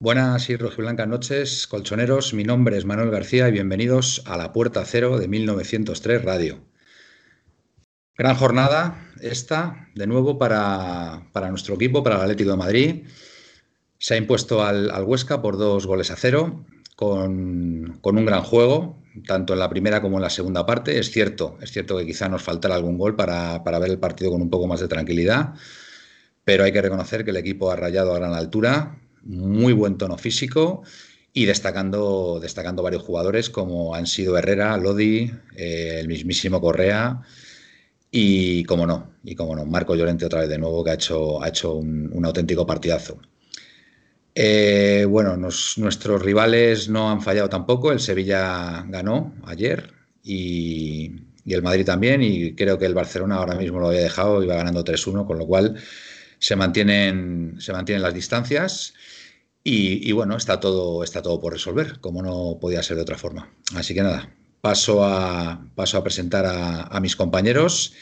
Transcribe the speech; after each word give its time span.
Buenas 0.00 0.48
y 0.48 0.56
rojiblancas 0.56 1.08
noches, 1.08 1.66
colchoneros. 1.66 2.32
Mi 2.32 2.44
nombre 2.44 2.78
es 2.78 2.84
Manuel 2.84 3.10
García 3.10 3.48
y 3.48 3.50
bienvenidos 3.50 4.22
a 4.26 4.36
La 4.36 4.52
Puerta 4.52 4.84
Cero 4.84 5.18
de 5.18 5.26
1903 5.26 6.24
Radio. 6.24 6.60
Gran 8.16 8.36
jornada 8.36 9.04
esta, 9.20 9.88
de 9.96 10.06
nuevo, 10.06 10.38
para, 10.38 11.26
nuestro 11.50 11.74
equipo, 11.74 12.04
para 12.04 12.14
el 12.14 12.22
Atlético 12.22 12.52
de 12.52 12.56
Madrid. 12.56 13.06
Se 13.98 14.14
ha 14.14 14.16
impuesto 14.18 14.64
al, 14.64 14.88
Huesca 15.02 15.42
por 15.42 15.58
dos 15.58 15.84
goles 15.84 16.12
a 16.12 16.16
cero, 16.16 16.64
con, 16.94 18.00
un 18.00 18.24
gran 18.24 18.44
juego, 18.44 19.02
tanto 19.26 19.52
en 19.52 19.58
la 19.58 19.68
primera 19.68 20.00
como 20.00 20.18
en 20.18 20.22
la 20.22 20.30
segunda 20.30 20.64
parte. 20.64 21.00
Es 21.00 21.10
cierto, 21.10 21.58
es 21.60 21.72
cierto 21.72 21.98
que 21.98 22.06
quizá 22.06 22.28
nos 22.28 22.44
faltara 22.44 22.76
algún 22.76 22.98
gol 22.98 23.16
para, 23.16 23.64
para 23.64 23.80
ver 23.80 23.90
el 23.90 23.98
partido 23.98 24.30
con 24.30 24.42
un 24.42 24.48
poco 24.48 24.68
más 24.68 24.78
de 24.78 24.86
tranquilidad, 24.86 25.54
pero 26.44 26.62
hay 26.62 26.70
que 26.70 26.82
reconocer 26.82 27.24
que 27.24 27.32
el 27.32 27.36
equipo 27.36 27.72
ha 27.72 27.74
rayado 27.74 28.14
a 28.14 28.20
gran 28.20 28.34
altura, 28.34 29.00
muy 29.22 29.72
buen 29.72 29.98
tono 29.98 30.18
físico 30.18 30.82
y 31.32 31.44
destacando, 31.44 32.38
destacando 32.40 32.82
varios 32.82 33.02
jugadores 33.02 33.50
como 33.50 33.94
han 33.94 34.06
sido 34.06 34.36
Herrera, 34.36 34.76
Lodi, 34.76 35.30
eh, 35.56 35.98
el 36.00 36.08
mismísimo 36.08 36.60
Correa 36.60 37.22
y, 38.10 38.64
como 38.64 38.86
no, 38.86 39.10
y 39.22 39.34
como 39.34 39.54
no, 39.54 39.66
Marco 39.66 39.94
Llorente 39.94 40.26
otra 40.26 40.40
vez 40.40 40.48
de 40.48 40.58
nuevo 40.58 40.82
que 40.82 40.90
ha 40.90 40.94
hecho, 40.94 41.42
ha 41.42 41.48
hecho 41.48 41.74
un, 41.74 42.24
auténtico 42.24 42.66
partidazo. 42.66 43.20
Eh, 44.34 45.04
bueno, 45.08 45.36
nuestros 45.36 46.22
rivales 46.22 46.88
no 46.88 47.10
han 47.10 47.20
fallado 47.20 47.48
tampoco. 47.48 47.92
El 47.92 48.00
Sevilla 48.00 48.84
ganó 48.88 49.34
ayer 49.44 49.92
y, 50.22 51.12
y, 51.44 51.54
el 51.54 51.62
Madrid 51.62 51.84
también. 51.84 52.22
Y 52.22 52.54
creo 52.54 52.78
que 52.78 52.86
el 52.86 52.94
Barcelona 52.94 53.36
ahora 53.36 53.56
mismo 53.56 53.80
lo 53.80 53.88
había 53.88 54.00
dejado 54.00 54.46
va 54.46 54.54
ganando 54.56 54.84
3-1, 54.84 55.26
con 55.26 55.38
lo 55.38 55.46
cual 55.46 55.76
se 56.38 56.56
mantienen, 56.56 57.56
se 57.60 57.72
mantienen 57.72 58.02
las 58.02 58.14
distancias. 58.14 58.94
Y, 59.70 60.12
bueno, 60.12 60.36
está 60.36 60.60
todo, 60.60 61.04
está 61.04 61.20
todo 61.20 61.40
por 61.40 61.52
resolver, 61.52 62.00
como 62.00 62.22
no 62.22 62.58
podía 62.58 62.82
ser 62.82 62.96
de 62.96 63.02
otra 63.02 63.18
forma. 63.18 63.52
Así 63.74 63.92
que 63.92 64.02
nada, 64.02 64.34
paso 64.62 65.04
a, 65.04 65.62
paso 65.74 65.98
a 65.98 66.02
presentar 66.02 66.46
a, 66.46 66.98
mis 67.00 67.16
compañeros 67.16 67.92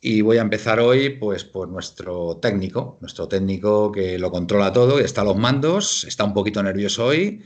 y 0.00 0.22
voy 0.22 0.38
a 0.38 0.42
empezar 0.42 0.80
hoy 0.80 1.10
pues 1.10 1.44
por 1.44 1.68
nuestro 1.68 2.38
técnico, 2.38 2.98
nuestro 3.00 3.28
técnico 3.28 3.92
que 3.92 4.18
lo 4.18 4.32
controla 4.32 4.72
todo, 4.72 5.00
y 5.00 5.04
está 5.04 5.20
a 5.20 5.24
los 5.24 5.36
mandos, 5.36 6.02
está 6.04 6.24
un 6.24 6.34
poquito 6.34 6.60
nervioso 6.62 7.06
hoy, 7.06 7.44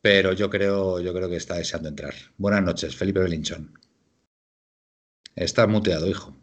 pero 0.00 0.32
yo 0.32 0.48
creo, 0.48 0.98
yo 1.00 1.12
creo 1.12 1.28
que 1.28 1.36
está 1.36 1.56
deseando 1.56 1.90
entrar. 1.90 2.14
Buenas 2.38 2.62
noches, 2.62 2.96
Felipe 2.96 3.20
Belinchón. 3.20 3.78
Estás 5.34 5.68
muteado, 5.68 6.08
hijo. 6.08 6.34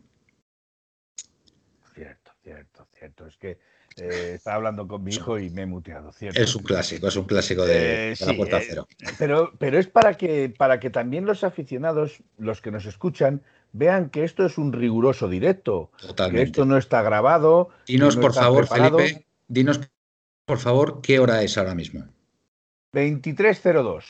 Cierto, 1.96 2.32
cierto, 2.44 2.88
cierto. 2.94 3.28
Es 3.28 3.38
que 3.38 3.58
eh, 3.98 4.34
estaba 4.36 4.58
hablando 4.58 4.88
con 4.88 5.04
mi 5.04 5.12
hijo 5.12 5.40
y 5.40 5.50
me 5.50 5.64
he 5.64 5.66
muteado, 5.66 6.12
¿cierto? 6.12 6.42
Es 6.42 6.56
un 6.56 6.64
clásico, 6.64 7.08
es 7.08 7.16
un 7.16 7.26
clásico 7.26 7.66
de, 7.66 8.14
eh, 8.14 8.16
la 8.26 8.34
puerta 8.36 8.60
eh, 8.60 8.66
cero. 8.68 8.88
pero, 9.18 9.54
pero 9.58 9.78
es 9.78 9.88
para 9.88 10.16
que, 10.16 10.54
para 10.56 10.80
que 10.80 10.90
también 10.90 11.26
los 11.26 11.44
aficionados, 11.44 12.24
los 12.38 12.62
que 12.62 12.72
nos 12.72 12.86
escuchan, 12.86 13.44
vean 13.72 14.10
que 14.10 14.24
esto 14.24 14.46
es 14.46 14.58
un 14.58 14.74
riguroso 14.74 15.28
directo. 15.28 15.92
Que 16.32 16.42
esto 16.42 16.66
no 16.66 16.78
está 16.78 17.02
grabado. 17.02 17.70
Dinos, 17.88 18.18
por 18.18 18.34
favor, 18.34 18.68
Felipe, 18.68 19.26
dinos, 19.48 19.80
por 20.46 20.60
favor, 20.60 21.02
qué 21.02 21.20
hora 21.20 21.44
es 21.44 21.58
ahora 21.58 21.76
mismo. 21.76 22.06
23.02. 22.94 24.04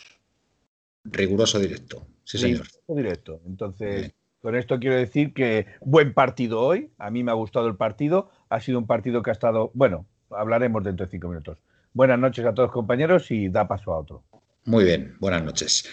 Riguroso 1.05 1.59
directo. 1.59 2.07
Sí, 2.23 2.37
señor. 2.37 2.65
Riguroso 2.65 2.95
directo. 2.95 3.41
Entonces. 3.45 4.13
Con 4.43 4.57
esto 4.57 4.77
quiero 4.77 4.97
decir 4.97 5.33
que 5.33 5.67
buen 5.79 6.13
partido 6.13 6.59
hoy. 6.59 6.91
A 6.97 7.09
mí 7.09 7.23
me 7.23 7.31
ha 7.31 7.33
gustado 7.33 7.65
el 7.69 7.77
partido. 7.77 8.29
Ha 8.53 8.59
sido 8.59 8.77
un 8.77 8.85
partido 8.85 9.23
que 9.23 9.31
ha 9.31 9.33
estado. 9.33 9.71
Bueno, 9.73 10.05
hablaremos 10.29 10.83
dentro 10.83 11.07
de 11.07 11.11
cinco 11.11 11.27
minutos. 11.27 11.57
Buenas 11.91 12.19
noches 12.19 12.45
a 12.45 12.53
todos 12.53 12.71
compañeros 12.71 13.31
y 13.31 13.49
da 13.49 13.67
paso 13.67 13.91
a 13.91 13.97
otro. 13.97 14.23
Muy 14.65 14.83
bien, 14.83 15.17
buenas 15.19 15.43
noches. 15.43 15.89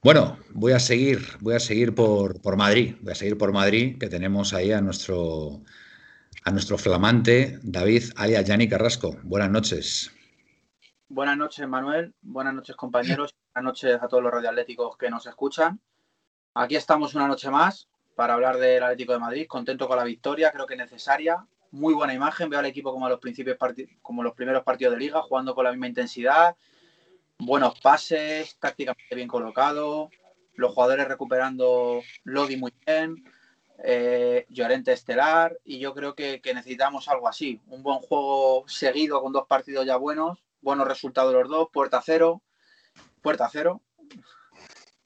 Bueno, 0.00 0.38
voy 0.50 0.74
a 0.74 0.78
seguir, 0.78 1.18
voy 1.40 1.56
a 1.56 1.58
seguir 1.58 1.96
por, 1.96 2.40
por 2.40 2.56
Madrid. 2.56 2.94
Voy 3.00 3.10
a 3.10 3.16
seguir 3.16 3.36
por 3.36 3.52
Madrid, 3.52 3.98
que 3.98 4.06
tenemos 4.06 4.54
ahí 4.54 4.70
a 4.70 4.80
nuestro 4.80 5.60
a 6.44 6.52
nuestro 6.52 6.78
flamante 6.78 7.58
David 7.64 8.04
alias 8.14 8.44
Yanni 8.44 8.68
Carrasco. 8.68 9.16
Buenas 9.24 9.50
noches. 9.50 10.12
Buenas 11.08 11.36
noches, 11.36 11.66
Manuel. 11.66 12.14
Buenas 12.22 12.54
noches, 12.54 12.76
compañeros. 12.76 13.34
Buenas 13.52 13.72
noches 13.72 13.98
a 14.00 14.06
todos 14.06 14.22
los 14.22 14.32
radioatléticos 14.32 14.96
que 14.96 15.10
nos 15.10 15.26
escuchan. 15.26 15.80
Aquí 16.54 16.76
estamos 16.76 17.16
una 17.16 17.26
noche 17.26 17.50
más 17.50 17.88
para 18.14 18.34
hablar 18.34 18.58
del 18.58 18.84
Atlético 18.84 19.14
de 19.14 19.18
Madrid. 19.18 19.46
Contento 19.48 19.88
con 19.88 19.96
la 19.96 20.04
victoria, 20.04 20.52
creo 20.52 20.64
que 20.64 20.76
necesaria. 20.76 21.44
Muy 21.70 21.94
buena 21.94 22.14
imagen. 22.14 22.48
Veo 22.48 22.58
al 22.60 22.66
equipo 22.66 22.92
como 22.92 23.08
los, 23.08 23.20
principios 23.20 23.56
como 24.02 24.22
los 24.22 24.34
primeros 24.34 24.62
partidos 24.64 24.94
de 24.94 25.00
liga, 25.00 25.22
jugando 25.22 25.54
con 25.54 25.64
la 25.64 25.70
misma 25.70 25.88
intensidad. 25.88 26.56
Buenos 27.38 27.78
pases, 27.80 28.56
tácticamente 28.58 29.14
bien 29.14 29.28
colocado. 29.28 30.10
Los 30.54 30.72
jugadores 30.74 31.06
recuperando 31.06 32.02
Lodi 32.24 32.56
muy 32.56 32.72
bien. 32.86 33.24
Eh, 33.84 34.46
Llorente 34.48 34.92
estelar. 34.92 35.58
Y 35.64 35.78
yo 35.78 35.94
creo 35.94 36.14
que, 36.14 36.40
que 36.40 36.54
necesitamos 36.54 37.08
algo 37.08 37.28
así. 37.28 37.60
Un 37.68 37.82
buen 37.82 37.98
juego 37.98 38.64
seguido 38.66 39.22
con 39.22 39.32
dos 39.32 39.46
partidos 39.46 39.86
ya 39.86 39.96
buenos. 39.96 40.38
Buenos 40.60 40.88
resultados 40.88 41.32
los 41.32 41.48
dos. 41.48 41.68
Puerta 41.72 42.02
cero. 42.04 42.42
Puerta 43.22 43.48
cero 43.50 43.82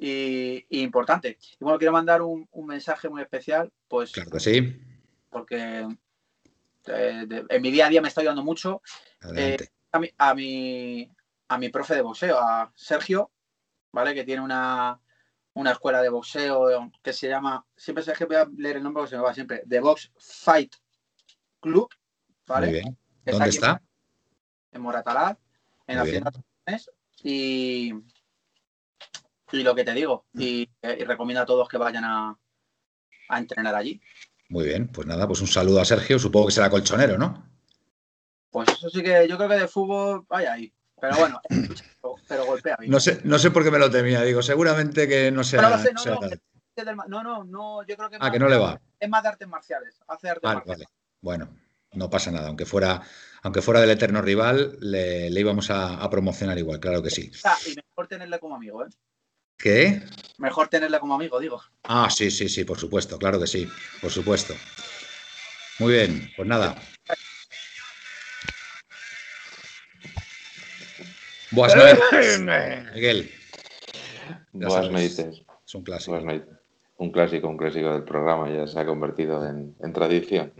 y, 0.02 0.82
importante. 0.82 1.38
Y 1.60 1.64
bueno, 1.64 1.78
quiero 1.78 1.92
mandar 1.92 2.22
un, 2.22 2.48
mensaje 2.66 3.08
muy 3.08 3.22
especial, 3.22 3.72
pues. 3.88 4.12
Claro 4.12 4.30
que 4.30 4.40
sí. 4.40 4.80
Porque 5.30 5.86
eh, 6.86 7.26
en 7.48 7.62
mi 7.62 7.70
día 7.70 7.86
a 7.86 7.88
día 7.88 8.02
me 8.02 8.08
está 8.08 8.20
ayudando 8.20 8.42
mucho. 8.42 8.82
Eh, 9.36 9.56
a, 9.92 9.98
mi, 9.98 10.10
a, 10.18 10.34
mi, 10.34 11.10
a 11.48 11.58
mi 11.58 11.68
profe 11.68 11.94
de 11.94 12.02
boxeo, 12.02 12.38
a 12.38 12.72
Sergio, 12.74 13.30
¿vale? 13.92 14.14
Que 14.14 14.24
tiene 14.24 14.42
una, 14.42 15.00
escuela 15.70 16.02
de 16.02 16.08
boxeo 16.08 16.90
que 17.02 17.12
se 17.12 17.28
llama, 17.28 17.64
siempre 17.76 18.02
sé 18.02 18.12
que 18.14 18.24
voy 18.24 18.36
a 18.36 18.48
leer 18.56 18.76
el 18.76 18.82
nombre 18.82 19.02
porque 19.02 19.10
se 19.10 19.16
me 19.16 19.22
va 19.22 19.34
siempre, 19.34 19.62
The 19.68 19.80
Box 19.80 20.12
Fight 20.18 20.74
Club, 21.60 21.88
¿vale? 22.46 22.66
Muy 22.66 22.74
bien. 22.80 22.98
¿Dónde 23.24 23.48
está? 23.48 23.82
En 24.72 24.82
Moratalaz, 24.82 25.38
en 25.86 25.98
la 25.98 26.04
ciudad 26.04 26.32
de 26.32 26.80
y, 27.24 27.92
y 29.52 29.62
lo 29.62 29.74
que 29.74 29.84
te 29.84 29.92
digo, 29.92 30.26
y, 30.34 30.68
recomiendo 30.82 31.42
a 31.42 31.46
todos 31.46 31.68
que 31.68 31.76
vayan 31.78 32.04
a, 32.04 32.38
entrenar 33.30 33.74
allí. 33.74 34.00
Muy 34.52 34.66
bien, 34.66 34.86
pues 34.88 35.06
nada, 35.06 35.26
pues 35.26 35.40
un 35.40 35.46
saludo 35.46 35.80
a 35.80 35.84
Sergio, 35.86 36.18
supongo 36.18 36.48
que 36.48 36.52
será 36.52 36.68
colchonero, 36.68 37.16
¿no? 37.16 37.42
Pues 38.50 38.68
eso 38.68 38.90
sí 38.90 39.02
que 39.02 39.26
yo 39.26 39.38
creo 39.38 39.48
que 39.48 39.54
de 39.54 39.66
fútbol 39.66 40.26
vaya 40.28 40.52
ahí. 40.52 40.70
Pero 41.00 41.16
bueno, 41.16 41.40
pero 42.28 42.44
golpea 42.44 42.76
bien. 42.78 42.92
No 42.92 43.00
sé, 43.00 43.22
no 43.24 43.38
sé 43.38 43.50
por 43.50 43.64
qué 43.64 43.70
me 43.70 43.78
lo 43.78 43.90
temía, 43.90 44.20
digo, 44.20 44.42
seguramente 44.42 45.08
que 45.08 45.32
no 45.32 45.42
sea. 45.42 45.62
no, 47.08 47.22
no, 47.22 47.44
no, 47.44 47.82
yo 47.86 47.96
creo 47.96 48.10
que. 48.10 48.18
Ah, 48.20 48.30
que 48.30 48.38
no 48.38 48.50
le 48.50 48.58
va. 48.58 48.78
Es 49.00 49.08
más 49.08 49.22
de 49.22 49.30
artes 49.30 49.48
marciales. 49.48 49.98
Hace 50.06 50.28
artes 50.28 50.42
marciales. 50.42 50.86
Bueno, 51.22 51.48
no 51.92 52.10
pasa 52.10 52.30
nada, 52.30 52.48
aunque 52.48 52.66
fuera, 52.66 53.00
aunque 53.40 53.62
fuera 53.62 53.80
del 53.80 53.88
eterno 53.88 54.20
rival, 54.20 54.76
le, 54.82 55.28
íbamos 55.30 55.70
a, 55.70 55.94
a, 55.94 56.10
promocionar 56.10 56.58
igual, 56.58 56.78
claro 56.78 57.02
que 57.02 57.08
sí. 57.08 57.32
Ah, 57.44 57.56
y 57.66 57.74
mejor 57.74 58.06
tenerle 58.06 58.38
como 58.38 58.56
amigo, 58.56 58.84
¿eh? 58.84 58.88
¿Qué? 59.62 60.02
Mejor 60.38 60.66
tenerle 60.66 60.98
como 60.98 61.14
amigo, 61.14 61.38
digo. 61.38 61.62
Ah, 61.84 62.10
sí, 62.10 62.32
sí, 62.32 62.48
sí, 62.48 62.64
por 62.64 62.78
supuesto, 62.78 63.16
claro 63.16 63.38
que 63.38 63.46
sí, 63.46 63.68
por 64.00 64.10
supuesto. 64.10 64.54
Muy 65.78 65.92
bien, 65.92 66.28
pues 66.36 66.48
nada. 66.48 66.74
Buenas 71.52 71.76
noches, 71.76 72.40
Miguel. 72.92 73.30
Buenas 74.52 74.90
noches. 74.90 75.18
Es 75.64 75.74
un 75.76 75.84
clásico. 75.84 76.18
un 76.96 77.12
clásico, 77.12 77.48
un 77.48 77.56
clásico 77.56 77.92
del 77.92 78.02
programa, 78.02 78.50
ya 78.50 78.66
se 78.66 78.80
ha 78.80 78.84
convertido 78.84 79.46
en, 79.46 79.92
tradición. 79.92 80.52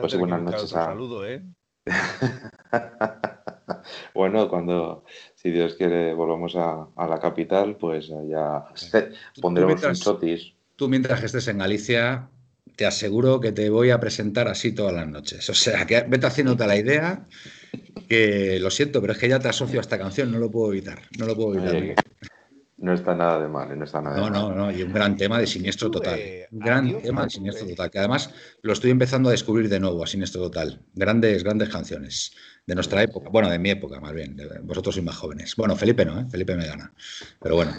pues 0.00 0.18
buenas 0.18 0.42
noches 0.42 0.74
a... 0.74 0.84
saludo, 0.84 1.26
¿eh? 1.26 1.42
bueno, 4.18 4.48
cuando, 4.48 5.04
si 5.36 5.52
Dios 5.52 5.74
quiere, 5.74 6.12
volvamos 6.12 6.56
a, 6.56 6.88
la 6.96 7.20
capital, 7.20 7.76
pues 7.76 8.08
ya 8.28 8.64
pondremos 9.40 9.80
un 9.84 9.94
chotis. 9.94 10.54
Tú 10.74 10.88
mientras 10.88 11.22
estés 11.22 11.46
en 11.46 11.58
Galicia, 11.58 12.28
te 12.74 12.84
aseguro 12.84 13.38
que 13.38 13.52
te 13.52 13.70
voy 13.70 13.90
a 13.90 14.00
presentar 14.00 14.48
así 14.48 14.74
todas 14.74 14.92
las 14.92 15.06
noches. 15.06 15.48
O 15.48 15.54
sea, 15.54 15.86
que 15.86 16.00
vete 16.00 16.26
haciéndote 16.26 16.66
la 16.66 16.76
idea 16.76 17.26
que 18.08 18.58
lo 18.58 18.70
siento, 18.70 19.00
pero 19.00 19.12
es 19.12 19.20
que 19.20 19.28
ya 19.28 19.38
te 19.38 19.50
asocio 19.50 19.78
a 19.78 19.82
esta 19.82 19.98
canción, 19.98 20.32
no 20.32 20.40
lo 20.40 20.50
puedo 20.50 20.72
evitar, 20.72 20.98
no 21.16 21.24
lo 21.24 21.36
puedo 21.36 21.54
evitar. 21.54 22.04
no 22.78 22.94
está 22.94 23.14
nada 23.14 23.40
de 23.40 23.46
mal, 23.46 23.78
no 23.78 23.84
está 23.84 24.02
nada 24.02 24.18
no, 24.18 24.30
No, 24.30 24.52
no, 24.52 24.72
y 24.72 24.82
un 24.82 24.92
gran 24.92 25.16
tema 25.16 25.38
de 25.38 25.46
siniestro 25.46 25.92
total. 25.92 26.18
Un 26.50 26.58
gran 26.58 27.00
tema 27.02 27.22
de 27.22 27.30
siniestro 27.30 27.68
total, 27.68 27.88
que 27.88 28.00
además 28.00 28.34
lo 28.62 28.72
estoy 28.72 28.90
empezando 28.90 29.28
a 29.28 29.32
descubrir 29.32 29.68
de 29.68 29.78
nuevo 29.78 30.02
a 30.02 30.08
siniestro 30.08 30.42
total. 30.42 30.80
Grandes, 30.92 31.44
grandes 31.44 31.68
canciones 31.68 32.32
de 32.68 32.74
nuestra 32.74 33.02
época, 33.02 33.30
bueno, 33.30 33.48
de 33.48 33.58
mi 33.58 33.70
época 33.70 33.98
más 33.98 34.12
bien, 34.12 34.36
vosotros 34.64 34.94
sois 34.94 35.04
más 35.04 35.16
jóvenes. 35.16 35.56
Bueno, 35.56 35.74
Felipe 35.74 36.04
no, 36.04 36.20
¿eh? 36.20 36.26
Felipe 36.30 36.54
me 36.54 36.66
gana, 36.66 36.92
pero 37.40 37.56
bueno. 37.56 37.72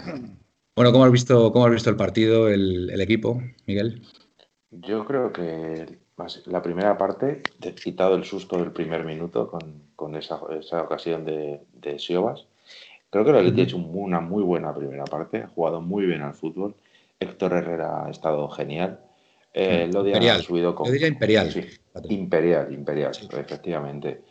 Bueno, 0.74 0.92
¿cómo 0.92 1.04
has 1.04 1.12
visto, 1.12 1.52
cómo 1.52 1.66
has 1.66 1.72
visto 1.72 1.90
el 1.90 1.96
partido, 1.96 2.48
el, 2.48 3.00
equipo, 3.00 3.42
Miguel? 3.66 4.02
Yo 4.70 5.04
creo 5.04 5.32
que 5.32 5.98
la 6.46 6.62
primera 6.62 6.96
parte, 6.96 7.42
he 7.62 7.74
quitado 7.74 8.14
el 8.14 8.24
susto 8.24 8.56
del 8.56 8.72
primer 8.72 9.04
minuto 9.04 9.50
con, 9.96 10.16
esa, 10.16 10.36
ocasión 10.36 11.24
de, 11.24 11.60
de 11.72 11.98
Siobas. 11.98 12.46
Creo 13.10 13.24
que 13.24 13.30
el 13.30 13.36
Atleti 13.36 13.60
ha 13.60 13.64
hecho 13.64 13.76
una 13.76 14.20
muy 14.20 14.42
buena 14.42 14.74
primera 14.74 15.04
parte, 15.04 15.42
ha 15.42 15.48
jugado 15.48 15.80
muy 15.80 16.06
bien 16.06 16.22
al 16.22 16.34
fútbol. 16.34 16.74
Héctor 17.18 17.52
Herrera 17.52 18.06
ha 18.06 18.10
estado 18.10 18.48
genial. 18.48 19.00
Eh, 19.52 19.90
imperial. 19.92 20.38
ha 20.38 20.42
subido 20.42 20.74
con. 20.74 20.86
Yo 20.86 20.92
diría 20.92 21.08
imperial. 21.08 21.52
imperial, 22.08 22.72
imperial, 22.72 23.12
efectivamente. 23.38 24.22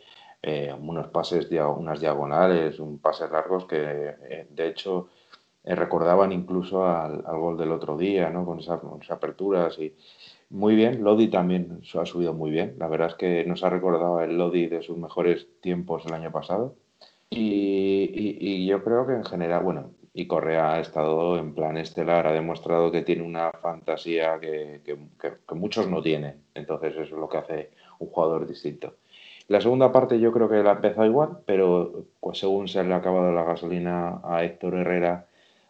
Eh, 0.42 0.74
unos 0.78 1.08
pases, 1.08 1.48
unas 1.50 2.00
diagonales, 2.00 2.80
un 2.80 2.98
pases 2.98 3.30
largos 3.30 3.66
que, 3.66 3.76
eh, 3.78 4.46
de 4.50 4.68
hecho, 4.68 5.08
eh, 5.62 5.74
recordaban 5.74 6.32
incluso 6.32 6.86
al, 6.86 7.22
gol 7.22 7.58
del 7.58 7.72
otro 7.72 7.96
día, 7.98 8.30
¿no? 8.30 8.46
Con 8.46 8.60
esas, 8.60 8.80
aperturas 9.10 9.78
y 9.78 9.94
muy 10.50 10.74
bien. 10.74 11.04
Lodi 11.04 11.28
también 11.28 11.82
ha 11.94 12.06
subido 12.06 12.32
muy 12.34 12.50
bien. 12.50 12.76
La 12.78 12.88
verdad 12.88 13.08
es 13.08 13.14
que 13.16 13.44
nos 13.44 13.62
ha 13.64 13.70
recordado 13.70 14.20
el 14.20 14.38
Lodi 14.38 14.66
de 14.66 14.82
sus 14.82 14.96
mejores 14.96 15.46
tiempos 15.60 16.06
el 16.06 16.14
año 16.14 16.32
pasado. 16.32 16.76
Y, 17.30 18.66
yo 18.66 18.82
creo 18.82 19.06
que 19.06 19.14
en 19.14 19.24
general, 19.24 19.62
bueno, 19.62 19.92
y 20.12 20.26
Correa 20.26 20.74
ha 20.74 20.80
estado 20.80 21.38
en 21.38 21.54
plan 21.54 21.76
estelar, 21.76 22.26
ha 22.26 22.32
demostrado 22.32 22.90
que 22.90 23.02
tiene 23.02 23.22
una 23.22 23.52
fantasía 23.52 24.40
que, 24.40 24.80
muchos 25.54 25.88
no 25.88 26.02
tienen. 26.02 26.42
Entonces 26.54 26.94
eso 26.94 27.02
es 27.02 27.10
lo 27.10 27.28
que 27.28 27.38
hace 27.38 27.70
un 27.98 28.08
jugador 28.08 28.46
distinto. 28.46 28.96
La 29.50 29.60
segunda 29.60 29.90
parte 29.90 30.20
yo 30.20 30.30
creo 30.30 30.48
que 30.48 30.62
la 30.62 30.70
ha 30.70 30.74
empezado 30.74 31.06
igual, 31.06 31.38
pero 31.44 32.06
pues 32.20 32.38
según 32.38 32.68
se 32.68 32.84
le 32.84 32.94
ha 32.94 32.98
acabado 32.98 33.32
la 33.32 33.42
gasolina 33.42 34.20
a 34.22 34.44
Héctor 34.44 34.76
Herrera, 34.76 35.26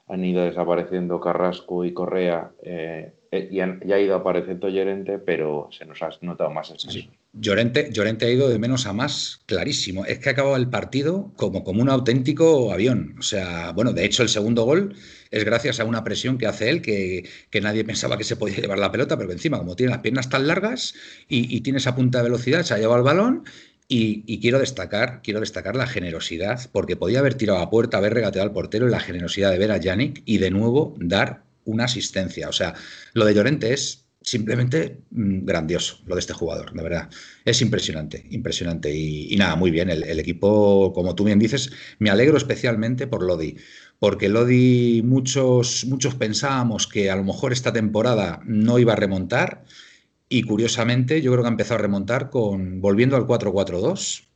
han 0.06 0.22
ido 0.22 0.44
desapareciendo 0.44 1.18
Carrasco 1.18 1.82
y 1.86 1.94
Correa 1.94 2.50
eh, 2.62 3.14
eh, 3.32 3.48
y, 3.50 3.60
ha 3.60 3.98
ido 3.98 4.16
apareciendo 4.16 4.68
Llorente, 4.68 5.18
pero 5.18 5.68
se 5.70 5.86
nos 5.86 6.02
ha 6.02 6.10
notado 6.20 6.50
más 6.50 6.70
el 6.70 7.08
Llorente, 7.32 7.90
Llorente, 7.92 8.26
ha 8.26 8.30
ido 8.30 8.48
de 8.48 8.58
menos 8.58 8.86
a 8.86 8.92
más, 8.92 9.40
clarísimo. 9.46 10.04
Es 10.04 10.18
que 10.18 10.30
ha 10.30 10.32
acabado 10.32 10.56
el 10.56 10.68
partido 10.68 11.32
como, 11.36 11.62
como 11.62 11.80
un 11.80 11.88
auténtico 11.88 12.72
avión. 12.72 13.14
O 13.20 13.22
sea, 13.22 13.70
bueno, 13.70 13.92
de 13.92 14.04
hecho 14.04 14.24
el 14.24 14.28
segundo 14.28 14.64
gol 14.64 14.96
es 15.30 15.44
gracias 15.44 15.78
a 15.78 15.84
una 15.84 16.02
presión 16.02 16.38
que 16.38 16.48
hace 16.48 16.68
él, 16.68 16.82
que, 16.82 17.28
nadie 17.62 17.84
pensaba 17.84 18.18
que 18.18 18.24
se 18.24 18.34
podía 18.34 18.56
llevar 18.56 18.80
la 18.80 18.90
pelota, 18.90 19.16
pero 19.16 19.30
encima, 19.30 19.58
como 19.58 19.76
tiene 19.76 19.92
las 19.92 20.00
piernas 20.00 20.28
tan 20.28 20.48
largas 20.48 20.94
y, 21.28 21.56
y 21.56 21.60
tiene 21.60 21.78
esa 21.78 21.94
punta 21.94 22.18
de 22.18 22.24
velocidad, 22.24 22.64
se 22.64 22.74
ha 22.74 22.78
llevado 22.78 22.98
el 22.98 23.04
balón 23.04 23.44
y, 23.92 24.38
quiero 24.38 24.60
destacar, 24.60 25.20
quiero 25.20 25.40
destacar 25.40 25.74
la 25.74 25.88
generosidad, 25.88 26.70
porque 26.70 26.94
podía 26.94 27.18
haber 27.18 27.34
tirado 27.34 27.58
a 27.58 27.70
puerta, 27.70 27.96
haber 27.96 28.14
regateado 28.14 28.46
al 28.46 28.54
portero 28.54 28.86
y 28.86 28.90
la 28.90 29.00
generosidad 29.00 29.50
de 29.50 29.58
ver 29.58 29.72
a 29.72 29.78
Yannick 29.78 30.22
y 30.26 30.38
de 30.38 30.52
nuevo 30.52 30.94
dar 31.00 31.42
una 31.64 31.86
asistencia. 31.86 32.48
O 32.48 32.52
sea, 32.52 32.74
lo 33.14 33.24
de 33.24 33.34
Llorente 33.34 33.72
es 33.72 34.06
simplemente 34.22 35.00
mm, 35.10 35.44
grandioso, 35.44 35.98
lo 36.06 36.14
de 36.14 36.20
este 36.20 36.32
jugador, 36.32 36.72
de 36.72 36.82
verdad. 36.84 37.10
Es 37.44 37.62
impresionante, 37.62 38.24
impresionante. 38.30 38.94
Y, 38.94 39.34
nada, 39.36 39.56
muy 39.56 39.72
bien. 39.72 39.90
El, 39.90 40.20
equipo, 40.20 40.92
como 40.92 41.16
tú 41.16 41.24
bien 41.24 41.40
dices, 41.40 41.72
me 41.98 42.10
alegro 42.10 42.36
especialmente 42.36 43.08
por 43.08 43.24
Lodi. 43.24 43.56
Porque 43.98 44.28
Lodi, 44.28 45.02
muchos, 45.04 45.84
muchos 45.86 46.14
pensábamos 46.14 46.86
que 46.86 47.10
a 47.10 47.16
lo 47.16 47.24
mejor 47.24 47.52
esta 47.52 47.72
temporada 47.72 48.40
no 48.44 48.78
iba 48.78 48.92
a 48.92 48.96
remontar 48.96 49.64
y 50.32 50.44
curiosamente, 50.44 51.20
yo 51.20 51.32
creo 51.32 51.42
que 51.42 51.48
ha 51.48 51.50
empezado 51.50 51.80
a 51.80 51.82
remontar 51.82 52.30
con 52.30 52.80
volviendo 52.80 53.16
al 53.16 53.26
4-4-2. 53.26 54.28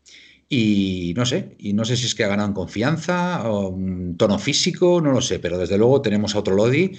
Y 0.49 1.15
no 1.17 1.25
sé, 1.25 1.55
y 1.59 1.73
no 1.73 1.85
sé 1.85 1.97
si 1.97 2.07
es 2.07 2.15
que 2.17 2.25
ha 2.25 2.29
ganado 2.29 2.49
en 2.49 2.55
confianza 2.55 3.49
o 3.51 3.75
tono 4.19 4.39
físico, 4.41 5.01
no 5.01 5.13
lo 5.13 5.23
sé, 5.23 5.39
pero 5.39 5.57
desde 5.57 5.79
luego 5.79 6.03
tenemos 6.03 6.35
a 6.35 6.41
otro 6.41 6.57
Lodi, 6.57 6.99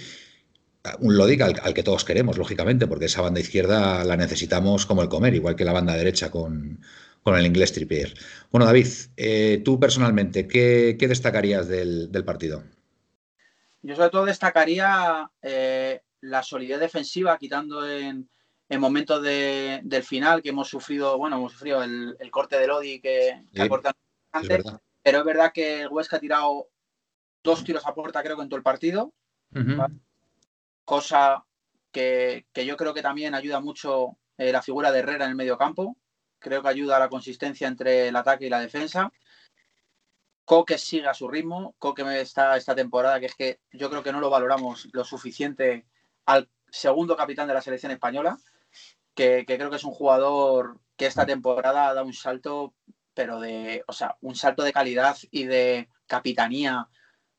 un 1.00 1.18
Lodi 1.18 1.39
al, 1.42 1.74
que 1.74 1.83
todos 1.83 2.06
queremos, 2.06 2.38
lógicamente, 2.38 2.88
porque 2.88 3.06
esa 3.06 3.21
banda 3.21 3.42
izquierda 3.42 4.06
la 4.06 4.15
necesitamos 4.15 4.86
como 4.86 5.01
el 5.01 5.09
comer, 5.09 5.36
igual 5.36 5.57
que 5.57 5.65
la 5.65 5.74
banda 5.74 5.95
derecha 5.95 6.31
con, 6.31 6.80
el 7.25 7.45
inglés 7.45 7.74
Trippier. 7.74 8.13
Bueno, 8.50 8.65
David, 8.65 8.88
eh, 9.18 9.62
tú 9.65 9.77
personalmente, 9.77 10.48
¿qué, 10.48 10.95
destacarías 10.98 11.68
del, 11.68 12.09
partido? 12.25 12.63
Yo 13.81 13.95
sobre 13.95 14.09
todo 14.09 14.25
destacaría 14.25 15.30
eh, 15.41 16.01
la 16.21 16.44
solidez 16.44 16.80
defensiva, 16.80 17.38
quitando 17.38 17.88
en, 17.88 18.30
en 18.67 18.81
momentos 18.81 19.21
del 19.21 20.03
final 20.03 20.41
que 20.41 20.50
hemos 20.50 20.67
sufrido, 20.67 21.17
bueno, 21.17 21.38
hemos 21.38 21.53
sufrido 21.53 21.83
el, 21.83 22.17
corte 22.31 22.57
de 22.57 22.67
Lodi 22.67 23.00
que, 23.00 23.44
ha 23.57 23.69
cortado 23.69 23.95
antes, 24.31 24.63
pero 25.03 25.19
es 25.19 25.25
verdad 25.25 25.51
que 25.53 25.81
el 25.81 25.88
Huesca 25.89 26.17
ha 26.17 26.19
tirado 26.19 26.67
dos 27.44 27.63
tiros 27.63 27.85
a 27.85 27.94
puerta 27.94 28.23
creo 28.23 28.35
que 28.35 28.44
en 28.44 28.50
todo 28.50 28.57
el 28.57 28.63
partido, 28.63 29.13
cosa 30.83 31.45
que, 31.91 32.45
yo 32.53 32.75
creo 32.75 32.94
que 32.94 33.03
también 33.03 33.35
ayuda 33.35 33.59
mucho 33.59 34.17
eh, 34.38 34.51
la 34.51 34.63
figura 34.63 34.91
de 34.91 35.00
Herrera 35.00 35.25
en 35.25 35.31
el 35.31 35.38
medio 35.38 35.57
campo, 35.57 35.95
creo 36.39 36.62
que 36.62 36.69
ayuda 36.69 36.97
a 36.97 37.00
la 37.00 37.09
consistencia 37.09 37.67
entre 37.67 38.07
el 38.07 38.15
ataque 38.15 38.47
y 38.47 38.50
la 38.50 38.59
defensa. 38.59 39.12
Coque 40.44 40.77
sigue 40.77 41.07
a 41.07 41.13
su 41.13 41.27
ritmo, 41.27 41.73
Coque 41.79 42.03
está 42.21 42.56
esta 42.57 42.75
temporada, 42.75 43.19
que 43.19 43.25
es 43.27 43.35
que 43.35 43.59
yo 43.71 43.89
creo 43.89 44.03
que 44.03 44.12
no 44.12 44.19
lo 44.19 44.29
valoramos 44.29 44.88
lo 44.91 45.03
suficiente 45.03 45.85
al 46.25 46.50
segundo 46.69 47.15
capitán 47.15 47.47
de 47.47 47.53
la 47.53 47.62
selección 47.62 47.91
española 47.91 48.38
que, 49.15 49.45
creo 49.45 49.69
que 49.69 49.77
es 49.77 49.83
un 49.83 49.91
jugador 49.91 50.79
que 50.95 51.07
esta 51.07 51.25
temporada 51.25 51.93
da 51.93 52.03
un 52.03 52.13
salto, 52.13 52.74
pero 53.13 53.39
de, 53.39 53.84
o 53.88 53.93
sea, 53.93 54.17
un 54.22 54.36
salto 54.36 54.63
de 54.63 54.74
calidad 54.74 55.17
y 55.31 55.45
de 55.45 55.89
capitanía, 56.05 56.88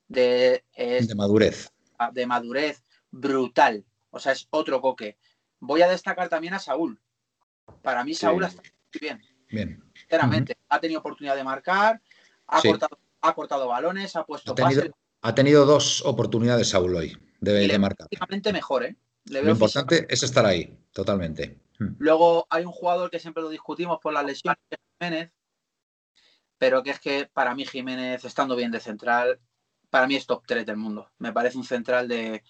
de, 0.09 0.65
de 0.77 1.15
madurez. 1.15 1.71
De 2.13 2.27
madurez 2.27 2.85
brutal. 3.11 3.85
O 4.11 4.19
sea, 4.19 4.33
es 4.33 4.49
otro 4.51 4.81
coque. 4.81 5.19
Voy 5.61 5.83
a 5.83 5.89
destacar 5.89 6.29
también 6.29 6.55
a 6.55 6.59
Saúl. 6.59 7.01
Para 7.83 8.05
mí, 8.05 8.15
Saúl 8.15 8.45
está 8.45 8.63
muy 8.63 9.01
bien. 9.01 9.23
Bien. 9.51 9.85
Sinceramente, 9.95 10.57
ha 10.69 10.81
tenido 10.81 11.01
oportunidad 11.01 11.37
de 11.37 11.45
marcar, 11.45 12.01
ha, 12.47 12.63
cortado, 12.63 12.99
ha 13.21 13.35
cortado 13.35 13.69
balones, 13.69 14.17
ha 14.17 14.25
puesto 14.25 14.53
ha 14.53 14.55
tenido, 14.55 14.85
Ha 15.23 15.35
tenido 15.35 15.67
dos 15.67 16.03
oportunidades 16.05 16.71
Saúl 16.71 16.95
hoy 16.97 17.17
de, 17.41 17.69
de 17.69 17.79
marcar. 17.79 18.09
mejor, 18.53 18.85
¿eh? 18.85 18.97
Lo 19.27 19.51
importante 19.51 20.07
es 20.09 20.23
estar 20.23 20.47
ahí, 20.47 20.79
totalmente. 20.93 21.59
Hmm. 21.79 21.95
Luego 21.99 22.47
hay 22.51 22.65
un 22.65 22.73
jugador 22.73 23.11
que 23.11 23.19
siempre 23.19 23.43
lo 23.43 23.49
discutimos 23.49 23.99
por 24.01 24.13
la 24.13 24.23
lesión, 24.23 24.55
que 24.69 24.77
es 24.77 24.81
Jiménez, 24.99 25.33
pero 26.59 26.83
que 26.83 26.91
es 26.91 27.01
que 27.01 27.29
para 27.33 27.55
mí 27.55 27.65
Jiménez, 27.67 28.25
estando 28.25 28.57
bien 28.57 28.71
de 28.71 28.81
central, 28.81 29.41
para 29.91 30.07
mí 30.07 30.17
es 30.17 30.27
top 30.27 30.43
3 30.47 30.67
del 30.67 30.77
mundo. 30.77 31.11
Me 31.19 31.33
parece 31.33 31.59
un 31.59 31.65
central 31.65 32.09
de, 32.09 32.43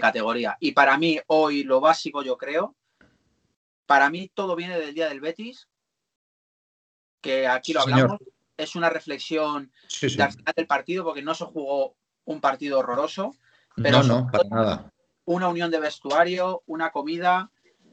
categoría. 0.00 0.56
Y 0.60 0.72
para 0.72 0.96
mí, 0.96 1.18
hoy 1.26 1.64
lo 1.64 1.80
básico, 1.80 2.22
yo 2.22 2.36
creo, 2.36 2.76
para 3.86 4.10
mí 4.10 4.30
todo 4.34 4.56
viene 4.56 4.78
del 4.78 4.94
día 4.94 5.08
del 5.08 5.20
Betis, 5.20 5.68
que 7.20 7.46
aquí 7.46 7.72
lo 7.72 7.82
hablamos. 7.82 8.18
Es 8.56 8.76
una 8.76 8.90
reflexión 8.90 9.72
del 10.56 10.66
partido, 10.66 11.04
porque 11.04 11.22
no 11.22 11.34
se 11.34 11.44
jugó 11.44 11.96
un 12.24 12.40
partido 12.40 12.78
horroroso. 12.78 13.34
Pero 13.76 14.02
no, 14.02 14.22
no, 14.22 14.30
para 14.30 14.48
nada. 14.48 14.92
Una 15.24 15.48
unión 15.48 15.70
de 15.70 15.80
vestuario, 15.80 16.62
una 16.66 16.90
comida, 16.90 17.50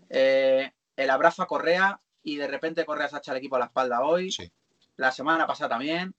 eh, 0.10 0.72
el 0.96 1.10
abrazo 1.10 1.44
a 1.44 1.48
Correa 1.48 2.02
y 2.24 2.36
de 2.36 2.48
repente 2.48 2.86
Correa 2.86 3.08
se 3.08 3.16
ha 3.16 3.20
echado 3.20 3.36
el 3.36 3.40
equipo 3.40 3.56
a 3.56 3.60
la 3.60 3.66
espalda 3.66 4.02
hoy, 4.04 4.36
la 4.98 5.12
semana 5.12 5.48
pasada 5.48 5.70
también, 5.70 6.14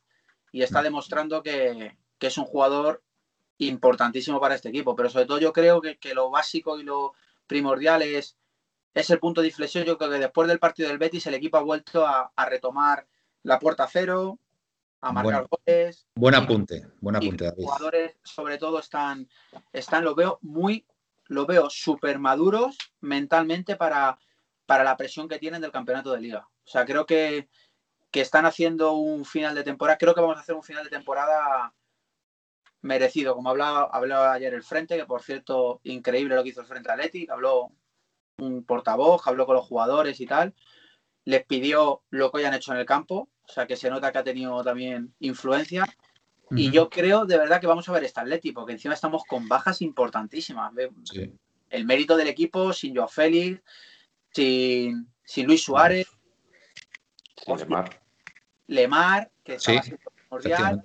y 0.52 0.62
está 0.62 0.80
mm. 0.80 0.84
demostrando 0.84 1.42
que, 1.42 1.96
es 2.20 2.38
un 2.38 2.44
jugador 2.44 3.02
importantísimo 3.58 4.40
para 4.40 4.54
este 4.54 4.70
equipo. 4.70 4.96
Pero 4.96 5.10
sobre 5.10 5.26
todo 5.26 5.38
yo 5.38 5.52
creo 5.52 5.80
que, 5.80 6.14
lo 6.14 6.30
básico 6.30 6.78
y 6.78 6.84
lo 6.84 7.12
primordial 7.46 8.02
es, 8.02 8.36
es, 8.94 9.10
el 9.10 9.18
punto 9.18 9.40
de 9.40 9.48
inflexión. 9.48 9.84
Yo 9.84 9.98
creo 9.98 10.10
que 10.10 10.18
después 10.18 10.48
del 10.48 10.58
partido 10.58 10.88
del 10.88 10.98
Betis 10.98 11.26
el 11.26 11.34
equipo 11.34 11.58
ha 11.58 11.62
vuelto 11.62 12.06
a, 12.06 12.32
retomar 12.48 13.06
la 13.42 13.58
puerta 13.58 13.88
cero, 13.90 14.38
a 15.00 15.12
marcar 15.12 15.46
goles. 15.48 16.06
Buen 16.14 16.34
apunte, 16.34 16.86
buen 17.00 17.16
apunte. 17.16 17.44
Los 17.44 17.54
jugadores 17.54 18.16
sobre 18.22 18.58
todo 18.58 18.78
están, 18.78 19.28
están, 19.72 20.04
lo 20.04 20.14
veo 20.14 20.38
muy 20.42 20.86
los 21.28 21.46
veo 21.46 21.70
súper 21.70 22.18
maduros 22.18 22.76
mentalmente 23.00 23.76
para, 23.76 24.18
para 24.66 24.84
la 24.84 24.96
presión 24.96 25.28
que 25.28 25.38
tienen 25.38 25.60
del 25.60 25.72
campeonato 25.72 26.12
de 26.12 26.20
liga. 26.20 26.48
O 26.64 26.70
sea, 26.70 26.84
creo 26.84 27.06
que, 27.06 27.48
que 28.10 28.20
están 28.20 28.46
haciendo 28.46 28.92
un 28.92 29.24
final 29.24 29.54
de 29.54 29.64
temporada. 29.64 29.98
Creo 29.98 30.14
que 30.14 30.20
vamos 30.20 30.36
a 30.36 30.40
hacer 30.40 30.54
un 30.54 30.62
final 30.62 30.84
de 30.84 30.90
temporada 30.90 31.74
merecido, 32.80 33.34
como 33.34 33.50
hablaba, 33.50 33.88
hablaba 33.92 34.32
ayer 34.32 34.54
el 34.54 34.62
Frente, 34.62 34.96
que 34.96 35.06
por 35.06 35.22
cierto, 35.22 35.80
increíble 35.84 36.34
lo 36.34 36.42
que 36.42 36.50
hizo 36.50 36.60
el 36.60 36.66
Frente 36.66 36.90
Atlético, 36.90 37.32
habló 37.32 37.72
un 38.38 38.64
portavoz, 38.64 39.26
habló 39.26 39.46
con 39.46 39.56
los 39.56 39.66
jugadores 39.66 40.20
y 40.20 40.26
tal, 40.26 40.54
les 41.24 41.44
pidió 41.44 42.02
lo 42.10 42.30
que 42.30 42.38
hayan 42.38 42.54
hecho 42.54 42.72
en 42.72 42.78
el 42.78 42.86
campo, 42.86 43.28
o 43.42 43.52
sea 43.52 43.66
que 43.66 43.76
se 43.76 43.90
nota 43.90 44.12
que 44.12 44.18
ha 44.18 44.24
tenido 44.24 44.62
también 44.62 45.14
influencia. 45.18 45.84
Y 46.50 46.70
yo 46.70 46.88
creo 46.88 47.26
de 47.26 47.36
verdad 47.36 47.60
que 47.60 47.66
vamos 47.66 47.88
a 47.88 47.92
ver 47.92 48.04
este 48.04 48.20
Atlético, 48.20 48.60
porque 48.60 48.72
encima 48.72 48.94
estamos 48.94 49.24
con 49.24 49.48
bajas 49.48 49.82
importantísimas. 49.82 50.72
El 51.70 51.84
mérito 51.84 52.16
del 52.16 52.28
equipo 52.28 52.72
sin 52.72 52.94
Joao 52.94 53.08
Félix, 53.08 53.60
sin, 54.32 55.06
sin 55.24 55.46
Luis 55.46 55.62
Suárez, 55.62 56.06
Lemar. 57.56 58.00
Lemar, 58.66 59.30
que 59.44 59.54
estaba 59.54 59.82
siendo 59.82 60.10
primordial. 60.10 60.84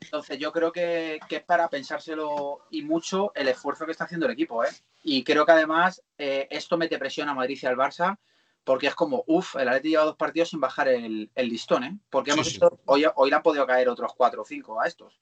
Entonces 0.00 0.38
yo 0.38 0.52
creo 0.52 0.72
que, 0.72 1.20
es 1.28 1.42
para 1.42 1.68
pensárselo 1.68 2.66
y 2.70 2.82
mucho 2.82 3.32
el 3.34 3.48
esfuerzo 3.48 3.86
que 3.86 3.92
está 3.92 4.04
haciendo 4.04 4.26
el 4.26 4.32
equipo. 4.32 4.64
¿eh? 4.64 4.68
Y 5.02 5.24
creo 5.24 5.44
que 5.44 5.52
además 5.52 6.02
eh, 6.18 6.46
esto 6.50 6.76
mete 6.76 6.98
presión 6.98 7.28
a 7.28 7.34
Madrid 7.34 7.58
y 7.60 7.66
al 7.66 7.76
Barça 7.76 8.18
porque 8.64 8.86
es 8.86 8.94
como, 8.94 9.24
uff, 9.26 9.56
el 9.56 9.68
Atleti 9.68 9.90
lleva 9.90 10.04
dos 10.04 10.16
partidos 10.16 10.50
sin 10.50 10.60
bajar 10.60 10.88
el, 10.88 11.30
listón, 11.36 11.84
¿eh? 11.84 11.98
Porque 12.10 12.32
hemos 12.32 12.58
hoy, 12.84 13.04
hoy 13.14 13.30
le 13.30 13.36
han 13.36 13.42
podido 13.42 13.66
caer 13.66 13.88
otros 13.88 14.12
cuatro 14.16 14.42
o 14.42 14.44
cinco 14.44 14.80
a 14.80 14.86
estos. 14.86 15.20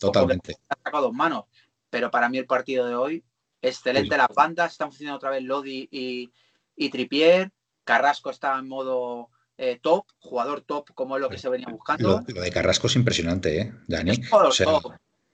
Totalmente. 0.00 0.56
Han 0.68 0.78
sacado 0.82 1.04
dos 1.04 1.12
manos. 1.12 1.44
Pero 1.90 2.10
para 2.10 2.28
mí 2.28 2.38
el 2.38 2.46
partido 2.46 2.86
de 2.86 2.94
hoy, 2.94 3.24
excelente 3.62 4.16
las 4.16 4.28
bandas, 4.34 4.72
están 4.72 4.88
funcionando 4.88 5.18
otra 5.18 5.30
vez 5.30 5.42
Lodi 5.42 5.88
y, 5.90 6.32
y 6.76 6.88
Tripier, 6.88 7.52
Carrasco 7.84 8.30
está 8.30 8.58
en 8.58 8.68
modo 8.68 9.30
eh, 9.56 9.78
top, 9.80 10.06
jugador 10.18 10.62
top, 10.62 10.92
como 10.94 11.16
es 11.16 11.22
lo 11.22 11.28
que 11.28 11.38
se 11.38 11.48
venía 11.48 11.68
buscando. 11.70 12.24
Lo, 12.26 12.42
de 12.42 12.50
Carrasco 12.50 12.88
es 12.88 12.96
impresionante, 12.96 13.60
¿eh, 13.60 13.72
Dani? 13.86 14.20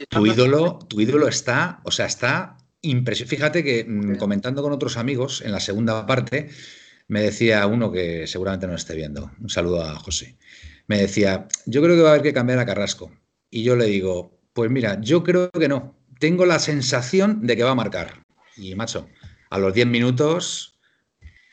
tu 0.08 0.26
ídolo, 0.26 0.78
tu 0.88 1.00
ídolo 1.00 1.28
está, 1.28 1.80
o 1.84 1.90
sea, 1.90 2.06
está 2.06 2.56
impresionante. 2.82 3.36
Fíjate 3.36 3.64
que 3.64 3.84
mm, 3.86 4.16
comentando 4.16 4.62
con 4.62 4.72
otros 4.72 4.96
amigos 4.96 5.40
en 5.42 5.52
la 5.52 5.60
segunda 5.60 6.04
parte, 6.06 6.50
me 7.10 7.22
decía 7.22 7.66
uno 7.66 7.92
que 7.92 8.26
seguramente 8.26 8.66
no 8.66 8.74
esté 8.74 8.94
viendo, 8.94 9.30
un 9.40 9.50
saludo 9.50 9.82
a 9.82 9.94
José, 9.96 10.36
me 10.86 10.98
decía, 10.98 11.46
yo 11.66 11.82
creo 11.82 11.96
que 11.96 12.02
va 12.02 12.08
a 12.08 12.12
haber 12.12 12.22
que 12.22 12.32
cambiar 12.32 12.58
a 12.58 12.66
Carrasco. 12.66 13.12
Y 13.50 13.62
yo 13.62 13.76
le 13.76 13.86
digo, 13.86 14.40
pues 14.52 14.70
mira, 14.70 15.00
yo 15.00 15.22
creo 15.22 15.50
que 15.50 15.68
no. 15.68 15.96
Tengo 16.18 16.46
la 16.46 16.58
sensación 16.58 17.46
de 17.46 17.56
que 17.56 17.64
va 17.64 17.70
a 17.70 17.74
marcar. 17.76 18.24
Y 18.56 18.74
macho, 18.74 19.08
a 19.50 19.58
los 19.58 19.72
10 19.74 19.86
minutos, 19.86 20.78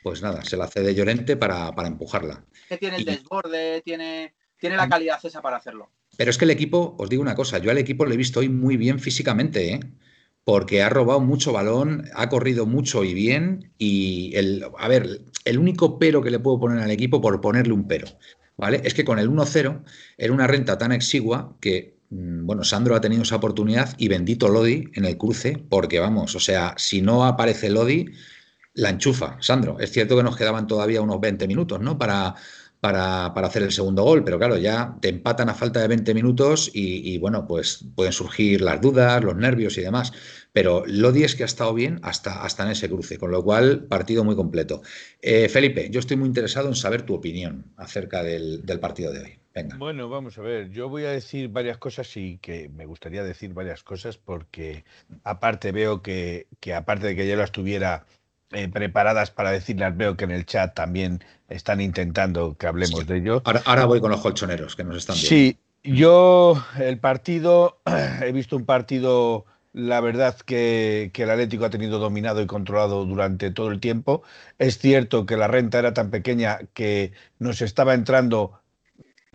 pues 0.03 0.21
nada, 0.21 0.43
se 0.43 0.57
la 0.57 0.67
cede 0.67 0.95
Llorente 0.95 1.37
para, 1.37 1.73
para 1.75 1.87
empujarla 1.87 2.45
que 2.67 2.77
tiene 2.77 2.97
el 2.97 3.05
desborde, 3.05 3.81
tiene, 3.81 4.33
tiene 4.59 4.75
la 4.75 4.89
calidad 4.89 5.19
esa 5.23 5.41
para 5.41 5.57
hacerlo. 5.57 5.89
Pero 6.17 6.31
es 6.31 6.37
que 6.37 6.45
el 6.45 6.51
equipo, 6.51 6.95
os 6.99 7.09
digo 7.09 7.21
una 7.21 7.35
cosa, 7.35 7.57
yo 7.59 7.71
al 7.71 7.77
equipo 7.77 8.05
lo 8.05 8.13
he 8.13 8.17
visto 8.17 8.39
hoy 8.39 8.49
muy 8.49 8.77
bien 8.77 8.99
físicamente, 8.99 9.73
¿eh? 9.73 9.79
Porque 10.47 10.81
ha 10.81 10.87
robado 10.87 11.19
mucho 11.19 11.51
balón, 11.51 12.05
ha 12.15 12.29
corrido 12.29 12.65
mucho 12.65 13.03
y 13.03 13.13
bien, 13.13 13.73
y 13.77 14.31
el, 14.33 14.65
a 14.79 14.87
ver, 14.87 15.19
el 15.43 15.59
único 15.59 15.99
pero 15.99 16.21
que 16.21 16.31
le 16.31 16.39
puedo 16.39 16.57
poner 16.57 16.81
al 16.81 16.89
equipo, 16.89 17.19
por 17.19 17.41
ponerle 17.41 17.73
un 17.73 17.85
pero, 17.85 18.07
¿vale? 18.55 18.79
Es 18.85 18.93
que 18.93 19.03
con 19.03 19.19
el 19.19 19.29
1-0 19.29 19.83
era 20.17 20.31
una 20.31 20.47
renta 20.47 20.77
tan 20.77 20.93
exigua 20.93 21.57
que, 21.59 21.97
mm, 22.11 22.45
bueno, 22.45 22.63
Sandro 22.63 22.95
ha 22.95 23.01
tenido 23.01 23.23
esa 23.23 23.35
oportunidad 23.35 23.93
y 23.97 24.07
bendito 24.07 24.47
Lodi 24.47 24.85
en 24.93 25.03
el 25.03 25.17
cruce, 25.17 25.61
porque 25.69 25.99
vamos, 25.99 26.33
o 26.33 26.39
sea, 26.39 26.75
si 26.77 27.01
no 27.01 27.25
aparece 27.25 27.69
Lodi, 27.69 28.05
la 28.73 28.91
enchufa, 28.91 29.35
Sandro. 29.41 29.77
Es 29.81 29.91
cierto 29.91 30.15
que 30.15 30.23
nos 30.23 30.37
quedaban 30.37 30.65
todavía 30.65 31.01
unos 31.01 31.19
20 31.19 31.45
minutos, 31.45 31.81
¿no? 31.81 31.97
Para, 31.97 32.35
para, 32.87 33.47
hacer 33.47 33.63
el 33.63 33.73
segundo 33.73 34.03
gol, 34.03 34.23
pero 34.23 34.37
claro, 34.37 34.55
ya 34.55 34.95
te 35.01 35.09
empatan 35.09 35.49
a 35.49 35.53
falta 35.53 35.81
de 35.81 35.89
20 35.89 36.13
minutos 36.13 36.71
y, 36.73 37.17
bueno, 37.17 37.45
pues 37.45 37.85
pueden 37.95 38.13
surgir 38.13 38.61
las 38.61 38.79
dudas, 38.79 39.21
los 39.21 39.35
nervios 39.35 39.77
y 39.77 39.81
demás. 39.81 40.13
Pero 40.53 40.85
Lodi 40.87 41.23
es 41.23 41.35
que 41.35 41.43
ha 41.43 41.47
estado 41.47 41.73
bien 41.73 41.99
hasta, 42.01 42.43
hasta 42.43 42.63
en 42.63 42.71
ese 42.71 42.87
cruce, 42.87 43.17
con 43.17 43.29
lo 43.31 43.43
cual 43.43 43.83
partido 43.89 44.23
muy 44.23 44.37
completo. 44.37 44.83
Eh, 45.21 45.49
Felipe, 45.49 45.89
yo 45.89 45.99
estoy 45.99 46.15
muy 46.15 46.29
interesado 46.29 46.69
en 46.69 46.75
saber 46.75 47.01
tu 47.01 47.13
opinión 47.13 47.73
acerca 47.75 48.23
del, 48.23 48.63
partido 48.79 49.11
de 49.11 49.19
hoy. 49.19 49.39
Venga. 49.53 49.75
Bueno, 49.75 50.07
vamos 50.07 50.37
a 50.37 50.41
ver, 50.41 50.69
yo 50.69 50.87
voy 50.87 51.03
a 51.03 51.11
decir 51.11 51.49
varias 51.49 51.77
cosas 51.77 52.15
y 52.15 52.37
que 52.37 52.69
me 52.69 52.85
gustaría 52.85 53.23
decir 53.23 53.53
varias 53.53 53.83
cosas 53.83 54.17
porque 54.17 54.85
aparte 55.25 55.73
veo 55.73 56.01
que, 56.01 56.47
que 56.61 56.73
aparte 56.73 57.07
de 57.07 57.15
que 57.17 57.27
ya 57.27 57.35
lo 57.35 57.43
estuviera 57.43 58.05
eh, 58.51 58.69
preparadas 58.69 59.29
para 59.29 59.51
decirlas. 59.51 59.97
Veo 59.97 60.15
que 60.15 60.23
en 60.23 60.31
el 60.31 60.45
chat 60.45 60.73
también 60.73 61.19
están 61.49 61.81
intentando 61.81 62.55
que 62.57 62.67
hablemos 62.67 63.05
de 63.07 63.17
ello. 63.17 63.41
Ahora, 63.65 63.85
voy 63.85 63.99
con 64.01 64.11
los 64.11 64.21
colchoneros 64.21 64.75
que 64.75 64.83
nos 64.83 64.97
están 64.97 65.15
viendo. 65.15 65.29
Sí, 65.29 65.57
yo 65.83 66.63
el 66.79 66.99
partido, 66.99 67.79
he 68.21 68.31
visto 68.31 68.55
un 68.55 68.65
partido, 68.65 69.45
la 69.73 70.01
verdad 70.01 70.37
que, 70.39 71.11
que, 71.13 71.23
el 71.23 71.29
Atlético 71.29 71.65
ha 71.65 71.69
tenido 71.69 71.99
dominado 71.99 72.41
y 72.41 72.47
controlado 72.47 73.05
durante 73.05 73.51
todo 73.51 73.71
el 73.71 73.79
tiempo. 73.79 74.23
Es 74.57 74.77
cierto 74.77 75.25
que 75.25 75.37
la 75.37 75.47
renta 75.47 75.79
era 75.79 75.93
tan 75.93 76.09
pequeña 76.09 76.59
que 76.73 77.11
nos 77.39 77.61
estaba 77.61 77.93
entrando 77.93 78.59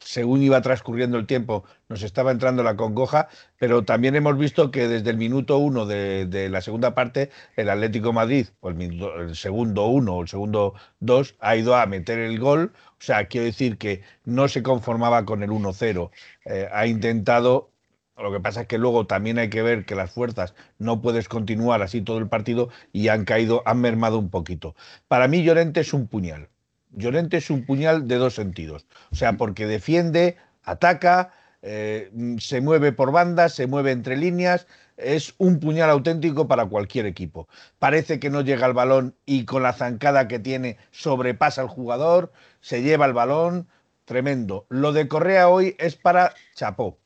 según 0.05 0.43
iba 0.43 0.61
transcurriendo 0.63 1.19
el 1.19 1.27
tiempo, 1.27 1.65
nos 1.89 2.03
estaba 2.03 2.31
entrando 2.31 2.63
la 2.63 2.77
congoja, 2.77 3.29
pero 3.59 3.85
también 3.85 4.15
hemos 4.17 4.37
visto 4.39 4.71
que 4.71 4.89
desde 4.89 5.11
el 5.11 5.17
minuto 5.17 5.59
uno 5.59 5.87
de, 5.87 6.49
la 6.51 6.61
segunda 6.61 6.95
parte, 6.95 7.31
el 7.57 7.71
Atlético 7.71 8.13
Madrid, 8.13 8.49
el, 8.63 9.37
segundo 9.37 9.87
uno 9.87 10.17
o 10.17 10.23
el 10.23 10.29
segundo 10.29 10.75
dos, 11.01 11.37
ha 11.41 11.57
ido 11.57 11.77
a 11.77 11.87
meter 11.87 12.19
el 12.19 12.39
gol. 12.39 12.73
O 12.75 13.05
sea, 13.05 13.27
quiero 13.27 13.47
decir 13.47 13.79
que 13.79 14.03
no 14.25 14.49
se 14.49 14.63
conformaba 14.63 15.25
con 15.25 15.43
el 15.43 15.51
1-0. 15.51 16.11
Eh, 16.45 16.69
ha 16.73 16.87
intentado 16.87 17.73
lo 18.17 18.31
que 18.33 18.41
pasa 18.41 18.63
es 18.63 18.67
que 18.69 18.79
luego 18.79 19.07
también 19.07 19.39
hay 19.39 19.51
que 19.51 19.63
ver 19.63 19.85
que 19.85 19.95
las 19.95 20.13
fuerzas 20.13 20.55
no 20.79 21.01
puedes 21.03 21.29
continuar 21.29 21.83
así 21.83 22.03
todo 22.03 22.19
el 22.19 22.29
partido 22.29 22.69
y 22.93 23.09
han 23.09 23.25
caído, 23.25 23.63
han 23.67 23.81
mermado 23.81 24.19
un 24.19 24.31
poquito. 24.31 24.77
Para 25.09 25.29
mí 25.29 25.43
Llorente 25.43 25.81
es 25.81 25.93
un 25.93 26.07
puñal. 26.07 26.49
Llorente 26.93 27.39
es 27.39 27.51
un 27.51 27.65
puñal 27.65 28.07
de 28.07 28.17
dos 28.17 28.35
sentidos. 28.35 28.87
O 29.11 29.17
sea, 29.17 29.35
porque 29.35 29.67
defiende, 29.67 30.37
ataca, 30.63 31.33
eh, 31.63 32.11
se 32.39 32.61
mueve 32.61 32.93
por 32.93 33.13
bandas, 33.13 33.55
se 33.55 33.67
mueve 33.67 33.93
entre 33.93 34.17
líneas. 34.17 34.67
Es 34.97 35.35
un 35.39 35.59
puñal 35.59 35.91
auténtico 35.91 36.47
para 36.47 36.67
cualquier 36.67 37.07
equipo. 37.07 37.49
Parece 37.79 38.21
que 38.21 38.31
no 38.31 38.43
llega 38.43 38.67
al 38.67 38.75
balón 38.75 39.17
y 39.25 39.45
con 39.45 39.63
la 39.63 39.73
zancada 39.73 40.29
que 40.29 40.39
tiene 40.39 40.77
sobrepasa 40.91 41.63
al 41.63 41.69
jugador, 41.69 42.33
se 42.61 42.83
lleva 42.83 43.07
el 43.07 43.13
balón. 43.13 43.69
Tremendo. 44.05 44.67
Lo 44.69 44.93
de 44.93 45.09
Correa 45.09 45.49
hoy 45.49 45.77
es 45.79 45.97
para 45.97 46.35
Chapó. 46.55 46.99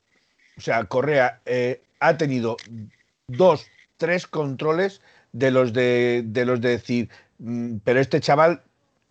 O 0.57 0.61
sea, 0.61 0.85
Correa 0.85 1.41
eh, 1.45 1.83
ha 2.01 2.17
tenido 2.17 2.57
dos, 3.29 3.67
tres 3.99 4.27
controles 4.27 5.03
de 5.33 5.51
los 5.51 5.73
de, 5.73 6.23
de 6.25 6.47
los 6.47 6.61
de 6.61 6.71
decir, 6.71 7.11
mm, 7.39 7.77
pero 7.85 8.01
este 8.01 8.21
chaval 8.21 8.63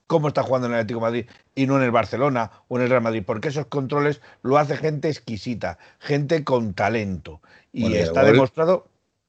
cómo 0.08 0.28
está 0.28 0.44
jugando 0.44 0.68
en 0.68 0.74
el 0.74 0.80
Atlético 0.80 1.00
de 1.00 1.06
Madrid 1.06 1.26
y 1.56 1.68
no 1.68 1.78
en 1.78 1.84
el 1.84 1.92
Barcelona 1.92 2.52
o 2.68 2.78
en 2.78 2.84
el 2.84 2.90
Real 2.90 3.02
Madrid, 3.02 3.24
porque 3.26 3.50
esos 3.50 3.68
controles 3.68 4.22
lo 4.42 4.58
hace 4.58 4.78
gente 4.78 5.10
exquisita, 5.10 5.78
gente 6.00 6.44
con 6.44 6.74
talento. 6.74 7.42
Y 7.72 7.94
está 7.96 8.24
demostrado. 8.24 8.88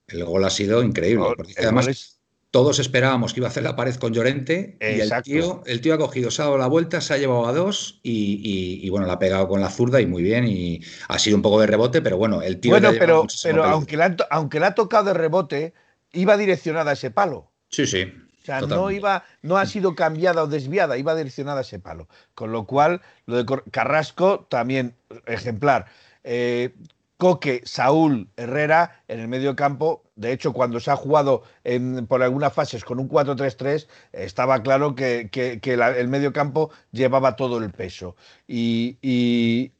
El 0.09 0.25
gol 0.25 0.45
ha 0.45 0.50
sido 0.50 0.83
increíble, 0.83 1.26
porque 1.37 1.54
además 1.59 2.21
todos 2.52 2.78
esperábamos 2.78 3.35
que 3.35 3.40
iba 3.40 3.49
a 3.49 3.50
hacer 3.50 3.64
la 3.64 3.75
pared 3.75 3.97
con 3.97 4.14
Llorente 4.14 4.78
y 4.80 5.00
el 5.00 5.11
tío, 5.23 5.62
el 5.66 5.80
tío 5.80 5.95
ha 5.95 5.99
cogido, 5.99 6.30
se 6.30 6.42
ha 6.42 6.47
dado 6.47 6.56
la 6.56 6.68
vuelta, 6.68 7.00
se 7.00 7.12
ha 7.12 7.18
llevado 7.18 7.47
a 7.47 7.52
dos 7.52 8.00
y, 8.02 8.88
bueno, 8.88 9.06
la 9.06 9.14
ha 9.14 9.18
pegado 9.18 9.49
con 9.49 9.61
la 9.61 9.68
zurda 9.68 10.00
y 10.00 10.06
muy 10.06 10.23
bien 10.23 10.47
y 10.47 10.80
ha 11.09 11.18
sido 11.18 11.37
un 11.37 11.42
poco 11.42 11.61
de 11.61 11.66
rebote, 11.66 12.00
pero 12.02 12.16
bueno, 12.16 12.42
el 12.42 12.61
tío... 12.61 12.71
Bueno, 12.71 12.92
pero, 12.99 13.26
pero 13.42 13.64
aunque, 13.64 13.99
aunque 14.30 14.61
le 14.61 14.66
ha 14.66 14.75
tocado 14.75 15.06
de 15.06 15.14
rebote, 15.14 15.75
iba 16.12 16.37
direccionada 16.37 16.90
a 16.92 16.95
ese 16.95 17.11
palo. 17.11 17.50
Sí, 17.68 17.87
sí. 17.87 18.06
O 18.46 18.58
sea, 18.58 18.60
no, 18.60 18.92
iba, 18.92 19.24
no 19.42 19.56
ha 19.56 19.66
sido 19.66 19.96
cambiada 19.96 20.44
o 20.44 20.46
desviada, 20.46 20.96
iba 20.96 21.16
direccionada 21.16 21.58
a 21.58 21.62
ese 21.62 21.80
palo. 21.80 22.06
Con 22.36 22.52
lo 22.52 22.64
cual, 22.64 23.02
lo 23.26 23.42
de 23.42 23.62
Carrasco 23.72 24.46
también 24.48 24.94
ejemplar. 25.26 25.86
Eh, 26.22 26.72
Coque, 27.16 27.62
Saúl, 27.64 28.28
Herrera 28.36 29.02
en 29.08 29.20
el 29.20 29.28
medio 29.28 29.56
campo. 29.56 30.04
De 30.14 30.32
hecho, 30.32 30.52
cuando 30.52 30.78
se 30.78 30.92
ha 30.92 30.96
jugado 30.96 31.42
en, 31.64 32.06
por 32.06 32.22
algunas 32.22 32.52
fases 32.52 32.84
con 32.84 33.00
un 33.00 33.08
4-3-3, 33.08 33.88
estaba 34.12 34.62
claro 34.62 34.94
que, 34.94 35.28
el 35.64 36.08
medio 36.08 36.32
campo 36.32 36.70
llevaba 36.92 37.34
todo 37.34 37.58
el 37.58 37.70
peso. 37.70 38.14
Y, 38.46 38.98
y, 39.02 39.72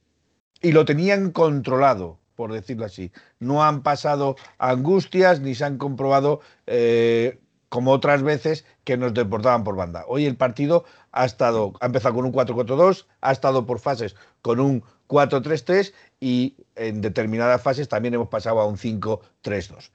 lo 0.73 0.85
tenían 0.85 1.31
controlado, 1.31 2.19
por 2.35 2.53
decirlo 2.53 2.87
así. 2.87 3.13
No 3.39 3.63
han 3.63 3.83
pasado 3.83 4.35
angustias 4.59 5.41
ni 5.41 5.55
se 5.55 5.65
han 5.65 5.79
comprobado 5.79 6.41
eh, 6.67 7.39
como 7.69 7.93
otras 7.93 8.23
veces 8.23 8.65
que 8.85 8.97
nos 8.97 9.15
deportaban 9.15 9.65
por 9.65 9.77
banda. 9.77 10.05
Hoy 10.07 10.27
el 10.27 10.37
partido 10.37 10.85
ha 11.13 11.25
estado, 11.25 11.73
ha 11.81 11.87
empezado 11.87 12.15
con 12.15 12.25
un 12.25 12.33
4-4-2, 12.33 13.07
ha 13.21 13.33
estado 13.33 13.67
por 13.67 13.81
fases 13.81 14.15
con 14.43 14.61
un 14.61 14.85
4-3-3 15.09 15.93
y 16.21 16.55
en 16.77 17.01
determinadas 17.01 17.63
fases 17.63 17.89
también 17.89 18.15
hemos 18.15 18.29
pasado 18.29 18.61
a 18.61 18.67
un 18.67 18.77
5-3-2. 18.77 19.91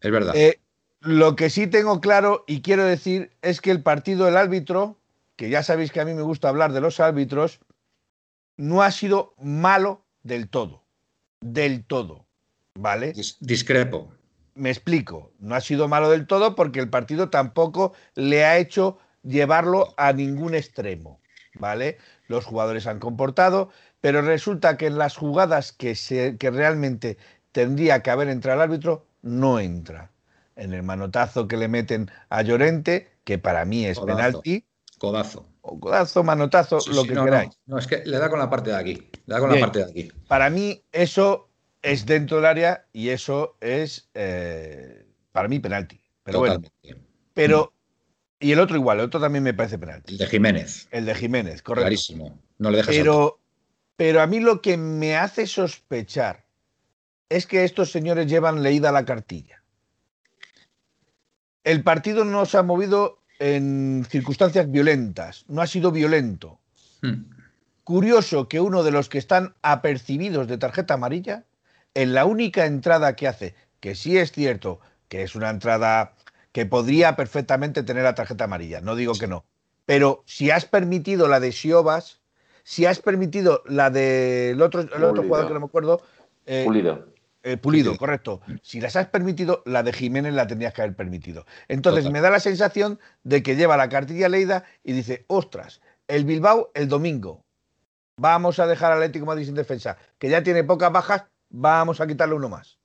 es 0.00 0.10
verdad. 0.10 0.34
Eh, 0.36 0.60
lo 1.00 1.34
que 1.34 1.50
sí 1.50 1.66
tengo 1.66 2.00
claro 2.00 2.44
y 2.46 2.60
quiero 2.60 2.84
decir 2.84 3.30
es 3.42 3.60
que 3.60 3.70
el 3.70 3.82
partido 3.82 4.26
del 4.26 4.36
árbitro, 4.36 4.98
que 5.36 5.48
ya 5.50 5.62
sabéis 5.62 5.92
que 5.92 6.00
a 6.00 6.04
mí 6.04 6.14
me 6.14 6.22
gusta 6.22 6.48
hablar 6.48 6.72
de 6.72 6.80
los 6.80 7.00
árbitros, 7.00 7.60
no 8.56 8.82
ha 8.82 8.90
sido 8.90 9.34
malo 9.38 10.04
del 10.22 10.48
todo. 10.48 10.84
Del 11.40 11.84
todo. 11.84 12.26
¿Vale? 12.74 13.14
discrepo. 13.40 14.12
Me 14.54 14.70
explico. 14.70 15.32
No 15.38 15.54
ha 15.54 15.60
sido 15.60 15.88
malo 15.88 16.10
del 16.10 16.26
todo 16.26 16.54
porque 16.54 16.80
el 16.80 16.90
partido 16.90 17.30
tampoco 17.30 17.92
le 18.14 18.44
ha 18.44 18.58
hecho 18.58 18.98
llevarlo 19.22 19.94
a 19.96 20.12
ningún 20.12 20.54
extremo. 20.54 21.20
¿Vale? 21.54 21.98
Los 22.28 22.44
jugadores 22.44 22.86
han 22.86 23.00
comportado, 23.00 23.70
pero 24.00 24.22
resulta 24.22 24.76
que 24.76 24.86
en 24.86 24.98
las 24.98 25.16
jugadas 25.16 25.72
que, 25.72 25.94
se, 25.94 26.36
que 26.36 26.50
realmente 26.50 27.18
tendría 27.52 28.02
que 28.02 28.10
haber 28.10 28.28
entrado 28.28 28.62
el 28.62 28.70
árbitro, 28.70 29.06
no 29.22 29.58
entra. 29.58 30.10
En 30.56 30.74
el 30.74 30.82
manotazo 30.82 31.48
que 31.48 31.56
le 31.56 31.68
meten 31.68 32.10
a 32.28 32.42
Llorente, 32.42 33.10
que 33.24 33.38
para 33.38 33.64
mí 33.64 33.84
es 33.84 33.98
penalti. 33.98 34.64
Codazo. 34.98 35.46
O 35.62 35.78
codazo, 35.78 36.22
manotazo, 36.22 36.78
lo 36.92 37.02
que 37.04 37.14
queráis. 37.14 37.58
No, 37.66 37.78
es 37.78 37.86
que 37.86 38.02
le 38.04 38.18
da 38.18 38.30
con 38.30 38.38
la 38.38 38.48
parte 38.48 38.70
de 38.70 38.76
aquí. 38.76 39.10
Le 39.26 39.34
da 39.34 39.40
con 39.40 39.52
la 39.52 39.60
parte 39.60 39.80
de 39.80 39.84
aquí. 39.90 40.12
Para 40.28 40.50
mí, 40.50 40.82
eso 40.92 41.49
es 41.82 42.06
dentro 42.06 42.36
del 42.38 42.46
área 42.46 42.86
y 42.92 43.08
eso 43.08 43.56
es 43.60 44.08
eh, 44.14 45.06
para 45.32 45.48
mí 45.48 45.58
penalti. 45.58 46.00
Pero 46.22 46.40
bueno. 46.40 46.62
Pero. 47.34 47.72
Y 48.42 48.52
el 48.52 48.60
otro 48.60 48.76
igual, 48.76 49.00
el 49.00 49.04
otro 49.04 49.20
también 49.20 49.44
me 49.44 49.52
parece 49.52 49.78
penalti. 49.78 50.12
El 50.12 50.18
de 50.18 50.26
Jiménez. 50.26 50.88
El 50.90 51.04
de 51.04 51.14
Jiménez, 51.14 51.62
correcto. 51.62 51.82
Clarísimo. 51.82 52.40
No 52.56 52.70
le 52.70 52.78
dejas 52.78 52.94
pero, 52.94 53.38
pero 53.96 54.22
a 54.22 54.26
mí 54.26 54.40
lo 54.40 54.62
que 54.62 54.78
me 54.78 55.16
hace 55.16 55.46
sospechar 55.46 56.46
es 57.28 57.46
que 57.46 57.64
estos 57.64 57.90
señores 57.92 58.26
llevan 58.26 58.62
leída 58.62 58.92
la 58.92 59.04
cartilla. 59.04 59.62
El 61.64 61.82
partido 61.82 62.24
no 62.24 62.46
se 62.46 62.56
ha 62.56 62.62
movido 62.62 63.20
en 63.38 64.06
circunstancias 64.08 64.70
violentas, 64.70 65.44
no 65.48 65.60
ha 65.60 65.66
sido 65.66 65.92
violento. 65.92 66.60
Hmm. 67.02 67.24
Curioso 67.84 68.48
que 68.48 68.60
uno 68.60 68.82
de 68.82 68.90
los 68.90 69.08
que 69.08 69.18
están 69.18 69.54
apercibidos 69.62 70.48
de 70.48 70.58
tarjeta 70.58 70.94
amarilla, 70.94 71.44
en 71.94 72.14
la 72.14 72.24
única 72.24 72.66
entrada 72.66 73.16
que 73.16 73.28
hace, 73.28 73.54
que 73.80 73.94
sí 73.94 74.18
es 74.18 74.32
cierto 74.32 74.80
que 75.08 75.22
es 75.22 75.34
una 75.34 75.50
entrada 75.50 76.14
que 76.52 76.66
podría 76.66 77.16
perfectamente 77.16 77.82
tener 77.82 78.04
la 78.04 78.14
tarjeta 78.14 78.44
amarilla, 78.44 78.80
no 78.80 78.96
digo 78.96 79.14
que 79.14 79.26
no, 79.26 79.44
pero 79.86 80.22
si 80.26 80.50
has 80.50 80.64
permitido 80.64 81.28
la 81.28 81.40
de 81.40 81.52
Siobas, 81.52 82.20
si 82.62 82.86
has 82.86 83.00
permitido 83.00 83.62
la 83.66 83.90
del 83.90 84.60
otro, 84.62 84.82
el 84.82 85.04
otro 85.04 85.22
jugador 85.22 85.48
que 85.48 85.54
no 85.54 85.60
me 85.60 85.66
acuerdo, 85.66 86.02
eh, 86.46 86.64
Pulido. 86.64 87.06
Eh, 87.42 87.56
pulido, 87.56 87.96
correcto. 87.96 88.42
Si 88.62 88.80
las 88.80 88.96
has 88.96 89.06
permitido, 89.06 89.62
la 89.64 89.82
de 89.82 89.92
Jiménez 89.92 90.34
la 90.34 90.46
tendrías 90.46 90.74
que 90.74 90.82
haber 90.82 90.94
permitido. 90.94 91.46
Entonces 91.68 92.10
me 92.10 92.20
da 92.20 92.28
la 92.28 92.40
sensación 92.40 92.98
de 93.24 93.42
que 93.42 93.56
lleva 93.56 93.78
la 93.78 93.88
cartilla 93.88 94.28
leída 94.28 94.64
y 94.84 94.92
dice, 94.92 95.24
ostras, 95.26 95.80
el 96.06 96.24
Bilbao 96.24 96.70
el 96.74 96.88
domingo. 96.88 97.44
Vamos 98.16 98.58
a 98.58 98.66
dejar 98.66 98.92
al 98.92 98.98
Atlético 98.98 99.24
Madrid 99.24 99.46
sin 99.46 99.54
defensa, 99.54 99.96
que 100.18 100.28
ya 100.28 100.42
tiene 100.42 100.64
pocas 100.64 100.92
bajas, 100.92 101.24
vamos 101.50 102.00
a 102.00 102.06
quitarle 102.06 102.34
uno 102.34 102.48
más. 102.48 102.78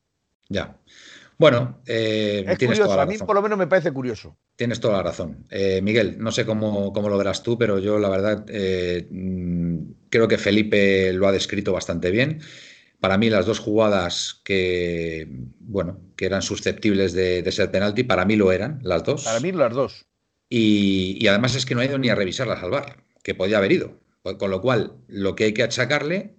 Ya. 0.50 0.78
Bueno, 1.38 1.82
eh, 1.86 2.46
es 2.48 2.58
curioso, 2.58 3.00
a 3.00 3.06
mí 3.06 3.18
por 3.18 3.36
lo 3.36 3.42
menos 3.42 3.58
me 3.58 3.68
parece 3.68 3.92
curioso. 3.92 4.38
Tienes 4.56 4.80
toda 4.80 4.98
la 4.98 5.04
razón. 5.04 5.46
Eh, 5.50 5.82
Miguel, 5.82 6.18
no 6.18 6.32
sé 6.32 6.46
cómo, 6.46 6.94
cómo, 6.94 7.10
lo 7.10 7.18
verás 7.18 7.44
tú, 7.44 7.58
pero 7.58 7.80
yo 7.80 8.00
la 8.00 8.10
verdad 8.10 8.46
mm, 9.12 9.78
creo 10.10 10.28
que 10.28 10.38
Felipe 10.38 11.12
lo 11.12 11.28
ha 11.28 11.32
descrito 11.32 11.74
bastante 11.74 12.12
bien. 12.12 12.40
Para 13.00 13.18
mí 13.18 13.30
las 13.30 13.46
dos 13.46 13.60
jugadas 13.60 14.42
que, 14.44 15.28
bueno, 15.60 16.00
que 16.16 16.26
eran 16.26 16.42
susceptibles 16.42 17.14
de, 17.14 17.52
ser 17.52 17.70
penalti, 17.70 18.04
para 18.04 18.26
mí 18.26 18.36
lo 18.36 18.52
eran, 18.52 18.80
las 18.82 19.04
dos. 19.04 19.26
Para 19.26 19.40
mí 19.40 19.52
las 19.52 19.74
dos. 19.74 20.06
Y, 20.50 21.28
además 21.28 21.56
es 21.56 21.66
que 21.66 21.76
no 21.76 21.82
ha 21.82 21.86
ido 21.86 21.98
ni 21.98 22.10
a 22.10 22.16
revisarlas 22.16 22.64
al 22.64 22.72
bar, 22.72 23.04
que 23.24 23.36
podía 23.36 23.58
haber 23.58 23.74
ido. 23.74 24.00
Con 24.40 24.50
lo 24.50 24.62
cual, 24.62 24.94
lo 25.08 25.36
que 25.36 25.44
hay 25.44 25.54
que 25.54 25.64
achacarle, 25.64 26.36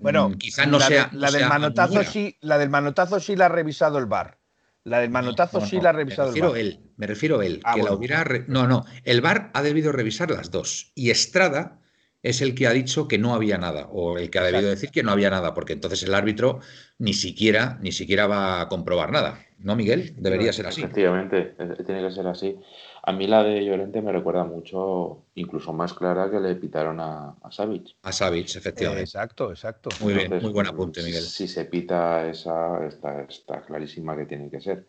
bueno, 0.00 0.28
mm, 0.28 0.34
quizás 0.34 0.68
no 0.68 0.80
sea. 0.80 1.10
la, 1.12 1.30
del 1.30 1.46
manotazo 1.46 2.02
sí, 2.04 2.36
la 2.40 2.58
del 2.58 2.70
manotazo 2.70 3.20
sí 3.20 3.36
la 3.36 3.46
ha 3.46 3.48
revisado 3.48 3.98
el 3.98 4.06
bar. 4.06 4.38
La 4.84 4.98
del 5.00 5.10
manotazo 5.10 5.60
sí 5.62 5.80
la 5.80 5.90
ha 5.90 5.92
revisado 5.92 6.34
el 6.34 6.40
bar. 6.40 6.58
Él, 6.58 6.92
me 6.96 7.06
refiero 7.06 7.40
a 7.40 7.46
él, 7.46 7.60
ah, 7.64 7.74
que 7.74 7.82
la 7.82 7.92
hubiera. 7.92 8.24
No, 8.48 8.66
no. 8.66 8.84
El 9.04 9.20
bar 9.20 9.50
ha 9.54 9.62
debido 9.62 9.92
revisar 9.92 10.30
las 10.30 10.50
dos. 10.50 10.92
Y 10.94 11.10
Estrada 11.10 11.80
es 12.24 12.40
el 12.40 12.54
que 12.54 12.66
ha 12.66 12.72
dicho 12.72 13.06
que 13.06 13.18
no 13.18 13.34
había 13.34 13.58
nada, 13.58 13.86
o 13.92 14.16
el 14.16 14.30
que 14.30 14.38
ha 14.38 14.42
debido 14.42 14.70
decir 14.70 14.90
que 14.90 15.02
no 15.02 15.12
había 15.12 15.28
nada, 15.28 15.52
porque 15.52 15.74
entonces 15.74 16.02
el 16.04 16.14
árbitro 16.14 16.60
ni 16.98 17.12
siquiera, 17.12 17.78
ni 17.82 17.92
siquiera 17.92 18.26
va 18.26 18.62
a 18.62 18.68
comprobar 18.68 19.12
nada. 19.12 19.38
¿No, 19.58 19.76
Miguel? 19.76 20.14
Debería 20.16 20.52
ser 20.52 20.66
así. 20.66 20.80
Efectivamente, 20.80 21.54
tiene 21.84 22.00
que 22.00 22.10
ser 22.10 22.26
así. 22.26 22.56
A 23.02 23.12
mí 23.12 23.26
la 23.26 23.42
de 23.42 23.62
Llorente 23.62 24.00
me 24.00 24.10
recuerda 24.10 24.42
mucho, 24.44 25.24
incluso 25.34 25.74
más 25.74 25.92
clara 25.92 26.30
que 26.30 26.40
le 26.40 26.54
pitaron 26.54 26.98
a, 26.98 27.36
a 27.42 27.52
Savic. 27.52 27.94
A 28.02 28.10
Savic, 28.10 28.56
efectivamente. 28.56 29.02
exacto, 29.02 29.50
exacto. 29.50 29.90
Muy 30.00 30.14
bien, 30.14 30.38
muy 30.40 30.52
buen 30.52 30.66
apunte, 30.66 31.02
Miguel. 31.02 31.22
Si 31.22 31.46
se 31.46 31.66
pita 31.66 32.26
esa, 32.26 32.86
está, 32.86 33.22
está 33.22 33.60
clarísima 33.60 34.16
que 34.16 34.24
tiene 34.24 34.48
que 34.50 34.62
ser. 34.62 34.86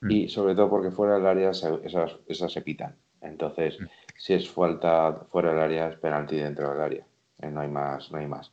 Mm. 0.00 0.10
Y 0.12 0.28
sobre 0.28 0.54
todo 0.54 0.70
porque 0.70 0.92
fuera 0.92 1.14
del 1.14 1.26
área 1.26 1.50
esas, 1.50 2.12
esas 2.28 2.52
se 2.52 2.62
pitan. 2.62 2.94
Entonces, 3.20 3.80
mm 3.80 3.86
si 4.18 4.34
es 4.34 4.50
falta 4.50 5.26
fuera 5.30 5.50
del 5.50 5.60
área, 5.60 5.88
es 5.88 5.96
penalti 5.96 6.36
dentro 6.36 6.70
del 6.70 6.80
área. 6.80 7.06
Eh, 7.40 7.50
no 7.50 7.60
hay 7.60 7.68
más, 7.68 8.10
no 8.10 8.18
hay 8.18 8.26
más. 8.26 8.52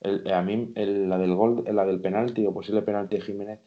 Eh, 0.00 0.32
a 0.32 0.42
mí, 0.42 0.72
la 0.74 1.18
del 1.18 1.34
gol, 1.34 1.64
la 1.70 1.84
del 1.84 2.00
penalti 2.00 2.46
o 2.46 2.52
posible 2.52 2.82
penalti 2.82 3.16
de 3.16 3.22
Jiménez, 3.22 3.60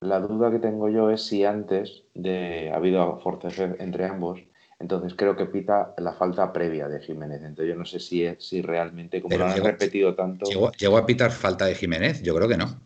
la 0.00 0.20
duda 0.20 0.50
que 0.50 0.58
tengo 0.58 0.88
yo 0.88 1.10
es 1.10 1.26
si 1.26 1.44
antes 1.44 2.04
de 2.14 2.70
ha 2.72 2.76
habido 2.76 3.18
forcejeo 3.20 3.76
entre 3.78 4.06
ambos, 4.06 4.40
entonces 4.78 5.14
creo 5.14 5.36
que 5.36 5.46
pita 5.46 5.94
la 5.98 6.12
falta 6.12 6.52
previa 6.52 6.88
de 6.88 7.00
Jiménez. 7.00 7.42
Entonces 7.42 7.68
yo 7.68 7.78
no 7.78 7.84
sé 7.84 7.98
si 8.00 8.24
es, 8.24 8.44
si 8.44 8.62
realmente, 8.62 9.20
como 9.20 9.36
lo 9.36 9.46
han 9.46 9.62
repetido 9.62 10.14
tanto. 10.14 10.46
¿llegó, 10.76 10.96
a 10.96 11.06
pitar 11.06 11.30
falta 11.30 11.66
de 11.66 11.74
Jiménez? 11.74 12.22
Yo 12.22 12.34
creo 12.34 12.48
que 12.48 12.56
no. 12.56 12.80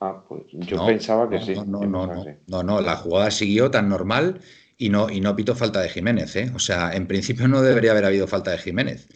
Ah, 0.00 0.22
pues 0.26 0.44
yo 0.50 0.84
pensaba 0.84 1.28
que 1.28 1.40
sí. 1.40 1.54
No, 1.54 1.64
no, 1.64 2.06
no, 2.06 2.24
no, 2.46 2.62
no, 2.62 2.80
la 2.80 2.96
jugada 2.96 3.30
siguió 3.30 3.70
tan 3.70 3.88
normal 3.88 4.40
y 4.78 4.88
no, 4.88 5.10
y 5.10 5.20
no 5.20 5.36
pito 5.36 5.54
falta 5.54 5.80
de 5.80 5.88
Jiménez, 5.88 6.34
¿eh? 6.36 6.50
O 6.54 6.58
sea, 6.58 6.92
en 6.92 7.06
principio 7.06 7.48
no 7.48 7.62
debería 7.62 7.92
haber 7.92 8.04
habido 8.04 8.26
falta 8.26 8.50
de 8.50 8.58
Jiménez. 8.58 9.08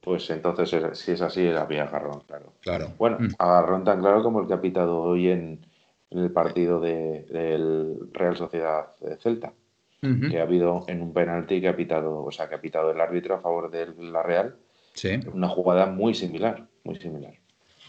Pues 0.00 0.30
entonces, 0.30 0.70
si 0.98 1.12
es 1.12 1.20
así, 1.20 1.48
había 1.48 1.84
agarrón, 1.84 2.20
claro. 2.26 2.54
Claro. 2.60 2.94
Bueno, 2.98 3.18
mm. 3.20 3.34
agarrón 3.38 3.84
tan 3.84 4.00
claro 4.00 4.22
como 4.22 4.40
el 4.40 4.46
que 4.46 4.54
ha 4.54 4.60
pitado 4.60 5.00
hoy 5.00 5.28
en, 5.28 5.66
el 6.10 6.30
partido 6.30 6.80
del 6.80 8.08
Real 8.12 8.36
Sociedad 8.36 8.86
Celta. 9.20 9.52
Que 10.00 10.38
ha 10.38 10.44
habido 10.44 10.84
en 10.86 11.02
un 11.02 11.12
penalti 11.12 11.60
que 11.60 11.68
ha 11.68 11.74
pitado, 11.74 12.24
o 12.24 12.30
sea, 12.30 12.48
que 12.48 12.54
ha 12.54 12.60
pitado 12.60 12.92
el 12.92 13.00
árbitro 13.00 13.34
a 13.34 13.40
favor 13.40 13.68
de 13.68 13.88
la 13.98 14.22
Real. 14.22 14.56
Sí. 14.94 15.18
Una 15.32 15.48
jugada 15.48 15.86
muy 15.86 16.14
similar, 16.14 16.68
muy 16.84 16.96
similar. 17.00 17.34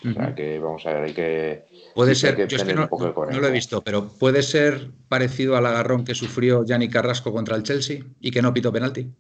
O 0.08 0.14
sea, 0.14 0.34
que 0.34 0.60
vamos 0.60 0.86
a 0.86 0.94
ver, 0.94 1.04
hay 1.04 1.14
que 1.14 1.66
Puede 1.94 2.16
ser, 2.16 2.38
yo 2.38 2.58
es 2.58 2.64
que 2.64 2.74
no, 2.74 2.88
lo 2.90 3.48
he 3.48 3.52
visto, 3.52 3.82
pero 3.82 4.08
puede 4.08 4.42
ser 4.44 4.92
parecido 5.10 5.58
al 5.58 5.66
agarrón 5.66 6.06
que 6.06 6.16
sufrió 6.16 6.64
Yanni 6.64 6.90
Carrasco 6.90 7.34
contra 7.34 7.58
el 7.58 7.64
Chelsea 7.64 8.04
y 8.22 8.32
que 8.32 8.42
no 8.42 8.54
pitó 8.54 8.72
penalti 8.72 9.12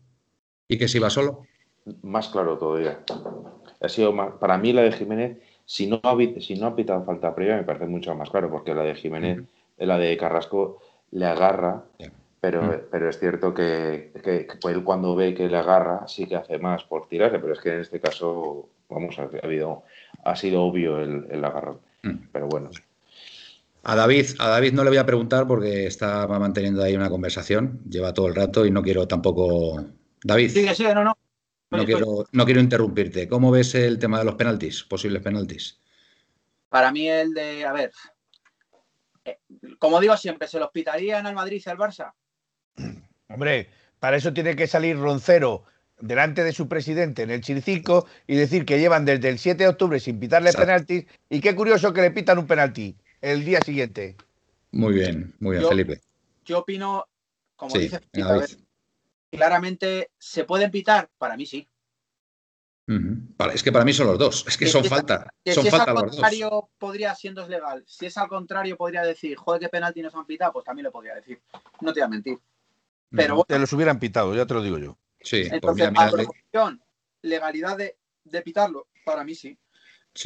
y 0.67 0.77
que 0.77 0.87
se 0.87 0.99
iba 0.99 1.09
solo. 1.09 1.41
Más 2.03 2.29
claro 2.29 2.57
todavía. 2.57 2.99
Ha 3.81 3.89
sido 3.89 4.15
para 4.39 4.57
mí 4.57 4.71
la 4.71 4.83
de 4.83 4.91
Jiménez, 4.91 5.37
si 5.65 5.87
no, 5.87 5.99
ha, 6.03 6.17
si 6.39 6.55
no 6.55 6.67
ha 6.67 6.75
pitado 6.75 7.03
falta 7.03 7.35
previa, 7.35 7.57
me 7.57 7.63
parece 7.63 7.85
mucho 7.85 8.15
más 8.15 8.29
claro, 8.29 8.49
porque 8.49 8.73
la 8.73 8.83
de 8.83 8.95
Jiménez, 8.95 9.43
la 9.77 9.97
de 9.97 10.15
Carrasco, 10.17 10.81
le 11.11 11.25
agarra, 11.25 11.83
pero, 12.39 12.87
pero 12.89 13.09
es 13.09 13.19
cierto 13.19 13.53
que, 13.53 14.11
que, 14.23 14.47
él 14.69 14.83
cuando 14.83 15.15
ve 15.15 15.33
que 15.33 15.47
le 15.47 15.57
agarra, 15.57 16.07
sí 16.07 16.25
que 16.27 16.35
hace 16.35 16.57
más 16.59 16.83
por 16.83 17.07
tirarle, 17.07 17.39
pero 17.39 17.53
es 17.53 17.59
que 17.59 17.73
en 17.73 17.81
este 17.81 17.99
caso, 17.99 18.69
vamos, 18.89 19.17
ha, 19.19 19.29
habido, 19.43 19.83
ha 20.23 20.35
sido 20.35 20.63
obvio 20.63 20.99
el, 20.99 21.25
el 21.29 21.43
agarrón. 21.43 21.79
Mm. 22.03 22.27
Pero 22.31 22.47
bueno. 22.47 22.69
A 23.83 23.95
David, 23.95 24.25
a 24.39 24.49
David 24.49 24.73
no 24.73 24.83
le 24.83 24.89
voy 24.89 24.97
a 24.97 25.05
preguntar 25.05 25.47
porque 25.47 25.87
está 25.87 26.27
manteniendo 26.27 26.83
ahí 26.83 26.95
una 26.95 27.09
conversación, 27.09 27.81
lleva 27.89 28.13
todo 28.13 28.27
el 28.27 28.35
rato 28.35 28.65
y 28.65 28.71
no 28.71 28.83
quiero 28.83 29.07
tampoco. 29.07 29.85
David. 30.23 30.49
Sí, 30.49 30.67
sí, 30.75 30.83
no, 30.83 31.03
no. 31.03 31.17
No 31.71 31.85
quiero, 31.85 32.25
no 32.31 32.45
quiero 32.45 32.59
interrumpirte. 32.61 33.27
¿Cómo 33.27 33.51
ves 33.51 33.75
el 33.75 33.99
tema 33.99 34.17
de 34.19 34.25
los 34.25 34.35
penaltis, 34.35 34.83
posibles 34.83 35.21
penaltis? 35.21 35.79
Para 36.67 36.91
mí 36.91 37.07
el 37.07 37.33
de, 37.33 37.63
a 37.63 37.73
ver, 37.73 37.91
eh, 39.23 39.37
como 39.77 39.99
digo 39.99 40.17
siempre, 40.17 40.47
¿se 40.47 40.59
los 40.59 40.71
pitarían 40.71 41.27
al 41.27 41.35
Madrid 41.35 41.61
y 41.63 41.69
al 41.69 41.77
Barça? 41.77 42.13
Hombre, 43.27 43.69
para 43.99 44.17
eso 44.17 44.33
tiene 44.33 44.55
que 44.55 44.65
salir 44.65 44.97
Roncero 44.97 45.63
delante 45.99 46.43
de 46.43 46.53
su 46.53 46.67
presidente 46.67 47.23
en 47.23 47.31
el 47.31 47.41
Chiricico 47.41 48.07
y 48.27 48.35
decir 48.35 48.65
que 48.65 48.79
llevan 48.79 49.05
desde 49.05 49.29
el 49.29 49.39
7 49.39 49.63
de 49.63 49.69
octubre 49.69 49.99
sin 49.99 50.19
pitarle 50.19 50.53
penaltis 50.53 51.05
y 51.29 51.41
qué 51.41 51.55
curioso 51.55 51.93
que 51.93 52.01
le 52.01 52.11
pitan 52.11 52.37
un 52.37 52.47
penalti 52.47 52.95
el 53.21 53.43
día 53.45 53.61
siguiente. 53.61 54.15
Muy 54.71 54.93
bien, 54.93 55.33
muy 55.39 55.57
bien, 55.57 55.67
Felipe. 55.67 56.01
Yo 56.45 56.59
opino, 56.59 57.05
como 57.55 57.77
dice 57.77 57.99
claramente 59.31 60.11
se 60.17 60.43
pueden 60.43 60.71
pitar, 60.71 61.09
para 61.17 61.37
mí 61.37 61.45
sí. 61.45 61.67
Es 63.53 63.61
que 63.61 63.71
para 63.71 63.85
mí 63.85 63.93
son 63.93 64.07
los 64.07 64.17
dos. 64.17 64.45
Es 64.47 64.57
que, 64.57 64.65
son 64.65 64.83
falta. 64.83 65.31
son 65.45 65.63
si 65.63 65.69
falta 65.69 65.91
es 65.91 65.97
al 65.97 66.05
contrario, 66.05 66.69
podría, 66.79 67.13
siendo 67.13 67.43
es 67.43 67.49
legal, 67.49 67.83
si 67.85 68.07
es 68.07 68.17
al 68.17 68.27
contrario, 68.27 68.77
podría 68.77 69.03
decir, 69.03 69.37
joder, 69.37 69.61
qué 69.61 69.69
penalti 69.69 70.01
nos 70.01 70.15
han 70.15 70.25
pitado, 70.25 70.53
pues 70.53 70.65
también 70.65 70.85
lo 70.85 70.91
podría 70.91 71.13
decir. 71.13 71.39
No 71.81 71.93
te 71.93 71.99
voy 71.99 72.05
a 72.05 72.09
mentir. 72.09 72.39
Pero 73.11 73.45
te 73.47 73.59
los 73.59 73.71
hubieran 73.73 73.99
pitado, 73.99 74.33
ya 74.33 74.47
te 74.47 74.55
lo 74.55 74.63
digo 74.63 74.79
yo. 74.79 74.97
Sí, 75.21 75.47
entonces, 75.51 75.91
legalidad 77.21 77.77
de, 77.77 77.97
de, 78.23 78.41
pitarlo, 78.41 78.87
para 79.03 79.23
mí 79.23 79.35
sí. 79.35 79.57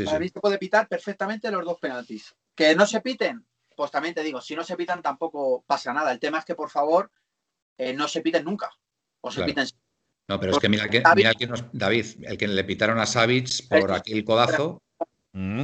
para 0.05 0.19
mí 0.19 0.29
se 0.29 0.39
puede 0.39 0.59
pitar 0.59 0.87
perfectamente 0.87 1.49
los 1.49 1.65
dos 1.65 1.79
penaltis. 1.79 2.35
Que 2.55 2.75
no 2.75 2.85
se 2.85 3.01
piten, 3.01 3.43
pues 3.75 3.89
también 3.89 4.13
te 4.13 4.21
digo, 4.21 4.39
si 4.41 4.55
no 4.55 4.63
se 4.63 4.77
pitan 4.77 5.01
tampoco 5.01 5.63
pasa 5.65 5.93
nada. 5.93 6.11
El 6.11 6.19
tema 6.19 6.37
es 6.37 6.45
que, 6.45 6.53
por 6.53 6.69
favor, 6.69 7.11
eh, 7.77 7.93
no 7.93 8.07
se 8.07 8.21
piten 8.21 8.45
nunca. 8.45 8.69
O 9.21 9.31
se 9.31 9.43
piten 9.43 9.65
no, 10.27 10.39
pero 10.39 10.53
es 10.53 10.59
que 10.59 10.69
mira, 10.69 10.87
que, 10.87 11.03
que 11.37 11.47
nos, 11.47 11.65
David, 11.73 12.05
el 12.23 12.37
que 12.37 12.47
le 12.47 12.63
pitaron 12.63 12.99
a 12.99 13.05
Savic 13.05 13.67
por 13.67 13.91
aquel 13.91 14.23
codazo. 14.23 14.81
Mm, 15.33 15.63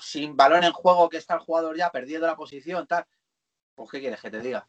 sin 0.00 0.36
balón 0.36 0.64
en 0.64 0.72
juego, 0.72 1.08
que 1.08 1.18
está 1.18 1.34
el 1.34 1.40
jugador 1.40 1.76
ya 1.76 1.90
perdiendo 1.90 2.26
la 2.26 2.36
posición, 2.36 2.86
tal. 2.86 3.04
Pues, 3.74 3.90
¿qué 3.90 4.00
quieres 4.00 4.20
que 4.20 4.30
te 4.30 4.40
diga? 4.40 4.66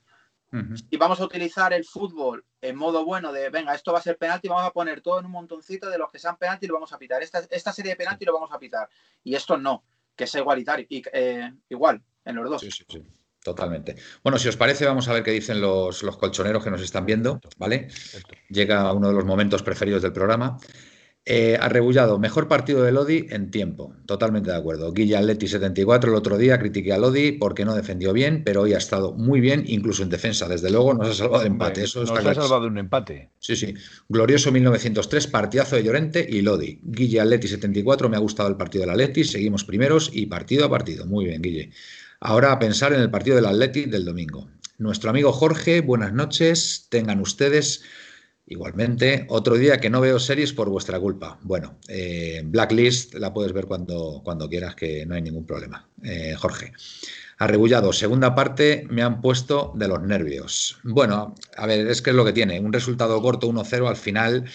Y 0.89 0.97
vamos 0.97 1.19
a 1.19 1.25
utilizar 1.25 1.73
el 1.73 1.83
fútbol 1.83 2.45
en 2.61 2.75
modo 2.75 3.03
bueno 3.05 3.31
de, 3.33 3.49
venga, 3.49 3.75
esto 3.75 3.91
va 3.91 3.99
a 3.99 4.01
ser 4.01 4.17
penalti, 4.17 4.47
vamos 4.47 4.65
a 4.65 4.71
poner 4.71 5.01
todo 5.01 5.19
en 5.19 5.25
un 5.25 5.31
montoncito 5.31 5.89
de 5.89 5.97
los 5.97 6.09
que 6.09 6.19
sean 6.19 6.37
penalti 6.37 6.65
y 6.65 6.69
lo 6.69 6.75
vamos 6.75 6.93
a 6.93 6.97
pitar. 6.97 7.21
Esta, 7.21 7.43
esta 7.49 7.73
serie 7.73 7.91
de 7.91 7.95
penalti 7.97 8.25
lo 8.25 8.33
vamos 8.33 8.51
a 8.51 8.59
pitar. 8.59 8.89
Y 9.23 9.35
esto 9.35 9.57
no, 9.57 9.83
que 10.15 10.25
sea 10.25 10.41
igualitario, 10.41 10.85
y, 10.89 11.03
eh, 11.11 11.51
igual 11.69 12.01
en 12.23 12.35
los 12.35 12.49
dos. 12.49 12.61
Sí, 12.61 12.71
sí, 12.71 12.85
sí. 12.87 13.03
Totalmente. 13.43 13.95
Bueno, 14.23 14.37
si 14.37 14.49
os 14.49 14.57
parece, 14.57 14.85
vamos 14.85 15.07
a 15.07 15.13
ver 15.13 15.23
qué 15.23 15.31
dicen 15.31 15.61
los, 15.61 16.03
los 16.03 16.17
colchoneros 16.17 16.61
que 16.61 16.69
nos 16.69 16.81
están 16.81 17.05
viendo, 17.05 17.39
¿vale? 17.57 17.87
Llega 18.49 18.91
uno 18.91 19.07
de 19.07 19.13
los 19.13 19.23
momentos 19.23 19.63
preferidos 19.63 20.01
del 20.01 20.11
programa. 20.11 20.57
Eh, 21.29 21.57
arrebullado, 21.59 22.19
mejor 22.19 22.47
partido 22.47 22.83
de 22.83 22.93
Lodi 22.93 23.27
en 23.31 23.51
tiempo. 23.51 23.93
Totalmente 24.05 24.49
de 24.49 24.55
acuerdo. 24.55 24.93
Guilla 24.93 25.19
Atleti 25.19 25.49
74, 25.49 26.11
el 26.11 26.15
otro 26.15 26.37
día 26.37 26.57
critiqué 26.57 26.93
a 26.93 26.97
Lodi 26.97 27.33
porque 27.33 27.65
no 27.65 27.75
defendió 27.75 28.13
bien, 28.13 28.43
pero 28.45 28.61
hoy 28.61 28.73
ha 28.73 28.77
estado 28.77 29.11
muy 29.11 29.41
bien, 29.41 29.65
incluso 29.67 30.03
en 30.03 30.09
defensa. 30.09 30.47
Desde 30.47 30.69
luego 30.69 30.93
nos 30.93 31.09
ha 31.09 31.13
salvado 31.13 31.41
de 31.41 31.47
empate. 31.47 31.83
Eso 31.83 31.99
nos 31.99 32.11
ha 32.11 32.33
salvado 32.33 32.61
de 32.61 32.67
un 32.67 32.77
empate. 32.77 33.31
Sí, 33.39 33.57
sí. 33.57 33.73
Glorioso 34.07 34.53
1903, 34.53 35.27
partidazo 35.27 35.75
de 35.75 35.83
Llorente 35.83 36.25
y 36.29 36.43
Lodi. 36.43 36.79
Guilla 36.81 37.23
Atleti 37.23 37.49
74, 37.49 38.07
me 38.07 38.15
ha 38.15 38.21
gustado 38.21 38.47
el 38.47 38.55
partido 38.55 38.83
del 38.83 38.91
Atleti, 38.91 39.25
seguimos 39.25 39.65
primeros 39.65 40.09
y 40.13 40.27
partido 40.27 40.63
a 40.63 40.69
partido. 40.69 41.05
Muy 41.05 41.25
bien, 41.25 41.41
Guille. 41.41 41.71
Ahora 42.21 42.53
a 42.53 42.59
pensar 42.59 42.93
en 42.93 43.01
el 43.01 43.11
partido 43.11 43.35
del 43.35 43.47
Athletic 43.47 43.89
del 43.89 44.05
domingo. 44.05 44.47
Nuestro 44.77 45.09
amigo 45.09 45.33
Jorge, 45.33 45.81
buenas 45.81 46.13
noches. 46.13 46.87
Tengan 46.89 47.19
ustedes 47.19 47.83
igualmente 48.47 49.25
otro 49.29 49.55
día 49.55 49.79
que 49.79 49.89
no 49.89 50.01
veo 50.01 50.19
series 50.19 50.53
por 50.53 50.69
vuestra 50.69 50.99
culpa. 50.99 51.37
Bueno, 51.43 51.77
eh, 51.87 52.41
Blacklist 52.45 53.13
la 53.15 53.33
puedes 53.33 53.53
ver 53.53 53.65
cuando, 53.65 54.21
cuando 54.23 54.49
quieras, 54.49 54.75
que 54.75 55.05
no 55.05 55.15
hay 55.15 55.21
ningún 55.21 55.45
problema. 55.45 55.87
Eh, 56.03 56.33
Jorge. 56.37 56.71
Arrebullado, 57.39 57.93
segunda 57.93 58.33
parte, 58.33 58.87
me 58.89 59.03
han 59.03 59.21
puesto 59.21 59.71
de 59.75 59.87
los 59.87 60.01
nervios. 60.01 60.79
Bueno, 60.83 61.35
a 61.55 61.67
ver, 61.67 61.87
es 61.87 62.01
que 62.01 62.09
es 62.09 62.15
lo 62.15 62.25
que 62.25 62.33
tiene. 62.33 62.59
Un 62.59 62.73
resultado 62.73 63.21
corto, 63.21 63.47
1-0 63.47 63.87
al 63.87 63.95
final 63.95 64.45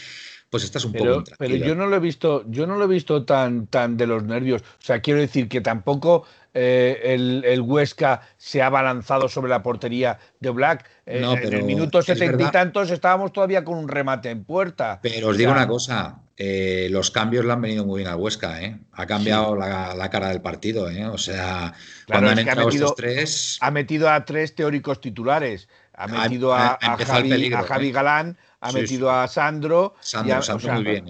pues 0.53 0.65
estás 0.65 0.85
un 0.85 0.93
poco. 0.93 1.25
Pero 1.39 1.57
yo 1.57 1.75
no 1.75 1.87
lo 1.87 1.97
he 1.97 1.99
visto, 1.99 2.45
yo 2.47 2.67
no 2.67 2.77
lo 2.77 2.85
he 2.85 2.89
visto 2.89 3.25
tan, 3.25 3.69
tan 3.69 3.97
de 3.97 4.07
los 4.07 4.23
nervios. 4.23 4.61
O 4.61 4.85
sea, 4.85 5.01
quiero 5.01 5.19
decir 5.19 5.49
que 5.49 5.63
tampoco 5.63 6.27
eh, 6.55 7.43
el, 7.45 7.61
Huesca 7.63 8.21
se 8.37 8.61
ha 8.61 8.69
balanzado 8.69 9.29
sobre 9.29 9.49
la 9.51 9.63
portería 9.63 10.19
de 10.41 10.51
Black. 10.51 10.89
Eh, 11.07 11.23
en 11.43 11.53
el 11.53 11.63
minuto 11.65 12.03
setenta 12.03 12.43
y 12.43 12.51
tantos 12.51 12.91
estábamos 12.91 13.33
todavía 13.33 13.65
con 13.65 13.79
un 13.79 13.89
remate 13.89 14.31
en 14.31 14.45
puerta. 14.45 15.01
Pero 15.03 15.29
os 15.29 15.37
digo 15.37 15.53
una 15.53 15.67
cosa, 15.67 16.21
eh, 16.37 16.89
los 16.91 17.11
cambios 17.11 17.45
le 17.45 17.53
han 17.53 17.61
venido 17.63 17.87
muy 17.87 18.01
bien 18.01 18.11
al 18.11 18.19
Huesca, 18.19 18.59
Ha 18.93 19.07
cambiado 19.07 19.57
la, 19.57 20.09
cara 20.11 20.29
del 20.29 20.43
partido, 20.43 20.89
O 21.13 21.19
sea, 21.19 21.73
cuando 22.07 22.31
han 22.31 22.39
entrado 22.39 22.69
estos 22.69 22.95
tres. 22.97 23.59
Ha 23.61 23.71
metido 23.71 24.11
a 24.11 24.25
tres 24.25 24.55
teóricos 24.55 25.01
titulares. 25.01 25.69
Ha 25.95 26.07
metido 26.07 26.55
a, 26.55 26.79
Javi, 26.81 27.93
Galán, 27.93 28.37
ha 28.61 28.73
metido 28.73 29.11
a 29.11 29.29
Sandro. 29.29 29.95
Sandro, 30.01 30.41
muy 30.73 30.85
bien, 30.85 31.07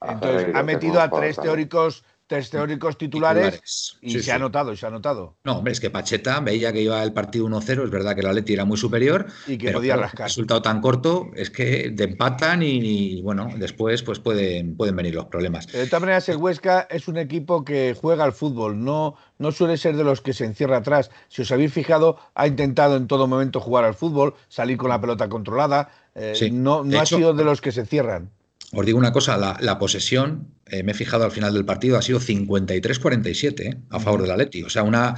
entonces, 0.00 0.54
ha 0.54 0.62
metido 0.62 1.00
a 1.00 1.10
tres 1.10 1.36
teóricos 1.36 2.04
tres 2.28 2.50
teóricos 2.50 2.98
titulares, 2.98 3.96
y 4.02 4.20
se 4.20 4.30
ha 4.30 4.38
notado, 4.38 4.72
y 4.72 4.76
se 4.76 4.86
ha 4.86 4.90
notado. 4.90 5.38
No, 5.44 5.58
hombre, 5.58 5.72
es 5.72 5.80
que 5.80 5.90
Pacheta 5.90 6.38
veía 6.40 6.72
que 6.72 6.82
iba 6.82 7.02
el 7.02 7.12
partido 7.12 7.46
1-0, 7.46 7.84
es 7.84 7.90
verdad 7.90 8.14
que 8.14 8.22
la 8.22 8.32
Leti 8.32 8.52
era 8.52 8.66
muy 8.66 8.76
superior, 8.76 9.26
y 9.46 9.56
que 9.56 9.72
podía 9.72 9.96
rascar. 9.96 10.26
El 10.26 10.28
resultado 10.28 10.62
tan 10.62 10.80
corto 10.80 11.30
es 11.34 11.50
que 11.50 11.90
de 11.90 12.04
empatan 12.04 12.62
y, 12.62 13.22
bueno, 13.22 13.48
después 13.56 14.02
pues 14.02 14.20
pueden, 14.20 14.76
pueden 14.76 14.94
venir 14.94 15.14
los 15.14 15.24
problemas. 15.24 15.66
De 15.66 15.86
todas 15.86 16.02
maneras, 16.02 16.28
el 16.28 16.36
Huesca 16.36 16.86
es 16.90 17.08
un 17.08 17.16
equipo 17.16 17.64
que 17.64 17.96
juega 17.98 18.24
al 18.24 18.32
fútbol, 18.32 18.84
no, 18.84 19.16
no 19.38 19.50
suele 19.50 19.78
ser 19.78 19.96
de 19.96 20.04
los 20.04 20.20
que 20.20 20.34
se 20.34 20.44
encierra 20.44 20.76
atrás. 20.76 21.10
Si 21.28 21.42
os 21.42 21.50
habéis 21.50 21.72
fijado, 21.72 22.18
ha 22.34 22.46
intentado 22.46 22.96
en 22.96 23.06
todo 23.06 23.26
momento 23.26 23.58
jugar 23.58 23.86
al 23.86 23.94
fútbol, 23.94 24.34
salir 24.48 24.76
con 24.76 24.90
la 24.90 25.00
pelota 25.00 25.30
controlada, 25.30 25.90
eh, 26.14 26.50
no, 26.52 26.84
no 26.84 27.00
ha 27.00 27.06
sido 27.06 27.32
de 27.32 27.44
los 27.44 27.62
que 27.62 27.72
se 27.72 27.86
cierran. 27.86 28.30
Os 28.72 28.84
digo 28.84 28.98
una 28.98 29.12
cosa, 29.12 29.38
la, 29.38 29.78
posesión, 29.78 30.54
eh, 30.66 30.82
me 30.82 30.92
he 30.92 30.94
fijado 30.94 31.24
al 31.24 31.30
final 31.30 31.54
del 31.54 31.64
partido, 31.64 31.96
ha 31.96 32.02
sido 32.02 32.20
53-47 32.20 33.60
eh, 33.60 33.78
a 33.88 33.98
favor 33.98 34.22
del 34.22 34.30
Atleti. 34.30 34.62
O 34.62 34.68
sea, 34.68 34.82
una, 34.82 35.14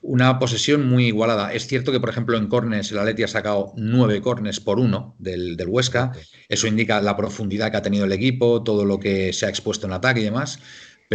una 0.00 0.38
posesión 0.38 0.88
muy 0.88 1.06
igualada. 1.06 1.52
Es 1.52 1.66
cierto 1.66 1.92
que, 1.92 2.00
por 2.00 2.08
ejemplo, 2.08 2.38
en 2.38 2.46
cornes 2.46 2.90
el 2.92 2.98
Atleti 2.98 3.22
ha 3.22 3.28
sacado 3.28 3.74
nueve 3.76 4.22
cornes 4.22 4.58
por 4.58 4.80
uno 4.80 5.16
del, 5.18 5.58
del, 5.58 5.68
Huesca. 5.68 6.12
Eso 6.48 6.66
indica 6.66 7.02
la 7.02 7.16
profundidad 7.16 7.70
que 7.70 7.76
ha 7.76 7.82
tenido 7.82 8.06
el 8.06 8.12
equipo, 8.12 8.62
todo 8.62 8.86
lo 8.86 8.98
que 8.98 9.34
se 9.34 9.44
ha 9.44 9.50
expuesto 9.50 9.86
en 9.86 9.92
ataque 9.92 10.20
y 10.20 10.24
demás. 10.24 10.60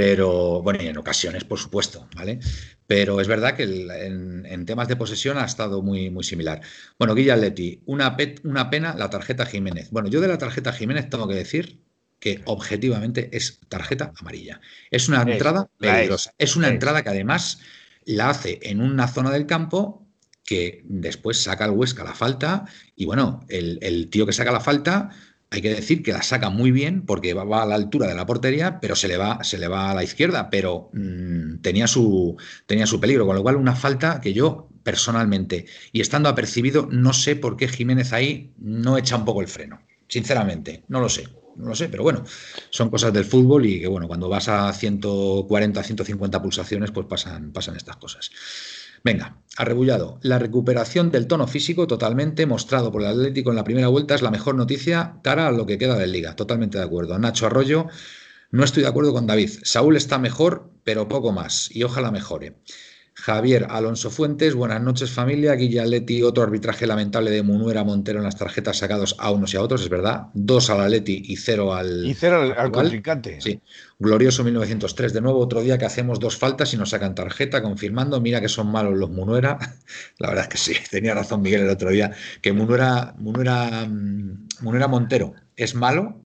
Pero, 0.01 0.61
bueno, 0.61 0.81
y 0.81 0.87
en 0.87 0.97
ocasiones, 0.97 1.43
por 1.43 1.59
supuesto, 1.59 2.07
¿vale? 2.15 2.39
Pero 2.87 3.19
es 3.19 3.27
verdad 3.27 3.57
que 3.57 3.63
en, 3.63 4.65
temas 4.65 4.87
de 4.87 4.95
posesión 4.95 5.37
ha 5.37 5.43
estado 5.43 5.81
muy, 5.81 6.09
muy 6.09 6.23
similar. 6.23 6.61
Bueno, 6.97 7.13
Guilla 7.13 7.35
Leti, 7.35 7.81
una, 7.85 8.15
una 8.45 8.69
pena 8.69 8.95
la 8.95 9.09
tarjeta 9.09 9.45
Jiménez. 9.45 9.91
Bueno, 9.91 10.07
yo 10.07 10.21
de 10.21 10.29
la 10.29 10.37
tarjeta 10.37 10.71
Jiménez 10.71 11.09
tengo 11.09 11.27
que 11.27 11.35
decir 11.35 11.81
que 12.17 12.41
objetivamente 12.45 13.29
es 13.35 13.59
tarjeta 13.67 14.13
amarilla. 14.17 14.61
Es 14.89 15.09
una 15.09 15.23
entrada 15.23 15.69
peligrosa. 15.77 16.33
Es, 16.37 16.55
una 16.55 16.69
entrada 16.69 17.03
que 17.03 17.09
además 17.09 17.59
la 18.05 18.29
hace 18.29 18.57
en 18.61 18.79
una 18.79 19.05
zona 19.09 19.31
del 19.31 19.47
campo 19.47 20.07
que 20.45 20.81
después 20.85 21.43
saca 21.43 21.65
el 21.65 21.71
Huesca 21.71 22.05
la 22.05 22.15
falta 22.15 22.63
y 22.95 23.03
bueno, 23.03 23.45
el, 23.49 23.79
el 23.81 24.09
tío 24.09 24.25
que 24.25 24.31
saca 24.31 24.53
la 24.53 24.61
falta 24.61 25.09
hay 25.51 25.61
que 25.61 25.73
decir 25.73 26.03
que 26.03 26.13
la 26.13 26.21
saca 26.21 26.49
muy 26.49 26.71
bien 26.71 27.05
porque 27.05 27.33
va, 27.33 27.63
a 27.63 27.65
la 27.65 27.75
altura 27.75 28.07
de 28.07 28.15
la 28.15 28.25
portería, 28.25 28.79
pero 28.79 28.95
se 28.95 29.07
le 29.07 29.17
va, 29.17 29.43
se 29.43 29.57
le 29.57 29.67
va 29.67 29.89
a 29.89 29.95
la 29.95 30.03
izquierda, 30.03 30.49
pero 30.49 30.89
mm, 30.93 31.61
tenía, 31.61 31.87
su, 31.87 32.37
tenía 32.67 32.85
su 32.85 32.99
peligro, 32.99 33.25
con 33.25 33.35
lo 33.35 33.41
cual 33.41 33.55
una 33.55 33.75
falta 33.75 34.21
que 34.21 34.33
yo 34.33 34.69
personalmente, 34.83 35.65
y 35.91 36.01
estando 36.01 36.29
apercibido, 36.29 36.87
no 36.91 37.13
sé 37.13 37.35
por 37.35 37.57
qué 37.57 37.67
Jiménez 37.67 38.13
ahí 38.13 38.53
no 38.57 38.97
echa 38.97 39.15
un 39.15 39.25
poco 39.25 39.41
el 39.41 39.47
freno, 39.47 39.81
sinceramente, 40.07 40.83
no 40.87 40.99
lo 40.99 41.09
sé. 41.09 41.27
No 41.55 41.67
lo 41.67 41.75
sé, 41.75 41.89
pero 41.89 42.03
bueno, 42.03 42.23
son 42.69 42.89
cosas 42.89 43.11
del 43.11 43.25
fútbol 43.25 43.65
y 43.65 43.81
que 43.81 43.87
bueno, 43.87 44.07
cuando 44.07 44.29
vas 44.29 44.47
a 44.47 44.71
140, 44.71 45.83
150 45.83 46.41
pulsaciones, 46.41 46.91
pues 46.91 47.05
pasan, 47.05 47.51
pasan 47.51 47.75
estas 47.75 47.97
cosas. 47.97 48.31
Venga, 49.03 49.37
arrebullado. 49.57 50.19
La 50.21 50.39
recuperación 50.39 51.11
del 51.11 51.27
tono 51.27 51.47
físico 51.47 51.87
totalmente 51.87 52.45
mostrado 52.45 52.91
por 52.91 53.01
el 53.01 53.07
Atlético 53.07 53.49
en 53.49 53.55
la 53.55 53.63
primera 53.63 53.87
vuelta 53.87 54.15
es 54.15 54.21
la 54.21 54.31
mejor 54.31 54.55
noticia 54.55 55.15
cara 55.23 55.47
a 55.47 55.51
lo 55.51 55.65
que 55.65 55.77
queda 55.77 55.97
de 55.97 56.07
liga. 56.07 56.35
Totalmente 56.35 56.77
de 56.77 56.83
acuerdo. 56.83 57.17
Nacho 57.19 57.45
Arroyo, 57.45 57.87
no 58.51 58.63
estoy 58.63 58.83
de 58.83 58.89
acuerdo 58.89 59.13
con 59.13 59.27
David. 59.27 59.51
Saúl 59.63 59.95
está 59.95 60.17
mejor, 60.17 60.71
pero 60.83 61.07
poco 61.07 61.31
más. 61.31 61.69
Y 61.73 61.83
ojalá 61.83 62.11
mejore. 62.11 62.55
Javier 63.13 63.67
Alonso 63.69 64.09
Fuentes, 64.09 64.55
buenas 64.55 64.81
noches 64.81 65.11
familia. 65.11 65.53
Guilla 65.55 65.83
otro 66.25 66.43
arbitraje 66.43 66.87
lamentable 66.87 67.31
de 67.31 67.43
Munuera 67.43 67.83
Montero 67.83 68.19
en 68.19 68.23
las 68.23 68.37
tarjetas 68.37 68.77
sacados 68.77 69.15
a 69.19 69.31
unos 69.31 69.53
y 69.53 69.57
a 69.57 69.61
otros, 69.61 69.81
es 69.81 69.89
verdad. 69.89 70.27
Dos 70.33 70.69
al 70.69 70.79
Atleti 70.79 71.23
y 71.25 71.35
cero 71.35 71.73
al. 71.73 72.05
Y 72.05 72.13
cero 72.13 72.41
al, 72.41 72.53
al 72.57 73.11
Sí. 73.39 73.59
Glorioso 74.01 74.45
1903. 74.45 75.11
De 75.11 75.19
nuevo, 75.19 75.39
otro 75.39 75.59
día 75.59 75.77
que 75.77 75.85
hacemos 75.85 76.21
dos 76.21 76.37
faltas 76.37 76.73
y 76.73 76.77
nos 76.77 76.91
sacan 76.91 77.15
tarjeta, 77.15 77.61
confirmando. 77.61 78.21
Mira 78.21 78.39
que 78.39 78.47
son 78.47 78.71
malos 78.71 78.97
los 78.97 79.09
Munuera. 79.09 79.57
La 80.19 80.29
verdad 80.29 80.45
es 80.45 80.49
que 80.49 80.57
sí, 80.57 80.73
tenía 80.89 81.13
razón 81.13 81.41
Miguel 81.41 81.61
el 81.61 81.69
otro 81.69 81.89
día. 81.89 82.11
Que 82.41 82.53
Munuera, 82.53 83.13
Munuera, 83.17 83.85
mm, 83.85 84.47
Munuera 84.61 84.87
Montero 84.87 85.33
es 85.57 85.75
malo 85.75 86.21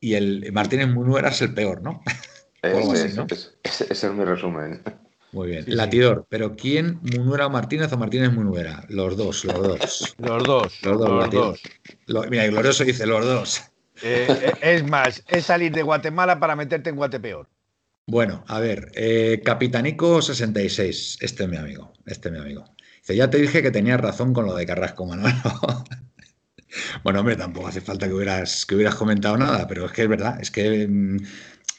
y 0.00 0.14
el 0.14 0.52
Martínez 0.52 0.88
Munuera 0.88 1.28
es 1.28 1.40
el 1.40 1.54
peor, 1.54 1.82
¿no? 1.82 2.02
ese 2.62 3.86
es 3.90 4.12
mi 4.12 4.24
resumen. 4.24 4.82
Muy 5.30 5.48
bien. 5.48 5.64
Latidor, 5.68 6.26
pero 6.28 6.56
¿quién? 6.56 6.98
¿Munuera 7.02 7.48
Martínez 7.48 7.92
o 7.92 7.98
Martínez 7.98 8.32
Munuera? 8.32 8.84
Los 8.88 9.16
dos, 9.16 9.44
los 9.44 9.62
dos. 9.62 10.14
los 10.18 10.42
dos. 10.42 10.82
Los 10.82 11.30
dos. 11.30 11.60
Los 12.06 12.30
mira, 12.30 12.46
Glorioso 12.48 12.82
dice 12.82 13.06
los 13.06 13.24
dos. 13.24 13.62
Eh, 14.02 14.26
eh, 14.28 14.52
es 14.60 14.84
más, 14.84 15.22
es 15.28 15.46
salir 15.46 15.72
de 15.72 15.82
Guatemala 15.82 16.38
para 16.38 16.56
meterte 16.56 16.90
en 16.90 16.96
Guatepeor. 16.96 17.48
Bueno, 18.06 18.44
a 18.48 18.58
ver, 18.58 18.90
eh, 18.94 19.42
Capitanico 19.44 20.22
66, 20.22 21.18
este 21.20 21.42
es 21.42 21.48
mi 21.48 21.56
amigo, 21.56 21.92
este 22.06 22.28
es 22.28 22.32
mi 22.32 22.40
amigo. 22.40 22.64
Dice, 23.00 23.16
ya 23.16 23.28
te 23.28 23.38
dije 23.38 23.62
que 23.62 23.70
tenías 23.70 24.00
razón 24.00 24.32
con 24.32 24.46
lo 24.46 24.54
de 24.54 24.66
Carrasco, 24.66 25.06
Manuel. 25.06 25.34
Bueno, 27.02 27.20
hombre, 27.20 27.34
tampoco 27.34 27.68
hace 27.68 27.80
falta 27.80 28.06
que 28.06 28.12
hubieras, 28.12 28.66
que 28.66 28.74
hubieras 28.74 28.94
comentado 28.94 29.38
nada, 29.38 29.66
pero 29.66 29.86
es 29.86 29.92
que 29.92 30.02
es 30.02 30.08
verdad, 30.08 30.38
es 30.38 30.50
que 30.50 30.86
mm, 30.86 31.16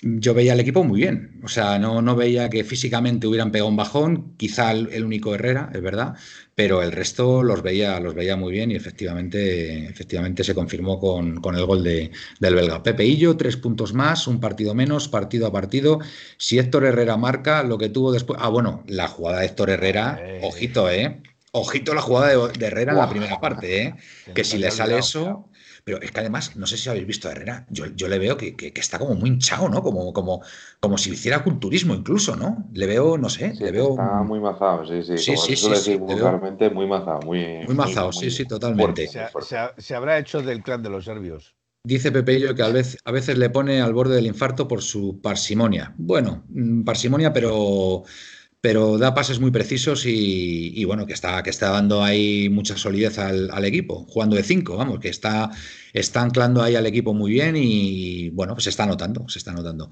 yo 0.01 0.33
veía 0.33 0.53
al 0.53 0.59
equipo 0.59 0.83
muy 0.83 1.01
bien. 1.01 1.39
O 1.43 1.47
sea, 1.47 1.77
no, 1.77 2.01
no 2.01 2.15
veía 2.15 2.49
que 2.49 2.63
físicamente 2.63 3.27
hubieran 3.27 3.51
pegado 3.51 3.69
un 3.69 3.75
bajón, 3.75 4.33
quizá 4.37 4.71
el, 4.71 5.03
único 5.03 5.35
Herrera, 5.35 5.69
es 5.73 5.81
verdad, 5.81 6.15
pero 6.55 6.81
el 6.81 6.91
resto 6.91 7.43
los 7.43 7.61
veía, 7.61 7.99
los 7.99 8.13
veía 8.13 8.37
muy 8.37 8.53
bien 8.53 8.71
y 8.71 8.75
efectivamente, 8.75 9.85
efectivamente 9.85 10.43
se 10.43 10.55
confirmó 10.55 10.99
con, 10.99 11.55
el 11.55 11.65
gol 11.65 11.83
de, 11.83 12.11
del 12.39 12.55
belga. 12.55 12.81
Pepeillo, 12.81 13.35
tres 13.35 13.57
puntos 13.57 13.93
más, 13.93 14.27
un 14.27 14.39
partido 14.39 14.73
menos, 14.73 15.09
partido 15.09 15.47
a 15.47 15.51
partido. 15.51 15.99
Si 16.37 16.59
Héctor 16.59 16.85
Herrera 16.85 17.17
marca, 17.17 17.63
lo 17.63 17.77
que 17.77 17.89
tuvo 17.89 18.11
después. 18.11 18.39
Ah, 18.41 18.49
bueno, 18.49 18.83
la 18.87 19.07
jugada 19.07 19.39
de 19.39 19.47
Héctor 19.47 19.69
Herrera, 19.69 20.21
ojito, 20.41 20.89
¿eh? 20.89 21.21
Ojito 21.51 21.95
la 21.95 22.01
jugada 22.01 22.47
de, 22.47 22.65
Herrera 22.65 22.93
en 22.93 22.99
la 22.99 23.09
primera 23.09 23.39
parte, 23.41 23.81
¿eh? 23.81 23.95
que 24.35 24.43
si 24.43 24.59
le 24.59 24.71
sale 24.71 24.99
eso, 24.99 25.49
pero 25.89 26.03
es 26.03 26.11
que 26.11 26.19
además, 26.19 26.55
no 26.55 26.67
sé 26.67 26.77
si 26.77 26.87
habéis 26.87 27.07
visto 27.07 27.27
a 27.27 27.31
Herrera, 27.31 27.65
yo, 27.69 27.87
yo 27.87 28.07
le 28.07 28.19
veo 28.19 28.37
que, 28.37 28.55
que, 28.55 28.71
está 28.75 28.99
como 28.99 29.15
muy 29.15 29.29
hinchado, 29.29 29.69
¿no? 29.69 29.81
Como, 29.81 30.13
como, 30.13 30.43
como 30.79 30.99
si 30.99 31.09
hiciera 31.09 31.43
culturismo 31.43 31.95
incluso, 31.95 32.35
¿no? 32.35 32.69
Le 32.73 32.85
veo, 32.85 33.17
no 33.17 33.27
sé, 33.27 33.55
le 33.55 33.71
veo... 33.71 33.89
Está 33.89 34.21
muy 34.21 34.39
mazado, 34.39 34.85
sí, 34.85 35.01
sí. 35.01 35.17
Sí, 35.17 35.35
sí, 35.35 35.55
sí, 35.55 35.75
sí 35.75 35.95
vulgarmente, 35.97 36.69
muy 36.69 36.85
mazado, 36.85 37.21
muy... 37.25 37.65
Muy 37.65 37.73
mazado, 37.73 38.11
sí, 38.11 38.29
sí, 38.29 38.45
totalmente. 38.45 39.07
se, 39.07 39.95
habrá 39.95 40.19
hecho 40.19 40.43
del 40.43 40.61
clan 40.61 40.83
de 40.83 40.91
los 40.91 41.05
serbios. 41.05 41.55
Dice 41.83 42.11
Pepeillo 42.11 42.53
que 42.53 42.61
a 42.61 42.67
veces, 42.67 43.01
a 43.03 43.11
veces 43.11 43.39
le 43.39 43.49
pone 43.49 43.81
al 43.81 43.93
borde 43.93 44.13
del 44.13 44.27
infarto 44.27 44.67
por 44.67 44.83
su 44.83 45.19
parsimonia. 45.23 45.95
Bueno, 45.97 46.43
mm, 46.49 46.83
parsimonia, 46.83 47.33
pero 47.33 48.03
pero 48.61 48.97
da 48.97 49.13
pases 49.13 49.39
muy 49.39 49.51
precisos 49.51 50.03
y, 50.05 50.83
bueno, 50.85 51.05
que 51.05 51.13
está, 51.13 51.41
que 51.43 51.49
está 51.49 51.69
dando 51.69 52.03
ahí 52.03 52.49
mucha 52.49 52.77
solidez 52.77 53.17
al, 53.17 53.65
equipo, 53.65 54.05
jugando 54.09 54.35
de 54.35 54.43
cinco, 54.43 54.75
vamos, 54.75 54.99
que 54.99 55.09
está, 55.09 55.49
está 55.93 56.21
anclando 56.21 56.61
ahí 56.61 56.75
al 56.75 56.85
equipo 56.85 57.13
muy 57.13 57.31
bien 57.31 57.55
y 57.55 58.29
bueno, 58.31 58.53
pues 58.53 58.65
se 58.65 58.69
está 58.69 58.85
notando, 58.85 59.27
se 59.29 59.39
está 59.39 59.53
notando. 59.53 59.91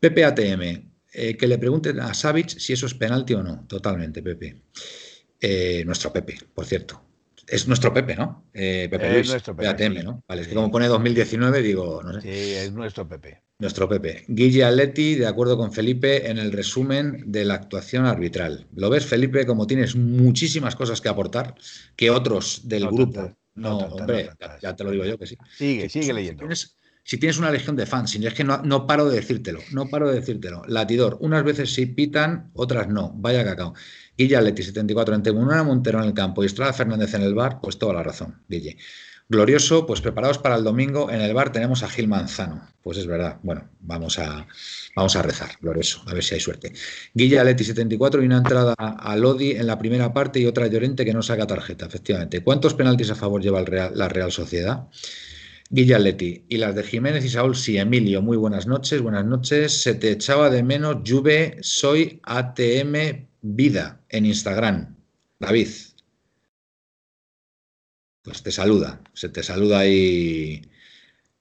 Pepe 0.00 0.24
ATM, 0.24 0.62
eh, 1.12 1.36
que 1.36 1.46
le 1.46 1.58
pregunten 1.58 2.00
a 2.00 2.14
Savic 2.14 2.48
si 2.58 2.72
eso 2.72 2.86
es 2.86 2.94
penalti 2.94 3.34
o 3.34 3.42
no, 3.42 3.66
totalmente, 3.66 4.22
Pepe. 4.22 4.62
Eh, 5.40 5.82
nuestro 5.84 6.12
Pepe, 6.12 6.38
por 6.54 6.64
cierto. 6.64 7.07
Es 7.48 7.66
nuestro 7.66 7.92
Pepe, 7.92 8.14
¿no? 8.14 8.44
Eh, 8.52 8.88
Pepe 8.90 9.12
Luis, 9.12 9.28
nuestro 9.30 9.56
Pepe, 9.56 9.68
ATM, 9.68 10.04
¿no? 10.04 10.22
Vale, 10.28 10.42
es 10.42 10.48
que 10.48 10.54
como 10.54 10.70
pone 10.70 10.86
2019, 10.86 11.62
digo, 11.62 12.02
no 12.02 12.12
sé. 12.12 12.20
Sí, 12.20 12.54
es 12.54 12.72
nuestro 12.72 13.08
Pepe. 13.08 13.42
Nuestro 13.58 13.88
Pepe. 13.88 14.24
Guille 14.28 14.64
Atleti, 14.64 15.16
de 15.16 15.26
acuerdo 15.26 15.56
con 15.56 15.72
Felipe, 15.72 16.30
en 16.30 16.38
el 16.38 16.52
resumen 16.52 17.24
de 17.26 17.44
la 17.44 17.54
actuación 17.54 18.06
arbitral. 18.06 18.66
¿Lo 18.74 18.90
ves, 18.90 19.06
Felipe, 19.06 19.46
como 19.46 19.66
tienes 19.66 19.96
muchísimas 19.96 20.76
cosas 20.76 21.00
que 21.00 21.08
aportar 21.08 21.54
que 21.96 22.10
otros 22.10 22.68
del 22.68 22.86
grupo? 22.86 23.34
no, 23.54 23.78
hombre, 23.78 24.30
ya, 24.62 24.76
te 24.76 24.84
lo 24.84 24.90
digo 24.90 25.04
yo 25.04 25.18
que 25.18 25.26
sí. 25.26 25.36
Sigue, 25.56 25.88
sigue 25.88 26.12
leyendo. 26.12 26.46
si 27.02 27.18
tienes 27.18 27.38
una 27.38 27.50
legión 27.50 27.74
de 27.74 27.86
fans, 27.86 28.14
es 28.14 28.34
que 28.34 28.44
no, 28.44 28.62
no, 28.62 28.86
paro 28.86 29.08
de 29.08 29.16
decírtelo, 29.16 29.60
no 29.72 29.88
paro 29.88 30.08
de 30.08 30.20
decírtelo. 30.20 30.62
Latidor, 30.68 31.16
unas 31.20 31.42
veces 31.42 31.72
sí 31.74 31.86
pitan, 31.86 32.50
otras 32.54 32.88
no. 32.88 33.12
Vaya 33.16 33.44
cacao. 33.44 33.74
Guille 34.18 34.36
Atleti, 34.36 34.64
74, 34.64 35.14
entre 35.14 35.32
una 35.32 35.62
Montero 35.62 36.00
en 36.00 36.06
el 36.06 36.12
campo 36.12 36.42
y 36.42 36.46
Estrada 36.46 36.72
Fernández 36.72 37.14
en 37.14 37.22
el 37.22 37.34
bar, 37.34 37.60
pues 37.62 37.78
toda 37.78 37.94
la 37.94 38.02
razón, 38.02 38.42
Guille. 38.48 38.76
Glorioso, 39.28 39.86
pues 39.86 40.00
preparados 40.00 40.38
para 40.38 40.56
el 40.56 40.64
domingo. 40.64 41.10
En 41.10 41.20
el 41.20 41.34
bar 41.34 41.52
tenemos 41.52 41.82
a 41.82 41.88
Gil 41.88 42.08
Manzano. 42.08 42.66
Pues 42.82 42.96
es 42.98 43.06
verdad. 43.06 43.38
Bueno, 43.42 43.68
vamos 43.80 44.18
a, 44.18 44.46
vamos 44.96 45.14
a 45.16 45.22
rezar, 45.22 45.50
glorioso, 45.60 46.02
a 46.06 46.14
ver 46.14 46.24
si 46.24 46.34
hay 46.34 46.40
suerte. 46.40 46.72
Guille 47.14 47.38
Aleti, 47.38 47.62
74 47.62 48.22
y 48.22 48.26
una 48.26 48.38
entrada 48.38 48.74
a 48.74 49.16
Lodi 49.16 49.52
en 49.52 49.66
la 49.66 49.78
primera 49.78 50.12
parte 50.12 50.40
y 50.40 50.46
otra 50.46 50.66
Llorente 50.66 51.04
que 51.04 51.12
no 51.12 51.22
saca 51.22 51.46
tarjeta, 51.46 51.86
efectivamente. 51.86 52.42
¿Cuántos 52.42 52.74
penaltis 52.74 53.10
a 53.10 53.14
favor 53.14 53.40
lleva 53.40 53.60
la 53.60 54.08
Real 54.08 54.32
Sociedad? 54.32 54.88
Guille 55.70 55.94
Aleti. 55.94 56.46
Y 56.48 56.56
las 56.56 56.74
de 56.74 56.82
Jiménez 56.82 57.24
y 57.24 57.28
Saúl, 57.28 57.54
sí, 57.54 57.76
Emilio, 57.76 58.20
muy 58.22 58.38
buenas 58.38 58.66
noches, 58.66 59.00
buenas 59.00 59.26
noches. 59.26 59.82
Se 59.82 59.94
te 59.94 60.10
echaba 60.10 60.50
de 60.50 60.62
menos, 60.62 61.02
Juve, 61.06 61.58
soy 61.60 62.20
ATM 62.24 63.27
Vida 63.40 64.00
en 64.08 64.26
Instagram. 64.26 64.96
David, 65.38 65.68
pues 68.22 68.42
te 68.42 68.50
saluda, 68.50 69.00
se 69.14 69.28
te 69.28 69.42
saluda 69.42 69.80
ahí 69.80 70.62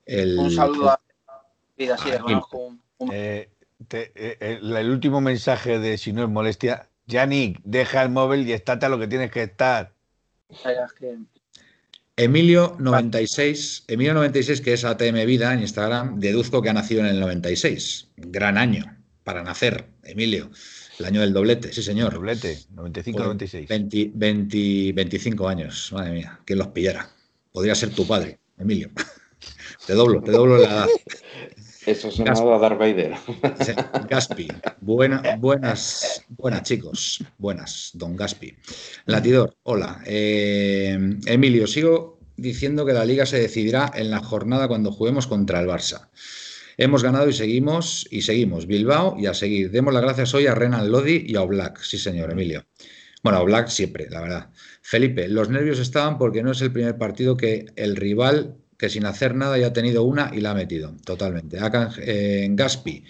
el... 0.06 0.38
Un 0.38 0.52
saludo 0.52 0.92
a 0.92 1.02
vida, 1.78 1.98
sí, 1.98 2.10
eh, 3.12 3.50
eh, 3.90 4.60
el 4.62 4.90
último 4.90 5.22
mensaje 5.22 5.80
de 5.80 5.98
si 5.98 6.14
no 6.14 6.24
es 6.24 6.30
molestia, 6.30 6.90
Yannick, 7.08 7.60
deja 7.64 8.02
el 8.04 8.10
móvil 8.10 8.48
y 8.48 8.54
estate 8.54 8.86
a 8.86 8.90
lo 8.90 9.00
que 9.00 9.08
tienes 9.08 9.32
que 9.32 9.44
estar. 9.44 9.94
Emilio 12.16 12.76
96, 12.80 13.86
Emilio 13.88 14.14
96, 14.16 14.62
que 14.62 14.74
es 14.74 14.84
ATM 14.84 15.26
Vida 15.26 15.54
en 15.54 15.62
Instagram, 15.62 16.20
deduzco 16.20 16.62
que 16.62 16.70
ha 16.70 16.74
nacido 16.74 17.02
en 17.02 17.08
el 17.08 17.20
96. 17.20 18.10
Gran 18.18 18.58
año 18.58 18.98
para 19.24 19.44
nacer, 19.44 19.88
Emilio. 20.04 20.50
El 21.00 21.06
año 21.06 21.22
del 21.22 21.34
doblete, 21.34 21.72
sí, 21.72 21.84
señor. 21.84 22.14
Doblete, 22.14 22.58
95-96. 22.76 24.12
20, 24.14 24.94
25 24.94 25.48
años, 25.48 25.92
madre 25.94 26.12
mía, 26.12 26.40
¿quién 26.44 26.60
los 26.60 26.70
pillara? 26.70 27.10
Podría 27.52 27.76
ser 27.76 27.92
tu 27.92 28.08
padre, 28.08 28.40
Emilio. 28.58 28.90
te 29.86 29.94
doblo, 29.94 30.22
te 30.22 30.32
doblo 30.32 30.58
la 30.58 30.68
edad. 30.68 30.88
Eso 31.86 32.12
se 32.12 32.22
a 32.24 32.34
Darth 32.34 32.80
Vader. 32.80 33.16
Gaspi, 34.10 34.48
buenas, 34.82 36.26
buenas 36.28 36.64
chicos, 36.64 37.24
buenas, 37.38 37.92
don 37.94 38.18
Gaspi. 38.18 38.54
Latidor, 39.06 39.56
hola. 39.64 40.02
Eh, 40.06 41.18
Emilio, 41.28 41.66
sigo 41.66 42.20
diciendo 42.36 42.86
que 42.86 42.92
la 42.92 43.06
liga 43.06 43.26
se 43.26 43.40
decidirá 43.40 43.92
en 43.96 44.12
la 44.12 44.20
jornada 44.20 44.68
cuando 44.68 44.92
juguemos 44.92 45.28
contra 45.28 45.62
el 45.62 45.68
Barça. 45.68 46.10
Hemos 46.80 47.02
ganado 47.04 47.28
y 47.28 47.34
seguimos, 47.34 48.08
y 48.12 48.22
seguimos. 48.22 48.68
Bilbao 48.68 49.16
y 49.18 49.26
a 49.26 49.34
seguir. 49.34 49.72
Demos 49.72 49.96
las 49.96 50.04
gracias 50.04 50.36
hoy 50.36 50.46
a 50.46 50.54
Renan 50.54 50.92
Lodi 50.92 51.26
y 51.28 51.36
a 51.36 51.42
Oblak. 51.42 51.82
Sí, 51.82 51.98
señor, 51.98 52.32
Emilio. 52.32 52.68
Bueno, 53.24 53.40
Oblak 53.42 53.68
siempre, 53.70 54.08
la 54.12 54.22
verdad. 54.22 54.50
Felipe, 54.84 55.28
los 55.28 55.50
nervios 55.50 55.80
estaban 55.80 56.20
porque 56.20 56.44
no 56.44 56.52
es 56.52 56.62
el 56.62 56.72
primer 56.72 56.96
partido 56.96 57.36
que 57.36 57.66
el 57.76 57.96
rival, 57.96 58.58
que 58.78 58.90
sin 58.90 59.06
hacer 59.06 59.34
nada 59.34 59.58
ya 59.58 59.68
ha 59.68 59.74
tenido 59.74 60.04
una 60.04 60.32
y 60.36 60.40
la 60.40 60.52
ha 60.52 60.54
metido. 60.54 60.96
Totalmente. 61.04 61.58
En 62.00 62.56
Gaspi. 62.56 63.04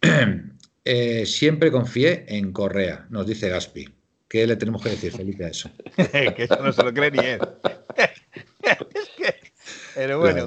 Eh, 0.84 1.26
siempre 1.26 1.70
confié 1.70 2.24
en 2.26 2.52
Correa, 2.52 3.06
nos 3.08 3.24
dice 3.24 3.48
Gaspi. 3.48 3.88
¿Qué 4.26 4.48
le 4.48 4.56
tenemos 4.56 4.82
que 4.82 4.88
decir, 4.88 5.12
Felipe, 5.12 5.44
a 5.44 5.48
eso? 5.50 5.70
que 5.94 6.34
eso 6.38 6.56
no 6.60 6.72
se 6.72 6.82
lo 6.82 6.92
cree 6.92 7.12
ni 7.12 7.18
él. 7.20 7.38
es 7.94 9.08
que 9.16 9.51
pero 9.94 10.18
bueno, 10.18 10.46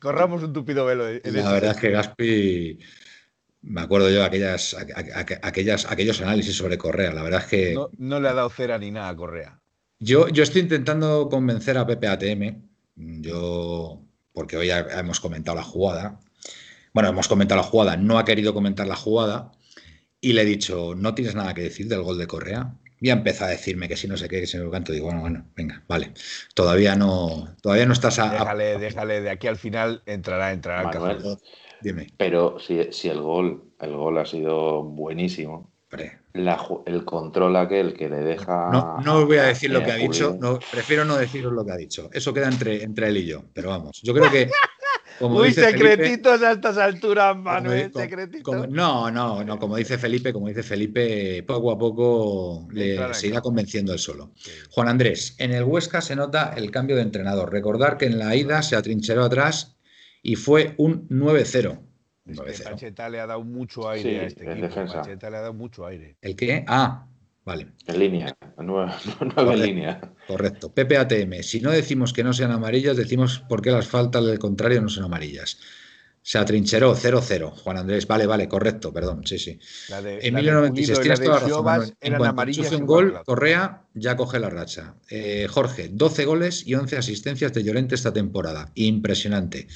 corramos 0.00 0.42
un 0.42 0.52
tupido 0.52 0.84
velo. 0.84 1.04
la 1.10 1.52
verdad 1.52 1.72
es 1.72 1.76
que 1.76 1.90
Gaspi, 1.90 2.78
me 3.62 3.80
acuerdo 3.80 4.08
yo 4.08 4.16
de 4.16 4.24
aquellas, 4.24 4.76
aquellas, 5.42 5.90
aquellos 5.90 6.20
análisis 6.20 6.56
sobre 6.56 6.78
Correa. 6.78 7.12
La 7.12 7.22
verdad 7.22 7.40
es 7.40 7.46
que. 7.46 7.76
No, 7.98 8.20
le 8.20 8.28
ha 8.28 8.34
dado 8.34 8.50
cera 8.50 8.78
ni 8.78 8.90
nada 8.90 9.08
a 9.08 9.16
Correa. 9.16 9.60
Yo, 9.98 10.28
yo 10.28 10.42
estoy 10.42 10.62
intentando 10.62 11.28
convencer 11.28 11.76
a 11.76 11.86
Pepe 11.86 12.06
ATM. 12.06 12.62
Yo, 12.96 14.00
porque 14.32 14.56
hoy 14.56 14.70
hemos 14.70 15.20
comentado 15.20 15.56
la 15.56 15.64
jugada. 15.64 16.20
Bueno, 16.92 17.10
hemos 17.10 17.28
comentado 17.28 17.60
la 17.60 17.66
jugada, 17.66 17.96
no 17.96 18.18
ha 18.18 18.24
querido 18.24 18.54
comentar 18.54 18.86
la 18.86 18.96
jugada. 18.96 19.52
Y 20.20 20.32
le 20.32 20.42
he 20.42 20.44
dicho, 20.44 20.94
¿no 20.96 21.14
tienes 21.14 21.34
nada 21.34 21.54
que 21.54 21.62
decir 21.62 21.88
del 21.88 22.02
gol 22.02 22.18
de 22.18 22.26
Correa? 22.26 22.74
Ya 23.00 23.12
empieza 23.12 23.46
a 23.46 23.48
decirme 23.48 23.88
que 23.88 23.96
si 23.96 24.08
no 24.08 24.16
sé 24.16 24.28
qué, 24.28 24.40
que 24.40 24.46
si 24.46 24.58
me 24.58 24.70
canto, 24.70 24.92
digo, 24.92 25.06
bueno, 25.06 25.20
bueno, 25.20 25.44
venga, 25.56 25.82
vale. 25.88 26.12
Todavía 26.54 26.96
no, 26.96 27.54
todavía 27.62 27.86
no 27.86 27.92
estás 27.92 28.18
a. 28.18 28.30
Déjale, 28.30 28.78
déjale, 28.78 29.20
de 29.20 29.30
aquí 29.30 29.46
al 29.46 29.56
final 29.56 30.02
entrará, 30.06 30.52
entrará 30.52 30.88
al 30.88 31.38
Dime. 31.80 32.08
Pero 32.16 32.58
si, 32.58 32.92
si, 32.92 33.08
el 33.08 33.20
gol, 33.20 33.62
el 33.80 33.94
gol 33.94 34.18
ha 34.18 34.26
sido 34.26 34.82
buenísimo. 34.82 35.70
el 36.32 37.04
control 37.04 37.56
aquel 37.56 37.94
que 37.94 38.08
le 38.08 38.16
deja. 38.16 38.70
No, 38.72 38.98
no 38.98 39.26
voy 39.26 39.36
a 39.36 39.44
decir 39.44 39.70
lo 39.70 39.82
que 39.82 39.92
ha 39.92 39.96
dicho, 39.96 40.36
no, 40.40 40.58
prefiero 40.72 41.04
no 41.04 41.16
deciros 41.16 41.52
lo 41.52 41.64
que 41.64 41.72
ha 41.72 41.76
dicho. 41.76 42.10
Eso 42.12 42.34
queda 42.34 42.48
entre, 42.48 42.82
entre 42.82 43.08
él 43.08 43.18
y 43.18 43.26
yo. 43.26 43.44
Pero 43.54 43.70
vamos, 43.70 44.00
yo 44.02 44.12
creo 44.12 44.30
que 44.30 44.50
muy 45.20 45.52
secretitos 45.52 46.42
a 46.42 46.52
estas 46.52 46.78
alturas, 46.78 47.36
Manuel, 47.36 47.92
secretitos. 47.92 48.68
no, 48.68 49.10
no, 49.10 49.44
no, 49.44 49.58
como 49.58 49.76
dice 49.76 49.98
Felipe, 49.98 50.32
como 50.32 50.48
dice 50.48 50.62
Felipe, 50.62 51.42
poco 51.42 51.72
a 51.72 51.78
poco 51.78 52.68
le, 52.72 53.14
se 53.14 53.28
irá 53.28 53.40
convenciendo 53.40 53.92
él 53.92 53.98
solo. 53.98 54.32
Juan 54.70 54.88
Andrés, 54.88 55.34
en 55.38 55.52
el 55.52 55.64
Huesca 55.64 56.00
se 56.00 56.16
nota 56.16 56.52
el 56.56 56.70
cambio 56.70 56.96
de 56.96 57.02
entrenador. 57.02 57.52
Recordar 57.52 57.96
que 57.96 58.06
en 58.06 58.18
la 58.18 58.36
ida 58.36 58.62
se 58.62 58.76
atrincheró 58.76 59.24
atrás 59.24 59.76
y 60.22 60.36
fue 60.36 60.74
un 60.78 61.08
9-0. 61.08 61.80
Pacheta 62.36 63.08
le 63.08 63.20
ha 63.20 63.26
dado 63.26 63.42
mucho 63.42 63.88
aire 63.88 64.20
a 64.20 64.22
este 64.24 64.50
equipo. 64.50 64.68
Pacheta 64.68 65.30
le 65.30 65.36
ha 65.36 65.40
dado 65.40 65.54
mucho 65.54 65.86
aire. 65.86 66.16
¿El 66.20 66.36
qué? 66.36 66.64
Ah, 66.66 67.06
Vale. 67.48 67.68
En 67.86 67.98
línea, 67.98 68.36
nueva, 68.58 69.00
nueva 69.34 69.56
línea. 69.56 69.98
Correcto. 70.26 70.70
PPATM. 70.70 71.42
Si 71.42 71.62
no 71.62 71.70
decimos 71.70 72.12
que 72.12 72.22
no 72.22 72.34
sean 72.34 72.50
amarillas, 72.50 72.94
decimos 72.94 73.38
por 73.48 73.62
qué 73.62 73.70
las 73.70 73.88
faltas 73.88 74.26
del 74.26 74.38
contrario 74.38 74.82
no 74.82 74.90
son 74.90 75.04
amarillas. 75.04 75.58
Se 76.20 76.36
atrincheró 76.36 76.94
0-0. 76.94 77.50
Juan 77.52 77.78
Andrés, 77.78 78.06
vale, 78.06 78.26
vale, 78.26 78.48
correcto, 78.48 78.92
perdón, 78.92 79.26
sí, 79.26 79.38
sí. 79.38 79.58
La 79.88 80.02
de, 80.02 80.18
Emilio 80.20 80.52
la 80.52 80.60
de 80.60 80.68
96, 80.68 80.98
Pulido 80.98 81.00
y 81.00 81.02
tienes 81.02 81.20
toda 81.20 81.40
la 81.40 81.46
razón. 81.46 81.64
Manuel. 81.64 81.88
En 81.88 81.96
eran 82.02 82.18
cuanto 82.18 82.30
amarillas 82.32 82.66
enchufe 82.66 82.82
un 82.82 82.86
gol. 82.86 83.20
Correa 83.24 83.82
ya 83.94 84.16
coge 84.18 84.38
la 84.38 84.50
racha. 84.50 84.96
Eh, 85.08 85.46
Jorge, 85.48 85.88
12 85.90 86.24
goles 86.26 86.66
y 86.66 86.74
11 86.74 86.98
asistencias 86.98 87.54
de 87.54 87.64
Llorente 87.64 87.94
esta 87.94 88.12
temporada. 88.12 88.72
Impresionante. 88.74 89.68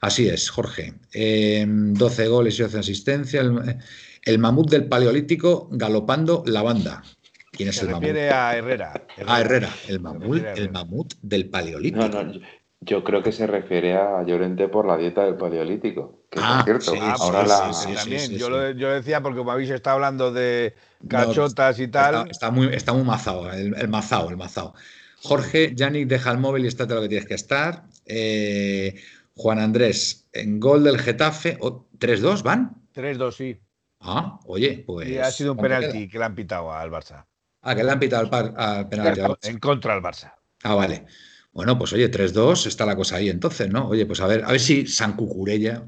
Así 0.00 0.28
es, 0.28 0.50
Jorge. 0.50 0.94
Eh, 1.12 1.64
12 1.68 2.26
goles 2.26 2.58
y 2.58 2.62
11 2.62 2.78
asistencias. 2.80 3.44
El, 3.44 3.76
el 4.24 4.38
mamut 4.38 4.70
del 4.70 4.86
Paleolítico 4.88 5.68
galopando 5.72 6.42
la 6.46 6.62
banda. 6.62 7.02
¿Quién 7.50 7.68
es 7.68 7.76
Se 7.76 7.82
el 7.82 7.88
mamut? 7.88 8.02
refiere 8.04 8.30
a 8.30 8.56
Herrera. 8.56 9.06
Ah, 9.26 9.40
Herrera, 9.40 9.68
el 9.88 10.00
mamut, 10.00 10.22
a 10.36 10.38
el 10.38 10.46
Herrera. 10.46 10.72
mamut 10.72 11.14
del 11.22 11.48
Paleolítico. 11.50 12.08
No, 12.08 12.22
no, 12.24 12.32
yo, 12.32 12.40
yo 12.80 13.04
creo 13.04 13.22
que 13.22 13.30
se 13.32 13.46
refiere 13.46 13.94
a 13.94 14.22
Llorente 14.24 14.68
por 14.68 14.86
la 14.86 14.96
dieta 14.96 15.24
del 15.24 15.36
paleolítico. 15.36 16.22
Que 16.30 16.40
Ah, 16.42 16.62
cierto, 16.64 16.92
sí, 16.92 16.98
Ah, 17.00 17.16
ahora 17.20 17.46
la. 17.46 17.72
sí, 17.72 17.88
sí, 17.88 17.94
también. 17.94 18.20
sí, 18.20 18.36
yo, 18.38 18.46
sí. 18.46 18.52
Lo, 18.52 18.70
yo 18.70 18.88
decía 18.90 19.20
porque 19.22 19.38
como 19.38 19.52
habéis 19.52 19.70
estado 19.70 19.94
hablando 19.96 20.32
de 20.32 20.74
No, 21.00 21.08
cachotas 21.08 21.78
y 21.78 21.84
Está, 21.84 22.10
tal. 22.10 22.30
está 22.30 22.50
muy, 22.50 22.68
está 22.68 22.92
muy 22.94 23.04
mazado, 23.04 23.52
el, 23.52 23.74
el 23.76 23.88
mazao, 23.88 24.30
el 24.30 24.36
mazao. 24.36 24.74
Jorge, 25.20 25.72
Yannick, 25.76 26.08
deja 26.08 26.32
el 26.32 26.38
móvil 26.38 26.64
y 26.64 26.68
estate 26.68 26.94
lo 26.94 27.02
que 27.02 27.08
tienes 27.08 27.28
que 27.28 27.34
estar. 27.34 27.84
Eh, 28.06 28.94
Juan 29.36 29.58
Andrés, 29.60 30.26
en 30.32 30.58
gol 30.58 30.82
del 30.84 30.98
Getafe, 30.98 31.58
oh, 31.60 31.86
3-2, 31.98 32.42
¿van? 32.42 32.82
3-2, 32.94 33.32
sí. 33.32 33.60
Ah, 34.02 34.38
oye, 34.46 34.82
pues. 34.86 35.08
y 35.08 35.18
ha 35.18 35.30
sido 35.30 35.52
un 35.52 35.58
¿cuánto 35.58 35.76
penalti 35.76 35.98
queda? 36.00 36.10
que 36.12 36.18
le 36.18 36.24
han 36.24 36.34
pitado 36.34 36.72
al 36.72 36.90
Barça. 36.90 37.24
Ah, 37.62 37.74
que 37.74 37.84
le 37.84 37.90
han 37.92 38.00
pitado 38.00 38.22
al, 38.22 38.30
par- 38.30 38.54
al 38.56 38.88
penalti. 38.88 39.20
al 39.20 39.30
Barça. 39.30 39.48
En 39.48 39.58
contra 39.58 39.94
del 39.94 40.02
Barça. 40.02 40.34
Ah, 40.64 40.74
vale. 40.74 41.06
Bueno, 41.52 41.78
pues 41.78 41.92
oye, 41.92 42.10
3-2, 42.10 42.66
está 42.66 42.86
la 42.86 42.96
cosa 42.96 43.16
ahí 43.16 43.28
entonces, 43.28 43.68
¿no? 43.70 43.88
Oye, 43.88 44.06
pues 44.06 44.20
a 44.20 44.26
ver, 44.26 44.42
a 44.44 44.50
ver 44.50 44.60
si 44.60 44.86
San 44.86 45.14
Cucurella 45.16 45.84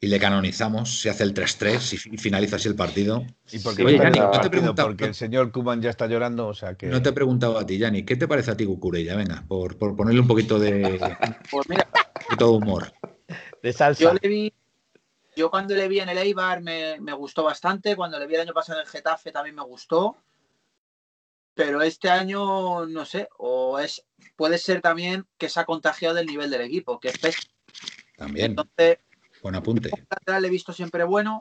y 0.00 0.06
le 0.06 0.18
canonizamos, 0.18 1.00
se 1.00 1.10
hace 1.10 1.24
el 1.24 1.34
3-3 1.34 2.08
y, 2.10 2.14
y 2.14 2.18
finaliza 2.18 2.56
así 2.56 2.68
el 2.68 2.74
partido. 2.76 3.24
¿Y 3.52 3.58
por 3.58 3.76
qué 3.76 3.84
Oye, 3.84 3.98
no 3.98 4.40
te 4.40 4.48
preguntado- 4.50 4.88
Porque 4.88 5.04
el 5.06 5.14
señor 5.14 5.52
Kuman 5.52 5.82
ya 5.82 5.90
está 5.90 6.06
llorando, 6.06 6.46
o 6.48 6.54
sea 6.54 6.74
que. 6.76 6.86
No 6.86 7.02
te 7.02 7.10
he 7.10 7.12
preguntado 7.12 7.58
a 7.58 7.66
ti, 7.66 7.76
Yanni, 7.78 8.04
¿qué 8.04 8.16
te 8.16 8.26
parece 8.26 8.50
a 8.52 8.56
ti 8.56 8.64
Cucurella? 8.64 9.14
Venga, 9.16 9.44
por, 9.46 9.76
por 9.76 9.94
ponerle 9.94 10.20
un 10.20 10.26
poquito 10.28 10.58
de, 10.58 10.98
Pues 11.50 11.68
mira, 11.68 11.86
un 11.92 12.22
poquito 12.24 12.46
de 12.46 12.56
humor. 12.56 12.92
De 13.62 13.72
salsa. 13.72 14.04
yo 14.04 14.14
le 14.22 14.28
vi, 14.28 14.52
yo 15.38 15.50
cuando 15.50 15.74
le 15.76 15.86
vi 15.86 16.00
en 16.00 16.08
el 16.08 16.18
Eibar 16.18 16.60
me, 16.60 17.00
me 17.00 17.12
gustó 17.12 17.44
bastante, 17.44 17.94
cuando 17.94 18.18
le 18.18 18.26
vi 18.26 18.34
el 18.34 18.40
año 18.40 18.52
pasado 18.52 18.80
en 18.80 18.84
el 18.86 18.90
Getafe 18.90 19.30
también 19.30 19.54
me 19.54 19.62
gustó, 19.62 20.16
pero 21.54 21.80
este 21.80 22.10
año 22.10 22.86
no 22.86 23.04
sé, 23.04 23.28
o 23.38 23.78
es 23.78 24.04
puede 24.34 24.58
ser 24.58 24.80
también 24.80 25.26
que 25.38 25.48
se 25.48 25.60
ha 25.60 25.64
contagiado 25.64 26.16
del 26.16 26.26
nivel 26.26 26.50
del 26.50 26.62
equipo, 26.62 26.98
que 26.98 27.08
es 27.08 27.18
pésimo. 27.18 27.52
También, 28.16 28.46
Entonces, 28.50 28.98
buen 29.40 29.54
apunte. 29.54 29.90
lateral 30.10 30.42
le 30.42 30.48
he 30.48 30.50
visto 30.50 30.72
siempre 30.72 31.04
bueno, 31.04 31.38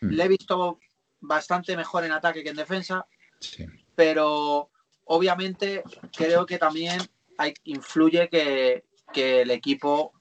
Mm. 0.00 0.08
le 0.10 0.24
he 0.24 0.28
visto 0.28 0.80
bastante 1.20 1.76
mejor 1.76 2.04
en 2.04 2.12
ataque 2.12 2.42
que 2.42 2.50
en 2.50 2.56
defensa, 2.56 3.06
Sí. 3.40 3.66
pero 3.94 4.70
obviamente 5.04 5.82
creo 6.16 6.46
que 6.46 6.58
también 6.58 6.98
hay, 7.38 7.52
influye 7.64 8.28
que, 8.30 8.84
que 9.12 9.42
el 9.42 9.50
equipo 9.50 10.12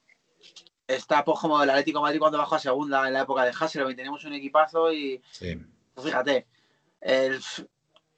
está 0.95 1.23
pues 1.23 1.39
como 1.39 1.61
el 1.61 1.69
Atlético 1.69 1.99
de 1.99 2.03
Madrid 2.03 2.19
cuando 2.19 2.37
bajó 2.37 2.55
a 2.55 2.59
segunda 2.59 3.07
en 3.07 3.13
la 3.13 3.21
época 3.21 3.43
de 3.43 3.53
Hasselhoff, 3.57 3.95
teníamos 3.95 4.23
un 4.25 4.33
equipazo 4.33 4.91
y 4.91 5.21
sí. 5.31 5.57
pues, 5.93 6.07
fíjate, 6.07 6.47
el- 7.01 7.41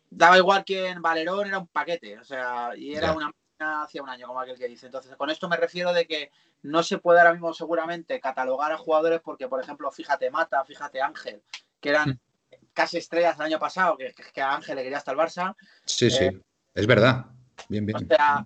daba 0.10 0.38
igual 0.38 0.64
quién, 0.66 1.02
Valerón 1.02 1.48
era 1.48 1.60
un 1.60 1.68
paquete, 1.68 2.18
o 2.20 2.24
sea, 2.24 2.72
y 2.76 2.94
era 2.96 3.12
una 3.14 3.28
máquina 3.28 3.84
hacia 3.84 4.02
un 4.04 4.10
año, 4.10 4.28
como 4.28 4.40
aquel 4.40 4.58
que 4.58 4.68
dice. 4.68 4.86
Entonces, 4.86 5.16
con 5.16 5.30
esto 5.30 5.50
me 5.50 5.58
refiero 5.58 5.92
de 5.94 6.06
que 6.08 6.32
no 6.64 6.84
se 6.84 6.98
puede 7.00 7.20
ahora 7.20 7.34
mismo 7.34 7.54
seguramente 7.54 8.20
catalogar 8.20 8.72
a 8.72 8.78
jugadores 8.78 9.22
porque, 9.22 9.48
por 9.48 9.62
ejemplo, 9.62 9.92
fíjate 9.92 10.30
Mata, 10.32 10.64
fíjate 10.64 11.02
Ángel, 11.02 11.42
que 11.80 11.90
eran 11.90 12.10
Mm. 12.12 12.20
casi 12.74 12.98
estrellas 12.98 13.36
el 13.38 13.46
año 13.46 13.60
pasado, 13.60 13.98
que, 13.98 14.14
que 14.34 14.42
a 14.42 14.54
Ángel 14.56 14.76
le 14.78 14.84
quería 14.84 14.98
hasta 14.98 15.12
el 15.12 15.18
Barça. 15.18 15.56
Sí, 15.86 16.10
sí, 16.10 16.26
Eh, 16.26 16.42
es 16.74 16.88
verdad. 16.88 17.26
Bien, 17.70 17.84
O 17.84 17.88
bien. 17.88 18.08
sea, 18.08 18.46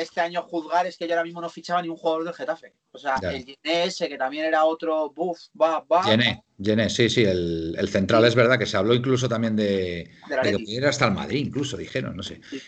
este 0.00 0.20
año 0.20 0.42
juzgar 0.42 0.86
es 0.86 0.96
que 0.96 1.06
yo 1.06 1.14
ahora 1.14 1.24
mismo 1.24 1.40
no 1.40 1.48
fichaba 1.48 1.82
ni 1.82 1.88
un 1.88 1.96
jugador 1.96 2.24
del 2.24 2.34
Getafe. 2.34 2.72
O 2.92 2.98
sea, 2.98 3.16
Ya. 3.20 3.32
el 3.32 3.44
Giné 3.44 3.84
ese, 3.84 4.08
que 4.08 4.16
también 4.18 4.44
era 4.46 4.64
otro 4.64 5.10
buff, 5.10 5.38
va, 5.60 5.80
va. 5.80 6.02
Llené, 6.04 6.42
Llené, 6.58 6.88
sí, 6.90 7.08
sí, 7.10 7.22
el, 7.24 7.74
el 7.78 7.88
central 7.88 8.22
Sí. 8.22 8.28
es 8.28 8.34
verdad 8.34 8.58
que 8.58 8.66
se 8.66 8.76
habló 8.76 8.94
incluso 8.94 9.28
también 9.28 9.56
de, 9.56 10.10
de 10.28 10.50
que 10.50 10.52
pudiera 10.58 10.88
hasta 10.90 11.06
el 11.06 11.12
Madrid, 11.12 11.44
incluso 11.46 11.76
dijeron, 11.76 12.16
no 12.16 12.22
sé. 12.22 12.40
Sí. 12.50 12.60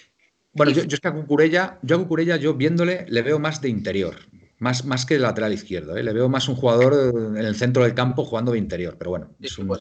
Bueno, 0.52 0.72
yo, 0.72 0.82
yo 0.84 0.94
es 0.94 1.00
que 1.00 1.08
a 1.08 1.12
Cucurella, 1.14 1.78
yo 1.82 1.96
a 1.96 1.98
Cucurella, 2.00 2.36
yo 2.36 2.54
viéndole, 2.54 3.06
le 3.08 3.22
veo 3.22 3.38
más 3.38 3.60
de 3.60 3.68
interior, 3.68 4.16
más, 4.58 4.84
más 4.84 5.06
que 5.06 5.14
de 5.14 5.20
lateral 5.20 5.52
izquierdo, 5.52 5.96
¿eh? 5.96 6.02
le 6.02 6.12
veo 6.12 6.28
más 6.28 6.48
un 6.48 6.56
jugador 6.56 7.12
en 7.36 7.36
el 7.36 7.54
centro 7.54 7.84
del 7.84 7.94
campo 7.94 8.24
jugando 8.24 8.52
de 8.52 8.58
interior, 8.58 8.96
pero 8.98 9.10
bueno, 9.10 9.30
es 9.40 9.56
un- 9.58 9.68
pues, 9.68 9.80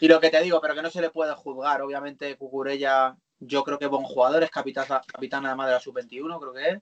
Y 0.00 0.08
lo 0.08 0.20
que 0.20 0.30
te 0.30 0.40
digo, 0.42 0.60
pero 0.60 0.74
que 0.74 0.82
no 0.82 0.90
se 0.90 1.00
le 1.00 1.10
puede 1.10 1.32
juzgar. 1.34 1.82
Obviamente, 1.82 2.36
Cucurella, 2.36 3.16
yo 3.46 3.64
creo 3.64 3.78
que 3.78 3.84
es 3.86 3.90
buen 3.90 4.04
jugador, 4.04 4.42
es 4.42 4.50
capitán, 4.50 4.86
capitán 4.86 5.46
además 5.46 5.66
de 5.68 5.72
la 5.74 5.80
sub-21, 5.80 6.40
creo 6.40 6.52
que 6.52 6.68
es. 6.70 6.78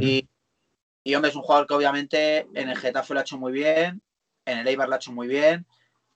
Y, 0.00 0.28
y, 1.04 1.14
hombre, 1.14 1.30
es 1.30 1.36
un 1.36 1.42
jugador 1.42 1.66
que 1.66 1.74
obviamente 1.74 2.46
en 2.54 2.68
el 2.68 2.76
Getafe 2.76 3.14
lo 3.14 3.20
ha 3.20 3.22
hecho 3.22 3.38
muy 3.38 3.52
bien, 3.52 4.02
en 4.44 4.58
el 4.58 4.68
Eibar 4.68 4.88
lo 4.88 4.94
ha 4.94 4.98
hecho 4.98 5.12
muy 5.12 5.28
bien. 5.28 5.66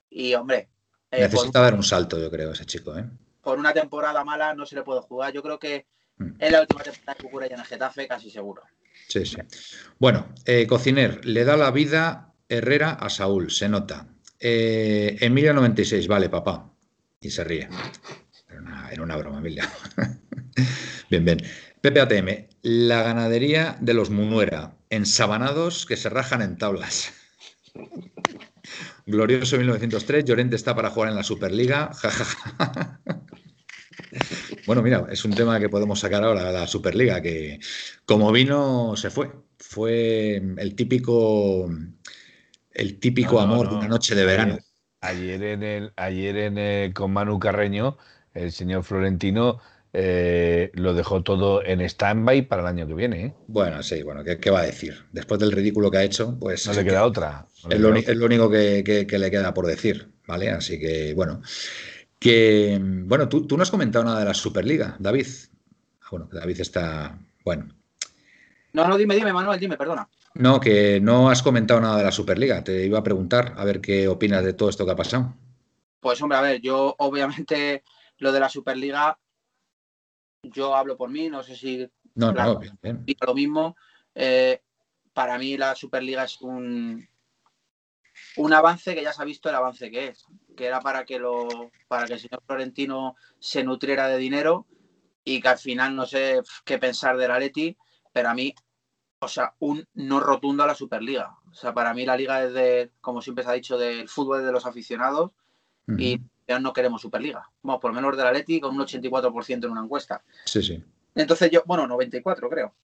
Y, 0.08 0.34
hombre, 0.34 0.68
eh, 1.10 1.28
por, 1.28 1.32
necesita 1.32 1.60
dar 1.60 1.74
un 1.74 1.82
salto, 1.82 2.18
yo 2.18 2.30
creo, 2.30 2.52
ese 2.52 2.66
chico, 2.66 2.96
¿eh? 2.96 3.04
por 3.42 3.58
una 3.58 3.72
temporada 3.72 4.24
mala 4.24 4.54
no 4.54 4.66
se 4.66 4.74
le 4.74 4.82
puede 4.82 5.00
jugar. 5.00 5.32
Yo 5.32 5.42
creo 5.42 5.58
que 5.58 5.86
Mm. 6.20 6.34
es 6.38 6.52
la 6.52 6.60
última 6.60 6.82
temporada 6.82 7.14
de 7.14 7.24
Cucurella 7.24 7.54
en 7.54 7.60
el 7.60 7.66
Getafe, 7.66 8.06
casi 8.06 8.30
seguro. 8.30 8.62
Sí, 9.08 9.24
sí. 9.24 9.38
Bueno, 9.98 10.28
eh, 10.44 10.66
Cociner, 10.66 11.24
le 11.24 11.44
da 11.44 11.56
la 11.56 11.70
vida 11.70 12.34
Herrera 12.48 12.90
a 12.92 13.08
Saúl, 13.08 13.50
se 13.50 13.68
nota. 13.68 14.06
Eh, 14.38 15.16
Emilia 15.20 15.54
96, 15.54 16.06
vale, 16.08 16.28
papá. 16.28 16.70
Y 17.20 17.30
se 17.30 17.42
ríe. 17.42 17.68
Era 18.70 18.78
una, 18.78 18.90
era 18.90 19.02
una 19.02 19.16
broma, 19.16 19.38
Emilia. 19.38 19.68
bien, 21.10 21.24
bien. 21.24 21.38
Pepe 21.80 22.00
ATM, 22.00 22.48
la 22.62 23.02
ganadería 23.02 23.76
de 23.80 23.94
los 23.94 24.10
Munuera, 24.10 24.76
ensabanados 24.90 25.86
que 25.86 25.96
se 25.96 26.08
rajan 26.08 26.42
en 26.42 26.56
tablas. 26.56 27.12
Glorioso 29.06 29.56
1903, 29.56 30.24
Llorente 30.24 30.56
está 30.56 30.74
para 30.74 30.90
jugar 30.90 31.10
en 31.10 31.16
la 31.16 31.22
Superliga. 31.22 31.90
Bueno, 34.66 34.82
mira, 34.82 35.06
es 35.10 35.24
un 35.24 35.32
tema 35.32 35.58
que 35.58 35.68
podemos 35.68 35.98
sacar 36.00 36.22
ahora, 36.22 36.52
la 36.52 36.66
Superliga, 36.66 37.20
que 37.20 37.58
como 38.04 38.30
vino 38.30 38.94
se 38.96 39.10
fue. 39.10 39.30
Fue 39.58 40.36
el 40.36 40.74
típico, 40.74 41.68
el 42.70 42.98
típico 43.00 43.40
No, 43.40 43.46
no, 43.46 43.52
amor 43.52 43.66
no. 43.66 43.72
de 43.72 43.76
una 43.78 43.88
noche 43.88 44.14
de 44.14 44.24
verano. 44.24 44.58
Ayer 45.00 45.42
en 45.42 45.62
el, 45.62 45.92
ayer 45.96 46.36
en 46.36 46.58
el- 46.58 46.94
con 46.94 47.12
Manu 47.12 47.38
Carreño, 47.38 47.98
el 48.34 48.52
señor 48.52 48.84
Florentino 48.84 49.60
eh, 49.92 50.70
lo 50.74 50.94
dejó 50.94 51.22
todo 51.22 51.64
en 51.64 51.80
stand-by 51.80 52.42
para 52.42 52.62
el 52.62 52.68
año 52.68 52.86
que 52.86 52.94
viene. 52.94 53.24
¿eh? 53.26 53.34
Bueno, 53.48 53.82
sí, 53.82 54.02
bueno, 54.02 54.22
¿qué, 54.22 54.38
qué 54.38 54.50
va 54.50 54.60
a 54.60 54.64
decir? 54.66 55.04
Después 55.12 55.40
del 55.40 55.52
ridículo 55.52 55.90
que 55.90 55.98
ha 55.98 56.04
hecho, 56.04 56.36
pues 56.38 56.66
No 56.66 56.72
le 56.74 56.84
queda 56.84 57.04
otra. 57.04 57.46
no 57.64 57.68
le 57.70 57.74
es, 57.74 57.80
lo, 57.80 57.88
queda 57.88 57.90
uni- 57.90 58.00
otra. 58.00 58.12
es 58.12 58.18
lo 58.18 58.26
único 58.26 58.50
que, 58.50 58.82
que- 58.84 59.06
que 59.06 59.18
le 59.18 59.30
queda 59.30 59.52
por 59.52 59.66
decir, 59.66 60.12
¿vale? 60.26 60.50
Así 60.50 60.78
que, 60.78 61.12
bueno, 61.14 61.42
que, 62.18 62.78
bueno, 62.82 63.28
tú, 63.28 63.46
tú 63.46 63.56
no 63.56 63.62
has 63.62 63.70
comentado 63.70 64.04
nada 64.04 64.20
de 64.20 64.26
la 64.26 64.34
Superliga, 64.34 64.96
David. 64.98 65.26
Ah, 66.02 66.06
Bueno, 66.10 66.28
David 66.32 66.60
está, 66.60 67.18
bueno, 67.44 67.68
No, 68.72 68.86
no, 68.88 68.96
dime, 68.96 69.14
dime, 69.16 69.32
Manuel, 69.32 69.58
dime, 69.60 69.76
perdona. 69.76 70.08
no, 70.34 70.60
que 70.60 71.00
no 71.00 71.28
has 71.30 71.42
comentado 71.42 71.80
nada 71.80 71.98
de 71.98 72.04
la 72.04 72.12
Superliga. 72.12 72.62
Te 72.64 72.84
iba 72.86 72.98
a 72.98 73.02
preguntar 73.02 73.54
a 73.56 73.64
ver 73.64 73.80
qué 73.80 74.08
opinas 74.08 74.44
de 74.44 74.52
todo 74.52 74.68
esto 74.70 74.84
que 74.84 74.92
ha 74.92 74.96
pasado. 74.96 75.34
Pues 76.00 76.20
hombre, 76.22 76.38
a 76.38 76.40
ver, 76.42 76.60
yo 76.60 76.94
obviamente 76.98 77.82
lo 78.20 78.32
de 78.32 78.40
la 78.40 78.48
Superliga, 78.48 79.18
yo 80.42 80.74
hablo 80.74 80.96
por 80.96 81.10
mí, 81.10 81.28
no 81.28 81.42
sé 81.42 81.56
si 81.56 81.90
No, 82.14 82.32
Claro. 82.32 82.54
no, 82.54 82.60
bien, 82.60 83.16
lo 83.26 83.34
mismo. 83.34 83.76
Eh, 84.14 84.62
para 85.12 85.38
mí 85.38 85.56
la 85.56 85.74
Superliga 85.74 86.24
es 86.24 86.40
un, 86.40 87.06
un 88.36 88.52
avance 88.52 88.94
que 88.94 89.02
ya 89.02 89.12
se 89.12 89.22
ha 89.22 89.24
visto 89.24 89.48
el 89.48 89.54
avance 89.54 89.90
que 89.90 90.08
es, 90.08 90.24
que 90.56 90.66
era 90.66 90.80
para 90.80 91.04
que 91.04 91.18
lo, 91.18 91.48
para 91.88 92.06
que 92.06 92.14
el 92.14 92.20
señor 92.20 92.42
Florentino 92.46 93.16
se 93.38 93.64
nutriera 93.64 94.08
de 94.08 94.18
dinero 94.18 94.66
y 95.24 95.40
que 95.40 95.48
al 95.48 95.58
final 95.58 95.94
no 95.96 96.06
sé 96.06 96.40
qué 96.64 96.78
pensar 96.78 97.16
del 97.16 97.30
Atleti, 97.30 97.76
pero 98.12 98.30
a 98.30 98.34
mí, 98.34 98.54
o 99.20 99.28
sea, 99.28 99.54
un 99.60 99.86
no 99.94 100.20
rotundo 100.20 100.62
a 100.62 100.66
la 100.66 100.74
Superliga. 100.74 101.38
O 101.50 101.54
sea, 101.54 101.72
para 101.72 101.94
mí 101.94 102.04
la 102.04 102.16
liga 102.16 102.44
es 102.44 102.52
de, 102.52 102.92
como 103.00 103.22
siempre 103.22 103.44
se 103.44 103.50
ha 103.50 103.54
dicho, 103.54 103.78
del 103.78 104.08
fútbol 104.08 104.44
de 104.44 104.52
los 104.52 104.66
aficionados 104.66 105.32
y 105.98 106.20
no 106.58 106.72
queremos 106.72 107.02
Superliga. 107.02 107.48
Vamos, 107.62 107.80
por 107.80 107.90
lo 107.90 107.94
menos 107.94 108.16
del 108.16 108.26
Atleti 108.26 108.60
con 108.60 108.74
un 108.74 108.86
84% 108.86 109.64
en 109.64 109.70
una 109.70 109.82
encuesta. 109.82 110.22
Sí, 110.44 110.62
sí. 110.62 110.82
Entonces 111.14 111.50
yo, 111.50 111.62
bueno, 111.66 111.86
94 111.86 112.48
creo. 112.48 112.74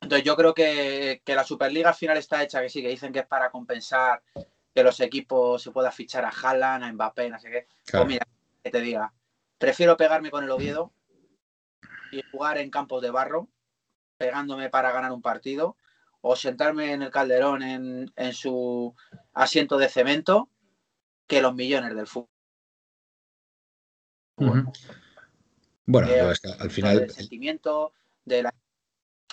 Entonces 0.00 0.24
yo 0.24 0.36
creo 0.36 0.52
que, 0.52 1.22
que 1.24 1.34
la 1.34 1.44
Superliga 1.44 1.90
al 1.90 1.94
final 1.94 2.16
está 2.16 2.42
hecha, 2.42 2.60
que 2.60 2.68
sí, 2.68 2.82
que 2.82 2.88
dicen 2.88 3.12
que 3.12 3.20
es 3.20 3.26
para 3.26 3.50
compensar 3.50 4.22
que 4.74 4.82
los 4.82 4.98
equipos 5.00 5.62
se 5.62 5.70
pueda 5.70 5.92
fichar 5.92 6.24
a 6.24 6.30
Haaland, 6.30 6.84
a 6.84 6.92
Mbappé, 6.92 7.30
no 7.30 7.38
sé 7.38 7.50
qué. 7.50 7.66
Claro. 7.84 8.04
Pues 8.04 8.14
mira, 8.14 8.26
que 8.62 8.70
te 8.70 8.80
diga, 8.80 9.12
prefiero 9.58 9.96
pegarme 9.96 10.30
con 10.30 10.44
el 10.44 10.50
Oviedo 10.50 10.92
y 12.10 12.22
jugar 12.30 12.58
en 12.58 12.70
campos 12.70 13.00
de 13.02 13.10
barro, 13.10 13.48
pegándome 14.18 14.70
para 14.70 14.92
ganar 14.92 15.12
un 15.12 15.22
partido, 15.22 15.76
o 16.20 16.36
sentarme 16.36 16.92
en 16.92 17.02
el 17.02 17.10
Calderón 17.10 17.62
en, 17.62 18.12
en 18.16 18.32
su 18.32 18.94
asiento 19.34 19.78
de 19.78 19.88
cemento 19.88 20.48
que 21.26 21.42
los 21.42 21.54
millones 21.54 21.94
del 21.94 22.06
fútbol. 22.06 22.31
Bueno, 24.36 24.72
Eh, 26.08 26.22
pues, 26.22 26.40
al 26.58 26.70
final, 26.70 26.98
del 27.00 27.10
sentimiento, 27.10 27.92
de 28.24 28.44
la... 28.44 28.54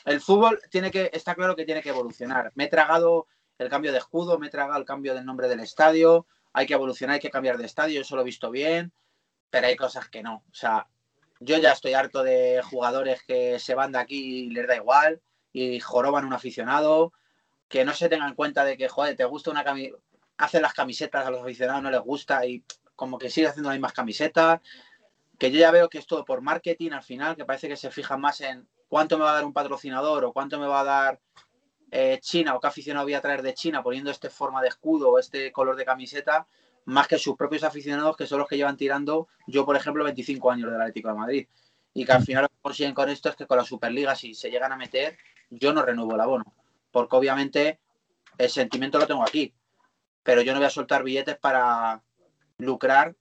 El 0.05 0.21
fútbol 0.21 0.59
tiene 0.69 0.91
que, 0.91 1.09
está 1.13 1.35
claro 1.35 1.55
que 1.55 1.65
tiene 1.65 1.81
que 1.81 1.89
evolucionar. 1.89 2.51
Me 2.55 2.65
he 2.65 2.67
tragado 2.67 3.27
el 3.57 3.69
cambio 3.69 3.91
de 3.91 3.97
escudo, 3.97 4.39
me 4.39 4.47
he 4.47 4.49
tragado 4.49 4.79
el 4.79 4.85
cambio 4.85 5.13
del 5.13 5.25
nombre 5.25 5.47
del 5.47 5.59
estadio, 5.59 6.25
hay 6.53 6.65
que 6.65 6.73
evolucionar, 6.73 7.15
hay 7.15 7.19
que 7.19 7.29
cambiar 7.29 7.57
de 7.57 7.65
estadio, 7.65 8.01
eso 8.01 8.15
lo 8.15 8.21
he 8.21 8.25
visto 8.25 8.49
bien, 8.49 8.91
pero 9.49 9.67
hay 9.67 9.75
cosas 9.75 10.09
que 10.09 10.23
no. 10.23 10.43
O 10.49 10.53
sea, 10.53 10.87
yo 11.39 11.57
ya 11.57 11.73
estoy 11.73 11.93
harto 11.93 12.23
de 12.23 12.61
jugadores 12.63 13.21
que 13.23 13.59
se 13.59 13.75
van 13.75 13.91
de 13.91 13.99
aquí 13.99 14.45
y 14.45 14.49
les 14.49 14.67
da 14.67 14.75
igual 14.75 15.21
y 15.51 15.79
joroban 15.79 16.23
a 16.23 16.27
un 16.27 16.33
aficionado, 16.33 17.13
que 17.67 17.85
no 17.85 17.93
se 17.93 18.09
tengan 18.09 18.29
en 18.29 18.35
cuenta 18.35 18.63
de 18.63 18.77
que, 18.77 18.87
joder, 18.87 19.15
te 19.15 19.25
gusta 19.25 19.51
una 19.51 19.63
camiseta, 19.63 19.97
hacen 20.37 20.61
las 20.61 20.73
camisetas 20.73 21.25
a 21.25 21.31
los 21.31 21.41
aficionados, 21.41 21.83
no 21.83 21.91
les 21.91 22.01
gusta 22.01 22.45
y 22.45 22.63
como 22.95 23.17
que 23.17 23.29
sigue 23.29 23.47
haciendo 23.47 23.69
las 23.69 23.77
mismas 23.77 23.93
camisetas, 23.93 24.61
que 25.39 25.51
yo 25.51 25.59
ya 25.59 25.71
veo 25.71 25.89
que 25.89 25.97
es 25.97 26.05
todo 26.05 26.25
por 26.25 26.41
marketing 26.41 26.91
al 26.91 27.01
final, 27.01 27.35
que 27.35 27.45
parece 27.45 27.69
que 27.69 27.77
se 27.77 27.89
fijan 27.89 28.19
más 28.19 28.41
en 28.41 28.67
cuánto 28.89 29.17
me 29.17 29.23
va 29.23 29.31
a 29.31 29.35
dar 29.35 29.45
un 29.45 29.53
patrocinador 29.53 30.25
o 30.25 30.33
cuánto 30.33 30.59
me 30.59 30.67
va 30.67 30.81
a 30.81 30.83
dar 30.83 31.19
eh, 31.91 32.19
China 32.21 32.55
o 32.55 32.59
qué 32.59 32.67
aficionado 32.67 33.05
voy 33.05 33.13
a 33.13 33.21
traer 33.21 33.41
de 33.41 33.53
China 33.53 33.81
poniendo 33.81 34.11
este 34.11 34.29
forma 34.29 34.61
de 34.61 34.67
escudo 34.67 35.09
o 35.09 35.17
este 35.17 35.51
color 35.53 35.77
de 35.77 35.85
camiseta, 35.85 36.45
más 36.85 37.07
que 37.07 37.17
sus 37.17 37.37
propios 37.37 37.63
aficionados 37.63 38.17
que 38.17 38.27
son 38.27 38.39
los 38.39 38.49
que 38.49 38.57
llevan 38.57 38.75
tirando, 38.75 39.29
yo 39.47 39.65
por 39.65 39.77
ejemplo, 39.77 40.03
25 40.03 40.51
años 40.51 40.71
del 40.71 40.81
Atlético 40.81 41.07
de 41.07 41.15
Madrid. 41.15 41.47
Y 41.93 42.05
que 42.05 42.11
al 42.11 42.23
final 42.23 42.43
lo 42.43 42.49
que 42.49 42.61
consiguen 42.61 42.93
con 42.93 43.09
esto 43.09 43.29
es 43.29 43.35
que 43.35 43.47
con 43.47 43.57
la 43.57 43.63
Superliga, 43.63 44.15
si 44.15 44.33
se 44.33 44.51
llegan 44.51 44.71
a 44.73 44.77
meter, 44.77 45.17
yo 45.49 45.73
no 45.73 45.81
renuevo 45.81 46.15
el 46.15 46.21
abono. 46.21 46.53
Porque 46.91 47.15
obviamente 47.15 47.79
el 48.37 48.49
sentimiento 48.49 48.99
lo 48.99 49.07
tengo 49.07 49.23
aquí. 49.23 49.53
Pero 50.21 50.41
yo 50.41 50.53
no 50.53 50.59
voy 50.59 50.67
a 50.67 50.69
soltar 50.69 51.03
billetes 51.03 51.37
para 51.37 52.01
lucrar 52.57 53.15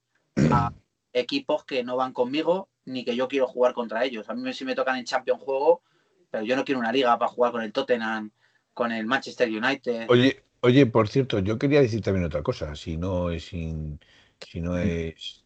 a 0.50 0.72
equipos 1.12 1.64
que 1.64 1.82
no 1.84 1.96
van 1.96 2.12
conmigo 2.12 2.68
ni 2.84 3.04
que 3.04 3.16
yo 3.16 3.28
quiero 3.28 3.46
jugar 3.46 3.74
contra 3.74 4.04
ellos. 4.04 4.28
A 4.28 4.34
mí 4.34 4.52
si 4.52 4.64
me 4.64 4.74
tocan 4.74 4.96
en 4.96 5.04
Champions 5.04 5.42
juego, 5.42 5.82
pero 6.30 6.44
yo 6.44 6.56
no 6.56 6.64
quiero 6.64 6.78
una 6.80 6.92
liga 6.92 7.18
para 7.18 7.30
jugar 7.30 7.52
con 7.52 7.62
el 7.62 7.72
Tottenham, 7.72 8.30
con 8.74 8.92
el 8.92 9.06
Manchester 9.06 9.48
United. 9.48 10.06
Oye, 10.08 10.42
oye, 10.60 10.86
por 10.86 11.08
cierto, 11.08 11.38
yo 11.40 11.58
quería 11.58 11.80
decir 11.80 12.00
también 12.02 12.24
otra 12.26 12.42
cosa, 12.42 12.74
si 12.74 12.96
no 12.96 13.30
es 13.30 13.46
sin, 13.46 14.00
si 14.40 14.60
no 14.60 14.78
es 14.78 15.44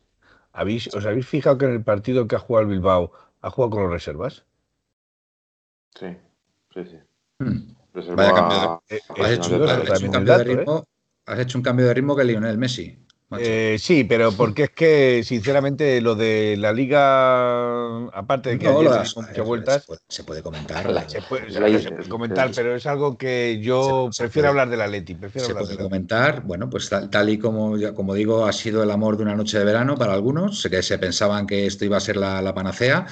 ¿habéis, 0.52 0.88
¿os 0.94 1.04
habéis 1.06 1.26
fijado 1.26 1.58
que 1.58 1.64
en 1.66 1.72
el 1.72 1.84
partido 1.84 2.28
que 2.28 2.36
ha 2.36 2.38
jugado 2.38 2.66
el 2.66 2.72
Bilbao 2.72 3.12
ha 3.40 3.50
jugado 3.50 3.70
con 3.70 3.82
los 3.84 3.92
reservas? 3.92 4.44
Sí, 5.98 6.06
sí, 6.74 6.84
sí. 6.84 6.98
mm, 7.38 7.74
Reserva- 7.94 8.16
Vaya 8.16 8.34
cambio 8.34 8.82
Eh, 8.88 9.00
has, 9.08 9.30
hecho, 9.32 9.42
curioso 9.42 9.72
has 9.72 9.78
hecho 9.78 9.92
también 9.92 10.04
un 10.04 10.20
el 10.20 10.26
cambio 10.26 10.32
de 10.32 10.38
dato, 10.38 10.56
ritmo, 10.56 10.84
has 11.26 11.38
hecho 11.40 11.58
un 11.58 11.62
cambio 11.64 11.86
de 11.86 11.94
ritmo 11.94 12.16
que 12.16 12.24
Lionel 12.24 12.58
Messi. 12.58 12.98
Eh, 13.38 13.76
sí, 13.78 14.04
pero 14.04 14.32
porque 14.36 14.64
es 14.64 14.70
que, 14.70 15.22
sinceramente, 15.24 16.00
lo 16.00 16.14
de 16.14 16.56
la 16.58 16.72
liga, 16.72 18.06
aparte 18.08 18.50
de 18.50 18.58
que 18.58 18.66
No, 18.66 18.78
ayer 18.80 18.90
muchas 19.16 19.46
vueltas, 19.46 19.86
puede, 19.86 20.00
se 20.08 20.24
puede 20.24 20.42
comentar. 20.42 21.10
se 21.10 21.22
puede, 21.22 21.50
Se 21.50 21.60
la 21.60 21.68
hice, 21.68 21.82
se 21.82 21.88
puede 21.90 22.04
se 22.04 22.08
comentar, 22.10 22.50
pero 22.54 22.74
es 22.74 22.86
algo 22.86 23.16
que 23.16 23.60
yo 23.62 24.10
prefiero 24.16 24.48
hablar 24.48 24.68
del 24.68 24.80
Atleti. 24.80 25.14
Prefiero 25.14 25.46
Se 25.46 25.52
hablar 25.52 25.64
puede 25.64 25.76
comentar, 25.82 26.42
bueno, 26.42 26.68
pues 26.70 26.88
tal, 26.88 27.10
tal 27.10 27.28
y 27.30 27.38
como, 27.38 27.76
como 27.94 28.14
digo, 28.14 28.46
ha 28.46 28.52
sido 28.52 28.82
el 28.82 28.90
amor 28.90 29.16
de 29.16 29.22
una 29.22 29.34
noche 29.34 29.58
de 29.58 29.64
verano 29.64 29.96
para 29.96 30.12
algunos, 30.14 30.66
que 30.70 30.82
se 30.82 30.98
pensaban 30.98 31.46
que 31.46 31.66
esto 31.66 31.84
iba 31.84 31.96
a 31.96 32.00
ser 32.00 32.16
la, 32.16 32.42
la 32.42 32.54
panacea. 32.54 33.06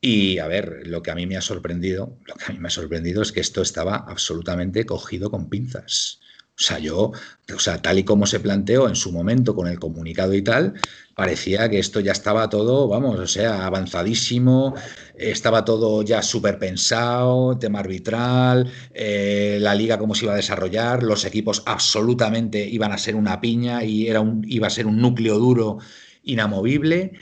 Y 0.00 0.38
a 0.38 0.46
ver, 0.48 0.86
lo 0.86 1.02
que 1.02 1.10
a 1.10 1.14
mí 1.14 1.26
me 1.26 1.36
ha 1.36 1.40
sorprendido, 1.40 2.18
lo 2.26 2.34
que 2.34 2.44
a 2.46 2.52
mí 2.52 2.58
me 2.58 2.68
ha 2.68 2.70
sorprendido 2.70 3.22
es 3.22 3.32
que 3.32 3.40
esto 3.40 3.62
estaba 3.62 3.96
absolutamente 3.96 4.84
cogido 4.84 5.30
con 5.30 5.48
pinzas. 5.48 6.20
O 6.56 6.62
sea, 6.62 6.78
yo, 6.78 7.10
o 7.52 7.58
sea, 7.58 7.82
tal 7.82 7.98
y 7.98 8.04
como 8.04 8.26
se 8.26 8.38
planteó 8.38 8.88
en 8.88 8.94
su 8.94 9.10
momento 9.10 9.56
con 9.56 9.66
el 9.66 9.80
comunicado 9.80 10.34
y 10.34 10.42
tal, 10.42 10.74
parecía 11.16 11.68
que 11.68 11.80
esto 11.80 11.98
ya 11.98 12.12
estaba 12.12 12.48
todo, 12.48 12.86
vamos, 12.86 13.18
o 13.18 13.26
sea, 13.26 13.66
avanzadísimo, 13.66 14.74
estaba 15.16 15.64
todo 15.64 16.02
ya 16.02 16.22
súper 16.22 16.60
pensado, 16.60 17.58
tema 17.58 17.80
arbitral, 17.80 18.70
eh, 18.92 19.58
la 19.60 19.74
liga 19.74 19.98
cómo 19.98 20.14
se 20.14 20.26
iba 20.26 20.34
a 20.34 20.36
desarrollar, 20.36 21.02
los 21.02 21.24
equipos 21.24 21.62
absolutamente 21.66 22.64
iban 22.64 22.92
a 22.92 22.98
ser 22.98 23.16
una 23.16 23.40
piña 23.40 23.82
y 23.82 24.06
era 24.06 24.20
un, 24.20 24.44
iba 24.48 24.68
a 24.68 24.70
ser 24.70 24.86
un 24.86 25.00
núcleo 25.00 25.38
duro 25.38 25.78
inamovible. 26.22 27.12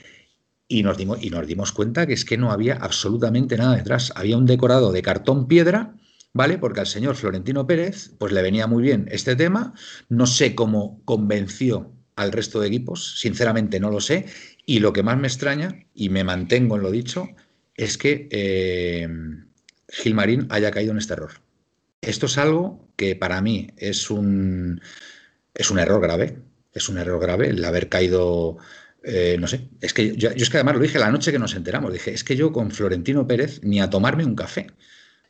Y 0.67 0.81
nos, 0.81 0.97
dimos, 0.97 1.21
y 1.21 1.29
nos 1.29 1.45
dimos 1.45 1.71
cuenta 1.71 2.07
que 2.07 2.13
es 2.13 2.25
que 2.25 2.37
no 2.37 2.51
había 2.51 2.75
absolutamente 2.75 3.57
nada 3.57 3.75
detrás. 3.75 4.11
Había 4.15 4.37
un 4.37 4.45
decorado 4.45 4.91
de 4.91 5.03
cartón 5.03 5.47
piedra, 5.47 5.93
¿vale? 6.33 6.57
Porque 6.57 6.81
al 6.81 6.87
señor 6.87 7.15
Florentino 7.15 7.65
Pérez, 7.67 8.11
pues 8.17 8.33
le 8.33 8.41
venía 8.41 8.67
muy 8.67 8.83
bien 8.83 9.07
este 9.11 9.35
tema. 9.35 9.73
No 10.09 10.25
sé 10.27 10.55
cómo 10.55 11.01
convenció 11.05 11.91
al 12.15 12.31
resto 12.31 12.59
de 12.59 12.67
equipos, 12.67 13.19
sinceramente 13.19 13.79
no 13.79 13.89
lo 13.89 14.01
sé. 14.01 14.25
Y 14.65 14.79
lo 14.79 14.93
que 14.93 15.03
más 15.03 15.17
me 15.17 15.27
extraña, 15.27 15.85
y 15.93 16.09
me 16.09 16.23
mantengo 16.23 16.75
en 16.75 16.83
lo 16.83 16.91
dicho, 16.91 17.27
es 17.75 17.97
que 17.97 18.27
eh, 18.31 19.07
Gilmarín 19.89 20.47
haya 20.49 20.71
caído 20.71 20.91
en 20.91 20.97
este 20.97 21.13
error. 21.13 21.31
Esto 22.01 22.25
es 22.25 22.37
algo 22.37 22.89
que 22.95 23.15
para 23.15 23.41
mí 23.41 23.69
es 23.77 24.09
un, 24.09 24.81
es 25.53 25.71
un 25.71 25.79
error 25.79 26.01
grave. 26.01 26.37
Es 26.73 26.89
un 26.89 26.97
error 26.97 27.21
grave 27.21 27.49
el 27.49 27.63
haber 27.63 27.87
caído. 27.87 28.57
Eh, 29.03 29.37
no 29.39 29.47
sé, 29.47 29.69
es 29.81 29.93
que 29.93 30.15
yo, 30.15 30.31
yo, 30.31 30.43
es 30.43 30.49
que 30.49 30.57
además 30.57 30.75
lo 30.75 30.81
dije 30.81 30.97
la 30.97 31.11
noche 31.11 31.31
que 31.31 31.39
nos 31.39 31.55
enteramos, 31.55 31.91
dije, 31.91 32.13
es 32.13 32.23
que 32.23 32.37
yo 32.37 32.53
con 32.53 32.71
Florentino 32.71 33.27
Pérez 33.27 33.59
ni 33.61 33.81
a 33.81 33.89
tomarme 33.89 34.25
un 34.25 34.35
café. 34.35 34.67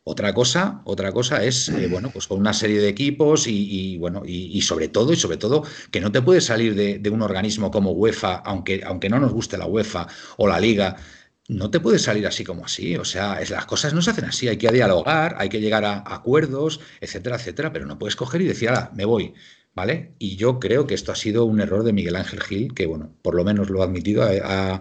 Otra 0.06 0.34
cosa, 0.34 0.82
otra 0.84 1.12
cosa 1.12 1.42
es, 1.44 1.70
eh, 1.70 1.88
bueno, 1.88 2.10
pues 2.10 2.26
con 2.26 2.38
una 2.38 2.52
serie 2.52 2.78
de 2.78 2.88
equipos 2.88 3.46
y, 3.46 3.94
y 3.94 3.96
bueno, 3.96 4.22
y, 4.26 4.56
y, 4.56 4.60
sobre 4.60 4.88
todo, 4.88 5.14
y 5.14 5.16
sobre 5.16 5.38
todo, 5.38 5.62
que 5.90 6.00
no 6.00 6.12
te 6.12 6.20
puedes 6.20 6.44
salir 6.44 6.74
de, 6.74 6.98
de, 6.98 7.10
un 7.10 7.22
organismo 7.22 7.70
como 7.70 7.92
UEFA, 7.92 8.34
aunque, 8.36 8.82
aunque 8.84 9.08
no 9.08 9.18
nos 9.18 9.32
guste 9.32 9.56
la 9.56 9.64
UEFA 9.66 10.06
o 10.36 10.46
la 10.46 10.60
Liga, 10.60 10.96
no 11.48 11.70
te 11.70 11.80
puedes 11.80 12.02
salir 12.02 12.26
así 12.26 12.44
como 12.44 12.66
así. 12.66 12.96
O 12.96 13.04
sea, 13.04 13.40
es, 13.40 13.48
las 13.48 13.64
cosas 13.64 13.94
no 13.94 14.02
se 14.02 14.10
hacen 14.10 14.26
así, 14.26 14.46
hay 14.46 14.58
que 14.58 14.70
dialogar, 14.70 15.36
hay 15.38 15.48
que 15.48 15.60
llegar 15.60 15.84
a, 15.86 15.94
a 16.00 16.16
acuerdos, 16.16 16.80
etcétera, 17.00 17.36
etcétera, 17.36 17.72
pero 17.72 17.86
no 17.86 17.98
puedes 17.98 18.16
coger 18.16 18.42
y 18.42 18.46
decir, 18.46 18.68
ahora, 18.68 18.90
me 18.94 19.06
voy. 19.06 19.34
¿Vale? 19.74 20.14
Y 20.18 20.36
yo 20.36 20.60
creo 20.60 20.86
que 20.86 20.94
esto 20.94 21.10
ha 21.12 21.16
sido 21.16 21.46
un 21.46 21.60
error 21.60 21.82
de 21.82 21.92
Miguel 21.92 22.14
Ángel 22.16 22.40
Gil, 22.42 22.74
que 22.74 22.86
bueno, 22.86 23.16
por 23.22 23.34
lo 23.34 23.42
menos 23.44 23.70
lo 23.70 23.82
ha 23.82 23.86
admitido, 23.86 24.22
ha, 24.22 24.80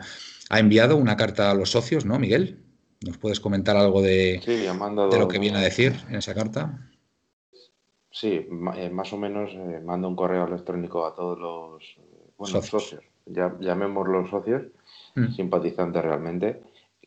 ha 0.50 0.60
enviado 0.60 0.98
una 0.98 1.18
carta 1.18 1.50
a 1.50 1.56
los 1.56 1.72
socios, 1.72 2.06
¿no, 2.06 2.20
Miguel? 2.20 2.63
¿Nos 3.06 3.18
puedes 3.18 3.40
comentar 3.40 3.76
algo 3.76 4.02
de, 4.02 4.42
sí, 4.44 4.66
mandado, 4.78 5.10
de 5.10 5.20
lo 5.20 5.28
que 5.28 5.40
viene 5.40 5.58
a 5.58 5.62
decir 5.62 5.94
en 6.10 6.16
esa 6.16 6.34
carta? 6.34 6.90
Sí, 8.10 8.48
eh, 8.76 8.90
más 8.92 9.12
o 9.12 9.18
menos 9.18 9.52
eh, 9.54 9.82
manda 9.84 10.08
un 10.08 10.16
correo 10.16 10.48
electrónico 10.48 11.06
a 11.06 11.16
todos 11.16 11.40
los 11.40 11.98
bueno, 12.38 12.62
socios, 12.62 12.84
socios 12.84 13.14
ya, 13.26 13.56
llamémoslos 13.60 14.30
socios, 14.30 14.64
mm. 15.16 15.34
simpatizantes 15.34 16.04
realmente, 16.04 16.62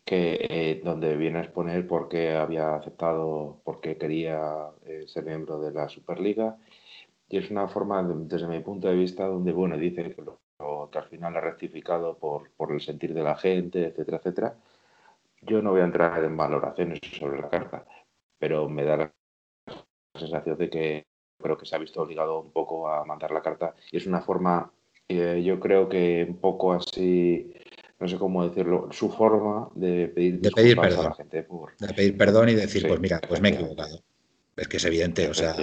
que 0.05 0.47
eh, 0.49 0.81
donde 0.85 1.17
viene 1.17 1.39
a 1.39 1.43
exponer 1.43 1.87
por 1.87 2.09
qué 2.09 2.35
había 2.35 2.77
aceptado, 2.77 3.61
por 3.65 3.81
qué 3.81 3.97
quería 3.97 4.69
eh, 4.85 5.05
ser 5.07 5.25
miembro 5.25 5.61
de 5.61 5.73
la 5.73 5.89
Superliga. 5.89 6.57
Y 7.29 7.39
es 7.39 7.51
una 7.51 7.67
forma, 7.67 8.03
desde 8.05 8.47
mi 8.47 8.61
punto 8.61 8.89
de 8.89 8.95
vista, 8.95 9.27
donde, 9.27 9.53
bueno, 9.53 9.77
dice 9.77 10.15
que, 10.15 10.23
lo, 10.23 10.39
que 10.91 10.99
al 10.99 11.09
final 11.09 11.37
ha 11.37 11.41
rectificado 11.41 12.17
por, 12.17 12.51
por 12.57 12.73
el 12.73 12.81
sentir 12.81 13.15
de 13.15 13.23
la 13.25 13.37
gente, 13.37 13.87
etcétera, 13.87 14.19
etcétera. 14.19 14.55
Yo 15.47 15.63
no 15.63 15.71
voy 15.71 15.81
a 15.81 15.85
entrar 15.85 16.23
en 16.25 16.37
valoraciones 16.37 17.01
sobre 17.19 17.41
la 17.41 17.49
carta, 17.49 17.87
pero 18.39 18.69
me 18.69 18.85
da 18.85 18.97
la 18.97 19.15
sensación 20.19 20.59
de 20.59 20.71
que 20.71 21.07
creo 21.41 21.57
que 21.57 21.67
se 21.67 21.77
ha 21.77 21.79
visto 21.79 22.03
obligado 22.03 22.41
un 22.41 22.53
poco 22.53 22.89
a 22.89 23.05
mandar 23.05 23.31
la 23.31 23.43
carta 23.43 23.75
y 23.91 23.97
es 23.97 24.07
una 24.07 24.21
forma, 24.21 24.73
eh, 25.09 25.43
yo 25.45 25.61
creo 25.61 25.89
que 25.89 26.27
un 26.29 26.39
poco 26.39 26.73
así, 26.73 27.53
no 28.01 28.09
sé 28.09 28.19
cómo 28.19 28.47
decirlo, 28.49 28.89
su 28.91 29.11
forma 29.11 29.69
de 29.75 30.09
pedir, 30.09 30.41
de 30.41 30.51
pedir 30.51 30.77
perdón. 30.77 31.07
a 31.07 31.09
la 31.11 31.15
gente. 31.15 31.43
Por... 31.43 31.77
De 31.77 31.95
pedir 31.95 32.17
perdón 32.17 32.49
y 32.49 32.55
decir, 32.55 32.83
sí, 32.83 32.89
pues 32.89 33.01
mira, 33.01 33.21
pues 33.27 33.41
me 33.41 33.51
he 33.51 33.53
equivocado. 33.53 34.03
Es 34.57 34.69
que 34.69 34.79
es 34.79 34.85
evidente, 34.87 35.29
o 35.29 35.35
sea. 35.35 35.55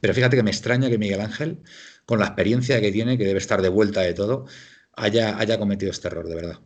Pero 0.00 0.14
fíjate 0.14 0.36
que 0.36 0.42
me 0.42 0.50
extraña 0.50 0.90
que 0.90 0.98
Miguel 0.98 1.22
Ángel, 1.22 1.62
con 2.04 2.18
la 2.18 2.26
experiencia 2.26 2.78
que 2.80 2.92
tiene, 2.92 3.16
que 3.16 3.24
debe 3.24 3.38
estar 3.38 3.62
de 3.62 3.70
vuelta 3.70 4.02
de 4.02 4.12
todo, 4.12 4.44
haya, 4.94 5.38
haya 5.38 5.58
cometido 5.58 5.90
este 5.90 6.08
error, 6.08 6.28
de 6.28 6.34
verdad. 6.34 6.60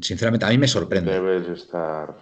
Sinceramente, 0.00 0.46
a 0.46 0.50
mí 0.50 0.58
me 0.58 0.68
sorprende. 0.68 1.52
Estar, 1.52 2.14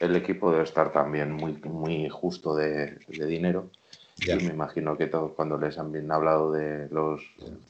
el 0.00 0.16
equipo 0.16 0.50
debe 0.50 0.64
estar 0.64 0.92
también 0.92 1.32
muy, 1.32 1.54
muy 1.64 2.08
justo 2.08 2.54
de, 2.54 2.98
de 3.08 3.26
dinero. 3.26 3.70
Ya. 4.16 4.34
Y 4.34 4.44
me 4.44 4.52
imagino 4.52 4.96
que 4.96 5.06
todos 5.06 5.32
cuando 5.32 5.58
les 5.58 5.78
han 5.78 6.10
hablado 6.10 6.52
de 6.52 6.88
los 6.90 7.22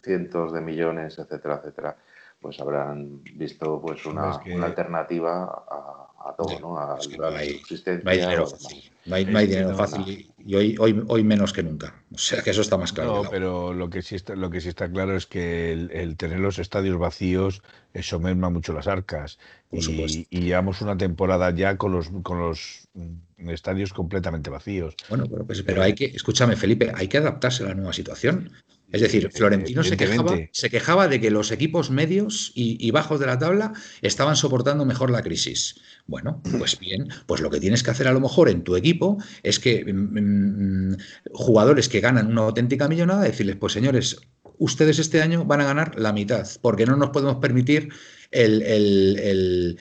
cientos 0.02 0.52
de 0.52 0.60
millones, 0.60 1.18
etcétera, 1.18 1.56
etcétera, 1.56 1.96
pues 2.40 2.60
habrán 2.60 3.22
visto 3.34 3.80
pues 3.80 4.06
una, 4.06 4.30
es 4.30 4.38
que... 4.38 4.54
una 4.54 4.66
alternativa 4.66 5.64
a, 5.68 6.07
a 6.24 6.34
todo, 6.34 6.58
¿no? 6.60 6.78
A 6.78 6.98
es 6.98 7.08
que 7.08 7.16
no, 7.16 7.26
hay, 7.26 7.60
no 8.02 8.10
hay 8.10 8.18
dinero 8.18 8.46
fácil. 8.46 8.90
No 9.06 9.16
hay, 9.16 9.24
no 9.24 9.38
hay 9.38 9.46
dinero 9.46 9.76
fácil. 9.76 10.30
Y, 10.44 10.54
hoy, 10.54 10.76
hoy, 10.78 11.02
hoy 11.06 11.24
menos 11.24 11.52
que 11.52 11.62
nunca. 11.62 12.02
O 12.12 12.18
sea 12.18 12.42
que 12.42 12.50
eso 12.50 12.60
está 12.60 12.76
más 12.76 12.92
claro. 12.92 13.22
No, 13.22 13.30
pero 13.30 13.72
lo 13.72 13.88
que 13.88 14.02
sí 14.02 14.16
está, 14.16 14.34
lo 14.34 14.50
que 14.50 14.60
sí 14.60 14.68
está 14.68 14.90
claro 14.90 15.16
es 15.16 15.26
que 15.26 15.72
el, 15.72 16.16
tener 16.16 16.40
los 16.40 16.58
estadios 16.58 16.98
vacíos, 16.98 17.62
eso 17.94 18.18
merma 18.18 18.50
mucho 18.50 18.72
las 18.72 18.86
arcas. 18.86 19.38
y, 19.70 20.26
y, 20.30 20.40
llevamos 20.40 20.80
una 20.82 20.96
temporada 20.96 21.50
ya 21.54 21.76
con 21.76 21.92
los, 21.92 22.10
con 22.22 22.40
los 22.40 22.88
mm, 22.94 23.50
estadios 23.50 23.92
completamente 23.92 24.50
vacíos. 24.50 24.94
Bueno, 25.08 25.26
pero, 25.30 25.46
pues, 25.46 25.62
pero 25.62 25.82
hay 25.82 25.94
que, 25.94 26.06
escúchame, 26.06 26.56
Felipe, 26.56 26.92
hay 26.94 27.08
que 27.08 27.18
adaptarse 27.18 27.64
a 27.64 27.68
la 27.68 27.74
nueva 27.74 27.92
situación. 27.92 28.50
Es 28.90 29.02
decir, 29.02 29.30
Florentino 29.30 29.84
se 29.84 29.96
quejaba, 29.96 30.36
se 30.50 30.70
quejaba, 30.70 31.08
de 31.08 31.20
que 31.20 31.30
los 31.30 31.52
equipos 31.52 31.90
medios 31.90 32.52
y, 32.54 32.90
bajos 32.90 33.20
de 33.20 33.26
la 33.26 33.38
tabla 33.38 33.74
estaban 34.00 34.34
soportando 34.34 34.86
mejor 34.86 35.10
la 35.10 35.22
crisis. 35.22 35.80
Bueno, 36.06 36.42
pues 36.58 36.78
bien, 36.78 37.08
pues 37.26 37.42
lo 37.42 37.50
que 37.50 37.60
tienes 37.60 37.82
que 37.82 37.90
hacer 37.90 38.08
a 38.08 38.12
lo 38.12 38.20
mejor 38.20 38.48
en 38.48 38.64
tu 38.64 38.76
equipo 38.76 39.18
es 39.42 39.58
que 39.58 39.84
mm, 39.84 40.92
mm, 40.92 40.96
jugadores 41.32 41.88
que 41.88 42.00
ganan 42.00 42.28
una 42.28 42.42
auténtica 42.42 42.88
millonada, 42.88 43.24
decirles, 43.24 43.56
pues 43.56 43.74
señores, 43.74 44.16
ustedes 44.56 44.98
este 44.98 45.20
año 45.20 45.44
van 45.44 45.60
a 45.60 45.64
ganar 45.64 45.98
la 45.98 46.14
mitad, 46.14 46.48
porque 46.62 46.86
no 46.86 46.96
nos 46.96 47.10
podemos 47.10 47.36
permitir 47.36 47.90
el, 48.30 49.78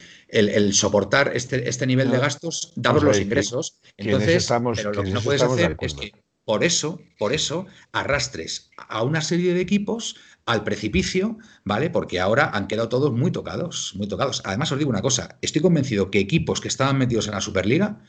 soportar 0.74 1.32
este, 1.34 1.68
este, 1.70 1.88
nivel 1.88 2.12
de 2.12 2.20
gastos 2.20 2.74
dados 2.76 3.04
los 3.04 3.20
ingresos. 3.20 3.80
Entonces, 3.96 4.48
pero 4.76 4.94
lo 4.94 5.04
que 5.04 5.12
no 5.12 5.22
puedes 5.22 5.42
hacer 5.42 5.78
es 5.80 5.94
que 5.94 6.12
por 6.48 6.64
eso, 6.64 7.02
por 7.20 7.34
eso, 7.34 7.66
arrastres 7.92 8.72
a 8.78 9.04
una 9.04 9.20
serie 9.20 9.54
de 9.54 9.60
equipos 9.60 10.16
al 10.46 10.64
precipicio, 10.64 11.38
¿vale? 11.66 11.90
Porque 11.90 12.22
ahora 12.22 12.50
han 12.54 12.68
quedado 12.68 12.88
todos 12.88 13.12
muy 13.12 13.32
tocados, 13.32 13.92
muy 13.98 14.08
tocados. 14.08 14.42
Además, 14.46 14.72
os 14.72 14.78
digo 14.78 14.90
una 14.90 15.02
cosa, 15.02 15.38
estoy 15.42 15.62
convencido 15.62 16.10
que 16.10 16.20
equipos 16.20 16.62
que 16.62 16.70
estaban 16.70 16.98
metidos 16.98 17.28
en 17.28 17.34
la 17.34 17.42
Superliga, 17.42 18.02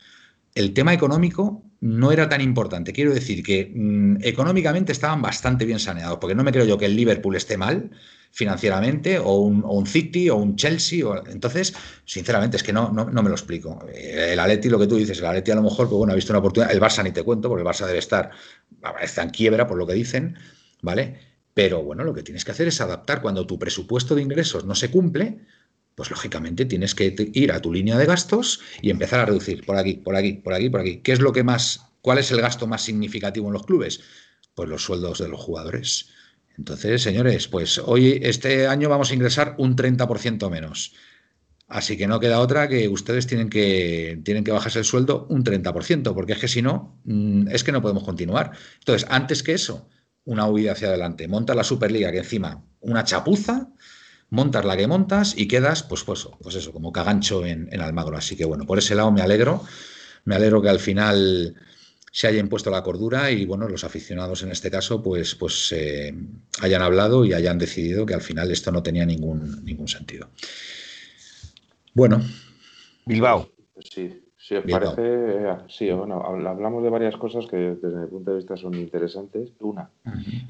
el 0.54 0.72
tema 0.72 0.94
económico 0.94 1.64
no 1.80 2.12
era 2.12 2.28
tan 2.28 2.40
importante. 2.40 2.92
Quiero 2.92 3.12
decir 3.12 3.42
que 3.42 3.72
mm, 3.74 4.18
económicamente 4.22 4.92
estaban 4.92 5.20
bastante 5.20 5.64
bien 5.64 5.80
saneados, 5.80 6.18
porque 6.20 6.36
no 6.36 6.44
me 6.44 6.52
creo 6.52 6.64
yo 6.64 6.78
que 6.78 6.86
el 6.86 6.94
Liverpool 6.94 7.34
esté 7.34 7.56
mal, 7.56 7.90
financieramente, 8.38 9.18
o 9.18 9.40
un, 9.40 9.84
City, 9.84 10.30
o 10.30 10.36
un 10.36 10.54
Chelsea. 10.54 11.04
O, 11.04 11.26
entonces, 11.26 11.74
sinceramente, 12.04 12.56
es 12.56 12.62
que 12.62 12.72
no, 12.72 12.92
no, 12.92 13.04
me 13.04 13.28
lo 13.28 13.34
explico. 13.34 13.84
Eh, 13.92 14.30
el 14.34 14.38
Atleti, 14.38 14.68
lo 14.68 14.78
que 14.78 14.86
tú 14.86 14.94
dices, 14.94 15.18
el 15.18 15.26
Atleti 15.26 15.50
a 15.50 15.56
lo 15.56 15.62
mejor, 15.62 15.88
pues 15.88 15.98
bueno, 15.98 16.12
ha 16.12 16.14
visto 16.14 16.32
una 16.32 16.38
oportunidad. 16.38 16.72
El 16.72 16.80
Barça 16.80 17.02
ni 17.02 17.10
te 17.10 17.24
cuento, 17.24 17.48
porque 17.48 17.62
el 17.62 17.68
Barça 17.68 17.84
debe 17.84 17.98
estar, 17.98 18.30
está 19.02 19.24
en 19.24 19.30
quiebra 19.30 19.66
por 19.66 19.76
lo 19.76 19.88
que 19.88 19.94
dicen, 19.94 20.38
¿vale? 20.82 21.18
Pero 21.52 21.82
bueno, 21.82 22.04
lo 22.04 22.14
que 22.14 22.22
tienes 22.22 22.44
que 22.44 22.52
hacer 22.52 22.68
es 22.68 22.80
adaptar 22.80 23.22
cuando 23.22 23.44
tu 23.44 23.58
presupuesto 23.58 24.14
de 24.14 24.22
ingresos 24.22 24.64
no 24.64 24.76
se 24.76 24.88
cumple, 24.92 25.40
pues 25.96 26.08
lógicamente 26.08 26.64
tienes 26.64 26.94
que 26.94 27.16
ir 27.34 27.50
a 27.50 27.60
tu 27.60 27.72
línea 27.72 27.98
de 27.98 28.06
gastos 28.06 28.60
y 28.80 28.90
empezar 28.90 29.18
a 29.18 29.26
reducir 29.26 29.66
por 29.66 29.76
aquí, 29.76 29.94
por 29.94 30.14
aquí, 30.14 30.34
por 30.34 30.54
aquí, 30.54 30.70
por 30.70 30.80
aquí. 30.80 30.98
¿Qué 30.98 31.10
es 31.10 31.18
lo 31.18 31.32
que 31.32 31.42
más, 31.42 31.86
cuál 32.02 32.18
es 32.18 32.30
el 32.30 32.40
gasto 32.40 32.68
más 32.68 32.82
significativo 32.82 33.48
en 33.48 33.54
los 33.54 33.66
clubes? 33.66 34.00
Pues 34.54 34.68
los 34.68 34.84
sueldos 34.84 35.18
de 35.18 35.26
los 35.26 35.40
jugadores. 35.40 36.10
Entonces, 36.58 37.02
señores, 37.02 37.46
pues 37.46 37.78
hoy, 37.78 38.18
este 38.22 38.66
año 38.66 38.88
vamos 38.88 39.10
a 39.10 39.14
ingresar 39.14 39.54
un 39.58 39.76
30% 39.76 40.50
menos. 40.50 40.92
Así 41.68 41.96
que 41.96 42.06
no 42.06 42.18
queda 42.18 42.40
otra 42.40 42.68
que 42.68 42.88
ustedes 42.88 43.26
tienen 43.26 43.48
que, 43.48 44.20
tienen 44.24 44.42
que 44.42 44.50
bajarse 44.50 44.80
el 44.80 44.84
sueldo 44.84 45.26
un 45.28 45.44
30%, 45.44 46.14
porque 46.14 46.32
es 46.32 46.38
que 46.38 46.48
si 46.48 46.62
no, 46.62 47.00
mm, 47.04 47.48
es 47.48 47.62
que 47.62 47.72
no 47.72 47.80
podemos 47.80 48.02
continuar. 48.02 48.52
Entonces, 48.80 49.06
antes 49.10 49.42
que 49.42 49.52
eso, 49.52 49.88
una 50.24 50.46
huida 50.46 50.72
hacia 50.72 50.88
adelante. 50.88 51.28
Montas 51.28 51.54
la 51.54 51.64
Superliga, 51.64 52.10
que 52.10 52.18
encima, 52.18 52.64
una 52.80 53.04
chapuza, 53.04 53.68
montas 54.30 54.64
la 54.64 54.76
que 54.76 54.86
montas 54.88 55.34
y 55.36 55.46
quedas, 55.46 55.84
pues, 55.84 56.02
pues, 56.04 56.26
pues 56.40 56.54
eso, 56.56 56.72
como 56.72 56.90
cagancho 56.90 57.46
en, 57.46 57.68
en 57.70 57.80
Almagro. 57.80 58.16
Así 58.16 58.34
que 58.34 58.44
bueno, 58.44 58.66
por 58.66 58.78
ese 58.78 58.94
lado 58.94 59.12
me 59.12 59.22
alegro. 59.22 59.62
Me 60.24 60.34
alegro 60.34 60.60
que 60.60 60.68
al 60.68 60.80
final 60.80 61.54
se 62.10 62.26
haya 62.26 62.40
impuesto 62.40 62.70
la 62.70 62.82
cordura 62.82 63.30
y 63.30 63.44
bueno, 63.44 63.68
los 63.68 63.84
aficionados 63.84 64.42
en 64.42 64.50
este 64.50 64.70
caso 64.70 65.02
pues, 65.02 65.34
pues 65.34 65.72
eh, 65.72 66.14
hayan 66.62 66.82
hablado 66.82 67.24
y 67.24 67.32
hayan 67.32 67.58
decidido 67.58 68.06
que 68.06 68.14
al 68.14 68.20
final 68.20 68.50
esto 68.50 68.70
no 68.72 68.82
tenía 68.82 69.04
ningún, 69.04 69.64
ningún 69.64 69.88
sentido. 69.88 70.28
Bueno. 71.94 72.20
Bilbao. 73.06 73.48
Sí, 73.80 74.22
sí, 74.36 74.56
parece, 74.70 75.02
eh, 75.02 75.56
sí, 75.68 75.90
bueno, 75.90 76.22
hablamos 76.22 76.82
de 76.82 76.90
varias 76.90 77.16
cosas 77.16 77.46
que 77.46 77.56
desde 77.56 77.98
mi 77.98 78.06
punto 78.06 78.30
de 78.30 78.36
vista 78.36 78.56
son 78.56 78.74
interesantes. 78.74 79.50
Una 79.60 79.90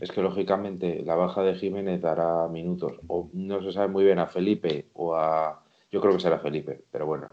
es 0.00 0.10
que 0.10 0.22
lógicamente 0.22 1.02
la 1.04 1.14
baja 1.14 1.42
de 1.42 1.54
Jiménez 1.54 2.00
dará 2.00 2.48
minutos, 2.48 2.94
o 3.06 3.30
no 3.32 3.62
se 3.62 3.72
sabe 3.72 3.88
muy 3.88 4.04
bien 4.04 4.18
a 4.18 4.26
Felipe 4.26 4.86
o 4.94 5.14
a, 5.14 5.62
yo 5.90 6.00
creo 6.00 6.14
que 6.14 6.20
será 6.20 6.38
Felipe, 6.38 6.82
pero 6.90 7.06
bueno, 7.06 7.28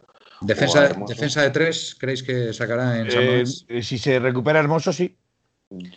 Defensa, 0.46 0.90
defensa 1.08 1.42
de 1.42 1.50
tres, 1.50 1.96
¿creéis 2.00 2.24
que 2.24 2.54
sacará 2.54 3.00
en 3.00 3.12
San 3.12 3.24
eh, 3.24 3.82
Si 3.82 3.98
se 3.98 4.20
recupera 4.20 4.60
Hermoso, 4.60 4.94
sí. 4.94 5.18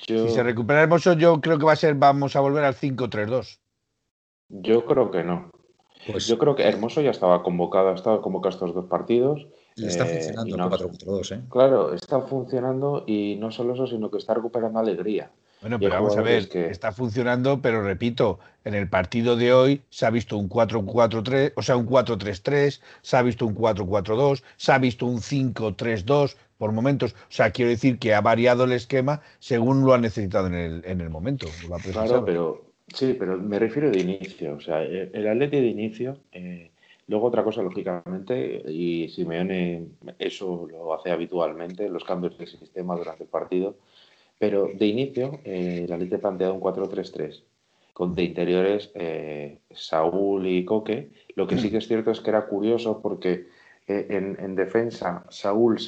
Si 0.07 0.29
se 0.29 0.43
recupera 0.43 0.83
Hermoso, 0.83 1.13
yo 1.13 1.41
creo 1.41 1.59
que 1.59 1.65
va 1.65 1.73
a 1.73 1.77
ser, 1.77 1.95
vamos 1.95 2.35
a 2.37 2.41
volver 2.41 2.65
al 2.65 2.75
5-3-2. 2.75 3.59
Yo 4.49 4.85
creo 4.87 5.11
que 5.11 5.23
no. 5.23 5.51
Pues 6.11 6.27
yo 6.27 6.39
creo 6.39 6.55
que 6.55 6.63
Hermoso 6.63 7.01
ya 7.03 7.11
estaba 7.11 7.43
convocado, 7.43 7.91
ha 7.91 7.95
estado 7.95 8.23
convocado 8.23 8.55
estos 8.55 8.75
dos 8.75 8.87
partidos. 8.87 9.47
está 9.77 10.07
eh, 10.07 10.23
funcionando 10.23 10.57
el 10.57 10.91
4-4-2, 10.91 11.37
¿eh? 11.37 11.43
Claro, 11.51 11.93
está 11.93 12.21
funcionando 12.23 13.05
y 13.07 13.37
no 13.37 13.51
solo 13.51 13.75
eso, 13.75 13.87
sino 13.87 14.11
que 14.11 14.19
está 14.19 14.35
recuperando 14.35 14.79
alegría. 14.79 15.31
Bueno, 15.61 15.79
pero 15.79 15.91
vamos 15.91 16.17
a 16.17 16.23
ver, 16.23 16.49
que... 16.49 16.69
está 16.69 16.93
funcionando, 16.93 17.61
pero 17.61 17.83
repito, 17.83 18.39
en 18.65 18.75
el 18.75 18.89
partido 18.89 19.37
de 19.37 19.53
hoy 19.53 19.83
se 19.91 20.07
ha 20.07 20.11
visto 20.11 20.37
un 20.37 20.49
4-4-3, 20.49 21.53
o 21.57 21.63
sea, 21.63 21.77
un 21.77 21.87
4-3-3, 21.87 22.81
se 23.03 23.17
ha 23.17 23.23
visto 23.23 23.47
un 23.47 23.57
4-4-2, 23.57 24.43
se 24.57 24.73
ha 24.73 24.79
visto 24.79 25.07
un 25.07 25.19
5-3-2 25.19 26.37
por 26.59 26.73
momentos. 26.73 27.15
O 27.15 27.31
sea, 27.31 27.51
quiero 27.51 27.71
decir 27.71 27.99
que 27.99 28.15
ha 28.15 28.21
variado 28.21 28.65
el 28.65 28.73
esquema 28.73 29.21
según 29.39 29.85
lo 29.85 29.95
ha 29.95 29.99
necesitado 29.99 30.47
en 30.47 30.55
el, 30.55 30.83
en 30.85 31.01
el 31.01 31.11
momento. 31.11 31.47
claro, 31.93 32.25
pero 32.25 32.65
sí, 32.95 33.17
pero 33.19 33.37
me 33.37 33.59
refiero 33.59 33.91
de 33.91 34.01
inicio. 34.01 34.55
O 34.55 34.61
sea, 34.61 34.83
el 34.83 35.27
atleti 35.27 35.61
de 35.61 35.67
inicio. 35.67 36.19
Eh, 36.33 36.71
luego 37.09 37.27
otra 37.27 37.43
cosa, 37.43 37.63
lógicamente, 37.63 38.63
y 38.71 39.09
Simeone 39.09 39.87
eso 40.19 40.69
lo 40.71 40.95
hace 40.95 41.11
habitualmente, 41.11 41.89
los 41.89 42.05
cambios 42.05 42.39
de 42.39 42.47
sistema 42.47 42.97
durante 42.97 43.25
el 43.25 43.29
partido 43.29 43.77
pero 44.39 44.71
de 44.73 44.87
inicio, 44.87 45.41
eh, 45.45 45.85
la 45.89 45.97
Lite 45.97 46.19
planteado 46.19 46.55
un 46.55 46.61
4-3-3, 46.61 47.43
con 47.93 48.15
de 48.15 48.23
interiores 48.23 48.91
eh, 48.95 49.59
Saúl 49.71 50.47
y 50.47 50.65
Coque. 50.65 51.11
Lo 51.35 51.47
que 51.47 51.59
sí 51.59 51.71
que 51.71 51.79
es 51.79 51.89
cierto 51.89 52.13
es 52.13 52.21
que 52.21 52.31
era 52.31 52.47
curioso 52.47 53.01
porque 53.03 53.49
eh, 53.89 54.07
en, 54.11 54.55
defensa 54.55 55.25
Saúl 55.31 55.79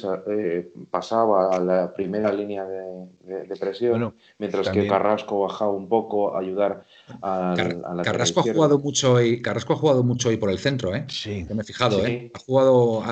pasaba 0.89 1.55
a 1.55 1.59
la 1.59 1.93
primera 1.93 2.33
línea 2.33 2.65
de, 2.65 3.55
presión, 3.57 4.15
mientras 4.37 4.69
que 4.69 4.87
Carrasco 4.87 5.41
bajaba 5.41 5.71
un 5.71 5.87
poco 5.87 6.35
a 6.35 6.39
ayudar 6.39 6.83
a, 7.21 7.55
la 7.95 8.03
Carrasco 8.03 8.41
ha 8.41 8.53
jugado 8.53 8.79
mucho 8.79 9.13
hoy, 9.13 9.41
Carrasco 9.41 9.73
ha 9.73 9.77
jugado 9.77 10.03
mucho 10.03 10.29
hoy 10.29 10.37
por 10.37 10.49
el 10.49 10.59
centro, 10.59 10.93
¿eh? 10.93 11.05
Sí. 11.07 11.45
me 11.53 11.61
he 11.61 11.65
fijado, 11.65 12.05
¿eh? 12.05 12.31
Ha 12.33 12.39
jugado. 12.39 13.03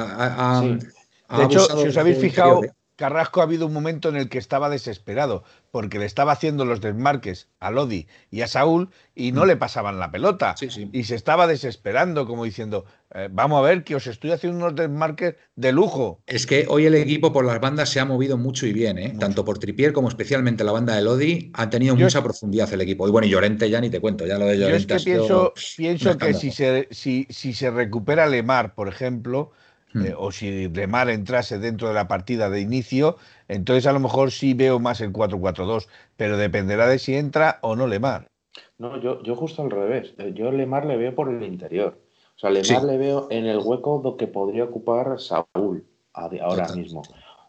de 1.37 1.43
hecho, 1.45 1.59
si 1.59 1.87
os 1.87 1.97
habéis 1.97 2.17
fijado, 2.17 2.61
Carrasco 2.99 3.39
ha 3.39 3.43
habido 3.43 3.65
un 3.65 3.71
momento 3.71 4.09
en 4.09 4.17
el 4.17 4.27
que 4.27 4.37
estaba 4.37 4.69
desesperado, 4.69 5.45
porque 5.71 5.99
le 5.99 6.05
estaba 6.05 6.33
haciendo 6.33 6.65
los 6.65 6.81
desmarques 6.81 7.47
a 7.61 7.71
Lodi 7.71 8.07
y 8.29 8.41
a 8.41 8.47
Saúl 8.47 8.89
y 9.15 9.31
no 9.31 9.45
mm. 9.45 9.47
le 9.47 9.55
pasaban 9.55 9.99
la 9.99 10.11
pelota. 10.11 10.55
Y 10.91 11.05
se 11.05 11.15
estaba 11.15 11.47
desesperando, 11.47 12.27
como 12.27 12.43
diciendo, 12.43 12.83
eh, 13.15 13.29
vamos 13.31 13.59
a 13.59 13.61
ver 13.61 13.85
que 13.85 13.95
os 13.95 14.05
estoy 14.05 14.31
haciendo 14.31 14.57
unos 14.57 14.75
desmarques 14.75 15.35
de 15.55 15.71
lujo. 15.71 16.21
Es 16.27 16.45
que 16.45 16.65
hoy 16.67 16.87
el 16.87 16.95
equipo 16.95 17.31
por 17.31 17.45
las 17.45 17.61
bandas 17.61 17.87
se 17.87 18.01
ha 18.01 18.05
movido 18.05 18.37
mucho 18.37 18.67
y 18.67 18.73
bien, 18.73 18.97
¿eh? 18.97 19.15
tanto 19.17 19.45
por 19.45 19.59
Tripier 19.59 19.93
como 19.93 20.09
especialmente 20.09 20.65
la 20.65 20.73
banda 20.73 20.93
de 20.93 21.01
Lodi, 21.01 21.51
ha 21.53 21.69
tenido 21.69 21.95
mucha 21.95 22.21
profundidad 22.21 22.73
el 22.73 22.81
equipo. 22.81 23.07
Y 23.07 23.11
bueno, 23.11 23.27
y 23.27 23.29
Llorente 23.29 23.69
ya 23.69 23.79
ni 23.79 23.89
te 23.89 24.01
cuento, 24.01 24.27
ya 24.27 24.37
lo 24.37 24.45
de 24.45 24.57
Llorente. 24.57 24.87
Yo 24.87 24.95
es 24.97 25.05
que 25.05 25.11
pienso, 25.11 25.53
pienso 25.77 26.17
que 26.17 26.33
si 26.33 26.51
se, 26.51 26.89
si, 26.91 27.27
si 27.29 27.53
se 27.53 27.71
recupera 27.71 28.27
Lemar, 28.27 28.75
por 28.75 28.89
ejemplo, 28.89 29.53
Hmm. 29.93 30.05
Eh, 30.05 30.13
o 30.17 30.31
si 30.31 30.67
Lemar 30.69 31.09
entrase 31.09 31.57
dentro 31.57 31.87
de 31.87 31.95
la 31.95 32.07
partida 32.07 32.49
de 32.49 32.61
inicio, 32.61 33.17
entonces 33.47 33.87
a 33.87 33.91
lo 33.91 33.99
mejor 33.99 34.31
sí 34.31 34.53
veo 34.53 34.79
más 34.79 35.01
el 35.01 35.11
4-4-2, 35.11 35.87
pero 36.15 36.37
dependerá 36.37 36.87
de 36.87 36.99
si 36.99 37.15
entra 37.15 37.59
o 37.61 37.75
no 37.75 37.87
Lemar. 37.87 38.27
No, 38.77 38.99
yo, 39.01 39.21
yo 39.23 39.35
justo 39.35 39.61
al 39.61 39.71
revés. 39.71 40.13
Eh, 40.17 40.33
yo 40.35 40.51
Lemar 40.51 40.85
le 40.85 40.97
veo 40.97 41.15
por 41.15 41.29
el 41.29 41.43
interior. 41.43 41.99
O 42.35 42.39
sea, 42.39 42.49
Lemar 42.49 42.83
le 42.83 42.97
veo 42.97 43.27
en 43.31 43.45
el 43.45 43.59
hueco 43.59 44.15
que 44.15 44.27
podría 44.27 44.65
ocupar 44.65 45.19
Saúl 45.19 45.85
ahora 46.13 46.67
mismo. 46.73 47.01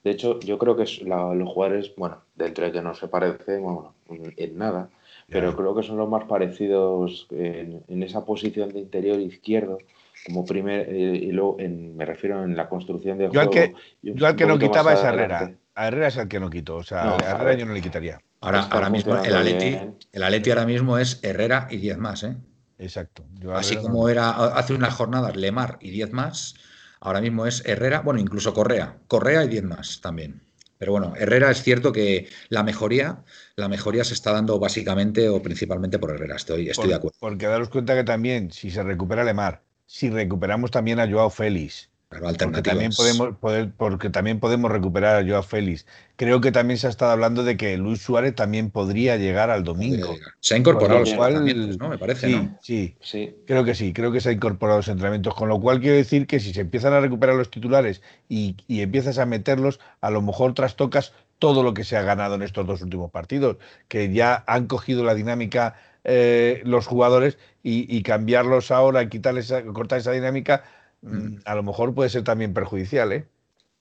De 0.03 0.11
hecho, 0.11 0.41
yo 0.41 0.59
creo 0.59 0.76
que 0.76 0.84
los 1.05 1.49
jugadores, 1.49 1.95
bueno, 1.97 2.22
dentro 2.34 2.64
de 2.64 2.72
que 2.72 2.80
no 2.80 2.95
se 2.95 3.09
parecen 3.09 3.62
bueno, 3.62 3.95
en 4.09 4.57
nada, 4.57 4.88
pero 5.28 5.55
creo 5.55 5.74
que 5.74 5.82
son 5.82 5.99
los 5.99 6.09
más 6.09 6.24
parecidos 6.24 7.28
en, 7.30 7.84
en 7.86 8.03
esa 8.03 8.24
posición 8.24 8.70
de 8.70 8.80
interior 8.80 9.20
izquierdo 9.20 9.78
como 10.27 10.45
primer 10.45 10.89
eh, 10.89 11.16
y 11.23 11.33
luego 11.33 11.57
me 11.59 12.05
refiero 12.05 12.45
en 12.45 12.57
la 12.57 12.68
construcción 12.68 13.18
de 13.18 13.31
yo 13.33 13.41
Al 13.41 13.51
que, 13.51 13.75
yo 14.03 14.27
al 14.27 14.37
que 14.37 14.47
no 14.47 14.59
quitaba 14.59 14.93
es 14.93 15.03
Herrera. 15.03 15.53
A 15.75 15.89
Herrera 15.89 16.09
es 16.09 16.16
el 16.16 16.29
que 16.29 16.41
no 16.41 16.51
quito. 16.51 16.77
O 16.77 16.83
sea, 16.83 17.16
a 17.16 17.31
Herrera 17.31 17.55
yo 17.55 17.66
no 17.66 17.73
le 17.73 17.81
quitaría. 17.81 18.21
Ahora, 18.41 18.62
ahora 18.71 18.91
mismo 18.91 19.16
el 19.23 19.35
Atleti, 19.35 19.79
el 20.12 20.23
Atleti 20.23 20.51
ahora 20.51 20.66
mismo 20.66 20.99
es 20.99 21.21
Herrera 21.23 21.68
y 21.71 21.77
10 21.77 21.99
más, 21.99 22.23
¿eh? 22.23 22.37
Exacto. 22.79 23.27
Así 23.55 23.77
como 23.77 24.09
era 24.09 24.31
hace 24.31 24.73
unas 24.73 24.95
jornadas 24.95 25.37
Lemar 25.37 25.77
y 25.81 25.91
10 25.91 26.12
más, 26.12 26.55
ahora 27.01 27.21
mismo 27.21 27.47
es 27.47 27.62
Herrera, 27.66 28.01
bueno, 28.01 28.21
incluso 28.21 28.55
Correa. 28.55 28.97
Correa 29.07 29.45
y 29.45 29.49
10 29.49 29.64
más 29.64 30.01
también. 30.01 30.43
Pero 30.79 30.93
bueno, 30.93 31.12
Herrera 31.14 31.51
es 31.51 31.62
cierto 31.62 31.93
que 31.93 32.29
la 32.49 32.62
mejoría, 32.62 33.23
la 33.57 33.68
mejoría 33.68 34.03
se 34.03 34.14
está 34.14 34.33
dando 34.33 34.59
básicamente 34.59 35.29
o 35.29 35.43
principalmente 35.43 35.99
por 35.99 36.11
Herrera. 36.12 36.37
Estoy, 36.37 36.71
estoy 36.71 36.89
de 36.89 36.95
acuerdo. 36.95 37.18
Porque 37.21 37.47
daros 37.47 37.68
cuenta 37.68 37.95
que 37.95 38.05
también, 38.05 38.51
si 38.51 38.71
se 38.71 38.83
recupera 38.83 39.23
Lemar, 39.23 39.62
si 39.91 40.09
recuperamos 40.09 40.70
también 40.70 41.01
a 41.01 41.11
Joao 41.11 41.30
Félix, 41.30 41.91
porque 42.09 42.62
también, 42.62 42.93
podemos, 42.97 43.36
poder, 43.38 43.72
porque 43.76 44.09
también 44.09 44.38
podemos 44.38 44.70
recuperar 44.70 45.16
a 45.16 45.28
Joao 45.28 45.43
Félix. 45.43 45.84
Creo 46.14 46.41
que 46.41 46.53
también 46.53 46.78
se 46.78 46.86
ha 46.86 46.91
estado 46.91 47.11
hablando 47.11 47.43
de 47.43 47.57
que 47.57 47.76
Luis 47.76 48.01
Suárez 48.01 48.36
también 48.36 48.70
podría 48.70 49.16
llegar 49.16 49.51
al 49.51 49.64
domingo. 49.64 50.14
Se 50.38 50.55
ha 50.55 50.59
incorporado 50.59 51.01
los 51.01 51.11
entrenamientos, 51.11 51.78
¿no? 51.78 51.88
Me 51.88 51.99
parece, 51.99 52.28
sí, 52.28 52.36
¿no? 52.36 52.59
Sí, 52.62 52.95
sí, 53.01 53.34
creo 53.49 53.64
que 53.64 53.74
sí, 53.74 53.93
creo 53.93 54.12
que 54.12 54.20
se 54.20 54.28
ha 54.28 54.32
incorporado 54.32 54.78
los 54.78 54.88
entrenamientos. 54.88 55.34
Con 55.34 55.49
lo 55.49 55.61
cual 55.61 55.80
quiero 55.80 55.97
decir 55.97 56.28
que 56.28 56.38
si 56.38 56.53
se 56.53 56.61
empiezan 56.61 56.93
a 56.93 57.01
recuperar 57.01 57.34
los 57.34 57.51
titulares 57.51 58.01
y, 58.28 58.55
empiezas 58.68 59.18
a 59.18 59.26
meterlos, 59.26 59.80
a 60.01 60.11
lo 60.11 60.22
mejor 60.22 60.55
trastocas 60.55 61.12
todo 61.41 61.64
lo 61.64 61.74
que 61.74 61.82
se 61.82 61.97
ha 61.97 62.03
ganado 62.03 62.36
en 62.36 62.43
estos 62.43 62.64
dos 62.64 62.80
últimos 62.82 63.11
partidos, 63.11 63.57
que 63.88 64.12
ya 64.12 64.45
han 64.47 64.66
cogido 64.68 65.03
la 65.03 65.14
dinámica 65.14 65.74
eh, 66.05 66.62
los 66.64 66.86
jugadores 66.86 67.38
y, 67.62 68.03
cambiarlos 68.03 68.70
ahora, 68.70 69.09
quitarles, 69.09 69.53
cortar 69.72 69.98
esa 69.98 70.12
dinámica 70.12 70.64
Mm, 71.03 71.36
a 71.44 71.55
lo 71.55 71.62
mejor 71.62 71.94
puede 71.94 72.11
ser 72.11 72.24
también 72.24 72.53
perjudicial, 72.53 73.12
¿eh? 73.12 73.26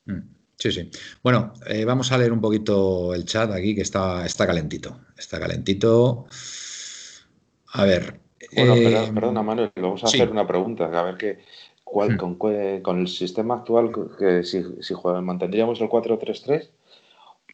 Mm, 0.06 0.20
sí, 0.56 0.72
sí. 0.72 0.90
Bueno, 1.24 1.54
eh, 1.68 1.86
vamos 1.86 2.12
a 2.12 2.18
leer 2.18 2.32
un 2.32 2.42
poquito 2.42 3.14
el 3.14 3.26
chat 3.26 3.52
aquí 3.52 3.76
que 3.76 3.82
está, 3.82 4.26
está 4.26 4.48
calentito. 4.48 5.00
Está 5.18 5.40
calentito. 5.40 6.28
A 7.74 7.86
ver. 7.86 8.20
Bueno, 8.56 8.76
eh, 8.76 9.12
perdona, 9.14 9.44
Manuel, 9.44 9.72
vamos 9.76 10.04
a 10.04 10.08
hacer 10.08 10.30
una 10.30 10.48
pregunta. 10.48 10.86
A 10.86 11.04
ver 11.04 11.18
qué. 11.18 11.40
Cuál, 11.84 12.16
mm. 12.16 12.82
con, 12.84 13.00
el 13.00 13.08
sistema 13.08 13.56
actual, 13.56 13.92
que 14.18 14.44
si, 14.44 14.64
si 14.82 14.94
mantendríamos 15.24 15.82
el 15.82 15.90
4-3-3 15.90 16.70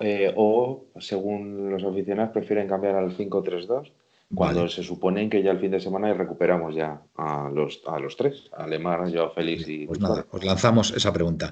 eh, 0.01 0.33
o, 0.35 0.87
según 0.99 1.71
los 1.71 1.83
aficionados, 1.85 2.33
prefieren 2.33 2.67
cambiar 2.67 2.95
al 2.95 3.17
5-3-2 3.17 3.91
cuando 4.35 4.67
se 4.67 4.83
supone 4.83 5.29
que 5.29 5.41
ya 5.41 5.51
el 5.51 5.59
fin 5.59 5.71
de 5.71 5.79
semana 5.79 6.13
recuperamos 6.13 6.75
ya 6.75 7.01
a 7.15 7.49
los, 7.53 7.81
a 7.87 7.99
los 7.99 8.15
tres, 8.15 8.49
a 8.55 8.67
Lemar, 8.67 9.07
yo, 9.07 9.31
Félix 9.31 9.67
y... 9.67 9.87
Pues 9.87 9.99
nada, 9.99 10.25
pues 10.29 10.43
lanzamos 10.43 10.91
esa 10.91 11.11
pregunta. 11.13 11.51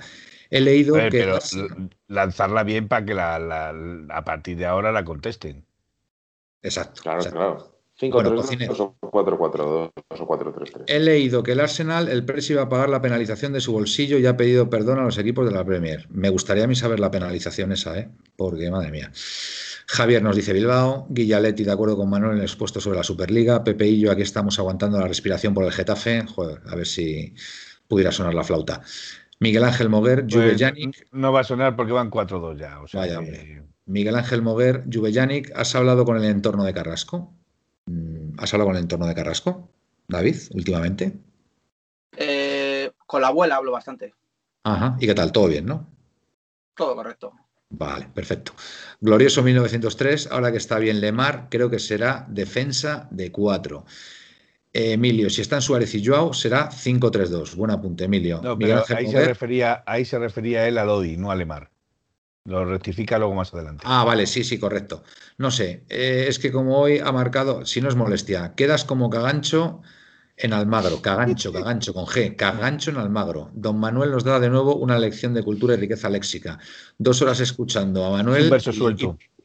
He 0.50 0.62
leído 0.62 0.96
que... 0.96 1.10
Pero 1.10 1.40
lanzarla 2.08 2.64
bien 2.64 2.88
para 2.88 3.06
que 3.06 3.14
la, 3.14 3.74
a 4.10 4.24
partir 4.24 4.58
de 4.58 4.66
ahora 4.66 4.92
la 4.92 5.04
contesten. 5.04 5.66
Exacto. 6.62 7.02
Claro, 7.02 7.24
claro. 7.32 7.74
5 7.96 8.16
bueno, 8.16 8.42
3, 8.42 8.68
2 8.68 8.80
o 8.80 8.96
4 9.00 9.38
4 9.38 9.94
2 10.10 10.22
o 10.22 10.26
4 10.26 10.54
3 10.54 10.72
3. 10.72 10.86
He 10.88 11.00
leído 11.00 11.44
que 11.44 11.52
el 11.52 11.60
Arsenal, 11.60 12.10
el 12.10 12.26
Presi 12.26 12.56
va 12.56 12.64
a 12.64 12.70
pagar 12.70 12.90
la 12.90 13.02
penalización 13.02 13.54
de 13.54 13.62
su 13.62 13.72
bolsillo 13.72 14.18
y 14.18 14.26
ha 14.26 14.36
pedido 14.36 14.70
perdón 14.70 15.00
a 15.00 15.04
los 15.04 15.18
equipos 15.20 15.46
de 15.46 15.54
la 15.54 15.64
Premier. 15.64 16.08
Me 16.10 16.30
gustaría 16.30 16.64
a 16.64 16.68
mí 16.68 16.76
saber 16.76 17.00
la 17.00 17.12
penalización 17.12 17.72
esa, 17.72 17.98
¿eh? 18.00 18.10
Porque, 18.36 18.72
madre 18.72 18.90
mía. 18.90 19.12
Javier 19.88 20.22
nos 20.24 20.36
dice 20.36 20.54
Bilbao, 20.54 21.08
Guillaletti 21.10 21.64
de 21.64 21.72
acuerdo 21.72 21.98
con 21.98 22.10
Manuel 22.10 22.34
en 22.34 22.38
el 22.40 22.44
expuesto 22.44 22.80
sobre 22.80 22.98
la 22.98 23.04
Superliga, 23.04 23.64
Pepe 23.64 23.88
y 23.88 24.00
yo 24.00 24.12
aquí 24.12 24.22
estamos 24.22 24.58
aguantando 24.60 25.00
la 25.00 25.08
respiración 25.08 25.54
por 25.54 25.66
el 25.66 25.72
Getafe, 25.72 26.26
Joder, 26.26 26.62
a 26.68 26.76
ver 26.76 26.88
si 26.88 27.34
pudiera 27.88 28.12
sonar 28.12 28.34
la 28.34 28.44
flauta. 28.44 28.82
Miguel 29.40 29.64
Ángel 29.66 29.90
Moguer, 29.90 30.26
pues, 30.26 30.34
Juve 30.34 30.92
No 31.12 31.34
va 31.34 31.42
a 31.42 31.44
sonar 31.44 31.76
porque 31.76 31.92
van 31.92 32.10
4-2 32.10 32.58
ya. 32.58 32.80
Vaya, 32.94 33.20
hombre. 33.20 33.64
Miguel 33.86 34.16
Ángel 34.16 34.42
Moguer, 34.42 34.86
Juve 34.92 35.44
¿has 35.56 35.76
hablado 35.76 36.06
con 36.06 36.18
el 36.18 36.24
entorno 36.24 36.64
de 36.64 36.74
Carrasco? 36.74 37.34
Mm, 37.86 38.40
¿Has 38.40 38.54
hablado 38.54 38.70
con 38.70 38.78
el 38.78 38.84
entorno 38.84 39.06
de 39.06 39.16
Carrasco, 39.16 39.70
David, 40.08 40.38
últimamente? 40.52 41.18
Eh, 42.16 42.92
con 43.06 43.22
la 43.22 43.28
abuela 43.28 43.58
hablo 43.58 43.74
bastante. 43.74 44.14
Ajá, 44.64 44.96
¿y 45.00 45.08
qué 45.08 45.14
tal? 45.14 45.34
¿Todo 45.34 45.48
bien, 45.48 45.66
no? 45.66 45.88
Todo 46.76 46.96
correcto. 46.96 47.34
Vale, 47.76 48.08
perfecto. 48.14 48.54
Glorioso 49.02 49.42
1903, 49.42 50.28
ahora 50.32 50.52
que 50.52 50.58
está 50.58 50.78
bien 50.78 51.02
Lemar, 51.02 51.48
creo 51.50 51.72
que 51.72 51.80
será 51.80 52.26
defensa 52.30 53.08
de 53.10 53.32
4. 53.32 53.84
Emilio, 54.72 55.30
si 55.30 55.42
están 55.42 55.62
Suárez 55.62 55.94
y 55.96 56.06
Joao, 56.06 56.34
será 56.34 56.70
5-3-2. 56.70 57.56
Buen 57.56 57.72
apunte, 57.72 58.06
Emilio. 58.06 58.42
ahí, 58.96 59.08
se 59.08 59.26
refería, 59.26 59.84
ahí 59.88 60.06
se 60.06 60.20
refería 60.20 60.68
él 60.68 60.78
a 60.78 60.86
Lodi, 60.86 61.18
no 61.18 61.32
a 61.32 61.36
Lemar. 61.36 61.72
Lo 62.46 62.64
rectifica 62.64 63.18
luego 63.18 63.34
más 63.34 63.52
adelante. 63.54 63.84
Ah, 63.88 64.04
vale, 64.04 64.28
sí, 64.28 64.44
sí, 64.44 64.60
correcto. 64.60 65.04
No 65.40 65.50
sé, 65.50 65.84
eh, 65.90 66.26
es 66.28 66.38
que 66.38 66.52
como 66.52 66.78
hoy 66.78 67.00
ha 67.00 67.12
marcado, 67.12 67.66
si 67.66 67.82
no 67.82 67.90
es 67.90 67.96
molestia, 67.96 68.54
quedas 68.56 68.86
como 68.86 69.10
cagancho 69.10 69.82
en 70.36 70.54
Almagro, 70.54 71.02
cagancho, 71.02 71.54
cagancho 71.54 71.94
con 71.94 72.06
G, 72.06 72.36
cagancho 72.36 72.92
en 72.92 72.98
Almagro. 72.98 73.52
Don 73.54 73.80
Manuel 73.80 74.12
nos 74.12 74.24
da 74.24 74.40
de 74.40 74.50
nuevo 74.50 74.76
una 74.76 74.98
lección 74.98 75.34
de 75.34 75.44
cultura 75.44 75.76
y 75.76 75.78
riqueza 75.78 76.10
léxica. 76.10 76.60
Dos 76.98 77.22
horas 77.22 77.40
escuchando 77.40 78.04
a 78.06 78.12
Manuel 78.12 78.52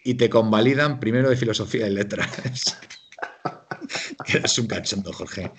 y, 0.04 0.14
te 0.14 0.30
convalidan 0.30 1.00
primero 1.00 1.28
de 1.28 1.36
filosofía 1.36 1.86
y 1.86 1.90
letras. 1.90 2.78
es 4.42 4.58
un 4.58 4.66
cachondo, 4.66 5.12
Jorge. 5.12 5.50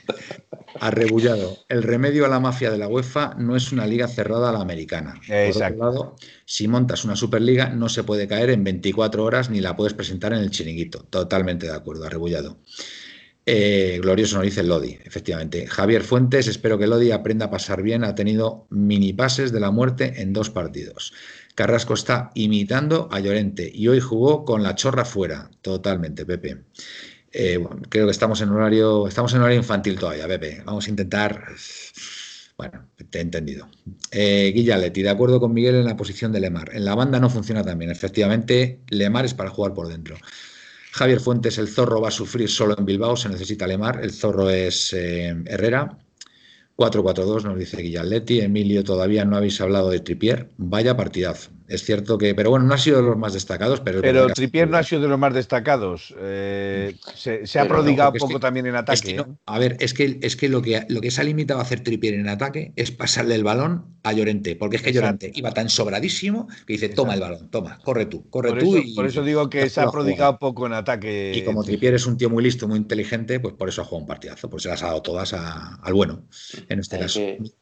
Arrebullado. 0.79 1.57
El 1.67 1.83
remedio 1.83 2.25
a 2.25 2.29
la 2.29 2.39
mafia 2.39 2.71
de 2.71 2.77
la 2.77 2.87
UEFA 2.87 3.35
no 3.37 3.55
es 3.55 3.71
una 3.71 3.85
liga 3.85 4.07
cerrada 4.07 4.49
a 4.49 4.53
la 4.53 4.61
americana. 4.61 5.19
Por 5.27 5.63
otro 5.63 5.77
lado, 5.77 6.15
si 6.45 6.67
montas 6.67 7.05
una 7.05 7.15
superliga, 7.15 7.69
no 7.69 7.89
se 7.89 8.03
puede 8.03 8.27
caer 8.27 8.49
en 8.49 8.63
24 8.63 9.23
horas 9.23 9.49
ni 9.49 9.61
la 9.61 9.75
puedes 9.75 9.93
presentar 9.93 10.33
en 10.33 10.39
el 10.39 10.49
chiringuito. 10.49 11.03
Totalmente 11.03 11.67
de 11.67 11.73
acuerdo, 11.73 12.05
arrebullado. 12.05 12.57
Eh, 13.45 13.99
glorioso 14.01 14.35
nos 14.35 14.45
dice 14.45 14.63
Lodi, 14.63 14.99
efectivamente. 15.03 15.65
Javier 15.65 16.03
Fuentes, 16.03 16.47
espero 16.47 16.77
que 16.77 16.87
Lodi 16.87 17.11
aprenda 17.11 17.47
a 17.47 17.49
pasar 17.49 17.81
bien. 17.81 18.03
Ha 18.03 18.15
tenido 18.15 18.67
mini 18.69 19.13
pases 19.13 19.51
de 19.51 19.59
la 19.59 19.71
muerte 19.71 20.21
en 20.21 20.33
dos 20.33 20.49
partidos. 20.49 21.13
Carrasco 21.55 21.93
está 21.93 22.31
imitando 22.35 23.09
a 23.11 23.19
Llorente 23.19 23.69
y 23.73 23.87
hoy 23.87 23.99
jugó 23.99 24.45
con 24.45 24.63
la 24.63 24.75
chorra 24.75 25.03
fuera. 25.03 25.49
Totalmente, 25.61 26.25
Pepe. 26.25 26.63
Eh, 27.31 27.59
creo 27.89 28.05
que 28.05 28.11
estamos 28.11 28.41
en 28.41 28.49
horario, 28.49 29.07
estamos 29.07 29.33
en 29.33 29.41
horario 29.41 29.57
infantil 29.57 29.97
todavía, 29.97 30.27
Pepe. 30.27 30.61
Vamos 30.65 30.87
a 30.87 30.89
intentar. 30.89 31.45
Bueno, 32.57 32.89
te 33.09 33.17
he 33.19 33.21
entendido. 33.21 33.69
Eh, 34.11 34.51
Guillaletti, 34.53 35.01
de 35.01 35.09
acuerdo 35.09 35.39
con 35.39 35.53
Miguel 35.53 35.75
en 35.75 35.85
la 35.85 35.95
posición 35.95 36.31
de 36.31 36.41
Lemar. 36.41 36.71
En 36.73 36.85
la 36.85 36.95
banda 36.95 37.19
no 37.19 37.29
funciona 37.29 37.63
también. 37.63 37.91
Efectivamente, 37.91 38.81
Lemar 38.89 39.25
es 39.25 39.33
para 39.33 39.49
jugar 39.49 39.73
por 39.73 39.87
dentro. 39.87 40.17
Javier 40.91 41.19
Fuentes, 41.19 41.57
el 41.57 41.67
zorro 41.67 42.01
va 42.01 42.07
a 42.07 42.11
sufrir 42.11 42.49
solo 42.49 42.75
en 42.77 42.85
Bilbao, 42.85 43.15
se 43.15 43.29
necesita 43.29 43.67
Lemar, 43.67 44.03
el 44.03 44.11
zorro 44.11 44.49
es 44.49 44.93
eh, 44.93 45.35
Herrera. 45.45 45.97
4-4-2 46.75 47.43
nos 47.43 47.59
dice 47.59 47.81
Guillaletti. 47.81 48.39
Emilio, 48.39 48.83
todavía 48.83 49.25
no 49.25 49.35
habéis 49.35 49.59
hablado 49.59 49.89
de 49.89 49.99
Tripier. 49.99 50.49
Vaya 50.57 50.95
partidazo. 50.95 51.51
Es 51.69 51.83
cierto 51.83 52.17
que, 52.17 52.33
pero 52.33 52.49
bueno, 52.49 52.65
no 52.65 52.73
ha 52.73 52.77
sido 52.77 52.97
de 52.97 53.03
los 53.03 53.17
más 53.17 53.33
destacados. 53.33 53.79
Pero, 53.81 54.01
pero 54.01 54.27
Tripier 54.27 54.67
no 54.69 54.77
ha 54.77 54.83
sido 54.83 55.03
de 55.03 55.07
los 55.07 55.19
más 55.19 55.33
destacados. 55.33 56.13
Eh, 56.19 56.95
se, 57.15 57.59
ha 57.59 57.67
prodigado 57.67 58.11
un 58.11 58.17
poco 58.17 58.39
también 58.39 58.65
en 58.65 58.75
ataque. 58.75 59.11
¿eh? 59.11 59.25
a 59.45 59.59
ver, 59.59 59.77
es 59.79 59.93
que, 59.93 60.19
es 60.21 60.35
que, 60.35 60.49
lo 60.49 60.61
que 60.61 60.85
lo 60.89 60.99
que 60.99 61.11
se 61.11 61.21
ha 61.21 61.23
limitado 61.23 61.59
a 61.59 61.63
hacer 61.63 61.81
Tripier 61.81 62.15
en 62.15 62.27
ataque 62.27 62.73
es 62.75 62.91
pasarle 62.91 63.35
el 63.35 63.43
balón 63.43 63.85
a 64.03 64.13
Llorente, 64.13 64.55
porque 64.55 64.77
es 64.77 64.81
que 64.81 64.93
Llorente 64.93 65.31
iba 65.35 65.51
tan 65.51 65.69
sobradísimo 65.69 66.47
que 66.65 66.73
dice, 66.73 66.89
toma 66.89 67.13
el 67.13 67.19
balón, 67.19 67.49
toma, 67.49 67.79
corre 67.83 68.05
tú, 68.05 68.29
corre 68.29 68.49
por 68.49 68.59
tú. 68.59 68.77
Eso, 68.77 68.95
por 68.95 69.05
eso 69.05 69.23
digo 69.23 69.49
que 69.49 69.69
se 69.69 69.81
ha 69.81 69.91
prodigado 69.91 70.39
poco 70.39 70.65
en 70.65 70.73
ataque. 70.73 71.33
Y 71.35 71.43
como 71.43 71.63
Tripier 71.63 71.93
es 71.93 72.05
un 72.05 72.17
tío 72.17 72.29
muy 72.29 72.43
listo, 72.43 72.67
muy 72.67 72.77
inteligente, 72.77 73.39
pues 73.39 73.53
por 73.53 73.69
eso 73.69 73.81
ha 73.81 73.85
jugado 73.85 74.01
un 74.01 74.07
partidazo, 74.07 74.49
pues 74.49 74.63
se 74.63 74.69
las 74.69 74.81
ha 74.83 74.87
dado 74.87 75.01
todas 75.01 75.33
al 75.33 75.93
bueno, 75.93 76.23
en 76.67 76.79
este 76.79 76.97
caso. 76.97 77.19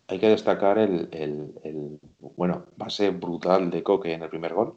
hay 0.07 0.19
que 0.19 0.29
destacar 0.29 0.77
el, 0.77 1.09
el, 1.11 1.51
el, 1.63 1.99
bueno, 2.20 2.65
base 2.76 3.09
brutal 3.11 3.70
de 3.70 3.84
Coque 3.84 4.13
en 4.13 4.24
el 4.24 4.30
primer 4.30 4.53
gol 4.53 4.76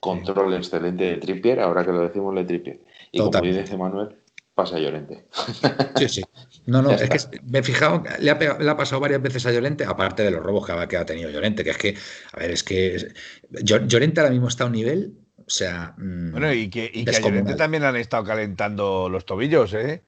Control 0.00 0.54
excelente 0.54 1.04
de 1.04 1.16
Trippier, 1.18 1.60
ahora 1.60 1.84
que 1.84 1.92
lo 1.92 2.00
decimos 2.00 2.34
de 2.34 2.44
Trippier. 2.44 2.80
Y 3.12 3.18
como 3.18 3.38
dice 3.42 3.76
Manuel, 3.76 4.16
pasa 4.54 4.76
a 4.76 4.80
Llorente. 4.80 5.26
Sí, 5.96 6.08
sí. 6.08 6.22
No, 6.64 6.80
no, 6.80 6.92
es 6.92 7.26
que 7.26 7.40
me 7.42 7.58
he 7.58 7.62
fijado, 7.62 8.02
le 8.20 8.30
ha, 8.30 8.58
le 8.58 8.70
ha, 8.70 8.76
pasado 8.76 9.00
varias 9.00 9.20
veces 9.20 9.44
a 9.44 9.52
Llorente, 9.52 9.84
aparte 9.84 10.22
de 10.22 10.30
los 10.30 10.42
robos 10.42 10.64
que 10.64 10.72
ha, 10.72 10.88
que 10.88 10.96
ha, 10.96 11.04
tenido 11.04 11.28
Llorente, 11.28 11.62
que 11.62 11.70
es 11.70 11.76
que, 11.76 11.94
a 12.32 12.38
ver, 12.38 12.50
es 12.50 12.64
que 12.64 13.12
Llorente 13.50 14.20
ahora 14.20 14.32
mismo 14.32 14.48
está 14.48 14.64
a 14.64 14.68
un 14.68 14.72
nivel, 14.72 15.18
o 15.36 15.50
sea. 15.50 15.94
Mm, 15.98 16.30
bueno, 16.30 16.52
y 16.54 16.70
que, 16.70 16.90
y 16.92 17.04
que 17.04 17.16
a 17.16 17.20
Llorente 17.20 17.54
también 17.54 17.84
han 17.84 17.96
estado 17.96 18.24
calentando 18.24 19.10
los 19.10 19.26
tobillos, 19.26 19.74
¿eh? 19.74 20.02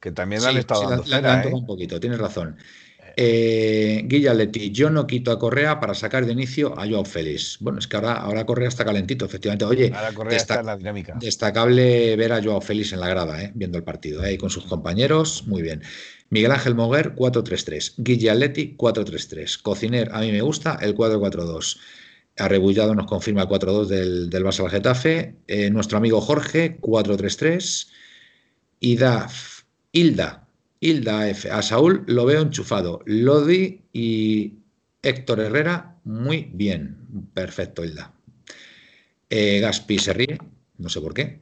Que 0.00 0.10
también 0.10 0.42
han 0.44 0.56
estado 0.56 0.88
dando 0.88 1.04
cera, 1.04 1.44
¿eh? 1.44 1.52
un 1.52 1.66
poquito, 1.66 2.00
tienes 2.00 2.18
razón. 2.18 2.56
Eh, 3.18 4.02
Guillaletti, 4.04 4.72
yo 4.72 4.90
no 4.90 5.06
quito 5.06 5.32
a 5.32 5.38
Correa 5.38 5.80
para 5.80 5.94
sacar 5.94 6.26
de 6.26 6.32
inicio 6.32 6.78
a 6.78 6.86
Joao 6.86 7.06
Félix. 7.06 7.56
Bueno, 7.60 7.78
es 7.78 7.88
que 7.88 7.96
ahora, 7.96 8.12
ahora 8.12 8.44
Correa 8.44 8.68
está 8.68 8.84
calentito, 8.84 9.24
efectivamente. 9.24 9.64
Oye, 9.64 9.90
destacable 11.18 12.14
ver 12.16 12.32
a 12.34 12.42
Joao 12.42 12.60
Félix 12.60 12.92
en 12.92 13.00
la 13.00 13.08
grada, 13.08 13.42
eh, 13.42 13.52
viendo 13.54 13.78
el 13.78 13.84
partido, 13.84 14.22
eh, 14.22 14.36
con 14.36 14.50
sus 14.50 14.64
compañeros, 14.64 15.46
muy 15.46 15.62
bien. 15.62 15.82
Miguel 16.28 16.52
Ángel 16.52 16.74
Moguer, 16.74 17.14
4-3-3. 17.14 17.94
Guillaletti, 17.96 18.76
4-3-3. 18.76 19.62
Cociner, 19.62 20.10
a 20.12 20.20
mí 20.20 20.30
me 20.30 20.42
gusta 20.42 20.78
el 20.82 20.94
4-4-2. 20.94 21.78
Arrebullado 22.36 22.94
nos 22.94 23.06
confirma 23.06 23.42
el 23.42 23.48
4-2 23.48 23.86
del, 23.86 24.28
del 24.28 24.44
Barça 24.44 24.62
al 24.62 24.70
Getafe. 24.70 25.36
Eh, 25.46 25.70
nuestro 25.70 25.96
amigo 25.96 26.20
Jorge, 26.20 26.78
4-3-3. 26.80 27.88
Idaf, 28.80 29.62
Hilda, 29.92 30.45
Hilda 30.80 31.28
F. 31.28 31.50
A 31.50 31.62
Saúl 31.62 32.04
lo 32.06 32.24
veo 32.26 32.42
enchufado. 32.42 33.02
Lodi 33.06 33.82
y 33.92 34.54
Héctor 35.02 35.40
Herrera, 35.40 35.96
muy 36.04 36.50
bien. 36.52 37.30
Perfecto, 37.34 37.84
Hilda. 37.84 38.12
Eh, 39.30 39.60
Gaspi 39.60 39.98
se 39.98 40.12
ríe, 40.12 40.38
no 40.78 40.88
sé 40.88 41.00
por 41.00 41.14
qué. 41.14 41.40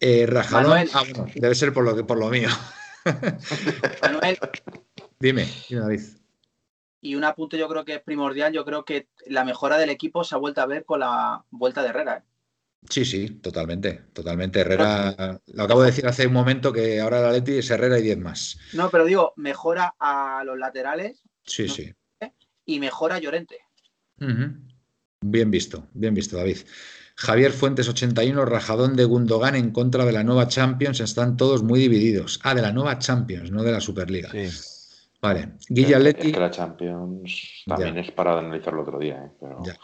Eh, 0.00 0.26
Rajadón, 0.26 0.88
ah, 0.92 1.02
bueno, 1.02 1.26
debe 1.34 1.54
ser 1.54 1.72
por 1.72 1.84
lo, 1.84 1.96
que, 1.96 2.04
por 2.04 2.18
lo 2.18 2.28
mío. 2.28 2.48
Manuel, 4.02 4.38
dime, 5.18 5.46
dime, 5.68 5.80
David. 5.80 6.00
y 7.00 7.14
un 7.14 7.24
apunte 7.24 7.58
yo 7.58 7.68
creo 7.68 7.84
que 7.84 7.94
es 7.94 8.02
primordial, 8.02 8.52
yo 8.52 8.64
creo 8.64 8.84
que 8.84 9.08
la 9.26 9.44
mejora 9.44 9.78
del 9.78 9.90
equipo 9.90 10.24
se 10.24 10.34
ha 10.34 10.38
vuelto 10.38 10.60
a 10.60 10.66
ver 10.66 10.84
con 10.84 11.00
la 11.00 11.44
vuelta 11.50 11.82
de 11.82 11.88
Herrera. 11.88 12.24
Sí, 12.88 13.04
sí, 13.04 13.30
totalmente, 13.40 14.02
totalmente. 14.12 14.60
Herrera, 14.60 15.40
lo 15.54 15.62
acabo 15.62 15.80
de 15.82 15.86
decir 15.86 16.06
hace 16.06 16.26
un 16.26 16.32
momento 16.34 16.72
que 16.72 17.00
ahora 17.00 17.20
la 17.22 17.32
Leti 17.32 17.52
es 17.58 17.70
Herrera 17.70 17.98
y 17.98 18.02
10 18.02 18.18
más. 18.18 18.58
No, 18.74 18.90
pero 18.90 19.04
digo, 19.04 19.32
mejora 19.36 19.94
a 19.98 20.42
los 20.44 20.58
laterales 20.58 21.22
Sí, 21.46 21.66
No. 21.66 21.74
sí. 21.74 21.94
y 22.66 22.80
mejora 22.80 23.16
a 23.16 23.18
Llorente. 23.18 23.58
Bien 25.20 25.50
visto, 25.50 25.86
bien 25.94 26.14
visto, 26.14 26.36
David. 26.36 26.58
Javier 27.16 27.52
Fuentes 27.52 27.88
81, 27.88 28.44
Rajadón 28.44 28.96
de 28.96 29.04
Gundogan 29.04 29.54
en 29.54 29.70
contra 29.70 30.04
de 30.04 30.12
la 30.12 30.24
nueva 30.24 30.48
Champions. 30.48 31.00
Están 31.00 31.36
todos 31.36 31.62
muy 31.62 31.78
divididos. 31.80 32.40
Ah, 32.42 32.54
de 32.54 32.62
la 32.62 32.72
nueva 32.72 32.98
Champions, 32.98 33.50
no 33.50 33.62
de 33.62 33.72
la 33.72 33.80
Superliga. 33.80 34.30
Sí. 34.30 34.48
Vale. 35.22 35.52
Guilla 35.68 35.96
Es 35.98 36.02
Leti, 36.04 36.32
que 36.32 36.40
la 36.40 36.50
Champions 36.50 37.62
también 37.66 37.94
Ya. 37.94 38.00
es 38.02 38.10
para 38.10 38.38
analizarlo 38.38 38.82
otro 38.82 38.98
día, 38.98 39.24
¿eh? 39.24 39.30
Pero 39.40 39.62
Ya. 39.64 39.76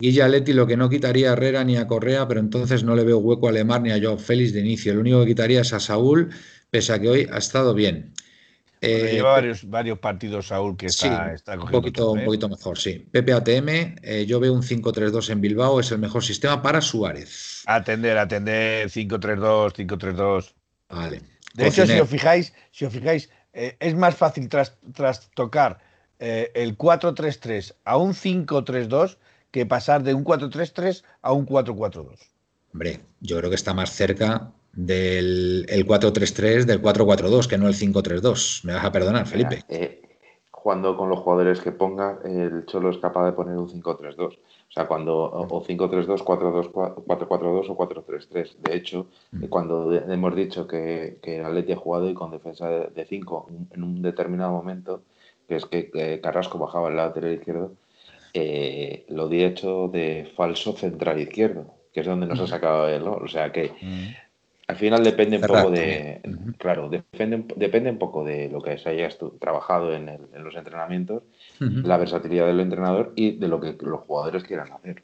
Guilla 0.00 0.28
Leti 0.28 0.54
lo 0.54 0.66
que 0.66 0.76
no 0.78 0.88
quitaría 0.88 1.30
a 1.30 1.32
Herrera 1.34 1.62
ni 1.62 1.76
a 1.76 1.86
Correa, 1.86 2.26
pero 2.26 2.40
entonces 2.40 2.82
no 2.82 2.96
le 2.96 3.04
veo 3.04 3.18
hueco 3.18 3.48
a 3.48 3.52
Lemar 3.52 3.82
ni 3.82 3.90
a 3.90 4.00
Joao 4.00 4.16
Félix 4.16 4.52
de 4.54 4.60
inicio. 4.60 4.94
Lo 4.94 5.00
único 5.00 5.20
que 5.20 5.26
quitaría 5.28 5.60
es 5.60 5.72
a 5.74 5.80
Saúl, 5.80 6.30
pese 6.70 6.94
a 6.94 6.98
que 6.98 7.08
hoy 7.08 7.28
ha 7.30 7.38
estado 7.38 7.74
bien. 7.74 8.12
Bueno, 8.82 8.96
Eh, 8.96 9.12
lleva 9.12 9.32
varios, 9.32 9.68
varios 9.68 9.98
partidos, 9.98 10.46
Saúl, 10.46 10.74
que 10.74 10.86
está, 10.86 11.28
sí, 11.28 11.34
está 11.34 11.52
un 11.52 11.60
cogiendo 11.60 11.80
poquito, 11.82 12.02
tono, 12.02 12.12
un 12.12 12.18
¿eh? 12.20 12.24
poquito 12.24 12.48
mejor, 12.48 12.78
sí. 12.78 13.06
Pepe 13.12 13.34
ATM, 13.34 13.68
eh, 14.02 14.24
yo 14.26 14.40
veo 14.40 14.54
un 14.54 14.62
5-3-2 14.62 15.28
en 15.28 15.42
Bilbao, 15.42 15.80
es 15.80 15.92
el 15.92 15.98
mejor 15.98 16.24
sistema 16.24 16.62
para 16.62 16.80
Suárez. 16.80 17.62
Atender, 17.66 18.16
atender, 18.16 18.88
5-3-2, 18.88 19.74
5-3-2. 19.74 20.54
Vale. 20.88 21.20
De 21.52 21.66
hecho, 21.66 21.86
si 21.86 22.00
os 22.00 22.08
fijáis, 22.08 22.54
si 22.70 22.86
os 22.86 22.92
fijáis, 22.92 23.28
eh, 23.52 23.76
es 23.80 23.94
más 23.94 24.14
fácil 24.14 24.48
tras, 24.48 24.72
tocar 25.34 25.78
el 26.18 26.76
4-3-3 26.76 27.74
a 27.84 27.96
un 27.98 28.14
5-3-2 28.14 29.18
que 29.50 29.66
pasar 29.66 30.02
de 30.02 30.14
un 30.14 30.24
4-3-3 30.24 31.02
a 31.22 31.32
un 31.32 31.46
4-4-2. 31.46 32.18
Hombre, 32.72 33.00
yo 33.20 33.36
creo 33.38 33.50
que 33.50 33.56
está 33.56 33.74
más 33.74 33.90
cerca 33.90 34.52
del 34.72 35.66
el 35.68 35.86
4-3-3 35.86 36.64
del 36.64 36.80
4-4-2 36.82 37.46
que 37.48 37.58
no 37.58 37.66
el 37.68 37.74
5-3-2. 37.74 38.64
Me 38.64 38.74
vas 38.74 38.84
a 38.84 38.92
perdonar, 38.92 39.26
Felipe. 39.26 39.64
Mira, 39.68 39.82
eh, 39.84 40.02
jugando 40.52 40.96
con 40.96 41.08
los 41.08 41.18
jugadores 41.18 41.60
que 41.60 41.72
ponga, 41.72 42.18
el 42.24 42.64
Cholo 42.66 42.90
es 42.90 42.98
capaz 42.98 43.24
de 43.26 43.32
poner 43.32 43.56
un 43.56 43.68
5-3-2. 43.68 44.38
O 44.68 44.72
sea, 44.72 44.86
cuando 44.86 45.16
o 45.24 45.56
o 45.56 45.64
5-3-2, 45.64 46.22
4-2, 46.22 46.70
4-4-2 46.70 47.70
o 47.70 47.76
4-3-3. 47.76 48.56
De 48.58 48.76
hecho, 48.76 49.06
Mm. 49.32 49.46
cuando 49.46 49.90
de- 49.90 50.12
hemos 50.14 50.36
dicho 50.36 50.68
que, 50.68 51.18
que 51.22 51.38
el 51.38 51.44
Atleti 51.46 51.72
ha 51.72 51.76
jugado 51.76 52.08
y 52.08 52.14
con 52.14 52.30
defensa 52.30 52.68
de 52.68 53.04
5 53.04 53.48
en 53.72 53.82
un 53.82 54.00
determinado 54.02 54.52
momento, 54.52 55.02
que 55.48 55.56
es 55.56 55.66
que, 55.66 55.90
que 55.90 56.20
Carrasco 56.20 56.58
bajaba 56.58 56.86
al 56.88 56.96
lateral 56.96 57.32
izquierdo, 57.32 57.72
eh, 58.34 59.04
lo 59.08 59.28
di 59.28 59.42
hecho 59.44 59.88
de 59.92 60.30
falso 60.36 60.76
central 60.76 61.20
izquierdo, 61.20 61.74
que 61.92 62.00
es 62.00 62.06
donde 62.06 62.26
nos 62.26 62.40
ha 62.40 62.46
sacado 62.46 62.98
¿no? 63.00 63.12
O 63.14 63.28
sea 63.28 63.50
que 63.52 63.72
al 64.68 64.76
final 64.76 65.02
depende 65.02 65.36
un 65.36 65.42
poco 65.42 65.70
de. 65.72 66.20
Ujú. 66.28 66.52
Claro, 66.58 66.88
depende, 66.88 67.44
depende 67.56 67.90
un 67.90 67.98
poco 67.98 68.24
de 68.24 68.48
lo 68.48 68.60
que 68.62 68.78
se 68.78 68.90
haya 68.90 69.08
estu- 69.08 69.36
trabajado 69.40 69.92
en, 69.94 70.08
el- 70.08 70.28
en 70.32 70.44
los 70.44 70.54
entrenamientos, 70.54 71.22
la 71.58 71.96
versatilidad 71.96 72.46
del 72.46 72.60
entrenador 72.60 73.12
y 73.16 73.32
de 73.32 73.48
lo 73.48 73.60
que 73.60 73.76
los 73.80 74.00
jugadores 74.02 74.44
quieran 74.44 74.70
hacer. 74.72 75.02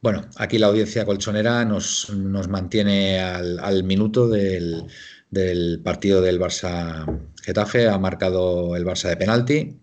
Bueno, 0.00 0.22
aquí 0.36 0.58
la 0.58 0.66
audiencia 0.68 1.04
colchonera 1.04 1.64
nos, 1.64 2.10
nos 2.10 2.48
mantiene 2.48 3.20
al, 3.20 3.58
al 3.60 3.84
minuto 3.84 4.26
del, 4.28 4.84
del 5.30 5.80
partido 5.84 6.20
del 6.20 6.40
Barça 6.40 7.04
Getafe. 7.44 7.88
Ha 7.88 7.98
marcado 7.98 8.74
el 8.74 8.84
Barça 8.84 9.08
de 9.10 9.16
penalti 9.16 9.76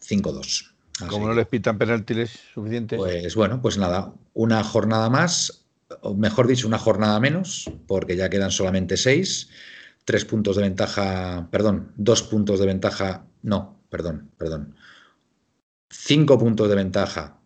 5-2. 0.00 0.69
Así 1.00 1.08
Como 1.08 1.28
no 1.28 1.34
les 1.34 1.46
pitan 1.46 1.78
penaltis 1.78 2.40
suficientes. 2.52 2.98
Pues 2.98 3.34
bueno, 3.34 3.62
pues 3.62 3.78
nada, 3.78 4.12
una 4.34 4.62
jornada 4.62 5.08
más, 5.08 5.66
o 6.02 6.14
mejor 6.14 6.46
dicho, 6.46 6.66
una 6.66 6.78
jornada 6.78 7.18
menos, 7.20 7.70
porque 7.86 8.16
ya 8.16 8.28
quedan 8.28 8.50
solamente 8.50 8.96
seis. 8.96 9.48
Tres 10.04 10.24
puntos 10.24 10.56
de 10.56 10.62
ventaja, 10.62 11.48
perdón, 11.50 11.92
dos 11.96 12.22
puntos 12.22 12.58
de 12.58 12.66
ventaja, 12.66 13.26
no, 13.42 13.80
perdón, 13.88 14.30
perdón. 14.36 14.74
Cinco 15.88 16.38
puntos 16.38 16.68
de 16.68 16.74
ventaja 16.74 17.38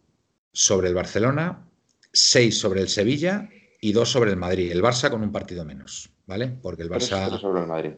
sobre 0.53 0.89
el 0.89 0.95
Barcelona, 0.95 1.69
seis 2.13 2.59
sobre 2.59 2.81
el 2.81 2.89
Sevilla 2.89 3.49
y 3.81 3.93
dos 3.93 4.11
sobre 4.11 4.31
el 4.31 4.37
Madrid. 4.37 4.71
El 4.73 4.83
Barça 4.83 5.11
con 5.11 5.23
un 5.23 5.33
partido 5.33 5.65
menos, 5.65 6.11
¿vale? 6.27 6.49
Porque 6.49 6.83
el 6.83 6.91
Barça. 6.91 7.29
tres 7.29 7.41
sobre 7.41 7.61
el 7.61 7.67
Madrid. 7.67 7.93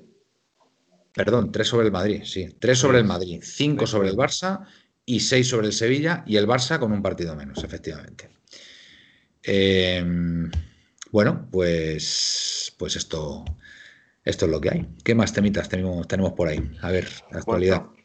Perdón, 1.12 1.50
tres 1.50 1.68
sobre 1.68 1.86
el 1.86 1.92
Madrid, 1.92 2.22
sí. 2.24 2.46
Tres 2.58 2.78
sobre 2.78 2.98
el. 2.98 3.04
Madrid, 3.04 3.40
cinco 3.42 3.86
sobre 3.86 4.10
el 4.10 4.16
Barça 4.16 4.66
y 5.06 5.20
seis 5.20 5.48
sobre 5.48 5.68
el 5.68 5.72
Sevilla 5.72 6.24
y 6.26 6.36
el 6.36 6.46
Barça 6.46 6.78
con 6.78 6.92
un 6.92 7.00
partido 7.00 7.34
menos, 7.36 7.62
efectivamente. 7.64 8.28
Eh, 9.42 10.04
bueno, 11.12 11.48
pues, 11.50 12.74
pues 12.78 12.96
esto, 12.96 13.44
esto 14.24 14.44
es 14.46 14.50
lo 14.50 14.60
que 14.60 14.70
hay. 14.70 14.86
¿Qué 15.04 15.14
más 15.14 15.32
temitas 15.32 15.68
tenemos, 15.68 16.06
tenemos 16.08 16.32
por 16.32 16.48
ahí? 16.48 16.60
A 16.82 16.90
ver, 16.90 17.08
la 17.30 17.38
actualidad. 17.38 17.82
Bueno, 17.82 17.96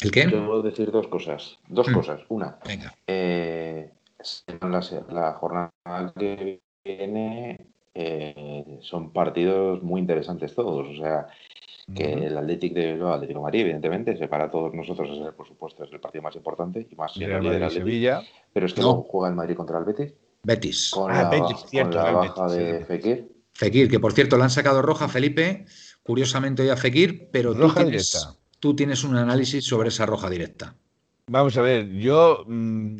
¿El 0.00 0.10
qué? 0.10 0.28
yo 0.30 0.60
a 0.60 0.62
decir 0.62 0.90
dos 0.90 1.08
cosas. 1.08 1.58
Dos 1.68 1.88
Mm. 1.88 1.94
cosas. 1.94 2.20
Una, 2.28 2.58
Venga. 2.66 2.94
eh, 3.06 3.92
la, 4.60 4.80
la 5.10 5.32
jornada 5.34 6.12
que 6.16 6.60
viene 6.84 7.66
eh, 7.94 8.78
son 8.82 9.12
partidos 9.12 9.82
muy 9.82 10.00
interesantes 10.00 10.54
todos. 10.54 10.88
O 10.88 11.00
sea, 11.00 11.26
que 11.94 12.12
el 12.12 12.36
Athletic 12.36 12.74
de 12.74 12.92
Bilbao, 12.92 13.12
Atlético 13.14 13.38
de 13.40 13.42
Madrid, 13.44 13.60
evidentemente, 13.62 14.12
ese 14.12 14.28
para 14.28 14.50
todos 14.50 14.74
nosotros 14.74 15.08
es 15.10 15.26
el, 15.26 15.32
por 15.34 15.46
supuesto, 15.48 15.84
es 15.84 15.92
el 15.92 16.00
partido 16.00 16.22
más 16.22 16.36
importante 16.36 16.86
y 16.90 16.94
más 16.94 17.14
Real 17.16 17.42
líder 17.42 17.60
Madrid, 17.60 17.62
Athletic. 17.64 17.78
Sevilla. 17.82 18.22
Pero 18.52 18.66
es 18.66 18.74
que 18.74 18.80
No. 18.82 19.02
juega 19.08 19.28
el 19.30 19.34
Madrid 19.34 19.54
contra 19.56 19.78
el 19.78 19.84
Betis 19.84 20.12
Betis. 20.42 20.90
con 20.92 21.10
Ah, 21.10 21.22
la, 21.24 21.30
Betis, 21.30 21.56
cierto, 21.68 21.96
con 21.98 22.04
la 22.04 22.10
baja 22.12 22.46
Betis, 22.46 22.56
de 22.58 22.78
sí. 22.80 22.84
Fekir. 22.84 23.32
Fekir, 23.54 23.88
que 23.90 24.00
por 24.00 24.12
cierto 24.12 24.36
le 24.36 24.44
han 24.44 24.50
sacado 24.50 24.82
roja, 24.82 25.08
Felipe. 25.08 25.64
Curiosamente 26.02 26.62
hoy 26.62 26.68
a 26.70 26.76
Fekir, 26.76 27.28
pero 27.32 27.52
tú 27.54 27.60
Roja 27.62 27.82
tienes, 27.84 28.12
directa. 28.12 28.38
tú 28.60 28.76
tienes 28.76 29.04
un 29.04 29.16
análisis 29.16 29.64
sobre 29.64 29.88
esa 29.88 30.06
roja 30.06 30.30
directa. 30.30 30.74
Vamos 31.26 31.56
a 31.58 31.62
ver, 31.62 31.88
yo 31.90 32.44
mm, 32.46 32.96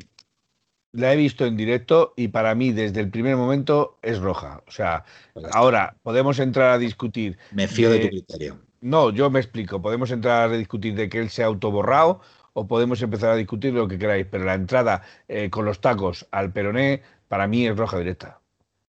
la 0.92 1.12
he 1.14 1.16
visto 1.16 1.46
en 1.46 1.56
directo 1.56 2.12
y 2.16 2.28
para 2.28 2.54
mí 2.54 2.72
desde 2.72 3.00
el 3.00 3.10
primer 3.10 3.36
momento 3.36 3.98
es 4.02 4.18
roja. 4.18 4.62
O 4.66 4.70
sea, 4.70 5.04
Pues 5.32 5.46
ahora 5.52 5.96
podemos 6.02 6.38
entrar 6.38 6.70
a 6.72 6.78
discutir. 6.78 7.38
Me 7.52 7.68
fío 7.68 7.88
de 7.90 7.98
de- 7.98 8.04
tu 8.04 8.08
criterio. 8.08 8.58
No, 8.80 9.10
yo 9.10 9.30
me 9.30 9.40
explico. 9.40 9.82
Podemos 9.82 10.10
entrar 10.10 10.50
a 10.50 10.56
discutir 10.56 10.94
de 10.94 11.08
que 11.08 11.18
él 11.20 11.30
se 11.30 11.42
ha 11.42 11.46
autoborrado 11.46 12.20
o 12.52 12.66
podemos 12.66 13.00
empezar 13.02 13.30
a 13.30 13.36
discutir 13.36 13.72
lo 13.74 13.88
que 13.88 13.98
queráis, 13.98 14.26
pero 14.30 14.44
la 14.44 14.54
entrada 14.54 15.02
eh, 15.28 15.50
con 15.50 15.64
los 15.64 15.80
tacos 15.80 16.26
al 16.30 16.52
peroné 16.52 17.02
para 17.28 17.46
mí 17.46 17.66
es 17.66 17.76
roja 17.76 17.98
directa. 17.98 18.40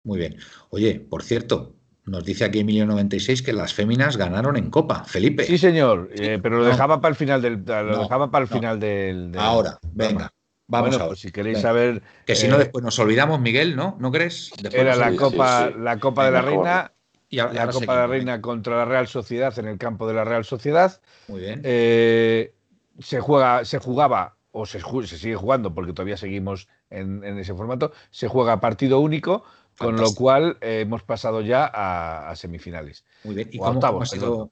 Muy 0.05 0.19
bien. 0.19 0.37
Oye, 0.71 1.01
por 1.01 1.23
cierto, 1.23 1.75
nos 2.07 2.25
dice 2.25 2.45
aquí 2.45 2.61
Emilio96 2.61 3.45
que 3.45 3.53
las 3.53 3.75
féminas 3.75 4.17
ganaron 4.17 4.57
en 4.57 4.71
Copa. 4.71 5.05
Felipe, 5.05 5.45
Sí, 5.45 5.59
señor, 5.59 6.11
eh, 6.15 6.39
pero 6.43 6.59
lo 6.59 6.65
No. 6.65 6.71
dejaba 6.71 7.01
para 7.01 7.11
el 7.11 7.17
final 7.17 7.43
del. 7.43 7.63
Lo 7.67 7.83
No, 7.97 8.03
dejaba 8.03 8.31
para 8.31 8.45
el 8.45 8.51
no. 8.51 8.57
final 8.57 8.81
del. 8.81 9.33
del 9.33 9.41
ahora, 9.41 9.79
venga, 9.93 10.31
vamos 10.67 10.91
bueno, 10.91 11.05
a 11.05 11.09
pues 11.09 11.21
si 11.21 11.31
queréis 11.31 11.57
Venga. 11.59 11.69
saber. 11.69 12.03
Que 12.25 12.35
si 12.37 12.49
no, 12.49 12.55
eh, 12.57 12.61
después 12.61 12.83
nos 12.83 12.99
olvidamos, 12.99 13.41
Miguel, 13.41 13.77
¿no? 13.77 13.97
¿No 14.01 14.11
crees? 14.11 14.51
Después 14.63 14.81
Era 14.81 14.97
la 14.97 15.09
olvidamos. 15.09 15.33
Copa, 15.33 15.67
sí, 15.67 15.73
sí. 15.75 15.81
la 15.83 15.99
Copa 15.99 16.25
de 16.25 16.31
la 16.31 16.43
Mejor. 16.43 16.65
Reina, 16.65 16.93
Y 17.29 17.39
ahora- 17.41 17.53
la 17.55 17.61
ahora 17.63 17.73
Copa 17.73 17.95
de 17.95 18.01
la. 18.01 18.07
Reina 18.07 18.41
contra 18.41 18.77
la 18.79 18.85
Real 18.85 19.07
Sociedad 19.07 19.57
en 19.59 19.67
el 19.69 19.79
campo 19.79 20.07
de 20.07 20.15
la 20.15 20.25
Real 20.25 20.45
Sociedad. 20.45 21.01
Muy 21.29 21.41
bien. 21.41 21.61
Eh, 21.65 22.55
se 22.99 23.21
juega, 23.21 23.65
se 23.65 23.79
jugaba, 23.79 24.37
o 24.51 24.67
se, 24.67 24.81
se 24.81 25.19
sigue 25.19 25.37
jugando, 25.37 25.75
porque 25.75 25.93
todavía 25.93 26.17
seguimos 26.17 26.69
en, 26.91 27.23
en 27.23 27.39
ese 27.39 27.55
formato, 27.55 27.93
se 28.11 28.29
juega 28.29 28.61
partido 28.61 28.99
único, 29.01 29.45
con 29.77 29.97
lo 29.97 30.13
cual 30.15 30.57
eh, 30.61 30.81
hemos 30.81 31.03
pasado 31.05 31.41
ya 31.43 31.65
a, 31.73 32.31
a 32.31 32.35
semifinales. 32.37 33.05
Muy 33.25 33.35
bien. 33.37 33.49
¿Y 33.53 33.59
cómo, 33.59 33.71
octavos, 33.73 34.13
ha 34.13 34.17
sido, 34.17 34.51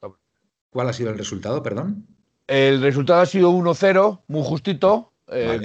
cuál 0.70 0.88
ha 0.88 0.92
sido 0.92 1.10
el 1.10 1.18
resultado, 1.18 1.62
perdón? 1.62 2.06
El 2.46 2.80
resultado 2.80 3.20
ha 3.22 3.26
sido 3.26 3.50
1-0, 3.50 4.22
muy 4.28 4.44
justito. 4.44 5.12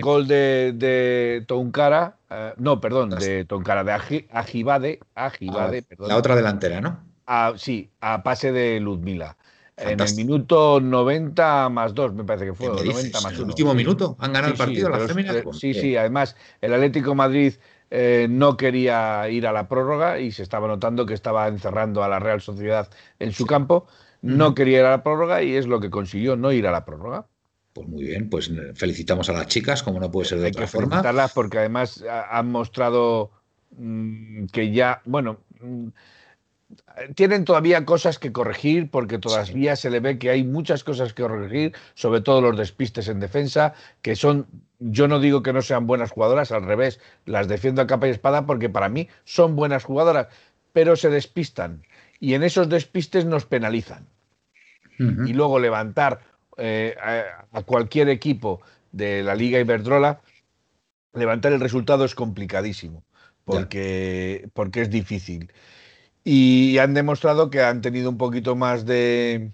Gol 0.01 0.27
de, 0.27 0.73
de 0.75 1.45
Tonkara, 1.47 2.17
eh, 2.31 2.53
no, 2.57 2.79
perdón, 2.79 3.09
de 3.09 3.45
Tonkara, 3.45 3.83
de 3.83 3.93
Aji- 3.93 4.27
Ajibade, 4.31 4.99
Ajibade, 5.15 5.79
Ah, 5.79 5.85
perdón. 5.87 6.09
la 6.09 6.17
otra 6.17 6.35
delantera, 6.35 6.81
¿no? 6.81 6.99
a- 7.25 7.53
sí, 7.57 7.91
a 8.01 8.23
pase 8.23 8.51
de 8.51 8.79
Ludmila. 8.79 9.37
En 9.77 9.99
el 9.99 10.13
minuto 10.15 10.79
90 10.79 11.67
más 11.69 11.93
2, 11.95 12.13
me 12.13 12.23
parece 12.23 12.45
que 12.45 12.53
fue, 12.53 12.67
¿Qué 12.67 12.71
o 12.71 12.75
me 12.75 12.83
90 12.83 12.93
dices? 13.19 13.23
más 13.23 13.31
¿En 13.31 13.35
el 13.37 13.41
1. 13.43 13.51
último 13.53 13.73
minuto 13.73 14.15
han 14.19 14.33
ganado 14.33 14.51
el 14.51 14.57
partido 14.57 14.89
las 14.89 14.97
pero 14.99 15.05
es- 15.05 15.11
féminas? 15.11 15.35
eh, 15.35 15.43
sí, 15.59 15.73
sí, 15.73 15.97
además 15.97 16.35
el 16.61 16.73
Atlético 16.73 17.15
Madrid 17.15 17.53
eh, 17.89 18.27
no 18.29 18.57
quería 18.57 19.27
ir 19.29 19.47
a 19.47 19.51
la 19.51 19.67
prórroga 19.67 20.19
y 20.19 20.31
se 20.31 20.43
estaba 20.43 20.67
notando 20.67 21.05
que 21.05 21.13
estaba 21.13 21.47
encerrando 21.47 22.03
a 22.03 22.07
la 22.09 22.19
Real 22.19 22.41
Sociedad 22.41 22.89
en 23.19 23.31
su 23.33 23.45
campo. 23.47 23.87
No 24.21 24.53
quería 24.53 24.79
ir 24.79 24.85
a 24.85 24.91
la 24.91 25.03
prórroga 25.03 25.41
y 25.41 25.55
es 25.55 25.65
lo 25.67 25.79
que 25.79 25.89
consiguió, 25.89 26.35
no 26.37 26.51
ir 26.51 26.67
a 26.67 26.71
la 26.71 26.85
prórroga. 26.85 27.27
Pues 27.73 27.87
muy 27.87 28.03
bien, 28.03 28.29
pues 28.29 28.51
felicitamos 28.75 29.29
a 29.29 29.33
las 29.33 29.47
chicas, 29.47 29.81
como 29.83 29.99
no 29.99 30.11
puede 30.11 30.27
ser 30.27 30.39
de 30.39 30.45
Hay 30.45 30.51
otra 30.51 30.65
que 30.65 30.67
forma. 30.71 30.89
felicitarlas 30.89 31.33
porque 31.33 31.59
además 31.59 32.03
ha- 32.09 32.37
han 32.37 32.51
mostrado 32.51 33.31
mm, 33.77 34.45
que 34.47 34.71
ya, 34.71 35.01
bueno, 35.05 35.37
mm, 35.61 35.87
tienen 37.15 37.45
todavía 37.45 37.85
cosas 37.85 38.19
que 38.19 38.31
corregir 38.31 38.89
porque 38.89 39.17
todavía 39.17 39.75
se 39.75 39.89
le 39.89 39.99
ve 39.99 40.17
que 40.19 40.29
hay 40.29 40.43
muchas 40.43 40.83
cosas 40.83 41.13
que 41.13 41.23
corregir, 41.23 41.73
sobre 41.95 42.21
todo 42.21 42.41
los 42.41 42.57
despistes 42.57 43.07
en 43.07 43.19
defensa, 43.19 43.73
que 44.01 44.15
son, 44.15 44.47
yo 44.79 45.07
no 45.07 45.19
digo 45.19 45.41
que 45.43 45.53
no 45.53 45.61
sean 45.61 45.87
buenas 45.87 46.11
jugadoras, 46.11 46.51
al 46.51 46.63
revés, 46.63 46.99
las 47.25 47.47
defiendo 47.47 47.81
a 47.81 47.87
capa 47.87 48.07
y 48.07 48.11
espada 48.11 48.45
porque 48.45 48.69
para 48.69 48.89
mí 48.89 49.07
son 49.23 49.55
buenas 49.55 49.83
jugadoras, 49.83 50.27
pero 50.73 50.95
se 50.95 51.09
despistan 51.09 51.83
y 52.19 52.33
en 52.35 52.43
esos 52.43 52.69
despistes 52.69 53.25
nos 53.25 53.45
penalizan. 53.45 54.07
Y 54.99 55.33
luego 55.33 55.57
levantar 55.57 56.19
eh, 56.61 56.95
a, 57.51 57.63
cualquier 57.63 58.09
equipo 58.09 58.61
de 58.91 59.23
la 59.23 59.35
Liga 59.35 59.59
Iberdrola, 59.59 60.21
levantar 61.13 61.53
el 61.53 61.59
resultado 61.59 62.05
es 62.05 62.15
complicadísimo 62.15 63.03
porque, 63.45 64.49
porque 64.53 64.81
es 64.81 64.89
difícil 64.89 65.51
y 66.23 66.77
han 66.77 66.93
demostrado 66.93 67.49
que 67.49 67.61
han 67.61 67.81
tenido 67.81 68.09
un 68.09 68.17
poquito 68.17 68.55
más 68.55 68.85
de, 68.85 69.51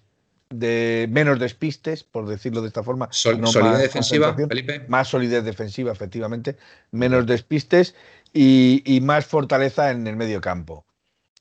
menos 0.49 1.39
despistes, 1.39 2.03
por 2.03 2.27
decirlo 2.27 2.61
de 2.61 2.67
esta 2.67 2.83
forma. 2.83 3.09
solidez 3.11 3.79
defensiva, 3.79 4.35
Felipe. 4.35 4.85
Más 4.87 5.07
solidez 5.07 5.43
defensiva, 5.43 5.91
efectivamente. 5.91 6.57
Menos 6.91 7.25
despistes 7.25 7.95
y, 8.33 8.99
más 9.01 9.25
fortaleza 9.25 9.91
en 9.91 10.07
el 10.07 10.15
medio 10.15 10.41
campo. 10.41 10.85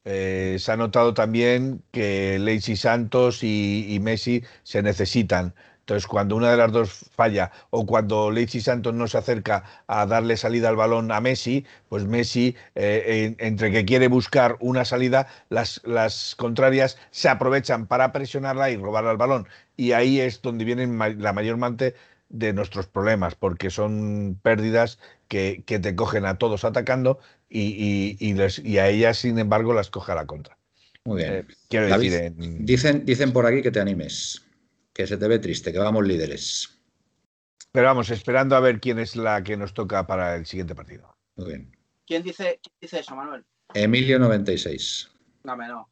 Eh, 0.06 0.56
se 0.58 0.72
ha 0.72 0.76
notado 0.76 1.12
también 1.14 1.82
que 1.92 2.38
Lacey 2.38 2.76
Santos 2.76 3.42
y 3.42 3.98
Messi 4.00 4.42
se 4.62 4.82
necesitan. 4.82 5.54
Entonces, 5.86 6.08
cuando 6.08 6.34
una 6.34 6.50
de 6.50 6.56
las 6.56 6.72
dos 6.72 7.06
falla 7.14 7.52
o 7.70 7.86
cuando 7.86 8.32
Lechi 8.32 8.60
Santos 8.60 8.92
no 8.92 9.06
se 9.06 9.18
acerca 9.18 9.62
a 9.86 10.04
darle 10.04 10.36
salida 10.36 10.68
al 10.68 10.74
balón 10.74 11.12
a 11.12 11.20
Messi, 11.20 11.64
pues 11.88 12.04
Messi, 12.06 12.56
eh, 12.74 13.36
entre 13.38 13.70
que 13.70 13.84
quiere 13.84 14.08
buscar 14.08 14.56
una 14.58 14.84
salida, 14.84 15.28
las, 15.48 15.80
contrarias 16.36 16.98
se 17.12 17.28
aprovechan 17.28 17.86
para 17.86 18.10
presionarla 18.10 18.70
y 18.70 18.76
robar 18.76 19.06
al 19.06 19.16
balón. 19.16 19.46
Y 19.76 19.92
ahí 19.92 20.18
es 20.20 20.42
donde 20.42 20.64
vienen 20.64 20.98
la 21.22 21.32
mayor 21.32 21.56
parte 21.60 21.94
de 22.30 22.52
nuestros 22.52 22.88
problemas, 22.88 23.36
porque 23.36 23.70
son 23.70 24.40
pérdidas 24.42 24.98
que, 25.28 25.62
te 25.66 25.94
cogen 25.94 26.26
a 26.26 26.36
todos 26.36 26.64
atacando 26.64 27.20
y, 27.48 28.16
y, 28.18 28.78
a 28.78 28.88
ellas, 28.88 29.18
sin 29.18 29.38
embargo, 29.38 29.72
las 29.72 29.90
coge 29.90 30.12
a 30.12 30.16
la 30.16 30.26
contra. 30.26 30.58
Muy 31.04 31.22
bien. 31.22 31.34
Eh, 31.34 31.46
quiero 31.68 31.86
decir, 31.86 32.32
dicen, 32.36 33.04
dicen 33.04 33.32
por 33.32 33.46
aquí 33.46 33.62
que 33.62 33.70
te 33.70 33.80
animes 33.80 34.46
que 34.96 35.06
se 35.06 35.18
te 35.18 35.28
ve 35.28 35.38
triste, 35.38 35.72
que 35.72 35.78
vamos 35.78 36.06
líderes. 36.06 36.80
Pero 37.70 37.86
vamos, 37.86 38.08
esperando 38.08 38.56
a 38.56 38.60
ver 38.60 38.80
quién 38.80 38.98
es 38.98 39.14
la 39.14 39.44
que 39.44 39.54
nos 39.54 39.74
toca 39.74 40.06
para 40.06 40.36
el 40.36 40.46
siguiente 40.46 40.74
partido. 40.74 41.14
Muy 41.36 41.48
bien. 41.48 41.76
¿Quién 42.06 42.22
dice, 42.22 42.60
dice 42.80 43.00
eso, 43.00 43.14
Manuel? 43.14 43.44
Emilio96. 43.74 45.10
No, 45.44 45.54
no. 45.54 45.90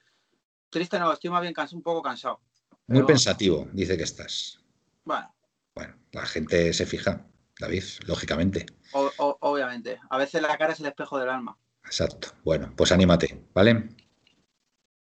Triste 0.70 0.98
no, 0.98 1.12
estoy 1.12 1.28
más 1.28 1.42
bien 1.42 1.54
un 1.72 1.82
poco 1.82 2.00
cansado. 2.00 2.40
Muy 2.86 3.02
pensativo, 3.02 3.68
dice 3.74 3.98
que 3.98 4.04
estás. 4.04 4.58
Bueno. 5.04 5.34
Bueno, 5.74 5.94
la 6.12 6.24
gente 6.24 6.72
se 6.72 6.86
fija, 6.86 7.26
David, 7.60 7.84
lógicamente. 8.06 8.64
Obviamente. 8.94 9.98
A 10.10 10.18
veces 10.18 10.42
la 10.42 10.56
cara 10.56 10.72
es 10.72 10.80
el 10.80 10.86
espejo 10.86 11.18
del 11.18 11.30
alma. 11.30 11.56
Exacto. 11.84 12.28
Bueno, 12.44 12.72
pues 12.76 12.92
anímate, 12.92 13.42
¿vale? 13.52 13.88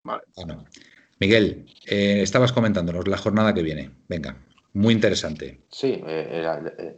Vale. 0.04 0.24
Bueno. 0.36 0.66
Miguel, 1.22 1.68
eh, 1.86 2.22
estabas 2.24 2.52
comentándonos 2.52 3.08
la 3.08 3.16
jornada 3.16 3.54
que 3.54 3.62
viene. 3.62 3.92
Venga, 4.08 4.38
muy 4.74 4.92
interesante. 4.96 5.60
Sí, 5.70 6.02
eh, 6.08 6.44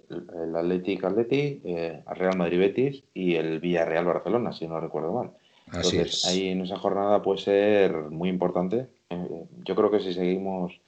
el, 0.09 0.55
Atlético 0.55 1.07
Atleti, 1.07 1.61
eh, 1.65 2.01
Real 2.07 2.37
Madrid 2.37 2.57
Betis 2.57 3.03
y 3.13 3.35
el 3.35 3.59
Villarreal 3.59 4.05
Barcelona, 4.05 4.53
si 4.53 4.65
no 4.65 4.79
recuerdo 4.79 5.11
mal. 5.11 5.31
Así 5.67 5.97
Entonces, 5.97 6.25
ahí 6.25 6.47
en 6.47 6.61
esa 6.61 6.77
jornada 6.77 7.21
puede 7.21 7.39
ser 7.39 7.93
muy 7.93 8.29
importante. 8.29 8.87
yo 9.09 9.75
creo 9.75 9.91
que 9.91 9.99
si 9.99 10.13
seguimos, 10.13 10.79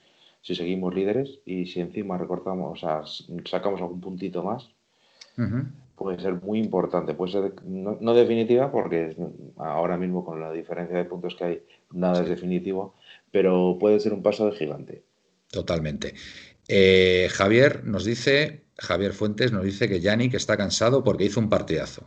si 0.41 0.55
seguimos 0.55 0.95
líderes 0.95 1.39
y 1.45 1.65
si 1.65 1.81
encima 1.81 2.17
recortamos, 2.17 2.71
o 2.71 2.75
sea, 2.79 3.01
sacamos 3.49 3.81
algún 3.81 3.99
puntito 3.99 4.43
más, 4.43 4.69
puede 5.95 6.19
ser 6.19 6.33
muy 6.35 6.59
importante. 6.59 7.13
Puede 7.13 7.31
ser 7.31 7.53
no, 7.65 8.13
definitiva, 8.13 8.71
porque 8.71 9.15
ahora 9.57 9.97
mismo 9.97 10.23
con 10.23 10.39
la 10.39 10.51
diferencia 10.51 10.97
de 10.97 11.05
puntos 11.05 11.35
que 11.35 11.43
hay, 11.43 11.63
nada 11.91 12.23
es 12.23 12.29
definitivo 12.29 12.95
pero 13.35 13.75
puede 13.77 13.99
ser 13.99 14.13
un 14.13 14.23
paso 14.23 14.49
de 14.49 14.55
gigante. 14.55 15.03
Totalmente. 15.51 16.13
Eh, 16.69 17.27
Javier 17.29 17.83
nos 17.83 18.05
dice, 18.05 18.63
Javier 18.77 19.11
Fuentes 19.11 19.51
nos 19.51 19.65
dice 19.65 19.89
que 19.89 19.99
Yannick 19.99 20.35
está 20.35 20.55
cansado 20.55 21.03
porque 21.03 21.25
hizo 21.25 21.41
un 21.41 21.49
partidazo. 21.49 22.05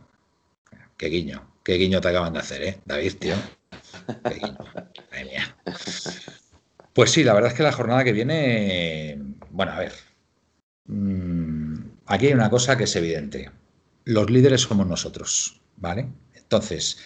Qué 0.97 1.05
guiño, 1.05 1.47
qué 1.63 1.75
guiño 1.75 2.01
te 2.01 2.07
acaban 2.07 2.33
de 2.33 2.39
hacer, 2.39 2.63
¿eh? 2.63 2.79
David, 2.83 3.13
tío. 3.19 3.35
Qué 4.23 4.33
guiño. 4.33 4.57
mía. 5.23 5.55
Pues 6.93 7.11
sí, 7.11 7.23
la 7.23 7.35
verdad 7.35 7.51
es 7.51 7.57
que 7.57 7.61
la 7.61 7.73
jornada 7.73 8.03
que 8.03 8.11
viene, 8.11 9.21
bueno, 9.51 9.73
a 9.73 9.77
ver, 9.77 9.93
mm, 10.85 11.75
aquí 12.07 12.25
hay 12.25 12.33
una 12.33 12.49
cosa 12.49 12.75
que 12.75 12.85
es 12.85 12.95
evidente. 12.95 13.51
Los 14.09 14.31
líderes 14.31 14.61
somos 14.61 14.87
nosotros, 14.87 15.61
¿vale? 15.77 16.09
Entonces, 16.33 16.97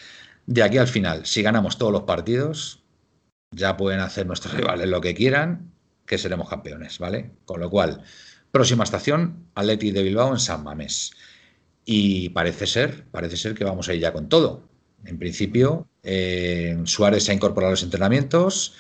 de 0.46 0.64
aquí 0.64 0.78
al 0.78 0.88
final, 0.88 1.26
si 1.26 1.42
ganamos 1.42 1.78
todos 1.78 1.92
los 1.92 2.04
partidos, 2.04 2.82
ya 3.52 3.76
pueden 3.76 4.00
hacer 4.00 4.26
nuestros 4.26 4.54
rivales 4.58 4.88
lo 4.88 5.02
que 5.02 5.14
quieran, 5.14 5.74
que 6.06 6.18
seremos 6.18 6.48
campeones, 6.48 7.00
¿vale? 7.00 7.32
Con 7.44 7.60
lo 7.60 7.70
cual, 7.70 8.02
próxima 8.52 8.86
estación, 8.86 9.48
Atleti 9.54 9.92
de 9.92 10.02
Bilbao 10.02 10.32
en 10.32 10.40
San 10.40 10.64
Mamés. 10.64 11.12
Y 11.84 12.30
parece 12.30 12.68
ser, 12.68 13.04
parece 13.12 13.36
ser 13.36 13.54
que 13.54 13.66
vamos 13.66 13.90
a 13.90 13.94
ir 13.94 14.00
ya 14.00 14.14
con 14.14 14.30
todo. 14.30 14.70
En 15.04 15.20
principio, 15.20 15.90
eh, 16.04 16.80
Suárez 16.86 17.26
se 17.26 17.34
ha 17.34 17.36
incorporado 17.36 17.72
a 17.72 17.72
los 17.72 17.84
entrenamientos. 17.84 18.76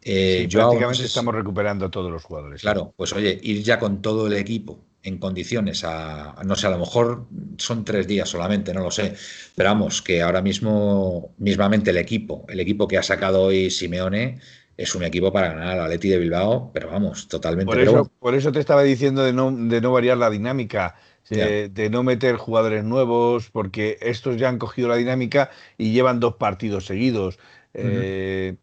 Eh, 0.00 0.48
prácticamente 0.50 1.04
estamos 1.04 1.34
recuperando 1.34 1.84
a 1.84 1.90
todos 1.90 2.10
los 2.10 2.24
jugadores. 2.24 2.62
Claro, 2.62 2.94
pues 2.96 3.12
oye, 3.12 3.38
ir 3.42 3.62
ya 3.62 3.78
con 3.78 4.00
todo 4.00 4.26
el 4.26 4.32
equipo 4.32 4.87
en 5.02 5.18
condiciones 5.18 5.84
a, 5.84 6.34
no 6.44 6.56
sé, 6.56 6.66
a 6.66 6.70
lo 6.70 6.78
mejor 6.78 7.26
son 7.56 7.84
tres 7.84 8.06
días 8.06 8.28
solamente, 8.28 8.74
no 8.74 8.82
lo 8.82 8.90
sé, 8.90 9.14
pero 9.54 9.70
vamos, 9.70 10.02
que 10.02 10.22
ahora 10.22 10.42
mismo, 10.42 11.34
mismamente 11.38 11.90
el 11.90 11.98
equipo, 11.98 12.44
el 12.48 12.60
equipo 12.60 12.88
que 12.88 12.98
ha 12.98 13.02
sacado 13.02 13.42
hoy 13.42 13.70
Simeone, 13.70 14.40
es 14.76 14.94
un 14.94 15.02
equipo 15.02 15.32
para 15.32 15.54
ganar 15.54 15.80
a 15.80 15.88
Leti 15.88 16.08
de 16.08 16.18
Bilbao, 16.18 16.70
pero 16.72 16.90
vamos, 16.90 17.26
totalmente. 17.28 17.66
Por 17.66 17.80
eso, 17.80 18.10
por 18.18 18.34
eso 18.34 18.52
te 18.52 18.60
estaba 18.60 18.82
diciendo 18.82 19.24
de 19.24 19.32
no, 19.32 19.50
de 19.50 19.80
no 19.80 19.92
variar 19.92 20.18
la 20.18 20.30
dinámica, 20.30 20.94
de, 21.28 21.88
no 21.90 22.02
meter 22.04 22.36
jugadores 22.36 22.84
nuevos, 22.84 23.50
porque 23.50 23.98
estos 24.00 24.36
ya 24.36 24.48
han 24.48 24.58
cogido 24.58 24.88
la 24.88 24.96
dinámica 24.96 25.50
y 25.76 25.92
llevan 25.92 26.20
dos 26.20 26.36
partidos 26.36 26.86
seguidos. 26.86 27.38
Eh, 27.74 28.56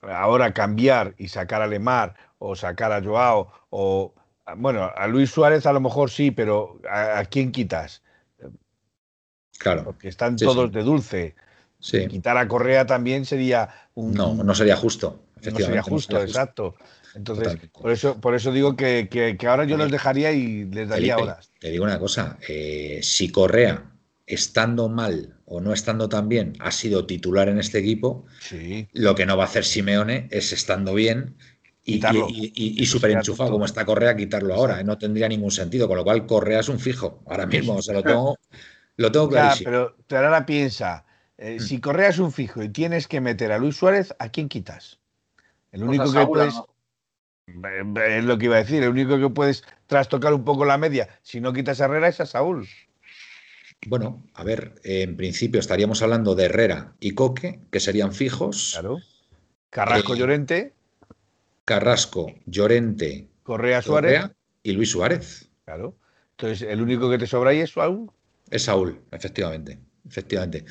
ahora 0.00 0.52
cambiar 0.52 1.14
y 1.18 1.28
sacar 1.28 1.62
a 1.62 1.66
Lemar 1.66 2.14
o 2.38 2.56
sacar 2.56 2.92
a 2.92 3.02
Joao 3.02 3.52
o 3.70 4.14
bueno, 4.56 4.90
a 4.94 5.06
Luis 5.06 5.30
Suárez 5.30 5.66
a 5.66 5.72
lo 5.72 5.80
mejor 5.80 6.10
sí, 6.10 6.30
pero 6.30 6.80
¿a, 6.90 7.24
quién 7.24 7.52
quitas? 7.52 8.02
Claro. 9.58 9.84
Porque 9.84 10.08
están 10.08 10.36
todos 10.36 10.70
de 10.72 10.82
dulce. 10.82 11.34
Sí. 11.80 12.06
Quitar 12.08 12.36
a 12.36 12.48
Correa 12.48 12.86
también 12.86 13.24
sería 13.24 13.68
un. 13.94 14.14
No, 14.14 14.34
no 14.34 14.54
sería 14.54 14.76
justo. 14.76 15.22
No 15.42 15.58
sería 15.58 15.82
justo, 15.82 16.20
exacto. 16.20 16.74
Entonces, 17.14 17.56
por 17.72 17.90
eso, 17.90 18.20
por 18.20 18.34
eso 18.34 18.52
digo 18.52 18.76
que, 18.76 19.36
ahora 19.48 19.64
yo 19.64 19.76
los 19.76 19.90
dejaría 19.90 20.32
y 20.32 20.64
les 20.64 20.88
daría 20.88 21.16
horas. 21.16 21.50
Te 21.60 21.70
digo 21.70 21.84
una 21.84 21.98
cosa: 21.98 22.38
eh, 22.48 23.00
si 23.02 23.30
Correa, 23.30 23.84
estando 24.26 24.88
mal 24.88 25.34
o 25.46 25.60
no 25.60 25.72
estando 25.72 26.08
tan 26.08 26.28
bien, 26.28 26.54
ha 26.60 26.70
sido 26.70 27.06
titular 27.06 27.48
en 27.48 27.58
este 27.58 27.78
equipo, 27.78 28.26
lo 28.92 29.14
que 29.14 29.26
no 29.26 29.36
va 29.36 29.44
a 29.44 29.46
hacer 29.46 29.64
Simeone 29.64 30.28
es 30.30 30.52
estando 30.52 30.94
bien 30.94 31.36
y, 31.88 32.82
y, 32.82 32.86
súper 32.86 33.12
enchufado 33.12 33.50
como 33.50 33.64
está 33.64 33.86
Correa, 33.86 34.14
quitarlo 34.14 34.54
ahora. 34.54 34.80
¿eh? 34.80 34.84
No 34.84 34.98
tendría 34.98 35.26
ningún 35.26 35.50
sentido. 35.50 35.88
Con 35.88 35.96
lo 35.96 36.04
cual, 36.04 36.26
Correa 36.26 36.60
es 36.60 36.68
un 36.68 36.78
fijo. 36.78 37.22
Ahora 37.26 37.46
mismo, 37.46 37.80
se 37.80 37.94
lo 37.94 38.02
tengo, 38.02 38.36
lo 38.96 39.10
tengo 39.10 39.28
clarísimo. 39.28 39.92
pero 40.06 40.26
ahora 40.26 40.44
piensa: 40.44 41.06
eh, 41.38 41.56
mm. 41.58 41.62
si 41.62 41.80
Correa 41.80 42.10
es 42.10 42.18
un 42.18 42.30
fijo 42.30 42.62
y 42.62 42.68
tienes 42.68 43.08
que 43.08 43.20
meter 43.20 43.52
a 43.52 43.58
Luis 43.58 43.76
Suárez, 43.76 44.14
¿a 44.18 44.28
quién 44.28 44.48
quitas? 44.48 44.98
El 45.72 45.80
pues 45.80 45.98
único 45.98 46.12
que 46.12 46.26
puedes. 46.26 46.54
Es 47.46 48.24
lo 48.24 48.36
que 48.36 48.44
iba 48.44 48.56
a 48.56 48.58
decir. 48.58 48.82
El 48.82 48.90
único 48.90 49.18
que 49.18 49.30
puedes 49.30 49.64
trastocar 49.86 50.34
un 50.34 50.44
poco 50.44 50.66
la 50.66 50.76
media, 50.76 51.08
si 51.22 51.40
no 51.40 51.54
quitas 51.54 51.80
a 51.80 51.86
Herrera, 51.86 52.08
es 52.08 52.20
a 52.20 52.26
Saúl. 52.26 52.68
Bueno, 53.86 54.22
a 54.34 54.44
ver, 54.44 54.74
en 54.84 55.16
principio 55.16 55.60
estaríamos 55.60 56.02
hablando 56.02 56.34
de 56.34 56.46
Herrera 56.46 56.92
y 57.00 57.12
Coque, 57.12 57.60
que 57.70 57.80
serían 57.80 58.12
fijos. 58.12 58.72
Claro. 58.72 58.98
Carrasco 59.70 60.14
eh, 60.14 60.18
Llorente. 60.18 60.74
Carrasco, 61.68 62.32
Llorente, 62.46 63.28
Correa 63.42 63.82
Suárez 63.82 64.30
y 64.62 64.72
Luis 64.72 64.90
Suárez. 64.90 65.50
Claro. 65.66 65.98
Entonces, 66.30 66.66
¿el 66.66 66.80
único 66.80 67.10
que 67.10 67.18
te 67.18 67.26
sobra 67.26 67.50
ahí 67.50 67.60
es 67.60 67.72
Saúl? 67.72 68.10
Es 68.50 68.62
Saúl, 68.62 68.98
efectivamente. 69.12 69.78
Efectivamente. 70.08 70.64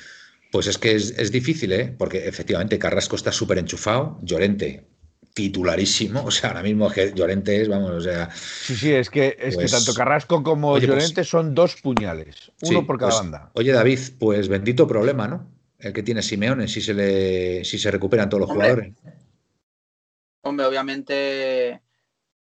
Pues 0.51 0.65
es 0.65 0.79
que 0.79 0.95
es, 0.95 1.31
difícil, 1.31 1.71
¿eh? 1.71 1.93
Porque 1.95 2.27
efectivamente 2.27 2.79
Carrasco 2.79 3.15
está 3.15 3.31
súper 3.31 3.59
enchufado, 3.59 4.17
Llorente 4.23 4.87
titularísimo, 5.35 6.23
o 6.25 6.31
sea, 6.31 6.49
ahora 6.49 6.63
mismo 6.63 6.89
que 6.89 7.13
Llorente 7.13 7.61
es, 7.61 7.69
vamos, 7.69 7.91
o 7.91 8.01
sea... 8.01 8.31
Sí, 8.33 8.75
sí, 8.75 8.91
es 8.91 9.11
que, 9.11 9.37
es 9.39 9.55
que 9.55 9.61
pues 9.61 9.71
tanto 9.71 9.93
Carrasco 9.93 10.41
como 10.41 10.71
pues 10.71 10.83
Llorente 10.83 11.23
son 11.23 11.53
dos 11.53 11.75
puñales, 11.79 12.51
uno 12.63 12.87
por 12.87 12.97
cada 12.97 13.13
banda. 13.13 13.51
Oye, 13.53 13.71
David, 13.71 13.99
pues 14.17 14.47
bendito 14.47 14.87
problema, 14.87 15.27
¿no? 15.27 15.47
el 15.79 15.93
que 15.93 16.03
tiene 16.03 16.21
Simeone, 16.21 16.67
si 16.67 16.81
se 16.81 16.93
le, 16.93 17.63
si 17.63 17.77
se 17.77 17.91
recuperan 17.91 18.29
todos 18.29 18.41
los 18.41 18.49
jugadores. 18.49 18.93
Hombre, 20.47 20.65
obviamente 20.65 21.81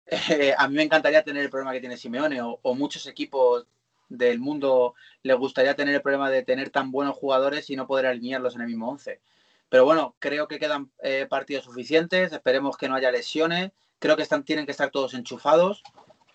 eh, 0.07 0.55
a 0.57 0.68
mí 0.68 0.74
me 0.74 0.82
encantaría 0.82 1.24
tener 1.24 1.43
el 1.43 1.51
problema 1.51 1.72
que 1.72 1.80
tiene 1.80 1.97
Simeone 1.97 2.41
o, 2.43 2.74
muchos 2.74 3.07
equipos 3.07 3.66
del 4.11 4.39
mundo 4.39 4.95
les 5.22 5.36
gustaría 5.36 5.74
tener 5.74 5.95
el 5.95 6.03
problema 6.03 6.30
de 6.30 6.43
tener 6.43 6.68
tan 6.68 6.91
buenos 6.91 7.16
jugadores 7.16 7.70
y 7.70 7.76
no 7.76 7.86
poder 7.86 8.07
alinearlos 8.07 8.55
en 8.57 8.61
el 8.61 8.66
mismo 8.66 8.91
once. 8.91 9.22
Pero 9.70 9.86
bueno, 9.86 10.16
creo 10.18 10.49
que 10.49 10.59
quedan 10.59 10.91
eh, 11.03 11.26
partidos 11.28 11.64
suficientes, 11.64 12.32
esperemos 12.32 12.76
que 12.76 12.89
no 12.89 12.95
haya 12.95 13.11
lesiones, 13.11 13.72
creo 13.99 14.16
que 14.16 14.22
están, 14.22 14.45
tienen 14.45 14.66
que 14.66 14.72
estar 14.72 14.91
todos 14.91 15.14
enchufados. 15.14 15.82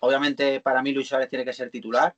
Obviamente 0.00 0.60
para 0.60 0.82
mí 0.82 0.92
Luis 0.92 1.08
Suárez 1.08 1.28
tiene 1.28 1.44
que 1.44 1.52
ser 1.52 1.70
titular, 1.70 2.16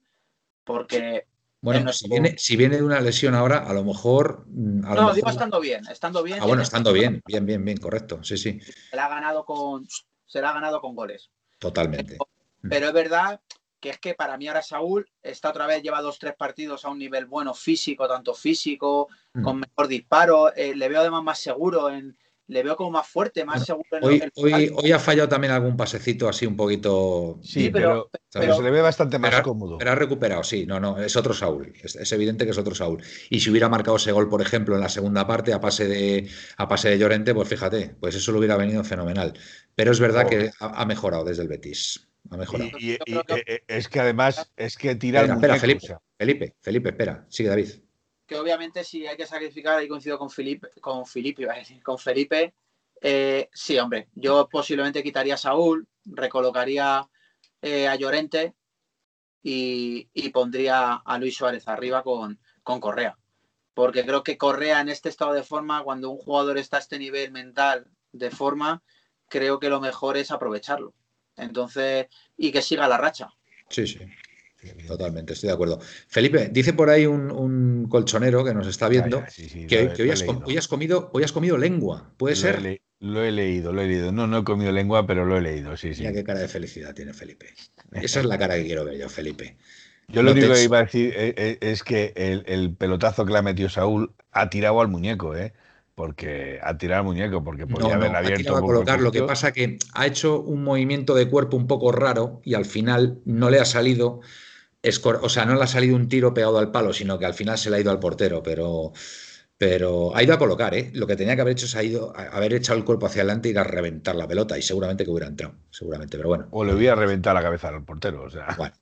porque... 0.65 1.27
Bueno, 1.67 1.93
si, 1.93 2.09
viene, 2.09 2.39
si 2.39 2.55
viene 2.55 2.77
de 2.77 2.85
una 2.85 3.01
lesión 3.01 3.35
ahora, 3.35 3.59
a 3.59 3.73
lo 3.73 3.83
mejor... 3.83 4.45
Mm, 4.47 4.83
no, 4.83 5.13
digo 5.13 5.29
estando 5.29 5.59
bien, 5.59 5.85
estando 5.91 6.23
bien. 6.23 6.39
Ah, 6.41 6.47
bueno, 6.47 6.63
estando 6.63 6.93
bien, 6.93 7.21
bien, 7.27 7.45
bien, 7.45 7.65
bien, 7.65 7.77
correcto, 7.79 8.23
sí, 8.23 8.37
sí. 8.37 8.61
Se 8.61 8.97
ha 8.97 9.09
ganado 9.09 9.45
con, 9.45 9.85
se 10.27 10.41
la 10.41 10.51
ha 10.51 10.53
ganado 10.53 10.81
con 10.81 10.95
goles. 10.95 11.29
Totalmente. 11.59 12.19
Mm. 12.63 12.69
Pero, 12.69 12.87
es 12.87 12.93
verdad 12.93 13.41
que 13.81 13.91
es 13.91 13.99
que 13.99 14.15
para 14.15 14.37
mí 14.37 14.47
ahora 14.47 14.63
Saúl 14.63 15.11
está 15.21 15.51
otra 15.51 15.67
vez, 15.67 15.83
lleva 15.83 16.01
dos, 16.03 16.21
tres 16.21 16.37
partidos 16.37 16.85
a 16.85 16.89
un 16.89 17.01
nivel 17.01 17.27
bueno 17.27 17.53
físico, 17.53 18.07
tanto 18.07 18.33
físico, 18.33 19.09
mm. 19.35 19.43
con 19.43 19.59
mejor 19.59 19.89
disparo. 19.89 20.55
Eh, 20.55 20.73
le 20.77 20.89
veo 20.89 21.01
además 21.01 21.25
más 21.25 21.41
seguro 21.41 21.91
en, 21.91 22.17
le 22.49 22.63
veo 22.63 22.77
como 22.77 22.93
más 22.93 23.07
fuerte, 23.07 23.45
más 23.45 23.65
seguro. 23.65 23.85
En 23.93 24.05
hoy, 24.05 24.23
hoy, 24.37 24.73
hoy, 24.75 24.93
ha 24.93 24.99
fallado 24.99 25.29
también 25.29 25.53
algún 25.53 25.77
pasecito 25.77 26.29
así 26.29 26.47
un 26.47 26.57
poquito. 26.57 27.41
Sí, 27.43 27.71
pero, 27.71 28.11
se 28.31 28.41
le 28.41 28.71
ve 28.71 28.81
bastante 28.81 29.19
más 29.19 29.41
cómodo. 29.41 29.79
Pero 29.79 29.91
ha 29.91 29.95
recuperado, 29.95 30.45
sí, 30.45 30.65
no, 30.67 30.79
no, 30.79 30.99
es 30.99 31.17
otro 31.17 31.35
Saúl. 31.35 31.73
Es, 31.83 32.13
evidente 32.13 32.45
que 32.45 32.53
es 32.53 32.59
otro 32.59 32.75
Saúl. 32.75 33.03
Y 33.31 33.41
si 33.41 33.51
hubiera 33.51 33.69
marcado 33.69 33.97
ese 33.97 34.13
gol, 34.13 34.29
por 34.29 34.43
ejemplo, 34.43 34.75
en 34.77 34.81
la 34.81 34.89
segunda 34.89 35.27
parte, 35.27 35.53
a 35.53 35.61
pase 35.61 35.89
de, 35.89 36.29
a 36.57 36.69
pase 36.69 36.91
de 36.91 36.99
Llorente, 36.99 37.35
pues 37.35 37.49
fíjate, 37.49 37.97
pues 37.99 38.15
eso 38.15 38.33
le 38.33 38.39
hubiera 38.39 38.57
venido 38.57 38.85
fenomenal. 38.85 39.35
Pero 39.75 39.91
es 39.91 40.01
verdad 40.01 40.29
que 40.29 40.51
ha, 40.61 40.85
mejorado 40.87 41.25
desde 41.25 41.43
el 41.43 41.49
Betis. 41.49 42.09
Ha 42.31 42.37
mejorado. 42.37 42.71
Y, 42.79 42.93
eh, 42.93 43.01
eh, 43.29 43.63
es 43.67 43.89
que 43.89 44.01
además 44.01 44.53
es 44.57 44.77
que 44.77 44.95
tira 44.95 45.23
espera, 45.23 45.59
Felipe, 45.59 45.97
Felipe, 46.17 46.55
Felipe, 46.61 46.89
espera, 46.91 47.27
sigue 47.29 47.49
David 47.49 47.86
que 48.27 48.37
obviamente 48.37 48.85
si 48.85 49.07
hay 49.07 49.17
que 49.17 49.27
sacrificar, 49.27 49.79
ahí 49.79 49.89
coincido 49.89 50.19
con 50.19 50.31
Felipe, 50.31 50.69
con 50.81 51.07
Felipe, 51.07 51.47
con 51.83 51.99
Felipe, 51.99 52.55
eh, 53.01 53.49
sí, 53.53 53.79
hombre, 53.79 54.09
yo 54.15 54.49
posiblemente 54.49 55.03
quitaría 55.03 55.35
a 55.35 55.39
Saúl, 55.39 55.87
recolocaría 56.05 57.07
eh, 57.63 57.89
a 57.89 57.95
Llorente 57.97 58.55
y, 59.43 60.09
pondría 60.31 60.95
a 60.95 61.19
Luis 61.19 61.37
Suárez 61.37 61.69
arriba 61.69 62.03
con, 62.03 62.41
con 62.63 62.81
Correa. 62.81 63.17
Porque 63.75 64.05
creo 64.05 64.23
que 64.23 64.39
Correa 64.39 64.81
en 64.81 64.89
este 64.89 65.09
estado 65.09 65.35
de 65.35 65.45
forma, 65.45 65.85
cuando 65.85 66.11
un 66.11 66.19
jugador 66.19 66.59
está 66.59 66.79
a 66.79 66.81
este 66.81 66.99
nivel 66.99 67.31
mental 67.31 67.87
de 68.11 68.31
forma, 68.31 68.83
creo 69.29 69.61
que 69.61 69.69
lo 69.69 69.81
mejor 69.81 70.17
es 70.17 70.31
aprovecharlo. 70.31 70.95
Entonces, 71.37 72.07
y 72.37 72.51
que 72.51 72.63
siga 72.63 72.89
la 72.89 72.97
racha. 72.97 73.29
Sí, 73.69 73.87
sí. 73.87 74.01
Totalmente, 74.87 75.35
estoy 75.35 75.49
de 75.49 75.55
acuerdo. 75.55 75.81
Felipe, 76.09 76.49
dice 76.51 76.73
por 76.73 76.91
ahí 76.91 77.07
un, 77.07 77.87
colchonero 77.89 78.45
que 78.45 78.55
nos 78.55 78.67
está 78.67 78.89
viendo 78.89 79.23
que, 79.69 79.93
hoy, 79.99 80.11
has, 80.11 80.69
comido, 80.69 81.11
hoy 81.13 81.23
has 81.23 81.33
comido 81.33 81.59
lengua. 81.59 82.13
¿Puede 82.17 82.37
ser? 82.37 82.81
lo 82.99 83.23
he 83.23 83.31
leído, 83.31 83.73
lo 83.73 83.83
he 83.83 83.87
leído. 83.87 84.13
No, 84.13 84.27
no 84.27 84.39
he 84.39 84.45
comido 84.45 84.73
lengua, 84.73 85.07
pero 85.07 85.27
lo 85.27 85.37
he 85.37 85.41
leído, 85.41 85.77
sí, 85.77 85.95
sí. 85.95 86.01
Mira 86.01 86.13
qué 86.13 86.25
cara 86.25 86.41
de 86.41 86.49
felicidad 86.49 86.95
tiene 86.95 87.13
Felipe. 87.13 87.55
Esa 87.93 88.21
es 88.21 88.27
la 88.27 88.39
cara 88.39 88.57
que 88.57 88.65
quiero 88.65 88.85
ver 88.85 88.99
yo, 88.99 89.09
Felipe. 89.09 89.57
Yo 90.09 90.23
lo 90.23 90.33
único 90.33 90.53
que 90.53 90.63
iba 90.63 90.79
a 90.79 90.85
decir 90.85 91.13
eh, 91.17 91.35
eh, 91.37 91.59
es, 91.61 91.83
que 91.83 92.13
el, 92.17 92.75
pelotazo 92.75 93.27
que 93.27 93.33
le 93.33 93.39
ha 93.39 93.43
metido 93.43 93.69
Saúl 93.69 94.15
ha 94.31 94.49
tirado 94.51 94.81
al 94.81 94.89
muñeco, 94.89 95.37
¿eh? 95.37 95.53
Porque 95.97 96.61
ha 96.63 96.77
tirado 96.77 97.01
al 97.01 97.07
muñeco, 97.07 97.43
porque 97.43 97.67
podría 97.67 97.97
haber 97.97 98.15
abierto. 98.15 98.57
a 98.57 98.61
colocar. 98.61 99.01
Lo 99.01 99.11
que 99.11 99.23
pasa 99.23 99.53
que 99.53 99.79
ha 99.95 100.07
hecho 100.07 100.41
un 100.41 100.63
movimiento 100.63 101.15
de 101.15 101.29
cuerpo 101.29 101.57
un 101.57 101.67
poco 101.67 101.91
raro 101.91 102.41
y 102.45 102.55
al 102.55 102.67
final 102.67 103.19
no 103.25 103.51
le 103.51 103.59
ha 103.59 103.65
salido 103.65 104.21
o 105.23 105.29
sea, 105.29 105.45
no 105.45 105.55
le 105.55 105.63
ha 105.63 105.67
salido 105.67 105.97
un 105.97 106.09
tiro 106.09 106.35
pegado 106.35 106.59
al 106.59 106.71
palo, 106.71 106.93
sino 106.93 107.19
que 107.19 107.27
al 107.27 107.35
final 107.35 107.59
se 107.59 107.71
le 107.71 107.77
ha 107.77 107.81
ido 107.81 107.91
al 107.91 107.99
portero, 107.99 108.43
pero, 108.43 108.93
pero 109.59 110.15
ha 110.17 110.23
ido 110.23 110.35
a 110.35 110.39
colocar, 110.39 110.75
¿eh? 110.75 110.91
Lo 110.95 111.07
que 111.07 111.17
tenía 111.17 111.35
que 111.35 111.43
haber 111.43 111.53
hecho 111.53 111.67
es 111.67 111.77
ha 111.77 111.83
ido 111.83 112.17
a 112.17 112.25
haber 112.25 112.55
echado 112.55 112.79
el 112.79 112.85
cuerpo 112.85 113.07
hacia 113.07 113.23
adelante 113.23 113.49
y 113.49 113.53
ir 113.53 113.59
a 113.59 113.65
reventar 113.65 114.17
la 114.17 114.29
pelota, 114.29 114.59
y 114.59 114.63
seguramente 114.63 115.05
que 115.05 115.11
hubiera 115.11 115.29
entrado, 115.29 115.55
seguramente, 115.71 116.17
pero 116.17 116.29
bueno. 116.29 116.49
O 116.51 116.65
le 116.65 116.75
hubiera 116.75 116.95
reventado 116.95 117.35
la 117.35 117.43
cabeza 117.43 117.69
al 117.69 117.85
portero, 117.85 118.25
o 118.25 118.31
sea. 118.31 118.55
Bueno. 118.57 118.75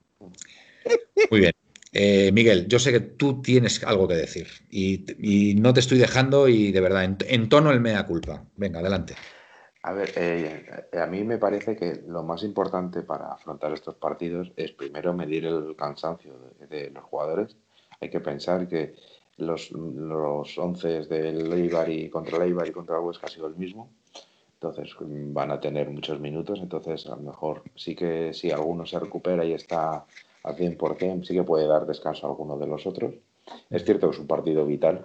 Muy 1.30 1.40
bien. 1.40 1.52
Eh, 1.92 2.32
Miguel, 2.32 2.66
yo 2.66 2.80
sé 2.80 2.90
que 2.90 3.00
tú 3.00 3.40
tienes 3.40 3.82
algo 3.84 4.08
que 4.08 4.14
decir 4.14 4.48
y, 4.68 5.54
no 5.56 5.72
te 5.72 5.78
estoy 5.78 5.96
dejando 5.98 6.48
y 6.48 6.72
de 6.72 6.80
verdad, 6.80 7.04
en, 7.04 7.16
en 7.20 7.48
tono 7.48 7.70
el 7.70 7.80
mea 7.80 8.04
culpa. 8.04 8.44
Venga, 8.56 8.80
adelante. 8.80 9.14
A 9.86 9.92
ver, 9.92 10.12
eh, 10.16 10.64
a 10.98 11.04
mí 11.04 11.24
me 11.24 11.36
parece 11.36 11.76
que 11.76 12.02
lo 12.06 12.22
más 12.22 12.42
importante 12.42 13.02
para 13.02 13.32
afrontar 13.32 13.70
estos 13.74 13.94
partidos 13.96 14.50
es 14.56 14.72
primero 14.72 15.12
medir 15.12 15.44
el 15.44 15.76
cansancio 15.76 16.32
de, 16.70 16.88
los 16.88 17.04
jugadores. 17.04 17.54
Hay 18.00 18.08
que 18.08 18.20
pensar 18.20 18.66
que 18.66 18.94
los, 19.36 19.72
los 19.72 20.56
once 20.56 21.02
del 21.02 21.52
Eibar 21.52 21.90
y 21.90 22.08
contra 22.08 22.38
el 22.38 22.44
Eibar 22.44 22.66
y 22.66 22.72
contra 22.72 22.96
el 22.96 23.02
Huesca 23.02 23.26
ha 23.26 23.30
sido 23.30 23.46
el 23.46 23.56
mismo. 23.56 23.90
Entonces 24.54 24.96
van 24.98 25.50
a 25.50 25.60
tener 25.60 25.90
muchos 25.90 26.18
minutos. 26.18 26.60
Entonces, 26.62 27.06
a 27.06 27.16
lo 27.16 27.22
mejor 27.22 27.62
sí 27.74 27.94
que 27.94 28.32
si 28.32 28.50
alguno 28.50 28.86
se 28.86 28.98
recupera 28.98 29.44
y 29.44 29.52
está 29.52 30.06
al 30.44 30.56
100%, 30.56 31.24
sí 31.26 31.34
que 31.34 31.42
puede 31.42 31.66
dar 31.66 31.84
descanso 31.84 32.26
a 32.26 32.30
alguno 32.30 32.56
de 32.56 32.68
los 32.68 32.86
otros. 32.86 33.12
Es 33.68 33.84
cierto 33.84 34.08
que 34.08 34.14
es 34.14 34.20
un 34.20 34.26
partido 34.26 34.64
vital, 34.64 35.04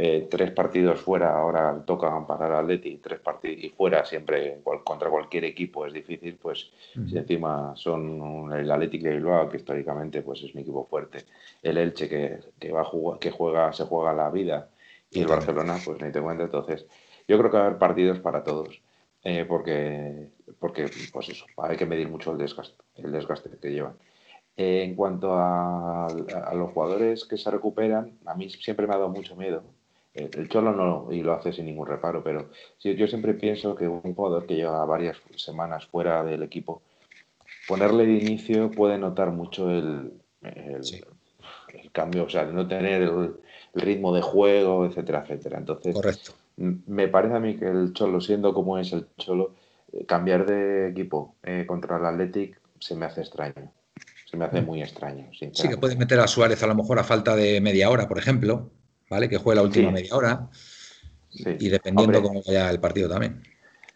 eh, 0.00 0.28
tres 0.30 0.52
partidos 0.52 1.00
fuera, 1.00 1.36
ahora 1.36 1.82
tocan 1.84 2.24
parar 2.24 2.52
al 2.52 2.64
Atleti, 2.66 2.98
tres 2.98 3.18
partidos 3.18 3.64
y 3.64 3.70
fuera 3.70 4.04
siempre 4.04 4.60
contra 4.84 5.10
cualquier 5.10 5.44
equipo 5.44 5.84
es 5.86 5.92
difícil, 5.92 6.36
pues 6.40 6.70
si 7.08 7.18
encima 7.18 7.72
son 7.74 8.52
el 8.52 8.70
Atlético 8.70 9.08
de 9.08 9.16
Bilbao, 9.16 9.48
que 9.48 9.56
históricamente 9.56 10.22
pues 10.22 10.44
es 10.44 10.54
mi 10.54 10.62
equipo 10.62 10.86
fuerte, 10.86 11.24
el 11.62 11.78
Elche 11.78 12.08
que, 12.08 12.38
que 12.60 12.70
va 12.70 12.82
a 12.82 12.84
jugar, 12.84 13.18
que 13.18 13.32
juega, 13.32 13.72
se 13.72 13.86
juega 13.86 14.12
la 14.12 14.30
vida, 14.30 14.68
y 15.10 15.20
el 15.20 15.26
Barcelona, 15.26 15.76
pues 15.84 16.00
ni 16.00 16.12
te 16.12 16.20
cuento, 16.20 16.44
entonces 16.44 16.86
yo 17.26 17.36
creo 17.36 17.50
que 17.50 17.56
va 17.56 17.64
a 17.64 17.66
haber 17.66 17.78
partidos 17.78 18.20
para 18.20 18.44
todos. 18.44 18.80
Eh, 19.24 19.44
porque, 19.48 20.28
porque 20.60 20.88
pues 21.12 21.28
eso, 21.28 21.44
hay 21.56 21.76
que 21.76 21.86
medir 21.86 22.08
mucho 22.08 22.30
el 22.30 22.38
desgaste, 22.38 22.80
el 22.94 23.10
desgaste 23.10 23.50
que 23.60 23.72
llevan. 23.72 23.96
Eh, 24.56 24.84
en 24.84 24.94
cuanto 24.94 25.34
a, 25.34 26.06
a, 26.06 26.54
los 26.54 26.70
jugadores 26.70 27.24
que 27.24 27.36
se 27.36 27.50
recuperan, 27.50 28.16
a 28.26 28.34
mí 28.34 28.48
siempre 28.48 28.86
me 28.86 28.94
ha 28.94 28.98
dado 28.98 29.08
mucho 29.08 29.34
miedo 29.34 29.64
el 30.18 30.48
Cholo 30.48 30.72
no, 30.72 31.12
y 31.12 31.22
lo 31.22 31.34
hace 31.34 31.52
sin 31.52 31.66
ningún 31.66 31.86
reparo, 31.86 32.22
pero 32.22 32.50
yo 32.82 33.06
siempre 33.06 33.34
pienso 33.34 33.74
que 33.74 33.86
un 33.86 34.14
jugador 34.14 34.46
que 34.46 34.56
lleva 34.56 34.84
varias 34.84 35.16
semanas 35.36 35.86
fuera 35.86 36.24
del 36.24 36.42
equipo, 36.42 36.82
ponerle 37.66 38.06
de 38.06 38.14
inicio 38.14 38.70
puede 38.70 38.98
notar 38.98 39.30
mucho 39.30 39.70
el, 39.70 40.12
el, 40.42 41.92
cambio, 41.92 42.24
o 42.24 42.28
sea, 42.28 42.44
no 42.44 42.66
tener 42.66 43.02
el, 43.02 43.34
ritmo 43.74 44.14
de 44.14 44.22
juego, 44.22 44.86
etcétera, 44.86 45.22
etcétera. 45.22 45.58
Entonces, 45.58 45.94
Correcto. 45.94 46.32
me 46.56 47.06
parece 47.06 47.34
a 47.34 47.40
mí 47.40 47.56
que 47.56 47.66
el 47.66 47.92
Cholo, 47.92 48.20
siendo 48.20 48.54
como 48.54 48.78
es 48.78 48.92
el 48.92 49.06
Cholo, 49.18 49.54
eh, 49.92 50.04
cambiar 50.04 50.46
de 50.46 50.88
equipo 50.88 51.36
eh, 51.44 51.64
contra 51.66 51.98
el 51.98 52.06
Athletic 52.06 52.60
se 52.80 52.94
me 52.94 53.06
hace 53.06 53.20
extraño. 53.20 53.72
Se 54.30 54.36
me 54.36 54.44
hace 54.44 54.60
mm. 54.60 54.66
muy 54.66 54.82
extraño. 54.82 55.30
Sí, 55.32 55.68
que 55.68 55.76
puedes 55.76 55.96
meter 55.96 56.20
a 56.20 56.26
Suárez 56.26 56.62
a 56.62 56.66
lo 56.66 56.74
mejor 56.74 56.98
a 56.98 57.04
falta 57.04 57.36
de 57.36 57.60
media 57.60 57.90
hora, 57.90 58.08
por 58.08 58.18
ejemplo. 58.18 58.70
¿Vale? 59.08 59.28
Que 59.28 59.38
juegue 59.38 59.56
la 59.56 59.62
última 59.62 59.90
media 59.90 60.14
hora. 60.14 60.48
Y 61.30 61.68
dependiendo 61.68 62.22
cómo 62.22 62.42
vaya 62.46 62.70
el 62.70 62.80
partido 62.80 63.08
también. 63.08 63.42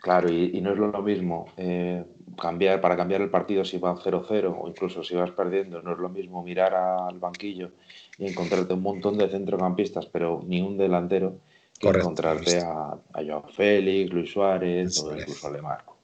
Claro, 0.02 0.28
y, 0.28 0.60
no 0.60 0.72
es 0.72 0.78
lo 0.78 1.00
mismo 1.00 1.46
eh, 1.56 2.04
cambiar 2.40 2.80
para 2.80 2.96
cambiar 2.96 3.20
el 3.20 3.30
partido 3.30 3.64
si 3.64 3.78
van 3.78 3.96
0-0 3.96 4.56
o 4.60 4.68
incluso 4.68 5.04
si 5.04 5.14
vas 5.14 5.30
perdiendo, 5.30 5.80
no 5.80 5.92
es 5.92 5.98
lo 5.98 6.08
mismo 6.08 6.42
mirar 6.42 6.74
al 6.74 7.20
banquillo 7.20 7.70
y 8.18 8.26
encontrarte 8.26 8.74
un 8.74 8.82
montón 8.82 9.16
de 9.16 9.28
centrocampistas, 9.28 10.06
pero 10.06 10.42
ni 10.44 10.60
un 10.60 10.76
delantero, 10.76 11.38
que 11.78 11.88
encontrarte 11.88 12.58
a, 12.58 12.98
a 13.12 13.24
Joao 13.24 13.48
Félix, 13.48 14.12
Luis 14.12 14.32
Suárez 14.32 15.00
o 15.02 15.16
incluso 15.16 15.46
a 15.46 15.50
Lemarco. 15.52 15.96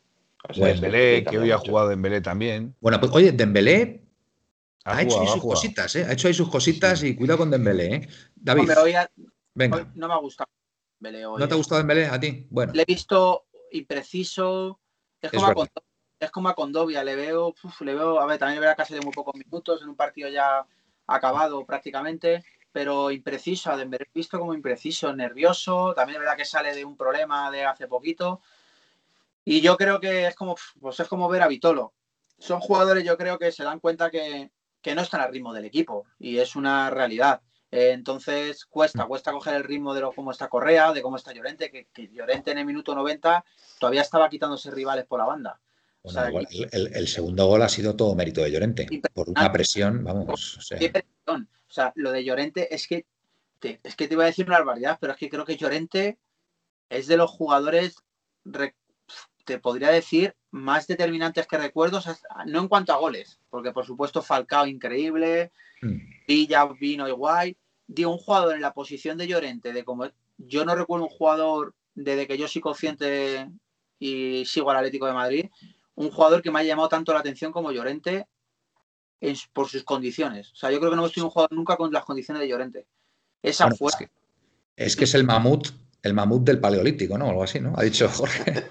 O 0.48 0.64
Dembélé, 0.64 1.24
que 1.24 1.38
hoy 1.38 1.50
ha 1.50 1.58
jugado 1.58 1.88
Dembélé 1.88 2.20
también. 2.20 2.74
Bueno, 2.80 3.00
pues 3.00 3.12
oye, 3.12 3.32
Dembélé 3.32 4.07
ha, 4.88 5.02
hecho 5.02 5.20
ahí 5.20 5.26
sus 5.26 5.42
cositas, 5.42 5.96
¿eh? 5.96 6.04
Ha 6.04 6.12
hecho 6.12 6.28
ahí 6.28 6.34
sus 6.34 6.48
cositas 6.48 7.02
y 7.02 7.14
cuidado 7.14 7.38
con 7.38 7.50
Dembélé, 7.50 7.94
¿eh? 7.94 8.08
David. 8.34 8.70
venga. 9.54 9.90
no 9.94 10.08
me 10.08 10.14
ha 10.14 10.18
gustado 10.18 10.50
Dembélé 10.98 11.26
hoy. 11.26 11.40
¿No 11.40 11.48
te 11.48 11.54
ha 11.54 11.56
gustado 11.56 11.78
Dembélé 11.78 12.06
a 12.06 12.18
ti? 12.18 12.46
Bueno. 12.50 12.72
Le 12.74 12.82
he 12.82 12.84
visto 12.86 13.46
impreciso. 13.72 14.80
Es 15.20 15.30
como, 15.30 15.46
a, 15.46 15.66
es 16.20 16.30
como 16.30 16.48
a 16.48 16.54
Condovia. 16.54 17.04
Le 17.04 17.16
veo, 17.16 17.54
le 17.80 17.94
veo, 17.94 18.20
a 18.20 18.26
ver, 18.26 18.38
también 18.38 18.60
le 18.60 18.66
veo 18.66 18.76
casi 18.76 18.94
de 18.94 19.00
muy 19.00 19.12
pocos 19.12 19.34
minutos 19.34 19.82
en 19.82 19.88
un 19.88 19.96
partido 19.96 20.28
ya 20.28 20.66
acabado 21.06 21.64
prácticamente, 21.64 22.44
pero 22.72 23.10
impreciso. 23.10 23.70
A 23.70 23.76
Dembélé 23.76 24.04
he 24.04 24.18
visto 24.18 24.38
como 24.38 24.54
impreciso, 24.54 25.14
nervioso. 25.14 25.92
También 25.94 26.16
es 26.16 26.20
verdad 26.20 26.36
que 26.36 26.44
sale 26.44 26.74
de 26.74 26.84
un 26.84 26.96
problema 26.96 27.50
de 27.50 27.64
hace 27.64 27.86
poquito. 27.86 28.40
Y 29.44 29.60
yo 29.60 29.76
creo 29.76 30.00
que 30.00 30.26
es 30.26 30.34
como, 30.34 30.56
pues 30.80 31.00
es 31.00 31.08
como 31.08 31.28
ver 31.28 31.42
a 31.42 31.48
Vitolo. 31.48 31.94
Son 32.38 32.60
jugadores, 32.60 33.04
yo 33.04 33.16
creo 33.16 33.38
que 33.38 33.50
se 33.50 33.64
dan 33.64 33.80
cuenta 33.80 34.10
que, 34.10 34.50
que 34.82 34.94
no 34.94 35.02
están 35.02 35.20
al 35.20 35.32
ritmo 35.32 35.52
del 35.52 35.64
equipo 35.64 36.04
y 36.18 36.38
es 36.38 36.56
una 36.56 36.90
realidad. 36.90 37.40
Eh, 37.70 37.90
entonces 37.92 38.64
cuesta, 38.64 39.04
cuesta 39.06 39.32
coger 39.32 39.54
el 39.54 39.64
ritmo 39.64 39.92
de 39.92 40.00
lo, 40.00 40.12
cómo 40.12 40.30
está 40.30 40.48
Correa, 40.48 40.92
de 40.92 41.02
cómo 41.02 41.16
está 41.16 41.32
Llorente, 41.32 41.70
que, 41.70 41.86
que 41.92 42.08
Llorente 42.08 42.50
en 42.52 42.58
el 42.58 42.64
minuto 42.66 42.94
90 42.94 43.44
todavía 43.78 44.00
estaba 44.02 44.28
quitándose 44.30 44.70
rivales 44.70 45.04
por 45.06 45.18
la 45.20 45.26
banda. 45.26 45.60
O 46.02 46.10
Bueno, 46.12 46.20
sea, 46.20 46.28
igual, 46.30 46.46
el, 46.50 46.68
el- 46.72 46.94
el 46.96 47.08
segundo 47.08 47.46
gol 47.46 47.60
ha 47.62 47.68
sido 47.68 47.94
todo 47.96 48.14
mérito 48.14 48.40
de 48.42 48.50
Llorente. 48.52 48.86
Por 49.12 49.28
una 49.28 49.52
presión, 49.52 50.02
vamos. 50.04 50.56
o 50.56 50.60
sea, 50.62 50.78
presión. 50.78 51.48
O 51.68 51.70
sea, 51.72 51.92
lo 51.96 52.10
de 52.12 52.24
Llorente 52.24 52.74
es 52.74 52.86
que 52.88 53.04
te, 53.58 53.80
es 53.82 53.96
que 53.96 54.08
te 54.08 54.14
iba 54.14 54.22
a 54.22 54.28
decir 54.28 54.46
una 54.46 54.58
barbaridad, 54.58 54.96
pero 55.00 55.12
es 55.12 55.18
que 55.18 55.28
creo 55.28 55.44
que 55.44 55.56
Llorente 55.56 56.16
es 56.88 57.06
de 57.08 57.16
los 57.18 57.30
jugadores, 57.30 57.96
re- 58.46 58.76
te 59.48 59.58
podría 59.58 59.88
decir, 59.90 60.34
más 60.50 60.86
determinantes 60.86 61.46
que 61.46 61.56
recuerdos, 61.56 62.06
no 62.44 62.60
en 62.60 62.68
cuanto 62.68 62.92
a 62.92 62.98
goles, 62.98 63.40
porque 63.48 63.72
por 63.72 63.86
supuesto 63.86 64.20
Falcao 64.20 64.66
increíble, 64.66 65.52
mm, 65.80 65.96
Villa 66.28 66.66
vino 66.78 67.08
igual. 67.08 67.56
Digo, 67.86 68.10
un 68.12 68.18
jugador 68.18 68.54
en 68.54 68.60
la 68.60 68.74
posición 68.74 69.16
de 69.16 69.26
Llorente, 69.26 69.72
de 69.72 69.84
como 69.84 70.10
yo 70.36 70.66
no 70.66 70.74
recuerdo 70.74 71.06
un 71.06 71.10
jugador 71.10 71.74
desde 71.94 72.26
que 72.26 72.36
yo 72.36 72.46
soy 72.46 72.60
consciente 72.60 73.48
y 73.98 74.44
sigo 74.44 74.70
al 74.70 74.76
Atlético 74.76 75.06
de 75.06 75.14
Madrid, 75.14 75.46
un 75.94 76.10
jugador 76.10 76.42
que 76.42 76.50
me 76.50 76.60
ha 76.60 76.64
llamado 76.64 76.90
tanto 76.90 77.14
la 77.14 77.20
atención 77.20 77.50
como 77.50 77.72
Llorente 77.72 78.26
en- 79.22 79.36
por 79.54 79.68
sus 79.68 79.82
condiciones. 79.82 80.52
O 80.52 80.56
sea, 80.56 80.70
yo 80.70 80.78
creo 80.78 80.90
que 80.90 80.96
no 80.96 81.02
hemos 81.02 81.12
tenido 81.14 81.28
un 81.28 81.32
jugador 81.32 81.52
nunca 81.54 81.76
con 81.78 81.90
las 81.90 82.04
condiciones 82.04 82.42
de 82.42 82.48
Llorente. 82.48 82.86
Esa 83.42 83.64
bueno, 83.64 83.76
fue. 83.78 83.88
es, 83.88 83.96
que, 83.96 84.10
es 84.76 84.94
que 84.96 85.04
es 85.04 85.14
el 85.14 85.24
mamut, 85.24 85.68
el 86.02 86.14
mamut 86.14 86.44
del 86.44 86.60
paleolítico, 86.60 87.18
¿no? 87.18 87.28
Algo 87.28 87.42
así, 87.42 87.60
¿no? 87.60 87.74
Ha 87.76 87.82
dicho 87.82 88.08
Jorge. 88.08 88.44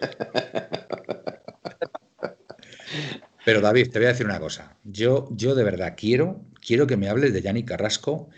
Pero 3.45 3.61
David, 3.61 3.91
te 3.91 3.99
voy 3.99 4.07
a 4.07 4.09
decir 4.11 4.25
una 4.25 4.39
cosa. 4.39 4.78
Yo, 4.84 5.28
yo 5.32 5.55
de 5.55 5.63
verdad 5.63 5.93
quiero, 5.95 6.41
quiero 6.65 6.86
que 6.86 6.97
me 6.97 7.07
hables 7.09 7.34
de 7.34 7.41
Yannick 7.41 7.67
Carrasco 7.69 8.30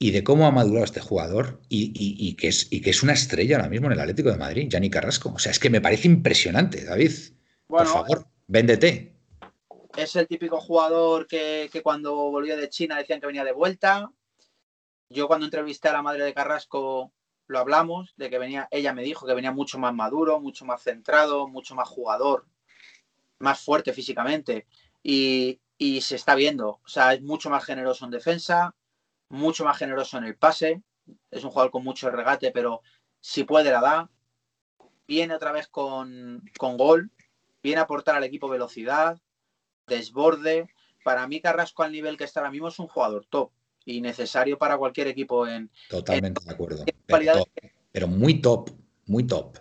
y 0.00 0.10
de 0.10 0.24
cómo 0.24 0.46
ha 0.46 0.50
madurado 0.50 0.84
este 0.84 1.00
jugador 1.00 1.60
y, 1.68 1.86
y- 1.94 2.16
y 2.28 2.34
que 2.34 2.48
es, 2.48 2.66
y 2.72 2.80
que 2.80 2.90
es 2.90 3.02
una 3.02 3.12
estrella 3.12 3.56
ahora 3.56 3.68
mismo 3.68 3.86
en 3.86 3.92
el 3.92 4.00
Atlético 4.00 4.30
de 4.30 4.36
Madrid, 4.36 4.68
Yannick 4.68 4.92
Carrasco. 4.92 5.32
O 5.34 5.38
sea, 5.38 5.52
es 5.52 5.58
que 5.58 5.70
me 5.70 5.80
parece 5.80 6.08
impresionante, 6.08 6.84
David. 6.84 7.12
Bueno, 7.68 7.84
Por 7.92 8.02
favor, 8.02 8.26
véndete. 8.48 9.14
es 9.96 10.16
el 10.16 10.26
típico 10.26 10.60
jugador 10.60 11.26
que, 11.28 11.68
que 11.72 11.82
cuando 11.82 12.14
volvió 12.30 12.56
de 12.56 12.68
China 12.68 12.96
decían 12.98 13.20
que 13.20 13.26
venía 13.26 13.44
de 13.44 13.52
vuelta. 13.52 14.10
Yo 15.10 15.26
cuando 15.28 15.46
entrevisté 15.46 15.88
a 15.88 15.92
la 15.92 16.02
madre 16.02 16.24
de 16.24 16.34
Carrasco 16.34 17.12
lo 17.48 17.58
hablamos, 17.58 18.14
de 18.16 18.30
que 18.30 18.38
venía, 18.38 18.68
ella 18.70 18.92
me 18.92 19.02
dijo 19.02 19.26
que 19.26 19.34
venía 19.34 19.52
mucho 19.52 19.78
más 19.78 19.94
maduro, 19.94 20.38
mucho 20.38 20.64
más 20.64 20.82
centrado, 20.82 21.48
mucho 21.48 21.74
más 21.74 21.88
jugador, 21.88 22.46
más 23.38 23.60
fuerte 23.60 23.92
físicamente. 23.92 24.66
Y, 25.02 25.60
y 25.78 26.02
se 26.02 26.16
está 26.16 26.34
viendo. 26.34 26.80
O 26.84 26.88
sea, 26.88 27.14
es 27.14 27.22
mucho 27.22 27.50
más 27.50 27.64
generoso 27.64 28.04
en 28.04 28.10
defensa, 28.10 28.74
mucho 29.30 29.64
más 29.64 29.78
generoso 29.78 30.18
en 30.18 30.24
el 30.24 30.36
pase. 30.36 30.82
Es 31.30 31.42
un 31.42 31.50
jugador 31.50 31.70
con 31.70 31.84
mucho 31.84 32.10
regate, 32.10 32.52
pero 32.52 32.82
si 33.20 33.44
puede 33.44 33.72
la 33.72 33.80
da. 33.80 34.10
Viene 35.06 35.34
otra 35.34 35.52
vez 35.52 35.68
con, 35.68 36.42
con 36.58 36.76
gol, 36.76 37.10
viene 37.62 37.80
a 37.80 37.84
aportar 37.84 38.14
al 38.14 38.24
equipo 38.24 38.46
velocidad, 38.46 39.18
desborde. 39.86 40.68
Para 41.02 41.26
mí, 41.26 41.40
Carrasco 41.40 41.82
al 41.82 41.92
nivel 41.92 42.18
que 42.18 42.24
está 42.24 42.40
ahora 42.40 42.50
mismo 42.50 42.68
es 42.68 42.78
un 42.78 42.88
jugador 42.88 43.24
top 43.24 43.50
y 43.88 44.02
necesario 44.02 44.58
para 44.58 44.76
cualquier 44.76 45.08
equipo 45.08 45.46
en 45.46 45.70
Totalmente 45.88 46.44
de 46.44 46.52
acuerdo. 46.52 46.84
Pero, 46.84 46.98
cualidades 47.08 47.44
top, 47.44 47.70
pero 47.90 48.06
muy 48.06 48.40
top, 48.42 48.70
muy 49.06 49.26
top. 49.26 49.58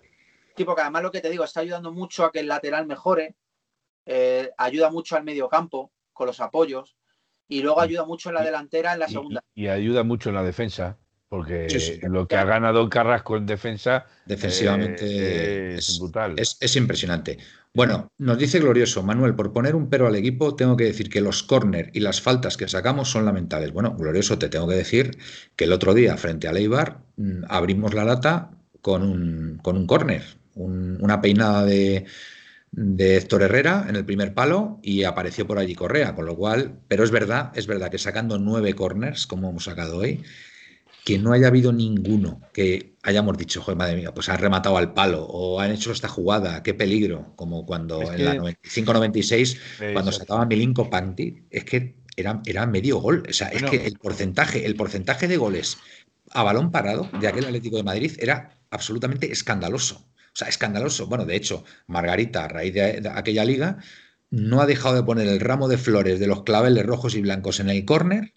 tipo 0.55 0.75
que 0.75 0.81
además 0.81 1.03
lo 1.03 1.11
que 1.11 1.21
te 1.21 1.29
digo 1.29 1.45
está 1.45 1.61
ayudando 1.61 1.93
mucho 1.93 2.25
a 2.25 2.31
que 2.31 2.41
el 2.41 2.47
lateral 2.47 2.85
mejore, 2.85 3.35
eh, 4.05 4.51
ayuda 4.57 4.91
mucho 4.91 5.15
al 5.15 5.23
medio 5.23 5.47
campo 5.47 5.93
con 6.11 6.27
los 6.27 6.41
apoyos 6.41 6.97
y 7.47 7.61
luego 7.61 7.79
ayuda 7.79 8.03
mucho 8.03 8.27
en 8.29 8.35
la 8.35 8.43
delantera 8.43 8.93
en 8.93 8.99
la 8.99 9.07
segunda. 9.07 9.41
Y, 9.55 9.63
y 9.63 9.67
ayuda 9.69 10.03
mucho 10.03 10.27
en 10.27 10.35
la 10.35 10.43
defensa, 10.43 10.97
porque 11.29 11.69
Sí, 11.69 11.79
sí. 11.79 11.99
lo 12.07 12.27
que 12.27 12.35
ha 12.37 12.45
ganado 12.45 12.89
Carrasco 12.89 13.37
en 13.37 13.45
defensa 13.45 14.05
Defensivamente 14.25 15.05
eh, 15.07 15.75
es, 15.77 15.89
es, 15.89 15.99
brutal. 15.99 16.33
es- 16.37 16.57
es 16.59 16.75
impresionante. 16.75 17.37
Bueno, 17.73 18.11
nos 18.17 18.37
dice 18.39 18.59
Glorioso, 18.59 19.03
Manuel, 19.03 19.35
por 19.35 19.53
poner 19.53 19.75
un 19.75 19.89
pero 19.89 20.07
al 20.07 20.15
equipo, 20.15 20.55
tengo 20.55 20.75
que 20.77 20.85
decir 20.85 21.09
que 21.09 21.21
los 21.21 21.43
córner 21.43 21.91
y 21.93 21.99
las 21.99 22.21
faltas 22.21 22.57
que 22.57 22.67
sacamos 22.67 23.09
son 23.11 23.25
lamentables. 23.25 23.71
Bueno, 23.71 23.95
Glorioso, 23.95 24.39
te 24.39 24.49
tengo 24.49 24.67
que 24.67 24.75
decir 24.75 25.17
que 25.55 25.65
el 25.65 25.73
otro 25.73 25.93
día, 25.93 26.17
frente 26.17 26.47
a 26.47 26.53
Leibar, 26.53 27.03
mm, 27.17 27.43
abrimos 27.49 27.93
la 27.93 28.03
lata 28.05 28.51
con 28.81 29.03
un, 29.03 29.59
con 29.61 29.77
un 29.77 29.85
córner, 29.87 30.23
un- 30.55 30.97
una 31.01 31.21
peinada 31.21 31.65
de, 31.65 32.05
de 32.71 33.17
Héctor 33.17 33.43
Herrera 33.43 33.85
en 33.89 33.95
el 33.95 34.05
primer 34.05 34.33
palo 34.33 34.79
y 34.83 35.03
apareció 35.03 35.47
por 35.47 35.57
allí 35.59 35.75
Correa, 35.75 36.15
con 36.15 36.25
lo 36.25 36.35
cual, 36.35 36.79
pero 36.87 37.03
es 37.03 37.11
verdad, 37.11 37.51
es 37.55 37.67
verdad 37.67 37.89
que 37.91 37.97
sacando 37.97 38.37
nueve 38.39 38.73
corners, 38.75 39.27
como 39.27 39.49
hemos 39.49 39.65
sacado 39.65 39.97
hoy, 39.97 40.23
que 41.07 41.17
no 41.17 41.31
haya 41.31 41.47
habido 41.47 41.71
ninguno 41.71 42.41
que 42.51 42.97
hayamos 43.01 43.37
dicho, 43.37 43.61
joder, 43.61 43.77
madre 43.77 43.95
mía, 43.95 44.13
pues 44.13 44.27
han 44.27 44.39
rematado 44.39 44.77
al 44.77 44.93
palo 44.93 45.23
o 45.23 45.61
han 45.61 45.71
hecho 45.71 45.93
esta 45.93 46.09
jugada, 46.09 46.61
qué 46.63 46.73
peligro, 46.73 47.31
como 47.37 47.65
cuando 47.65 48.01
Es 48.01 48.09
en 48.09 48.15
que- 48.17 48.23
la 48.25 48.33
95-96, 48.35 49.57
cuando 49.93 50.11
sacaba 50.11 50.45
Milinko 50.45 50.89
Panti, 50.89 51.43
es 51.49 51.63
que 51.63 51.95
era, 52.17 52.41
era 52.45 52.65
medio 52.67 52.97
gol. 52.97 53.23
O 53.29 53.31
sea, 53.31 53.49
Bueno. 53.53 53.67
es 53.67 53.71
que 53.79 53.87
el 53.87 53.93
porcentaje, 53.97 54.65
el 54.65 54.75
porcentaje 54.75 55.29
de 55.29 55.37
goles 55.37 55.77
a 56.31 56.43
balón 56.43 56.71
parado 56.71 57.09
de 57.21 57.27
aquel 57.29 57.45
Atlético 57.45 57.77
de 57.77 57.83
Madrid 57.83 58.11
era 58.19 58.59
absolutamente 58.69 59.31
escandaloso. 59.31 60.09
O 60.09 60.35
sea, 60.39 60.49
escandaloso. 60.49 61.07
Bueno, 61.07 61.25
de 61.25 61.37
hecho, 61.37 61.63
Margarita, 61.87 62.43
a 62.43 62.47
raíz 62.49 62.73
de, 62.73 62.99
de 62.99 63.09
aquella 63.09 63.45
liga, 63.45 63.77
no 64.29 64.59
ha 64.59 64.65
dejado 64.65 64.95
de 64.95 65.03
poner 65.03 65.29
el 65.29 65.39
ramo 65.39 65.69
de 65.69 65.77
flores 65.77 66.19
de 66.19 66.27
los 66.27 66.43
claveles 66.43 66.85
rojos 66.85 67.15
y 67.15 67.21
blancos 67.21 67.61
en 67.61 67.69
el 67.69 67.85
córner 67.85 68.33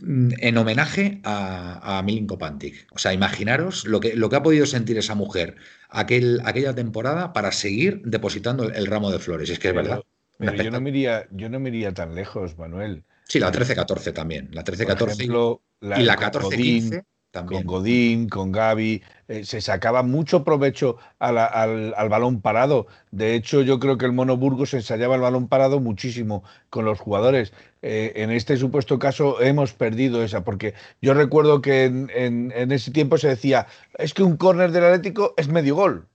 en 0.00 0.56
homenaje 0.56 1.20
a, 1.24 1.98
a 1.98 2.02
Milinko 2.02 2.38
Pantic. 2.38 2.86
O 2.92 2.98
sea, 2.98 3.12
imaginaros 3.12 3.84
lo 3.86 4.00
que, 4.00 4.14
lo 4.14 4.28
que 4.28 4.36
ha 4.36 4.42
podido 4.42 4.66
sentir 4.66 4.98
esa 4.98 5.14
mujer 5.14 5.56
aquel, 5.88 6.40
aquella 6.44 6.74
temporada 6.74 7.32
para 7.32 7.52
seguir 7.52 8.02
depositando 8.04 8.64
el, 8.64 8.74
el 8.74 8.86
ramo 8.86 9.10
de 9.10 9.18
flores. 9.18 9.50
Es 9.50 9.58
que 9.58 9.68
es 9.68 9.74
verdad. 9.74 10.02
Pero 10.38 10.54
yo 10.62 10.70
no, 10.70 10.80
me 10.80 10.90
iría, 10.90 11.26
yo 11.30 11.48
no 11.48 11.60
me 11.60 11.68
iría 11.68 11.92
tan 11.94 12.14
lejos, 12.14 12.58
Manuel. 12.58 13.04
Sí, 13.28 13.38
la 13.38 13.52
13-14 13.52 14.12
también. 14.12 14.48
La 14.52 14.64
Por 14.64 14.74
13-14 14.74 15.24
y- 15.24 16.02
la 16.02 16.16
con 16.16 16.26
14-15 16.26 16.42
Godín, 16.42 17.02
también. 17.32 17.62
con 17.64 17.66
Godín, 17.72 18.28
con 18.28 18.52
Gaby, 18.52 19.02
eh, 19.26 19.44
se 19.44 19.60
sacaba 19.60 20.02
mucho 20.04 20.44
provecho 20.44 20.98
a 21.18 21.32
la- 21.32 21.46
al, 21.46 21.94
al 21.96 22.08
balón 22.08 22.40
parado. 22.40 22.86
De 23.10 23.34
hecho, 23.34 23.62
yo 23.62 23.80
creo 23.80 23.98
que 23.98 24.06
el 24.06 24.12
Mono 24.12 24.36
Burgos 24.36 24.74
ensayaba 24.74 25.16
el 25.16 25.22
balón 25.22 25.48
parado 25.48 25.80
muchísimo 25.80 26.44
con 26.70 26.84
los 26.84 27.00
jugadores. 27.00 27.52
Eh, 27.82 28.12
en 28.16 28.30
este 28.30 28.56
supuesto 28.56 28.98
caso 28.98 29.40
hemos 29.40 29.72
perdido 29.72 30.22
esa, 30.22 30.44
porque 30.44 30.74
yo 31.00 31.14
recuerdo 31.14 31.60
que 31.60 31.84
en, 31.84 32.10
en- 32.14 32.52
en 32.54 32.70
ese 32.70 32.92
tiempo 32.92 33.18
se 33.18 33.28
decía, 33.28 33.66
es 33.98 34.14
que 34.14 34.22
un 34.22 34.36
córner 34.36 34.70
del 34.70 34.84
Atlético 34.84 35.34
es 35.36 35.48
medio 35.48 35.74
gol. 35.74 36.06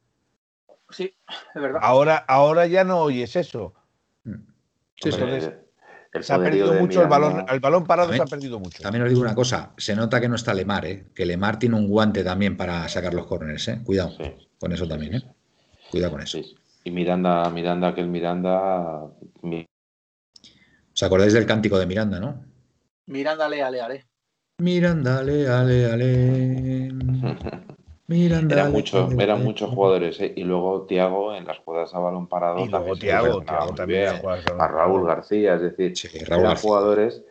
Sí, 0.89 1.13
es 1.55 1.61
verdad. 1.61 1.81
Ahora, 1.83 2.15
ahora 2.17 2.65
ya 2.67 2.83
no 2.85 2.99
oyes 3.01 3.35
eso. 3.35 3.73
Sí, 4.23 4.31
sí. 5.11 5.19
Entonces, 5.19 5.53
el, 6.17 6.23
Se 6.23 6.33
ha 6.33 6.37
perdido 6.39 6.73
mucho 6.73 7.01
el 7.01 7.07
balón, 7.07 7.45
el 7.49 7.59
balón 7.59 7.85
parado 7.85 8.09
se 8.11 8.17
También- 8.17 8.27
ha 8.27 8.29
perdido 8.37 8.59
mucho. 8.59 8.81
También 8.83 9.03
os 9.03 9.09
digo 9.09 9.21
una 9.21 9.35
cosa, 9.35 9.73
se 9.77 9.95
nota 9.95 10.19
que 10.21 10.27
no 10.29 10.35
está 10.35 10.53
Lemar, 10.53 10.85
¿eh? 10.85 11.05
que 11.15 11.25
Lemar 11.25 11.57
tiene 11.59 11.75
un 11.75 11.87
guante 11.87 12.23
también 12.23 12.57
para 12.57 12.87
sacar 12.89 13.13
los 13.13 13.25
corners, 13.25 13.67
¿eh? 13.69 13.81
cuidado 13.83 14.11
Sí, 14.17 14.47
con 14.59 14.71
eso 14.71 14.87
también, 14.87 15.15
¿eh? 15.15 15.21
cuidado 15.89 16.11
con 16.13 16.21
eso. 16.21 16.37
sí. 16.37 16.55
Y 16.83 16.91
Miranda, 16.91 17.49
Miranda, 17.49 17.89
aquel 17.89 18.07
Miranda, 18.07 19.07
mi- 19.41 19.65
¿Os 20.93 21.03
acordáis 21.03 21.33
del 21.33 21.45
cántico 21.45 21.77
de 21.77 21.85
Miranda, 21.85 22.19
no? 22.19 22.43
Miranda, 23.07 23.45
ale, 23.45 23.61
ale, 23.61 23.81
ale. 23.81 24.05
Miranda, 24.59 25.19
ale, 25.19 25.47
ale, 25.47 25.85
ale. 25.91 26.89
Miranda, 28.07 28.55
eran 28.55 28.71
muchos, 28.71 29.13
eran 29.19 29.43
muchos 29.43 29.69
jugadores. 29.69 30.19
¿eh? 30.21 30.33
Y 30.35 30.43
luego 30.43 30.83
Tiago 30.83 31.35
en 31.35 31.45
las 31.45 31.57
jugadas 31.59 31.93
a 31.93 31.99
balón 31.99 32.27
parado 32.27 32.63
Y 32.63 32.69
luego 32.69 32.95
también 33.43 34.13
bien. 34.21 34.21
A 34.59 34.67
Raúl 34.67 35.05
García, 35.05 35.55
es 35.55 35.61
decir, 35.61 35.95
Sí, 35.97 36.07
Raúl 36.19 36.25
eran 36.27 36.43
García, 36.43 36.69
jugadores 36.69 37.21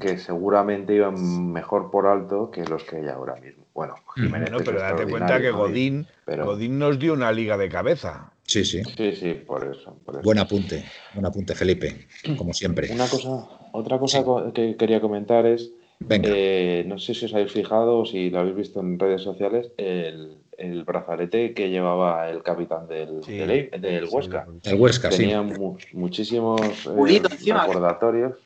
que 0.00 0.18
seguramente 0.18 0.94
iban 0.94 1.52
mejor 1.52 1.90
por 1.90 2.06
alto 2.06 2.50
que 2.50 2.64
los 2.64 2.84
que 2.84 2.96
hay 2.96 3.08
ahora 3.08 3.34
mismo. 3.36 3.64
Bueno, 3.74 3.94
Mm. 4.16 4.22
Jiménez 4.22 4.50
No, 4.50 4.58
pero 4.58 4.78
date 4.80 5.06
cuenta 5.06 5.40
que. 5.40 5.50
Godín, 5.50 6.06
Pero- 6.24 6.44
Godín 6.46 6.78
nos 6.78 6.98
dio 6.98 7.12
una 7.14 7.30
liga 7.32 7.56
de 7.58 7.68
cabeza. 7.68 8.30
Sí, 8.46 8.64
sí. 8.64 8.82
Sí, 8.96 9.12
sí, 9.16 9.32
por 9.34 9.64
eso. 9.64 9.96
por 10.04 10.16
eso. 10.16 10.22
Buen 10.22 10.38
apunte, 10.38 10.84
buen 11.14 11.24
apunte, 11.26 11.54
Felipe, 11.54 12.06
como 12.36 12.52
siempre. 12.52 12.92
Una 12.92 13.08
cosa, 13.08 13.48
otra 13.72 13.98
cosa 13.98 14.22
Sí. 14.22 14.52
que 14.54 14.76
quería 14.76 15.00
comentar 15.00 15.46
es, 15.46 15.72
Venga, 16.00 16.28
eh, 16.30 16.84
no 16.86 16.98
sé 16.98 17.14
si 17.14 17.24
os 17.26 17.34
habéis 17.34 17.52
fijado 17.52 17.98
o 18.00 18.04
si 18.04 18.28
lo 18.30 18.40
habéis 18.40 18.56
visto 18.56 18.80
en 18.80 18.98
redes 18.98 19.22
sociales, 19.22 19.72
el, 19.78 20.38
el 20.58 20.84
brazalete 20.84 21.54
que 21.54 21.70
llevaba 21.70 22.28
el 22.30 22.42
capitán 22.42 22.86
del, 22.86 23.22
Sí, 23.24 23.38
del, 23.38 23.70
sí, 24.08 24.14
Huesca. 24.14 24.46
el 24.64 24.74
Huesca, 24.80 25.10
sí. 25.10 25.18
Tenía 25.18 25.42
mu- 25.42 25.78
muchísimos 25.92 26.60
eh, 26.86 27.20
recordatorios. 27.54 28.38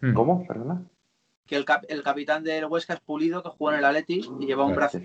Mm. 0.00 0.14
¿Cómo? 0.14 0.46
Perdona. 0.46 0.82
Que 1.46 1.56
el, 1.56 1.64
cap- 1.64 1.84
el 1.88 2.02
capitán 2.02 2.42
del 2.42 2.64
Huesca 2.64 2.94
es 2.94 3.00
Pulido, 3.00 3.42
que 3.42 3.50
jugó 3.50 3.72
en 3.72 3.78
el 3.78 3.84
Atleti 3.84 4.22
y 4.40 4.46
lleva 4.46 4.64
un 4.64 4.74
brazo 4.74 4.98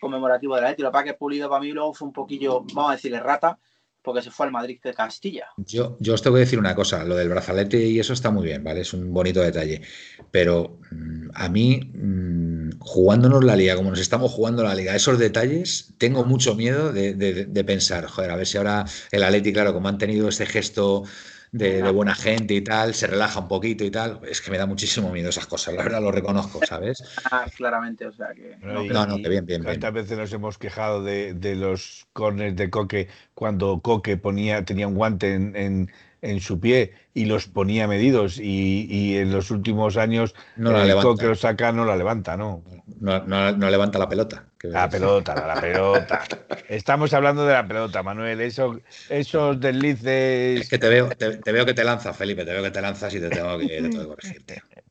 conmemorativo 0.00 0.54
del 0.56 0.64
Atleti. 0.64 0.82
Lo 0.82 0.88
que 0.90 0.92
pasa 0.92 1.04
es 1.06 1.12
que 1.12 1.18
Pulido 1.18 1.48
para 1.48 1.60
mí 1.62 1.70
luego 1.72 1.94
fue 1.94 2.06
un 2.08 2.12
poquillo, 2.14 2.60
vamos 2.74 2.90
a 2.90 2.94
decirle 2.94 3.20
rata, 3.20 3.58
porque 4.02 4.22
se 4.22 4.30
fue 4.30 4.46
al 4.46 4.52
Madrid 4.52 4.78
de 4.82 4.94
Castilla. 4.94 5.46
Yo, 5.56 5.96
yo 6.00 6.14
os 6.14 6.22
tengo 6.22 6.34
que 6.34 6.40
decir 6.40 6.58
una 6.58 6.74
cosa, 6.74 7.04
lo 7.04 7.16
del 7.16 7.28
brazalete 7.28 7.78
y 7.84 8.00
eso 8.00 8.12
está 8.12 8.30
muy 8.30 8.44
bien, 8.44 8.64
¿vale? 8.64 8.80
Es 8.80 8.92
un 8.92 9.12
bonito 9.12 9.40
detalle. 9.40 9.82
Pero 10.30 10.78
mm, 10.90 11.28
a 11.34 11.48
mí, 11.48 11.80
mm, 11.94 12.78
jugándonos 12.80 13.44
la 13.44 13.56
liga, 13.56 13.76
como 13.76 13.90
nos 13.90 14.00
estamos 14.00 14.32
jugando 14.32 14.62
la 14.62 14.74
liga, 14.74 14.94
esos 14.96 15.18
detalles, 15.18 15.94
tengo 15.98 16.24
mucho 16.24 16.54
miedo 16.54 16.92
de, 16.92 17.14
de- 17.14 17.46
de 17.46 17.64
pensar, 17.64 18.06
joder, 18.06 18.30
a 18.30 18.36
ver 18.36 18.46
si 18.46 18.58
ahora 18.58 18.84
el 19.10 19.22
Atleti, 19.22 19.52
claro, 19.52 19.72
como 19.72 19.88
han 19.88 19.98
tenido 19.98 20.28
ese 20.28 20.46
gesto 20.46 21.04
de, 21.52 21.82
de 21.82 21.90
buena 21.90 22.14
gente 22.14 22.54
y 22.54 22.62
tal, 22.62 22.94
se 22.94 23.06
relaja 23.06 23.40
un 23.40 23.48
poquito 23.48 23.84
y 23.84 23.90
tal, 23.90 24.20
es 24.28 24.40
que 24.40 24.50
me 24.50 24.58
da 24.58 24.66
muchísimo 24.66 25.10
miedo 25.12 25.28
esas 25.30 25.46
cosas, 25.46 25.74
la 25.74 25.82
verdad 25.84 26.02
lo 26.02 26.10
reconozco, 26.12 26.60
¿sabes? 26.66 27.02
Ah, 27.30 27.46
claramente, 27.54 28.06
o 28.06 28.12
sea 28.12 28.34
que. 28.34 28.56
Y- 28.60 28.88
No, 28.90 29.06
no, 29.06 29.20
que 29.20 29.28
bien, 29.28 29.44
bien, 29.46 29.64
bien. 29.64 29.64
¿Cuántas 29.64 29.92
veces 29.92 30.16
nos 30.18 30.32
hemos 30.32 30.56
quejado 30.58 31.02
de, 31.02 31.34
de 31.34 31.56
los 31.56 32.06
corners 32.12 32.56
de 32.56 32.70
Coque 32.70 33.08
cuando 33.34 33.80
Coque 33.82 34.16
ponía, 34.16 34.64
tenía 34.64 34.86
un 34.88 34.94
guante 34.94 35.34
en, 35.34 35.56
en- 35.56 35.90
en 36.22 36.40
su 36.40 36.58
pie 36.60 36.92
y 37.12 37.26
los 37.26 37.46
ponía 37.48 37.86
medidos 37.86 38.38
y, 38.38 38.86
y 38.88 39.16
en 39.18 39.32
los 39.32 39.50
últimos 39.50 39.96
años 39.96 40.34
No 40.56 40.72
la 40.72 40.82
el 40.82 40.88
levanta. 40.88 41.08
Coque 41.10 41.26
lo 41.26 41.34
saca, 41.34 41.72
no 41.72 41.84
la 41.84 41.96
levanta, 41.96 42.36
¿no? 42.36 42.62
No, 43.00 43.24
no- 43.26 43.52
no 43.52 43.70
levanta 43.70 43.98
la 43.98 44.08
pelota. 44.08 44.46
que- 44.58 44.68
La 44.68 44.88
pelota, 44.88 45.34
la 45.46 45.54
pelota. 45.60 46.24
Estamos 46.68 47.12
hablando 47.12 47.44
de 47.44 47.52
la 47.52 47.66
pelota, 47.66 48.02
Manuel. 48.02 48.40
Eso, 48.40 48.80
esos 49.10 49.60
deslices. 49.60 50.62
Es 50.62 50.68
que 50.70 50.78
te 50.78 50.88
veo, 50.88 51.08
te, 51.10 51.38
te 51.38 51.52
veo 51.52 51.66
que 51.66 51.74
te 51.74 51.84
lanzas, 51.84 52.16
Felipe, 52.16 52.44
te 52.44 52.52
veo 52.52 52.62
que 52.62 52.70
te 52.70 52.80
lanzas 52.80 53.12
y 53.14 53.20
te 53.20 53.28
tengo 53.28 53.58
que, 53.58 53.66
te 53.66 53.82
tengo 53.82 54.00
que 54.00 54.06
corregirte. 54.08 54.62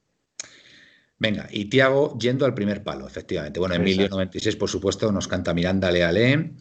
Venga, 1.22 1.48
y 1.52 1.66
Tiago 1.66 2.18
yendo 2.18 2.48
al 2.48 2.56
primer 2.56 2.82
palo, 2.82 3.06
efectivamente. 3.06 3.60
Bueno, 3.60 3.76
Emilio 3.76 4.06
Exacto. 4.06 4.16
96, 4.16 4.56
por 4.56 4.70
supuesto, 4.70 5.12
nos 5.12 5.28
canta 5.28 5.54
Miranda 5.54 5.92
Leale. 5.92 6.54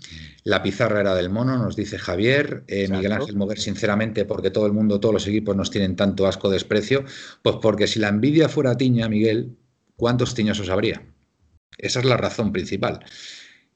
La 0.45 0.63
pizarra 0.63 1.01
era 1.01 1.15
del 1.15 1.31
mono, 1.31 1.57
nos 1.57 1.77
dice 1.77 1.97
Javier. 1.97 2.65
Eh, 2.69 2.87
Miguel. 2.87 3.13
Ángel 3.13 3.37
Mover, 3.37 3.59
sinceramente, 3.59 4.27
porque 4.27 4.51
todo 4.51 4.67
el 4.67 4.75
mundo, 4.75 5.01
todos 5.01 5.15
los 5.15 5.27
equipos 5.27 5.57
nos 5.57 5.71
tienen 5.71 5.97
tanto 5.97 6.27
asco, 6.27 6.51
desprecio. 6.51 7.07
Pues 7.41 7.57
porque 7.63 7.87
si 7.87 8.01
la 8.01 8.09
envidia 8.09 8.51
fuera 8.51 8.77
tiña, 8.77 9.09
Miguel, 9.09 9.57
¿cuántos 9.97 10.35
tiñosos 10.35 10.69
habría? 10.69 11.07
Esa 11.79 12.01
es 12.01 12.05
la 12.05 12.19
razón 12.19 12.53
principal. 12.53 13.03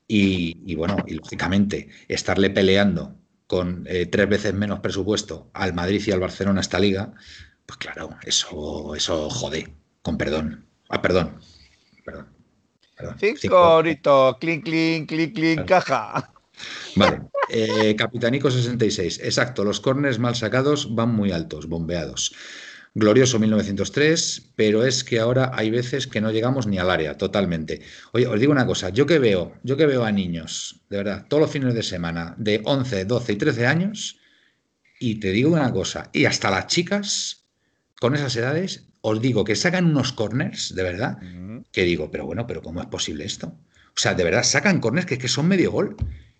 Y, 0.06 0.70
y 0.70 0.74
bueno, 0.74 0.98
y 1.06 1.14
lógicamente, 1.14 1.88
estarle 2.08 2.50
peleando 2.50 3.16
con 3.46 3.86
eh, 3.88 4.04
tres 4.04 4.28
veces 4.28 4.52
menos 4.52 4.80
presupuesto 4.80 5.50
al 5.54 5.72
Madrid 5.72 6.02
y 6.06 6.10
al 6.10 6.20
Barcelona 6.20 6.60
esta 6.60 6.78
liga, 6.78 7.14
pues 7.64 7.78
claro, 7.78 8.18
eso, 8.26 8.94
eso 8.94 9.30
jode, 9.30 9.74
con 10.02 10.18
perdón. 10.18 10.73
Ah, 10.88 11.00
perdón. 11.00 11.38
Perdón. 12.04 12.26
perdón. 12.96 13.16
Cinco 13.18 13.76
horitos, 13.76 14.36
clink, 14.38 14.64
clink, 14.64 15.08
clink, 15.08 15.34
clink, 15.34 15.64
caja. 15.66 16.30
Vale. 16.96 17.22
Eh, 17.50 17.94
Capitanico 17.96 18.50
66. 18.50 19.20
Exacto, 19.22 19.64
los 19.64 19.80
corners 19.80 20.18
mal 20.18 20.34
sacados 20.34 20.94
van 20.94 21.14
muy 21.14 21.32
altos, 21.32 21.66
bombeados. 21.68 22.34
Glorioso 22.96 23.40
1903, 23.40 24.52
pero 24.54 24.84
es 24.84 25.02
que 25.02 25.18
ahora 25.18 25.50
hay 25.52 25.68
veces 25.68 26.06
que 26.06 26.20
no 26.20 26.30
llegamos 26.30 26.68
ni 26.68 26.78
al 26.78 26.90
área, 26.90 27.18
totalmente. 27.18 27.80
Oye, 28.12 28.28
os 28.28 28.38
digo 28.38 28.52
una 28.52 28.66
cosa, 28.66 28.90
yo 28.90 29.04
que 29.04 29.18
veo, 29.18 29.54
yo 29.64 29.76
que 29.76 29.86
veo 29.86 30.04
a 30.04 30.12
niños, 30.12 30.80
de 30.88 30.98
verdad, 30.98 31.26
todos 31.28 31.40
los 31.40 31.50
fines 31.50 31.74
de 31.74 31.82
semana, 31.82 32.36
de 32.38 32.60
11, 32.64 33.04
12 33.04 33.32
y 33.32 33.36
13 33.36 33.66
años, 33.66 34.20
y 35.00 35.16
te 35.16 35.32
digo 35.32 35.50
una 35.50 35.72
cosa, 35.72 36.08
y 36.12 36.26
hasta 36.26 36.52
las 36.52 36.68
chicas 36.68 37.48
con 38.00 38.14
esas 38.14 38.36
edades, 38.36 38.86
os 39.06 39.20
digo 39.20 39.44
que 39.44 39.54
sacan 39.54 39.84
unos 39.86 40.12
corners, 40.12 40.74
de 40.74 40.82
verdad, 40.82 41.18
que 41.72 41.82
digo, 41.84 42.10
pero 42.10 42.24
bueno, 42.24 42.46
pero 42.46 42.62
¿cómo 42.62 42.80
es 42.80 42.86
posible 42.88 43.24
esto? 43.24 43.48
O 43.96 43.98
sea, 44.02 44.14
de 44.14 44.24
verdad, 44.24 44.42
sacan 44.42 44.80
corners 44.80 45.06
que, 45.06 45.18
que 45.18 45.28
son 45.28 45.46
medio 45.46 45.70
gol. 45.70 45.96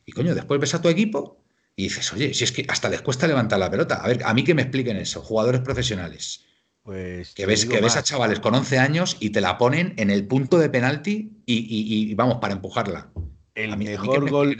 Y 0.06 0.12
coño, 0.12 0.34
después 0.34 0.60
ves 0.60 0.74
a 0.74 0.80
tu 0.80 0.88
equipo 0.88 1.44
y 1.76 1.84
dices, 1.84 2.12
oye, 2.12 2.32
si 2.34 2.44
es 2.44 2.52
que 2.52 2.64
hasta 2.68 2.88
les 2.88 3.02
cuesta 3.02 3.26
levantar 3.26 3.58
la 3.58 3.70
pelota. 3.70 3.96
A 3.96 4.08
ver, 4.08 4.22
a 4.24 4.32
mí 4.34 4.44
que 4.44 4.54
me 4.54 4.62
expliquen 4.62 4.96
eso, 4.96 5.20
jugadores 5.20 5.60
profesionales. 5.60 6.44
Pues 6.82 7.34
Que 7.34 7.46
ves, 7.46 7.64
que 7.66 7.80
ves 7.80 7.96
a 7.96 8.02
chavales 8.02 8.40
con 8.40 8.54
11 8.54 8.78
años 8.78 9.16
y 9.20 9.30
te 9.30 9.40
la 9.40 9.56
ponen 9.58 9.94
en 9.96 10.10
el 10.10 10.26
punto 10.26 10.58
de 10.58 10.68
penalti 10.70 11.42
y, 11.46 11.54
y- 11.54 12.10
y 12.10 12.14
vamos, 12.14 12.38
para 12.40 12.54
empujarla. 12.54 13.10
el 13.54 13.76
mí- 13.76 13.84
mejor 13.86 14.24
me 14.24 14.30
gol, 14.30 14.56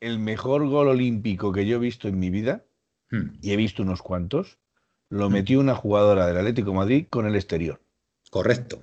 el 0.00 0.18
mejor 0.18 0.66
gol 0.68 0.88
olímpico 0.88 1.52
que 1.52 1.66
yo 1.66 1.76
he 1.76 1.80
visto 1.80 2.08
en 2.08 2.18
mi 2.18 2.30
vida, 2.30 2.64
Hmm, 3.10 3.30
y 3.40 3.52
he 3.52 3.56
visto 3.56 3.82
unos 3.82 4.02
cuantos, 4.02 4.58
lo 5.10 5.30
metió 5.30 5.60
una 5.60 5.74
jugadora 5.74 6.26
del 6.26 6.36
Atlético 6.36 6.70
de 6.70 6.76
Madrid 6.76 7.06
con 7.10 7.26
el 7.26 7.34
exterior. 7.36 7.80
correcto. 8.30 8.82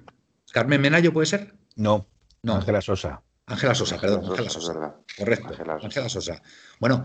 ¿Carmen 0.52 0.82
Menayo 0.82 1.12
puede 1.12 1.26
ser? 1.26 1.54
No, 1.76 2.08
No, 2.42 2.56
Ángela 2.56 2.82
Sosa. 2.82 3.22
Ángela 3.48 3.76
Sosa, 3.76 4.00
perdón, 4.00 4.26
Ángela 4.26 4.50
Sosa, 4.50 4.74
Sosa. 4.74 4.96
Correcto, 5.18 5.54
Ángela 5.84 6.10
Sosa. 6.10 6.42
Bueno, 6.80 7.04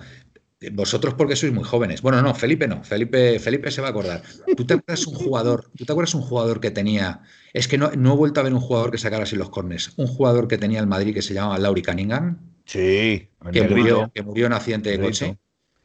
eh, 0.61 0.71
vosotros 0.73 1.15
porque 1.15 1.35
sois 1.37 1.53
muy 1.53 1.65
jóvenes. 1.65 2.01
Bueno, 2.01 2.23
no, 2.23 2.35
Felipe 2.35 2.69
no. 2.69 2.85
Felipe, 2.85 3.39
Felipe 3.41 3.71
se 3.71 3.81
va 3.81 3.89
a 3.89 3.91
acordar. 3.91 4.23
¿Tú 4.57 4.65
te 4.65 4.75
acuerdas 4.75 5.07
un 5.07 5.15
jugador? 5.15 5.71
¿Tú 5.77 5.85
te 5.85 5.93
acuerdas 5.93 6.15
un 6.15 6.23
jugador 6.23 6.61
que 6.61 6.71
tenía? 6.71 7.23
Es 7.53 7.67
que 7.67 7.77
no, 7.77 7.91
no 7.91 8.13
he 8.13 8.17
vuelto 8.17 8.41
a 8.41 8.45
ver 8.45 8.55
un 8.55 8.61
jugador 8.61 8.91
que 8.91 8.99
sacara 8.99 9.25
así 9.25 9.37
los 9.37 9.51
cornes. 9.51 9.93
Un 9.97 10.07
jugador 10.07 10.47
que 10.49 10.57
tenía 10.59 10.81
el 10.81 10.87
Madrid 10.87 11.13
que 11.13 11.23
se 11.23 11.35
llamaba 11.35 11.59
Lauri 11.59 11.83
Cunningham, 11.83 12.39
Sí, 12.65 13.29
que 13.53 13.63
murió, 13.69 14.13
que 14.15 14.23
murió 14.23 14.47
en 14.47 14.53
accidente 14.53 14.91
de 14.91 15.01
coche. 15.01 15.39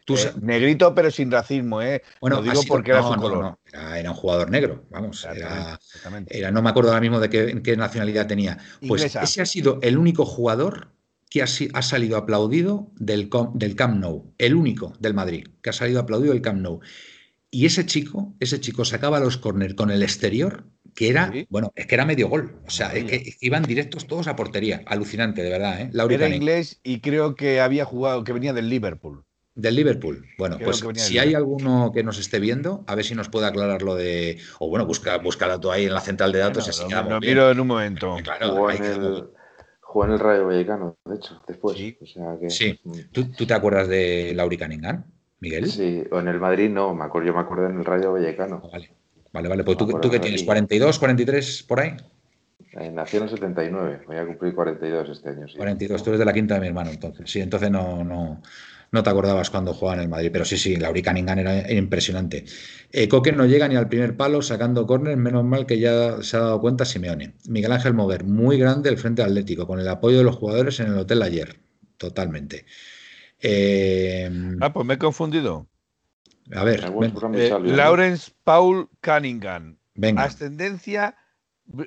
Tú 0.06 0.16
Eh, 0.16 0.32
negrito, 0.42 0.94
pero 0.94 1.10
sin 1.10 1.32
racismo, 1.32 1.82
¿eh? 1.82 2.02
bueno, 2.22 2.38
lo 2.38 2.44
digo 2.44 2.62
sido- 2.62 2.74
porque 2.74 2.92
era 2.92 3.02
no, 3.02 3.08
su 3.10 3.16
no, 3.16 3.22
color. 3.22 3.40
no, 3.44 3.60
era, 3.66 4.00
era 4.00 4.12
un 4.12 4.16
jugador 4.16 4.52
negro, 4.52 4.86
vamos, 4.92 5.26
Exactamente, 5.26 6.38
era, 6.38 6.52
no 6.52 6.62
me 6.62 6.70
acuerdo 6.70 6.90
ahora 6.92 7.02
mismo 7.02 7.20
de 7.20 7.30
qué, 7.30 7.62
qué 7.64 7.76
nacionalidad 7.76 8.28
tenía. 8.28 8.58
Pues 8.88 9.02
Inglesa. 9.02 9.24
ese 9.24 9.42
ha 9.42 9.46
sido 9.46 9.80
el 9.82 9.98
único 9.98 10.26
jugador 10.26 10.90
que 11.30 11.42
ha, 11.42 11.46
ha 11.74 11.82
salido 11.82 12.18
aplaudido 12.18 12.92
del, 12.98 13.30
Camp 13.30 13.96
Nou, 14.00 14.32
el 14.38 14.56
único 14.56 14.94
del 15.00 15.14
Madrid 15.16 15.48
que 15.62 15.72
ha 15.72 15.74
salido 15.74 16.00
aplaudido 16.00 16.34
del 16.34 16.42
Camp 16.42 16.62
Nou. 16.62 16.80
Y 17.52 17.66
ese 17.66 17.86
chico, 17.86 18.36
ese 18.40 18.60
chico 18.60 18.86
sacaba 18.86 19.20
los 19.20 19.38
córner 19.38 19.76
con 19.76 19.90
el 19.90 20.04
exterior, 20.04 20.66
que 20.94 21.10
era, 21.10 21.32
Sí. 21.32 21.48
bueno, 21.50 21.72
es 21.76 21.88
que 21.88 21.96
era 21.96 22.06
medio 22.06 22.28
gol. 22.28 22.60
O 22.68 22.70
sea, 22.70 22.94
es 22.94 23.06
que 23.06 23.34
iban 23.42 23.64
directos 23.64 24.08
todos 24.08 24.28
a 24.28 24.36
portería. 24.36 24.82
Alucinante, 24.86 25.42
de 25.42 25.50
verdad, 25.50 25.82
¿eh? 25.82 25.90
Era 26.10 26.30
inglés 26.30 26.80
y 26.84 27.00
creo 27.00 27.36
que 27.36 27.60
había 27.62 27.86
jugado, 27.86 28.24
que 28.24 28.34
venía 28.34 28.54
del 28.54 28.70
Liverpool. 28.70 29.24
Del 29.56 29.74
Liverpool. 29.76 30.26
Bueno, 30.38 30.58
Creo 30.58 30.72
pues 30.72 31.02
si 31.02 31.18
hay 31.18 31.34
alguno 31.34 31.92
que 31.94 32.04
nos 32.04 32.20
esté 32.20 32.40
viendo, 32.40 32.84
a 32.88 32.96
ver 32.96 33.06
si 33.06 33.16
nos 33.16 33.30
puede 33.30 33.48
aclarar 33.48 33.82
lo 33.84 33.96
de. 33.96 34.38
O 34.60 34.70
bueno, 34.70 34.86
busca, 34.86 35.18
búscala 35.18 35.58
tú 35.60 35.72
ahí 35.72 35.86
en 35.86 35.94
la 35.94 36.02
central 36.02 36.34
de 36.34 36.40
datos 36.40 36.68
así 36.68 36.84
Bueno, 36.84 37.04
lo, 37.04 37.10
lo 37.12 37.20
miro 37.22 37.52
en 37.52 37.60
un 37.62 37.68
momento. 37.68 38.18
Claro, 38.22 38.50
Jugó 38.52 38.72
en, 38.72 38.84
el, 38.84 39.30
jugó 39.80 40.06
en 40.06 40.12
el 40.12 40.20
Rayo 40.20 40.46
Vallecano, 40.48 40.98
de 41.06 41.16
hecho, 41.16 41.42
después. 41.48 41.78
Sí. 41.78 41.98
O 42.02 42.06
sea 42.06 42.38
que, 42.38 42.50
Sí. 42.50 42.78
mm, 42.84 43.00
¿Tú, 43.14 43.32
tú 43.32 43.46
te 43.48 43.54
acuerdas 43.54 43.88
de 43.88 44.34
Lauri 44.36 44.58
Cunningham, 44.58 45.06
Miguel? 45.40 45.72
Sí, 45.72 46.04
o 46.12 46.20
en 46.20 46.28
el 46.28 46.40
Madrid 46.42 46.70
no, 46.70 46.94
me 46.94 47.06
acuerdo, 47.06 47.28
yo 47.28 47.34
me 47.34 47.40
acuerdo 47.40 47.70
en 47.70 47.78
el 47.80 47.86
Rayo 47.86 48.12
Vallecano. 48.12 48.62
Ah, 48.66 48.70
Vale, 48.74 48.90
vale, 49.32 49.48
vale. 49.48 49.64
Pues 49.64 49.78
tú, 49.78 49.86
acuerdo 49.86 50.02
¿tú 50.02 50.10
qué 50.12 50.20
tienes, 50.20 50.42
aquí. 50.42 50.48
42, 50.48 51.00
43 51.00 51.64
por 51.64 51.80
ahí? 51.80 51.96
Eh, 52.74 52.92
nació 52.92 53.20
en 53.20 53.24
el 53.24 53.30
79, 53.30 54.02
voy 54.06 54.18
a 54.18 54.26
cumplir 54.26 54.54
42 54.54 55.10
este 55.10 55.30
año. 55.30 55.48
Sí. 55.48 55.56
42, 55.56 56.04
tú 56.04 56.10
eres 56.10 56.20
de 56.20 56.26
la 56.26 56.34
quinta 56.34 56.56
de 56.56 56.60
mi 56.60 56.68
hermano, 56.68 56.90
entonces. 56.90 57.32
Sí, 57.32 57.40
entonces 57.40 57.72
no, 57.72 58.04
no, 58.04 58.42
no 58.92 59.04
te 59.04 59.10
acordabas 59.10 59.50
cuando 59.50 59.74
jugaba 59.74 59.96
en 59.98 60.02
el 60.04 60.10
Madrid, 60.10 60.30
pero 60.32 60.46
sí, 60.46 60.58
sí, 60.58 60.76
Lauri 60.78 61.02
Cunningham 61.04 61.40
era, 61.40 61.72
impresionante. 61.72 62.46
Eh, 62.92 63.08
Coque 63.10 63.32
no 63.32 63.46
llega 63.46 63.68
ni 63.68 63.76
al 63.76 63.90
primer 63.90 64.16
palo 64.16 64.42
sacando 64.42 64.86
córner, 64.88 65.18
menos 65.18 65.44
mal 65.44 65.66
que 65.66 65.80
ya 65.80 66.22
se 66.22 66.38
ha 66.38 66.42
dado 66.42 66.62
cuenta 66.62 66.86
Simeone. 66.86 67.34
Miguel 67.48 67.72
Ángel 67.72 67.94
Mover, 67.94 68.24
muy 68.24 68.58
grande 68.58 68.90
el 68.90 68.98
Frente 68.98 69.22
Atlético, 69.24 69.68
con 69.68 69.80
el 69.80 69.88
apoyo 69.88 70.18
de 70.20 70.24
los 70.24 70.36
jugadores 70.38 70.80
en 70.80 70.88
el 70.88 70.98
hotel 71.00 71.22
ayer, 71.22 71.60
totalmente. 71.98 72.66
Eh, 73.42 74.30
Ah, 74.62 74.72
pues 74.74 74.86
me 74.86 74.94
he 74.96 74.98
confundido. 74.98 75.68
a 76.54 76.64
ver, 76.64 76.84
Eh, 76.86 77.50
¿no? 77.52 77.60
Lawrence 77.60 78.32
Paul 78.44 78.90
Cunningham. 79.02 79.78
venga, 79.96 80.24
Ascendencia, 80.24 81.16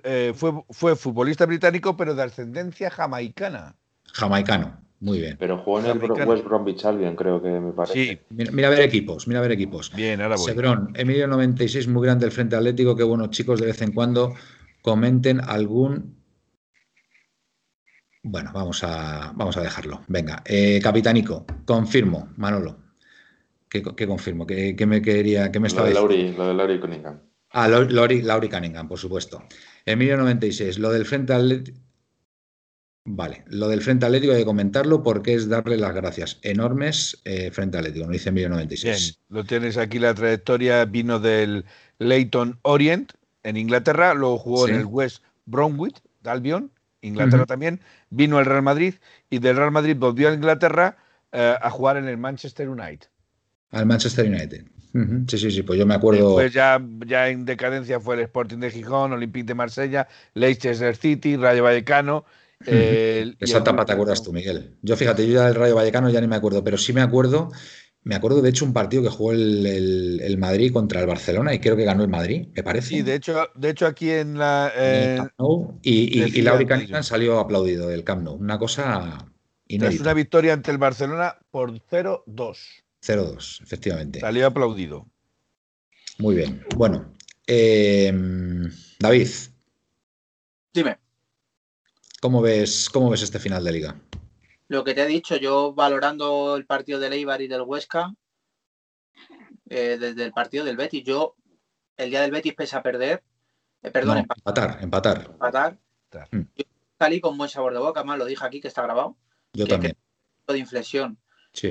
eh, 0.03 0.33
fue, 0.35 0.53
fue 0.71 0.97
futbolista 0.97 1.47
británico, 1.47 1.97
pero 1.97 2.15
de 2.15 2.23
ascendencia 2.25 2.91
jamaicana. 2.91 3.77
jamaicano, 4.13 4.81
muy 5.01 5.21
bien. 5.21 5.37
Pero 5.39 5.59
jugó 5.59 5.79
en 5.79 5.85
el 5.87 5.91
Americano. 5.93 6.31
West 6.31 6.45
Bromwich 6.45 6.85
Albion, 6.85 7.15
creo 7.17 7.41
que 7.43 7.49
me 7.49 7.73
parece. 7.73 7.93
Sí, 7.95 8.19
Mira, 8.31 8.51
mira 8.53 8.69
a 8.69 8.71
ver 8.73 8.81
equipos, 8.81 9.27
mira 9.29 9.39
a 9.41 9.43
ver 9.43 9.53
equipos. 9.53 9.93
bien, 9.95 10.21
ahora 10.21 10.37
voy. 10.37 10.45
Sebrón, 10.45 10.93
Emilio 10.95 11.27
96, 11.29 11.87
muy 11.89 12.05
grande 12.07 12.27
el 12.27 12.33
Frente 12.33 12.57
Atlético. 12.57 12.97
Qué 12.97 13.05
bueno, 13.05 13.29
chicos, 13.29 13.61
de 13.61 13.67
vez 13.67 13.81
en 13.83 13.93
cuando 13.93 14.35
comenten 14.83 15.41
algún. 15.41 16.17
Bueno, 18.23 18.51
vamos 18.53 18.83
a, 18.85 19.33
vamos 19.37 19.57
a 19.57 19.63
dejarlo. 19.63 20.03
Venga, 20.09 20.43
eh, 20.45 20.81
Capitanico, 20.83 21.47
confirmo, 21.65 22.29
Manolo. 22.37 22.77
¿Qué, 23.69 23.83
qué 23.83 24.07
confirmo? 24.07 24.47
¿Qué, 24.47 24.75
qué 24.77 24.87
me 24.87 25.01
quería, 25.01 25.53
qué 25.53 25.61
me 25.61 25.65
Lo 25.65 25.69
estaba 25.69 25.89
de 25.89 25.95
diciendo? 25.95 26.15
Lauri, 26.15 26.37
lo 26.37 26.49
de 26.49 26.55
Lauri 26.55 26.81
Cunningham. 26.81 27.21
Ah, 27.51 27.69
Lau- 27.69 27.89
Lauri, 27.91 28.23
Lauri 28.23 28.49
Cunningham, 28.49 28.89
por 28.89 28.99
supuesto. 28.99 29.43
Emilio 29.87 30.17
96, 30.17 30.79
lo 30.79 30.91
del 30.91 31.07
Frente 31.07 31.33
Atlético. 31.33 31.79
Vale, 33.11 33.43
lo 33.47 33.69
del 33.69 33.81
Frente 33.81 34.05
Atlético 34.05 34.35
hay 34.35 34.41
que 34.41 34.45
comentarlo 34.45 35.03
porque 35.03 35.33
es 35.33 35.49
darle 35.49 35.79
las 35.79 35.95
gracias 35.95 36.39
enormes 36.43 37.19
eh, 37.25 37.51
Frente 37.51 37.79
Atlético, 37.79 38.05
no 38.05 38.13
dice 38.13 38.29
Emilio 38.29 38.49
Bien, 38.49 38.57
96. 38.59 39.19
lo 39.31 39.45
tienes 39.45 39.79
aquí 39.79 39.99
la 39.99 40.13
trayectoria, 40.13 40.85
vino 40.85 41.19
del 41.19 41.65
Leighton 41.99 42.59
Orient 42.63 43.13
en 43.45 43.57
Inglaterra, 43.57 44.13
luego 44.13 44.37
jugó 44.37 44.67
Sí. 44.67 44.73
en 44.75 44.81
el 44.81 44.85
West 44.87 45.23
Bromwich, 45.47 45.97
Albion, 46.25 46.71
Inglaterra 47.01 47.47
también, 47.47 47.81
vino 48.11 48.37
al 48.37 48.45
Real 48.45 48.63
Madrid 48.63 48.95
y 49.31 49.39
del 49.39 49.57
Real 49.57 49.71
Madrid 49.71 49.97
volvió 49.99 50.29
a 50.29 50.35
Inglaterra 50.35 50.99
eh, 51.33 51.55
a 51.61 51.71
jugar 51.71 51.97
en 51.97 52.09
el 52.09 52.19
Manchester 52.19 52.69
United. 52.69 53.09
Al 53.71 53.87
Manchester 53.87 54.27
United. 54.27 54.67
Sí, 55.29 55.39
sí, 55.39 55.51
sí, 55.51 55.63
pues 55.63 55.79
yo 55.79 55.87
me 55.87 55.95
acuerdo. 55.95 56.35
Pues 56.35 56.53
ya, 56.53 56.83
ya 57.07 57.29
en 57.29 57.45
decadencia 57.45 58.01
fue 58.01 58.17
el 58.17 58.23
Sporting 58.23 58.59
de 58.59 58.71
Gijón, 58.71 59.13
Olympique 59.13 59.47
de 59.47 59.55
Marsella, 59.55 60.09
Leicester 60.35 60.97
City, 60.97 61.37
Rayo 61.37 61.63
Vallecano. 61.63 62.25
Eh, 62.67 63.35
Esa 63.39 63.59
etapa 63.59 63.85
te 63.85 63.93
acuerdas 63.93 64.23
tú, 64.23 64.33
Miguel. 64.33 64.77
Yo 64.83 64.97
fíjate, 64.97 65.27
yo 65.27 65.35
ya 65.35 65.47
del 65.47 65.55
Rayo 65.55 65.77
Vallecano 65.77 66.11
ya 66.11 66.21
ni 66.21 66.27
me 66.27 66.37
acuerdo, 66.37 66.65
pero 66.65 66.77
sí 66.77 66.93
me 66.93 67.01
acuerdo, 67.01 67.51
me 68.03 68.15
acuerdo 68.15 68.43
de 68.43 68.51
hecho 68.51 68.65
un 68.65 68.73
partido 68.73 69.03
que 69.03 69.11
jugó 69.11 69.33
el, 69.33 70.37
Madrid 70.39 70.73
contra 70.73 71.01
el 71.01 71.07
Barcelona 71.07 71.55
y 71.55 71.61
creo 71.61 71.77
que 71.77 71.85
ganó 71.85 72.03
el 72.03 72.09
Madrid, 72.09 72.49
me 72.55 72.63
parece. 72.63 72.89
Sí, 72.89 73.03
de 73.03 73.15
hecho, 73.15 73.49
de 73.55 73.71
hecho 73.71 73.87
aquí 73.87 74.11
en 74.11 74.39
la. 74.39 74.73
y, 75.83 76.19
y, 76.21 76.43
Lauri 76.43 76.67
salió 77.03 77.39
aplaudido 77.39 77.89
del 77.89 78.05
Camp 78.05 78.23
Nou. 78.23 78.35
Una 78.35 78.59
cosa 78.59 79.31
inédita. 79.69 79.95
Es 79.95 80.01
una 80.01 80.15
victoria 80.15 80.53
ante 80.53 80.71
el 80.71 80.79
Barcelona 80.79 81.37
por 81.51 81.73
0-2. 81.73 82.25
0-2, 83.07 83.63
efectivamente. 83.63 84.21
Salió 84.21 84.47
aplaudido. 84.47 85.07
Muy 86.19 86.35
bien. 86.35 86.65
Bueno, 86.77 87.15
eh, 87.47 88.13
David. 88.99 89.29
Dime. 90.73 90.99
¿Cómo 92.21 92.43
ves, 92.43 92.91
¿Cómo 92.91 93.11
ves 93.11 93.23
este 93.23 93.39
final 93.39 93.63
de 93.63 93.73
liga? 93.73 94.01
Lo 94.67 94.83
que 94.83 94.95
te 94.95 95.03
he 95.03 95.07
dicho, 95.07 95.37
yo 95.37 95.73
valorando 95.73 96.57
el 96.57 96.67
partido 96.67 96.99
del 96.99 97.13
Eibar 97.13 97.41
y 97.41 97.49
del 97.49 97.63
Huesca, 97.63 98.13
eh, 99.69 99.97
desde 99.99 100.25
el 100.25 100.33
partido 100.33 100.65
del 100.65 100.77
Betis, 100.77 101.05
yo 101.05 101.37
el 101.97 102.11
día 102.11 102.23
del 102.23 102.33
Betis 102.33 102.55
pese 102.55 102.77
a 102.77 102.83
perder, 102.83 103.23
eh, 103.83 103.91
perdón, 103.91 104.19
empatar, 104.19 104.79
empatar. 104.83 105.27
Empatar. 105.31 105.79
Mm. 106.33 106.41
Yo 106.57 106.65
salí 106.99 107.21
con 107.21 107.39
buen 107.39 107.51
sabor 107.51 107.73
de 107.73 107.79
boca, 107.79 108.03
más 108.03 108.19
lo 108.19 108.25
dije 108.25 108.45
aquí 108.45 108.61
que 108.61 108.69
está 108.69 108.83
grabado. 108.83 109.17
Yo 109.53 109.67
también. 109.67 109.97
de 110.47 110.59
inflexión. 110.59 111.19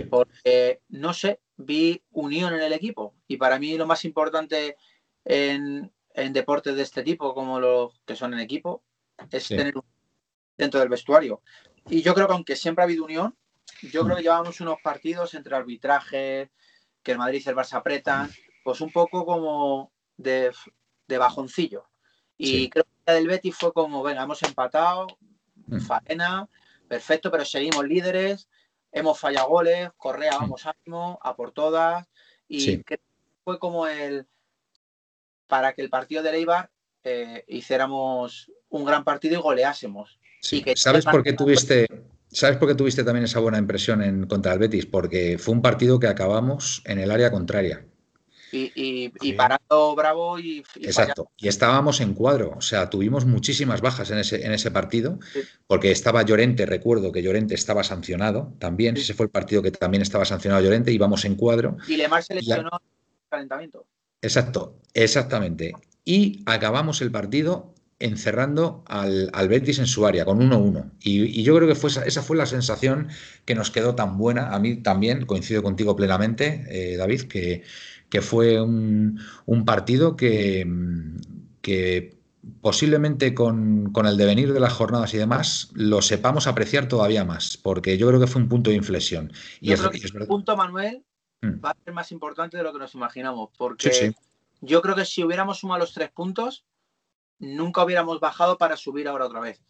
Porque, 0.09 0.81
no 0.89 1.13
sé, 1.13 1.39
vi 1.55 2.03
unión 2.11 2.53
en 2.53 2.61
el 2.61 2.73
equipo. 2.73 3.15
Y 3.27 3.37
para 3.37 3.59
mí 3.59 3.77
lo 3.77 3.85
más 3.85 4.05
importante 4.05 4.75
en, 5.23 5.91
deportes 6.31 6.75
de 6.75 6.81
este 6.81 7.03
tipo, 7.03 7.33
como 7.33 7.59
los 7.59 7.99
que 8.05 8.15
son 8.15 8.33
en 8.33 8.39
equipo, 8.39 8.83
es 9.31 9.47
tener 9.47 9.77
un 9.77 9.83
dentro 10.57 10.79
del 10.79 10.89
vestuario. 10.89 11.41
Y 11.89 12.01
yo 12.01 12.13
creo 12.13 12.27
que 12.27 12.33
aunque 12.33 12.55
siempre 12.55 12.81
ha 12.81 12.85
habido 12.85 13.05
unión, 13.05 13.35
yo 13.81 14.03
creo 14.03 14.17
que 14.17 14.23
llevamos 14.23 14.59
unos 14.59 14.81
partidos 14.81 15.33
entre 15.33 15.55
arbitraje, 15.55 16.51
que 17.03 17.11
el 17.11 17.17
Madrid 17.17 17.41
y 17.45 17.49
el 17.49 17.55
Barça 17.55 17.73
apretan, 17.73 18.29
pues 18.63 18.81
un 18.81 18.91
poco 18.91 19.25
como 19.25 19.91
de, 20.17 20.51
bajoncillo. 21.07 21.85
Y 22.37 22.69
creo 22.69 22.83
que 22.83 23.13
el 23.13 23.15
del 23.15 23.27
Betis 23.27 23.55
fue 23.55 23.71
como, 23.73 24.03
venga, 24.03 24.23
hemos 24.23 24.43
empatado, 24.43 25.07
mm. 25.67 25.79
faena, 25.79 26.49
perfecto, 26.87 27.31
pero 27.31 27.45
seguimos 27.45 27.85
líderes, 27.87 28.49
hemos 28.91 29.19
fallado 29.19 29.49
goles, 29.49 29.89
Correa, 29.97 30.37
vamos 30.37 30.65
ánimo, 30.65 31.19
a 31.21 31.35
por 31.35 31.51
todas. 31.51 32.07
Y 32.47 32.83
creo 32.83 32.99
que 32.99 33.01
fue 33.43 33.59
como 33.59 33.87
el 33.87 34.27
para 35.47 35.73
que 35.73 35.81
el 35.81 35.89
partido 35.89 36.23
de 36.23 36.31
Eibar 36.31 36.69
eh, 37.07 37.45
hiciéramos 37.47 38.51
un 38.69 38.85
gran 38.85 39.03
partido 39.03 39.35
y 39.35 39.41
goleásemos. 39.41 40.19
¿Sabes 40.75 41.05
por 41.05 41.23
qué 41.23 41.33
tuviste, 41.33 41.87
¿Sabes 42.29 42.57
por 42.57 42.67
qué 42.67 42.75
tuviste 42.75 43.03
también 43.03 43.25
esa 43.25 43.39
buena 43.39 43.57
impresión 43.57 44.03
en, 44.03 44.27
contra 44.27 44.53
el 44.53 44.59
Betis? 44.59 44.85
Porque 44.85 45.37
fue 45.37 45.53
un 45.53 45.61
partido 45.61 45.99
que 45.99 46.07
acabamos 46.07 46.81
en 46.85 46.99
el 46.99 47.11
área 47.11 47.31
contraria. 47.31 47.85
Y, 48.51 49.33
parando 49.33 49.95
bravo 49.95 50.39
y, 50.39 50.63
Exacto. 50.75 51.31
Y 51.37 51.47
estábamos 51.47 51.99
en 51.99 52.13
cuadro. 52.13 52.53
O 52.57 52.61
sea, 52.61 52.89
tuvimos 52.89 53.25
muchísimas 53.25 53.81
bajas 53.81 54.09
en 54.11 54.19
ese, 54.19 54.45
en 54.45 54.53
ese 54.53 54.71
partido, 54.71 55.19
porque 55.67 55.91
estaba 55.91 56.23
Llorente, 56.23 56.65
recuerdo 56.65 57.11
que 57.11 57.21
Llorente 57.21 57.55
estaba 57.55 57.83
sancionado 57.83 58.53
también. 58.59 58.95
Ese 58.95 59.13
fue 59.13 59.25
el 59.25 59.31
partido 59.31 59.61
que 59.61 59.71
también 59.71 60.01
estaba 60.01 60.25
sancionado 60.25 60.63
Llorente, 60.63 60.91
íbamos 60.91 61.25
en 61.25 61.35
cuadro. 61.35 61.77
Y 61.87 61.97
Lemar 61.97 62.23
se 62.23 62.35
lesionó 62.35 62.69
el 62.73 63.29
calentamiento. 63.29 63.85
Exacto, 64.21 64.79
exactamente. 64.93 65.73
Y 66.07 66.41
acabamos 66.45 67.01
el 67.01 67.11
partido 67.11 67.73
encerrando 67.99 68.81
al, 68.87 69.29
al, 69.33 69.49
Betis 69.49 69.77
en 69.79 69.87
su 69.87 70.05
área 70.05 70.23
con 70.23 70.39
1-1. 70.39 70.91
Y, 71.01 71.43
yo 71.43 71.53
creo 71.57 71.67
que 71.67 71.75
fue 71.75 71.89
esa, 71.89 72.21
fue 72.21 72.37
la 72.37 72.45
sensación 72.45 73.09
que 73.43 73.55
nos 73.55 73.71
quedó 73.71 73.93
tan 73.93 74.17
buena. 74.17 74.55
A 74.55 74.59
mí 74.59 74.77
también, 74.77 75.25
coincido 75.25 75.61
contigo 75.61 75.97
plenamente, 75.97 76.63
eh, 76.69 76.95
David, 76.95 77.23
que, 77.23 77.63
que 78.07 78.21
fue 78.21 78.61
un, 78.61 79.19
partido 79.65 80.15
que, 80.15 80.65
que 81.61 82.17
posiblemente 82.61 83.33
con, 83.33 83.91
el 83.93 84.15
devenir 84.15 84.53
de 84.53 84.61
las 84.61 84.71
jornadas 84.71 85.13
y 85.13 85.17
demás 85.17 85.71
lo 85.73 86.01
sepamos 86.01 86.47
apreciar 86.47 86.87
todavía 86.87 87.25
más, 87.25 87.57
porque 87.57 87.97
yo 87.97 88.07
creo 88.07 88.21
que 88.21 88.27
fue 88.27 88.41
un 88.41 88.47
punto 88.47 88.69
de 88.69 88.77
inflexión. 88.77 89.33
Y 89.59 89.71
yo 89.71 89.75
creo 89.75 89.91
que 89.91 89.97
el 89.97 90.25
punto, 90.25 90.55
Manuel, 90.55 91.03
mm. 91.41 91.65
va 91.65 91.71
a 91.71 91.77
ser 91.83 91.93
más 91.93 92.13
importante 92.13 92.55
de 92.55 92.63
lo 92.63 92.71
que 92.71 92.79
nos 92.79 92.95
imaginamos, 92.95 93.49
porque 93.57 94.13
yo 94.61 94.81
creo 94.81 94.95
que 94.95 95.05
si 95.05 95.23
hubiéramos 95.23 95.59
sumado 95.59 95.79
los 95.79 95.93
tres 95.93 96.11
puntos, 96.11 96.65
nunca 97.39 97.83
hubiéramos 97.83 98.19
bajado 98.19 98.57
para 98.57 98.77
subir 98.77 99.07
ahora 99.07 99.25
otra 99.25 99.39
vez. 99.39 99.61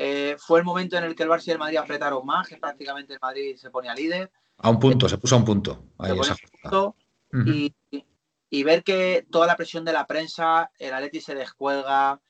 Eh, 0.00 0.36
fue 0.38 0.60
el 0.60 0.64
momento 0.64 0.96
en 0.96 1.04
el 1.04 1.14
que 1.16 1.24
el 1.24 1.28
Barça 1.28 1.48
y 1.48 1.50
el 1.50 1.58
Madrid 1.58 1.78
apretaron 1.78 2.24
más, 2.24 2.46
que 2.46 2.56
prácticamente 2.56 3.14
el 3.14 3.18
Madrid 3.20 3.56
se 3.56 3.70
ponía 3.70 3.94
líder. 3.94 4.30
A 4.58 4.70
un 4.70 4.78
punto, 4.78 5.08
se 5.08 5.18
puso 5.18 5.34
a 5.34 5.38
un 5.38 5.44
punto. 5.44 5.84
y, 8.50 8.62
ver 8.62 8.84
que 8.84 9.26
toda 9.30 9.46
la 9.46 9.56
presión 9.56 9.84
de 9.84 9.92
la 9.92 10.06
prensa, 10.06 10.70
el 10.78 10.94
Atleti 10.94 11.20
se 11.20 11.34
descuelga, 11.34 12.20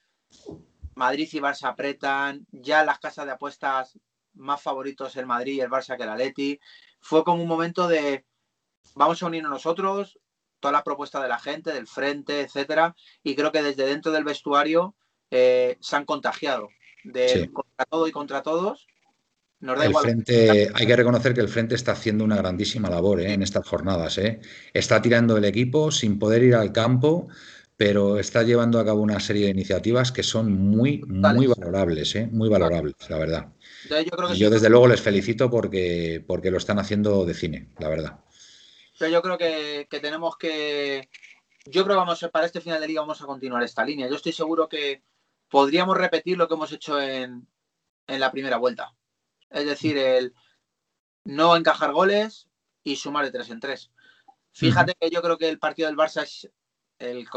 Madrid 0.95 1.29
y 1.31 1.39
Barça 1.39 1.69
apretan, 1.69 2.47
ya 2.51 2.85
las 2.85 2.99
casas 2.99 3.27
de 3.27 3.33
apuestas 3.33 3.99
más 4.35 4.63
favoritos 4.63 5.17
el 5.17 5.27
Madrid 5.27 5.55
y 5.55 5.61
el 5.61 5.71
Barça 5.71 5.97
que 5.97 6.05
el 6.05 6.09
Atleti. 6.09 6.61
Fue 7.01 7.23
como 7.23 7.43
un 7.43 7.49
momento 7.49 7.87
de 7.87 8.25
vamos 8.95 9.23
a 9.23 9.27
unirnos 9.27 9.51
nosotros, 9.51 10.19
toda 10.61 10.73
la 10.73 10.85
propuesta 10.85 11.23
de 11.23 11.29
la 11.29 11.39
gente, 11.39 11.73
del 11.73 11.87
frente, 11.87 12.41
etcétera, 12.41 12.95
y 13.23 13.35
creo 13.35 13.53
que 13.53 13.63
desde 13.63 13.87
dentro 13.87 14.13
del 14.13 14.25
vestuario 14.25 14.95
eh, 15.31 15.77
se 15.81 15.97
han 15.97 16.05
contagiado 16.05 16.69
de 17.05 17.51
contra 17.53 17.85
todo 17.85 18.09
y 18.09 18.13
contra 18.13 18.43
todos. 18.43 18.87
Nos 19.61 19.77
da 19.77 19.87
el 19.87 19.95
frente, 19.95 20.71
hay 20.73 20.87
que 20.87 20.97
reconocer 20.97 21.35
que 21.35 21.41
el 21.41 21.49
frente 21.49 21.75
está 21.75 21.93
haciendo 21.93 22.25
una 22.25 22.37
grandísima 22.37 22.89
labor 22.89 23.21
eh, 23.21 23.33
en 23.33 23.43
estas 23.43 23.67
jornadas. 23.67 24.19
Eh. 24.19 24.41
Está 24.73 25.03
tirando 25.03 25.37
el 25.37 25.45
equipo 25.45 25.91
sin 25.91 26.19
poder 26.19 26.45
ir 26.45 26.55
al 26.55 26.73
campo, 26.73 27.29
pero 27.77 28.19
está 28.19 28.45
llevando 28.45 28.79
a 28.79 28.85
cabo 28.85 29.03
una 29.03 29.19
serie 29.19 29.47
de 29.47 29.51
iniciativas 29.51 30.13
que 30.13 30.23
son 30.23 30.53
muy, 30.53 31.03
muy 31.07 31.49
valorables, 31.49 32.15
muy 32.31 32.49
valorables, 32.49 32.95
la 33.09 33.19
verdad. 33.19 33.47
yo, 33.89 34.35
y 34.35 34.39
yo 34.39 34.51
desde 34.51 34.71
luego 34.71 34.87
les 34.87 35.01
felicito 35.01 35.51
porque, 35.51 36.23
porque 36.25 36.53
lo 36.53 36.59
están 36.59 36.79
haciendo 36.79 37.25
de 37.25 37.35
cine, 37.35 37.69
la 37.79 37.89
verdad 37.89 38.19
pero 38.99 39.13
yo 39.13 39.23
creo 39.23 39.39
que, 39.39 39.87
tenemos 40.01 40.37
que. 40.37 41.09
Yo 41.67 41.85
creo 41.85 41.97
que 41.97 42.05
vamos 42.05 42.29
para 42.33 42.47
este 42.47 42.61
final 42.61 42.81
de 42.81 42.89
liga 42.89 43.01
vamos 43.01 43.23
a 43.23 43.27
continuar 43.27 43.63
esta 43.63 43.85
línea. 43.85 44.09
Yo 44.09 44.17
estoy 44.17 44.33
seguro 44.33 44.69
que 44.69 45.03
podríamos 45.49 45.97
repetir 45.97 46.37
lo 46.37 46.49
que 46.49 46.55
hemos 46.55 46.73
hecho 46.73 47.01
en, 47.01 47.47
la 48.07 48.33
primera 48.33 48.57
vuelta. 48.57 48.95
Es 49.51 49.67
decir, 49.67 49.97
el 49.97 50.35
no 51.25 51.57
encajar 51.57 51.93
goles 51.93 52.49
y 52.83 52.97
sumar 52.97 53.25
de 53.25 53.31
tres 53.31 53.51
en 53.51 53.61
tres. 53.61 53.91
Fíjate 54.51 54.95
que 54.99 55.11
yo 55.11 55.23
creo 55.23 55.39
que 55.39 55.49
el 55.49 55.59
partido 55.59 55.89
del 55.89 55.97
Barça 55.97 56.23
es 56.23 56.51
el, 56.99 57.29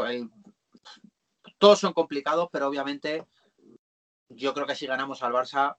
todos 1.58 1.78
son 1.78 1.92
complicados, 1.92 2.48
pero 2.50 2.66
obviamente 2.66 3.26
yo 4.28 4.54
creo 4.54 4.66
que 4.66 4.74
si 4.74 4.86
ganamos 4.86 5.22
al 5.22 5.32
Barça, 5.32 5.76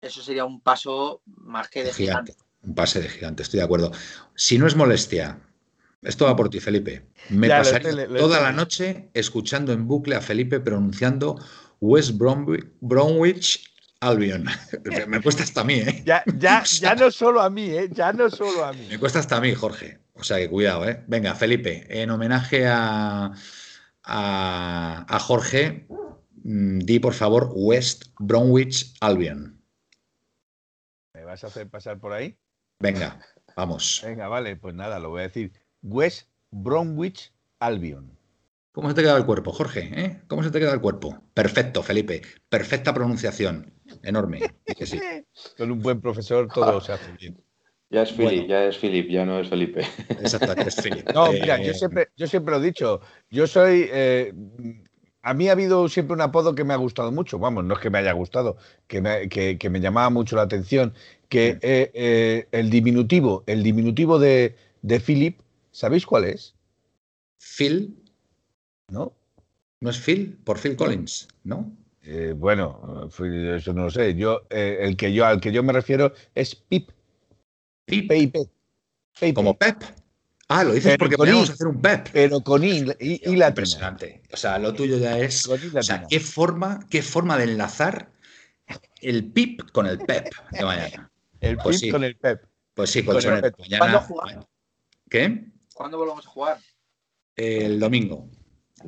eso 0.00 0.22
sería 0.22 0.44
un 0.44 0.60
paso 0.60 1.22
más 1.26 1.68
que 1.68 1.84
de 1.84 1.92
gigante. 1.92 2.34
Pase 2.74 3.00
de 3.00 3.08
gigante, 3.08 3.42
estoy 3.42 3.58
de 3.58 3.64
acuerdo. 3.64 3.92
Si 4.34 4.58
no 4.58 4.66
es 4.66 4.76
molestia, 4.76 5.40
esto 6.02 6.26
va 6.26 6.36
por 6.36 6.48
ti, 6.48 6.60
Felipe. 6.60 7.08
Me 7.28 7.48
pasaré 7.48 8.06
toda 8.06 8.40
la 8.40 8.52
noche 8.52 9.10
escuchando 9.14 9.72
en 9.72 9.86
bucle 9.86 10.14
a 10.14 10.20
Felipe 10.20 10.60
pronunciando 10.60 11.38
West 11.80 12.12
Bromwich, 12.16 13.72
Albion. 14.00 14.46
Me 15.08 15.20
cuesta 15.20 15.42
hasta 15.42 15.62
a 15.62 15.64
mí, 15.64 15.74
¿eh? 15.74 16.02
Ya, 16.04 16.22
ya, 16.36 16.62
ya 16.80 16.94
no 16.94 17.10
solo 17.10 17.40
a 17.40 17.50
mí, 17.50 17.70
¿eh? 17.70 17.88
Ya 17.92 18.12
no 18.12 18.30
solo 18.30 18.64
a 18.64 18.72
mí. 18.72 18.86
Me 18.88 18.98
cuesta 18.98 19.18
hasta 19.18 19.36
a 19.36 19.40
mí, 19.40 19.54
Jorge. 19.54 19.98
O 20.14 20.24
sea 20.24 20.38
que 20.38 20.48
cuidado, 20.48 20.88
¿eh? 20.88 21.04
Venga, 21.06 21.34
Felipe, 21.34 21.86
en 21.88 22.10
homenaje 22.10 22.66
a, 22.66 23.32
a, 24.04 25.06
a 25.08 25.18
Jorge, 25.18 25.86
mm, 26.44 26.78
di 26.80 26.98
por 26.98 27.14
favor 27.14 27.50
West 27.54 28.06
Bromwich 28.18 28.94
Albion. 29.00 29.62
¿Me 31.14 31.24
vas 31.24 31.42
a 31.44 31.48
hacer 31.48 31.68
pasar 31.68 31.98
por 31.98 32.12
ahí? 32.12 32.36
Venga, 32.80 33.18
vamos. 33.56 34.02
Venga, 34.04 34.28
vale, 34.28 34.56
pues 34.56 34.74
nada, 34.74 34.98
lo 35.00 35.10
voy 35.10 35.20
a 35.20 35.24
decir. 35.24 35.52
West 35.82 36.28
Bromwich 36.50 37.32
Albion. 37.58 38.16
¿Cómo 38.70 38.88
se 38.88 38.94
te 38.94 39.02
queda 39.02 39.16
el 39.16 39.26
cuerpo, 39.26 39.52
Jorge? 39.52 39.90
¿Eh? 39.92 40.20
¿Cómo 40.28 40.44
se 40.44 40.52
te 40.52 40.60
queda 40.60 40.72
el 40.72 40.80
cuerpo? 40.80 41.20
Perfecto, 41.34 41.82
Felipe. 41.82 42.22
Perfecta 42.48 42.94
pronunciación. 42.94 43.72
Enorme. 44.04 44.40
Con 45.58 45.72
un 45.72 45.80
buen 45.80 46.00
profesor 46.00 46.46
todo 46.52 46.80
se 46.80 46.92
hace 46.92 47.10
bien. 47.18 47.42
Ya 47.90 48.02
es 48.02 48.12
Philip, 48.12 48.46
ya 48.46 48.66
es 48.66 48.76
Philip, 48.76 49.10
ya 49.10 49.24
no 49.24 49.40
es 49.40 49.48
Felipe. 49.48 49.80
Exacto, 50.10 50.52
es 50.52 50.76
Philip. 50.82 51.08
No, 51.12 51.32
mira, 51.32 51.60
yo, 51.60 51.72
eh, 51.72 51.74
siempre, 51.74 52.08
yo 52.16 52.26
siempre 52.26 52.54
lo 52.54 52.62
he 52.62 52.64
dicho. 52.66 53.00
Yo 53.30 53.46
soy 53.46 53.88
eh, 53.90 54.32
a 55.28 55.34
mí 55.34 55.48
ha 55.48 55.52
habido 55.52 55.88
siempre 55.88 56.14
un 56.14 56.22
apodo 56.22 56.54
que 56.54 56.64
me 56.64 56.74
ha 56.74 56.78
gustado 56.78 57.12
mucho, 57.12 57.38
vamos, 57.38 57.64
no 57.64 57.74
es 57.74 57.80
que 57.80 57.90
me 57.90 57.98
haya 57.98 58.12
gustado, 58.12 58.56
que 58.86 59.02
me, 59.02 59.28
que, 59.28 59.70
me 59.70 59.80
llamaba 59.80 60.08
mucho 60.10 60.36
la 60.36 60.42
atención, 60.42 60.94
que 61.28 61.58
eh, 61.62 61.90
eh, 61.94 62.48
el 62.52 62.70
diminutivo, 62.70 63.44
el 63.46 63.62
diminutivo 63.62 64.18
de, 64.18 64.56
de 64.82 65.00
Philip, 65.00 65.40
¿sabéis 65.70 66.06
cuál 66.06 66.24
es? 66.24 66.54
Phil, 67.38 67.96
¿No? 68.90 69.12
¿no 69.80 69.90
es 69.90 69.98
Phil? 69.98 70.38
Por 70.44 70.58
Phil 70.58 70.76
Collins, 70.76 71.28
¿no? 71.44 71.70
Eh, 72.02 72.34
bueno, 72.36 73.08
eso 73.08 73.72
no 73.74 73.84
lo 73.84 73.90
sé. 73.90 74.14
Yo, 74.14 74.42
el 74.50 74.96
que 74.96 75.12
yo, 75.12 75.26
al 75.26 75.40
que 75.40 75.52
yo 75.52 75.62
me 75.62 75.74
refiero 75.74 76.12
es 76.34 76.54
Pip. 76.54 76.90
Pip. 77.84 78.10
PIP. 78.10 79.34
como 79.34 79.58
Pep. 79.58 79.82
Ah, 80.48 80.64
lo 80.64 80.72
dices 80.72 80.92
Pero 80.92 80.98
porque 80.98 81.16
podríamos 81.18 81.50
I. 81.50 81.52
hacer 81.52 81.66
un 81.66 81.82
Pep. 81.82 82.08
Pero 82.12 82.40
con 82.40 82.64
I. 82.64 82.86
Impresionante. 82.98 84.22
O 84.32 84.36
sea, 84.36 84.58
lo 84.58 84.72
tuyo 84.72 84.96
ya 84.96 85.18
es. 85.18 85.46
O 85.46 85.82
sea, 85.82 86.06
qué 86.08 86.20
forma, 86.20 86.86
qué 86.88 87.02
forma 87.02 87.36
de 87.36 87.44
enlazar 87.44 88.10
el 89.02 89.30
Pip 89.30 89.60
con 89.72 89.86
el 89.86 89.98
Pep 89.98 90.28
de 90.52 90.64
mañana. 90.64 91.10
El 91.40 91.56
pues 91.56 91.76
Pip 91.80 91.86
sí. 91.86 91.90
con 91.92 92.04
el 92.04 92.16
Pep. 92.16 92.44
Pues 92.74 92.90
sí, 92.90 93.04
Con 93.04 93.16
el 93.16 93.22
colchonero. 93.22 93.42
Pep. 93.42 93.58
Mañana. 93.58 93.78
¿Cuándo 93.78 94.00
jugamos? 94.00 94.46
¿Qué? 95.10 95.44
¿Cuándo 95.74 95.98
volvemos 95.98 96.26
a 96.26 96.30
jugar? 96.30 96.58
El 97.36 97.78
domingo. 97.80 98.28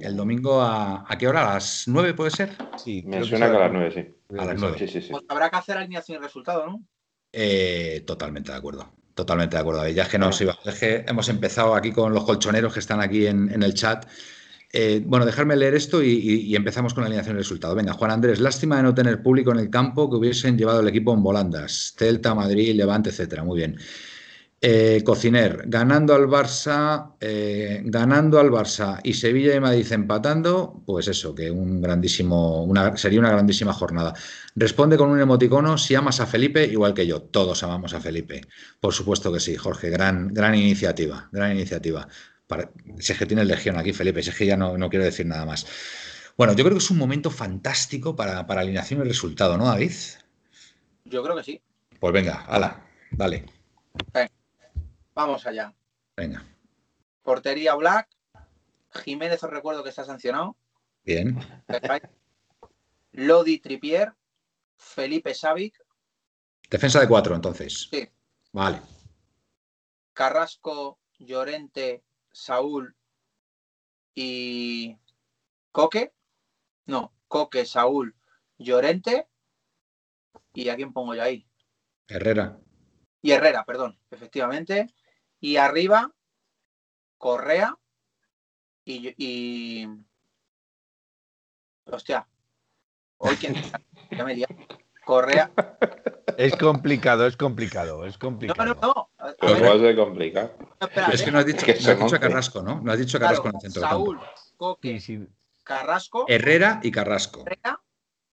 El 0.00 0.16
domingo 0.16 0.60
a, 0.60 1.04
¿a 1.08 1.18
qué 1.18 1.26
hora? 1.26 1.50
¿A 1.50 1.54
las 1.54 1.84
9 1.88 2.14
puede 2.14 2.30
ser? 2.30 2.56
Sí, 2.76 3.02
Me 3.04 3.16
creo 3.16 3.24
suena 3.24 3.50
que 3.50 3.56
a 3.56 3.60
las 3.60 3.72
nueve, 3.72 3.90
sí. 3.92 4.36
A 4.38 4.44
las 4.44 4.60
nueve. 4.60 4.78
Sí, 4.78 4.86
sí, 4.88 5.02
sí. 5.02 5.08
Pues 5.10 5.24
habrá 5.28 5.50
que 5.50 5.56
hacer 5.56 5.76
alineación 5.76 6.18
y 6.20 6.24
resultado, 6.24 6.66
¿no? 6.66 6.84
Eh, 7.32 8.02
totalmente 8.06 8.52
de 8.52 8.58
acuerdo. 8.58 8.92
Totalmente 9.14 9.56
de 9.56 9.60
acuerdo. 9.60 9.86
Ya 9.88 10.04
es 10.04 10.08
que 10.08 10.18
nos. 10.18 10.40
Es 10.40 10.78
que 10.78 11.04
hemos 11.08 11.28
empezado 11.28 11.74
aquí 11.74 11.92
con 11.92 12.14
los 12.14 12.24
colchoneros 12.24 12.72
que 12.72 12.80
están 12.80 13.00
aquí 13.00 13.26
en, 13.26 13.52
en 13.52 13.62
el 13.62 13.74
chat. 13.74 14.06
Eh, 14.72 15.02
bueno, 15.04 15.26
dejarme 15.26 15.56
leer 15.56 15.74
esto 15.74 16.02
y, 16.02 16.54
empezamos 16.54 16.94
con 16.94 17.02
la 17.02 17.06
alineación 17.08 17.36
y 17.36 17.38
resultado. 17.38 17.74
Venga, 17.74 17.92
Juan 17.92 18.12
Andrés, 18.12 18.40
lástima 18.40 18.76
de 18.76 18.84
no 18.84 18.94
tener 18.94 19.22
público 19.22 19.50
en 19.50 19.58
el 19.58 19.70
campo 19.70 20.08
que 20.08 20.16
hubiesen 20.16 20.56
llevado 20.56 20.80
el 20.80 20.88
equipo 20.88 21.12
en 21.12 21.22
volandas. 21.22 21.94
Celta, 21.96 22.34
Madrid, 22.34 22.74
Levante, 22.76 23.10
etcétera. 23.10 23.42
Muy 23.42 23.58
bien. 23.58 23.76
Eh, 24.62 25.02
Cociner, 25.04 25.64
ganando 25.66 26.14
al 26.14 26.26
Barça, 26.28 27.14
eh, 27.18 27.80
ganando 27.82 28.38
al 28.38 28.50
Barça 28.50 29.00
y 29.02 29.14
Sevilla 29.14 29.54
y 29.54 29.60
Madrid 29.60 29.90
empatando, 29.90 30.82
pues 30.84 31.08
eso, 31.08 31.34
que 31.34 31.50
un 31.50 31.80
grandísimo, 31.80 32.70
sería 32.94 33.20
una 33.20 33.30
grandísima 33.30 33.72
jornada. 33.72 34.12
Responde 34.54 34.98
con 34.98 35.08
un 35.08 35.18
emoticono 35.18 35.78
si 35.78 35.94
amas 35.94 36.20
a 36.20 36.26
Felipe 36.26 36.66
igual 36.66 36.92
que 36.92 37.06
yo. 37.06 37.22
Todos 37.22 37.62
amamos 37.62 37.94
a 37.94 38.00
Felipe. 38.00 38.42
Por 38.80 38.92
supuesto 38.92 39.32
que 39.32 39.40
sí, 39.40 39.56
Jorge. 39.56 39.88
Gran, 39.88 40.28
gran 40.28 40.54
iniciativa, 40.54 41.28
gran 41.32 41.52
iniciativa. 41.52 42.06
Para- 42.50 42.68
si 42.98 43.12
es 43.12 43.18
que 43.18 43.26
tienes 43.26 43.46
legión 43.46 43.78
aquí, 43.78 43.92
Felipe, 43.92 44.24
si 44.24 44.30
es 44.30 44.36
que 44.36 44.44
ya 44.44 44.56
no, 44.56 44.76
no 44.76 44.90
quiero 44.90 45.04
decir 45.04 45.24
nada 45.24 45.46
más. 45.46 45.64
Bueno, 46.36 46.52
yo 46.54 46.64
creo 46.64 46.76
que 46.76 46.82
es 46.82 46.90
un 46.90 46.98
momento 46.98 47.30
fantástico 47.30 48.16
para, 48.16 48.44
para 48.44 48.62
alineación 48.62 49.00
y 49.00 49.04
resultado, 49.04 49.56
¿no, 49.56 49.66
David? 49.66 49.92
Yo 51.04 51.22
creo 51.22 51.36
que 51.36 51.44
sí. 51.44 51.62
Pues 52.00 52.12
venga, 52.12 52.44
ala, 52.46 52.84
dale, 53.12 53.46
Vamos 55.14 55.46
allá. 55.46 55.72
venga. 56.16 56.44
Portería 57.22 57.74
Black. 57.76 58.08
Jiménez 59.04 59.42
os 59.44 59.50
recuerdo 59.50 59.84
que 59.84 59.90
está 59.90 60.04
sancionado. 60.04 60.56
Bien. 61.04 61.38
Lodi 63.12 63.58
Tripier. 63.60 64.12
Felipe 64.76 65.34
Savic. 65.34 65.74
Defensa 66.68 67.00
de 67.00 67.06
cuatro, 67.08 67.34
entonces. 67.36 67.88
Sí. 67.90 68.08
Vale. 68.52 68.80
Carrasco, 70.14 70.98
Llorente, 71.18 72.02
Saúl 72.32 72.96
y 74.14 74.96
Coque. 75.72 76.12
No, 76.86 77.14
Coque, 77.28 77.64
Saúl, 77.64 78.16
Llorente. 78.58 79.28
¿Y 80.52 80.68
a 80.68 80.76
quién 80.76 80.92
pongo 80.92 81.14
yo 81.14 81.22
ahí? 81.22 81.46
Herrera. 82.08 82.58
Y 83.22 83.32
Herrera, 83.32 83.64
perdón, 83.64 83.98
efectivamente. 84.10 84.86
Y 85.40 85.56
arriba, 85.56 86.14
Correa 87.18 87.78
y. 88.84 89.14
y... 89.16 89.88
Hostia. 91.84 92.28
Hoy 93.18 93.36
quién. 93.36 93.54
Ya 94.10 94.24
me. 94.24 94.34
Correa. 95.10 95.50
Es 96.36 96.54
complicado, 96.54 97.26
es 97.26 97.36
complicado, 97.36 98.06
es 98.06 98.14
No, 98.14 98.18
complicado. 98.20 98.64
no, 98.80 99.10
no. 99.18 99.96
Complica. 99.96 100.52
no, 100.80 100.86
espérate. 100.86 101.14
Es 101.16 101.22
que 101.22 101.32
no 101.32 101.38
has 101.40 101.46
dicho, 101.46 101.66
Que 101.66 101.72
no 101.82 101.90
has 101.90 101.98
dicho. 101.98 102.20
Carrasco, 102.20 102.62
¿no? 102.62 102.80
No 102.80 102.92
has 102.92 102.98
dicho 103.00 103.16
a 103.16 103.20
Carrasco 103.20 103.42
Claro, 103.42 103.58
en 103.60 103.66
el 103.66 103.72
centro 103.72 103.80
del 103.82 103.90
Saúl, 103.90 104.16
campo. 104.18 104.32
Coque, 104.56 105.00
Sí, 105.00 105.18
sí. 105.18 105.26
Carrasco, 105.64 106.26
Herrera 106.28 106.78
y 106.84 106.92
Carrasco. 106.92 107.40
Correa, 107.40 107.80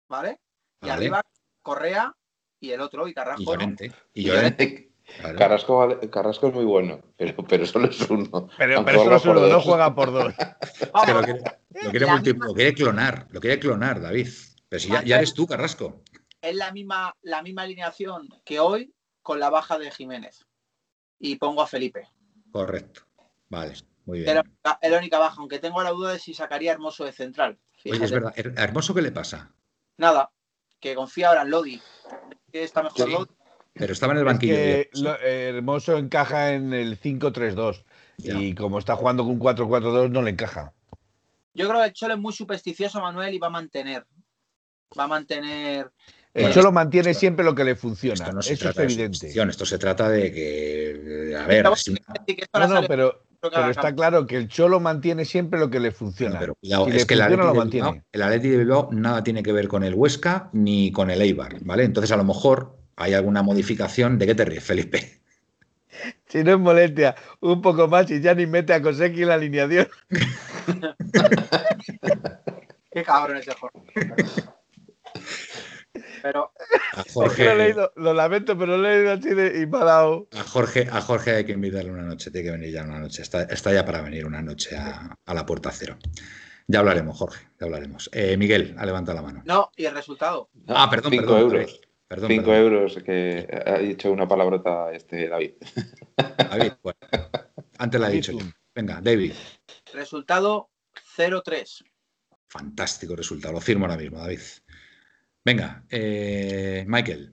¿vale? 0.09 0.39
Y 0.81 0.87
Vale. 0.87 0.93
arriba 0.93 1.23
Correa 1.61 2.15
y 2.61 2.71
el 2.71 2.81
otro, 2.81 3.09
y 3.09 3.15
Carrasco. 3.15 3.43
Y 3.43 3.47
¿no? 3.47 3.53
Llorente. 3.53 3.93
Y 4.15 4.21
Y 4.21 4.25
Llorente. 4.27 4.93
claro. 5.19 5.39
Carrasco, 5.39 5.77
vale- 5.79 6.09
Carrasco 6.09 6.47
es 6.47 6.55
muy 6.55 6.65
bueno, 6.65 7.01
pero, 7.17 7.35
pero 7.49 7.67
solo 7.67 7.89
es 7.89 8.01
uno. 8.09 8.49
Pero, 8.57 8.85
pero 8.85 9.05
no, 9.05 9.19
solo, 9.19 9.41
por 9.41 9.49
no 9.49 9.55
dos. 9.55 9.65
juega 9.65 9.93
por 9.93 10.13
dos. 10.13 10.35
Es 10.81 10.93
Vamos, 10.93 11.15
lo 11.15 11.23
quiere, 11.25 11.41
lo 11.83 11.91
quiere 11.91 12.07
multi- 12.07 12.33
lo 12.33 12.55
quiere 12.55 12.75
clonar, 12.75 13.27
lo 13.31 13.41
quiere 13.41 13.59
clonar, 13.59 14.01
David. 14.01 14.29
Pero 14.69 14.79
si 14.81 14.89
ya, 14.89 15.03
ya 15.03 15.17
eres 15.17 15.35
tú, 15.35 15.49
Carrasco. 15.49 16.01
Es 16.43 16.55
la 16.57 16.73
misma, 16.73 17.15
la 17.23 17.43
misma 17.43 17.63
alineación 17.63 18.29
que 18.45 18.61
hoy 18.61 18.95
con 19.23 19.39
la 19.41 19.51
baja 19.51 19.79
de 19.79 19.91
Jiménez. 19.91 20.47
Y 21.19 21.37
pongo 21.37 21.63
a 21.63 21.67
Felipe. 21.67 22.09
Correcto. 22.51 23.03
Vale, 23.49 23.75
muy 24.07 24.23
Era 24.23 24.43
bien. 24.43 24.57
la- 24.65 24.79
es 24.81 24.91
la 24.91 24.99
única 24.99 25.19
baja, 25.19 25.37
aunque 25.39 25.59
tengo 25.59 25.83
la 25.83 25.91
duda 25.91 26.13
de 26.13 26.19
si 26.19 26.33
sacaría 26.35 26.71
a 26.71 26.75
Hermoso 26.75 27.05
de 27.05 27.13
central. 27.13 27.59
Oye, 27.85 28.05
es 28.05 28.11
verdad. 28.11 28.33
Her- 28.37 28.55
Hermoso, 28.59 28.95
¿qué 28.95 29.03
le 29.03 29.13
pasa? 29.13 29.53
Nada, 29.97 30.31
que 30.81 30.95
confía 30.95 31.29
ahora 31.29 31.43
en 31.43 31.51
Lodi. 31.51 31.81
Que 32.53 32.63
está 32.65 32.83
mejor 32.83 33.07
Sí. 33.07 33.13
Lodi. 33.13 33.31
Pero 33.75 33.93
estaba 33.93 34.13
en 34.13 34.19
el 34.19 34.27
Es 34.27 34.33
banquillo. 34.33 34.55
que 34.55 34.81
Hermoso. 34.93 35.05
lo- 35.05 35.19
Hermoso 35.19 35.97
encaja 35.99 36.53
en 36.55 36.73
el 36.73 36.97
5-3-2 36.97 37.85
Ya. 38.19 38.35
y 38.41 38.55
como 38.55 38.79
está 38.79 38.97
jugando 38.97 39.25
con 39.25 39.39
4-4-2 39.39 40.11
no 40.11 40.23
le 40.23 40.31
encaja. 40.31 40.73
Yo 41.55 41.69
creo 41.69 41.81
que 41.81 41.87
el 41.89 41.93
Cholo 41.93 42.15
es 42.15 42.21
muy 42.21 42.33
supersticioso, 42.33 43.01
Manuel, 43.01 43.35
y 43.35 43.39
va 43.39 43.49
a 43.49 43.51
mantener. 43.51 44.07
Va 44.99 45.05
a 45.05 45.09
mantener. 45.09 45.91
El 46.33 46.43
Bueno, 46.43 46.55
Cholo 46.55 46.71
mantiene 46.73 47.11
esto- 47.11 47.21
siempre 47.21 47.45
lo 47.45 47.55
que 47.57 47.65
le 47.65 47.75
funciona. 47.75 48.15
Esto 48.15 48.33
no 48.33 48.41
se 48.43 48.53
Eso 48.55 48.69
es 48.69 48.75
trata 48.75 48.85
evidente. 48.85 49.29
esto 49.29 49.67
se 49.67 49.79
trata 49.79 50.09
de 50.09 50.33
que, 50.33 51.35
a 51.37 51.45
ver, 51.47 51.67
si- 51.77 51.93
No, 52.55 52.69
no, 52.69 52.87
pero, 52.87 53.25
está 53.69 53.93
claro 53.95 54.27
que 54.29 54.37
el 54.37 54.47
Cholo 54.49 54.79
mantiene 54.79 55.25
siempre 55.25 55.59
lo 55.59 55.69
que 55.71 55.81
le 55.81 55.91
funciona. 55.91 56.39
pero 56.39 56.55
cuidado, 56.55 56.85
Si 56.85 56.91
es 56.91 56.97
le 56.99 57.07
que 57.07 57.15
el 57.15 57.23
Atleti, 57.23 57.37
lo 57.39 57.47
de 57.47 57.51
Bilbao, 57.53 57.65
mantiene. 57.65 58.05
el 58.13 58.23
Atleti 58.23 58.49
de 58.49 58.57
Bilbao 58.59 58.89
nada 58.93 59.25
tiene 59.25 59.43
que 59.43 59.53
ver 59.53 59.67
con 59.67 59.83
el 59.83 59.95
Huesca 59.95 60.51
ni 60.53 60.93
con 60.93 61.11
el 61.11 61.21
Eibar, 61.21 61.57
¿vale? 61.65 61.83
Entonces 61.83 62.13
a 62.13 62.17
lo 62.17 62.23
mejor 62.25 62.77
hay 62.95 63.15
alguna 63.15 63.43
modificación. 63.43 64.17
¿De 64.19 64.27
qué 64.27 64.35
te 64.37 64.45
ríes, 64.45 64.63
Felipe? 64.65 65.21
Si 66.29 66.45
no 66.45 66.53
es 66.53 66.59
molestia, 66.61 67.17
un 67.41 67.61
poco 67.61 67.89
más 67.89 68.09
y 68.13 68.21
ya 68.21 68.33
ni 68.35 68.47
mete 68.47 68.73
a 68.73 68.81
Koseki 68.81 69.23
en 69.23 69.29
la 69.29 69.35
alineación. 69.35 69.89
Qué 72.93 73.03
cabrón 73.03 73.39
ese 73.39 73.53
Jorge. 73.55 73.83
Pero 76.23 76.53
A 76.95 77.01
Es 77.01 77.05
que 77.07 77.13
Jorge, 77.13 77.45
lo, 77.45 77.51
he 77.51 77.57
leído, 77.57 77.93
lo 77.97 78.15
lamento, 78.15 78.57
pero 78.59 78.77
lo 78.77 78.89
he 78.89 78.97
leído 78.97 79.13
así 79.13 79.29
de, 79.35 79.61
y 79.63 79.67
me 79.67 79.79
ha 79.79 79.85
dado. 79.85 80.29
a 80.33 80.43
Jorge, 80.45 80.89
a 80.91 81.01
Jorge 81.01 81.31
hay 81.37 81.45
que 81.45 81.53
invitarle 81.53 81.91
una 81.91 82.03
noche, 82.03 82.31
tiene 82.31 82.47
que 82.47 82.53
venir 82.53 82.73
ya 82.73 82.85
una 82.85 82.99
noche. 82.99 83.23
Está, 83.23 83.43
está 83.45 83.73
ya 83.73 83.85
para 83.85 84.03
venir 84.03 84.27
una 84.27 84.43
noche 84.43 84.77
a, 84.77 85.17
a 85.25 85.35
la 85.35 85.47
puerta 85.47 85.71
cero. 85.73 85.97
Ya 86.67 86.79
hablaremos, 86.81 87.17
Jorge, 87.19 87.49
ya 87.59 87.67
hablaremos. 87.67 88.09
Eh, 88.13 88.37
Miguel, 88.37 88.75
ha 88.79 88.87
levantado 88.87 89.17
la 89.17 89.23
mano. 89.23 89.43
no, 89.45 89.71
y 89.77 89.87
el 89.87 89.95
resultado. 89.95 90.51
Ah, 90.69 90.89
perdón, 90.89 91.11
Cinco 91.13 91.25
perdón, 91.35 91.41
euros. 91.41 91.81
Perdón, 92.07 92.29
Cinco 92.31 92.45
perdón. 92.51 92.63
euros 92.75 92.99
que 93.05 93.63
ha 93.67 93.79
dicho 93.79 94.11
una 94.13 94.29
palabrota 94.29 94.93
este 94.93 95.29
David. 95.29 95.55
David, 96.51 96.73
bueno, 96.83 96.99
antes 97.79 98.01
la 98.01 98.09
he 98.09 98.13
dicho 98.13 98.33
yo. 98.33 98.45
Venga, 98.75 99.01
David. 99.03 99.33
Resultado 99.93 100.71
0-3. 101.17 101.85
Fantástico 102.49 103.15
resultado, 103.17 103.55
lo 103.55 103.61
firmo 103.61 103.87
ahora 103.87 103.97
mismo, 103.97 104.19
David. 104.19 104.41
Venga, 105.45 105.85
eh, 105.91 106.85
Michael. 106.87 107.33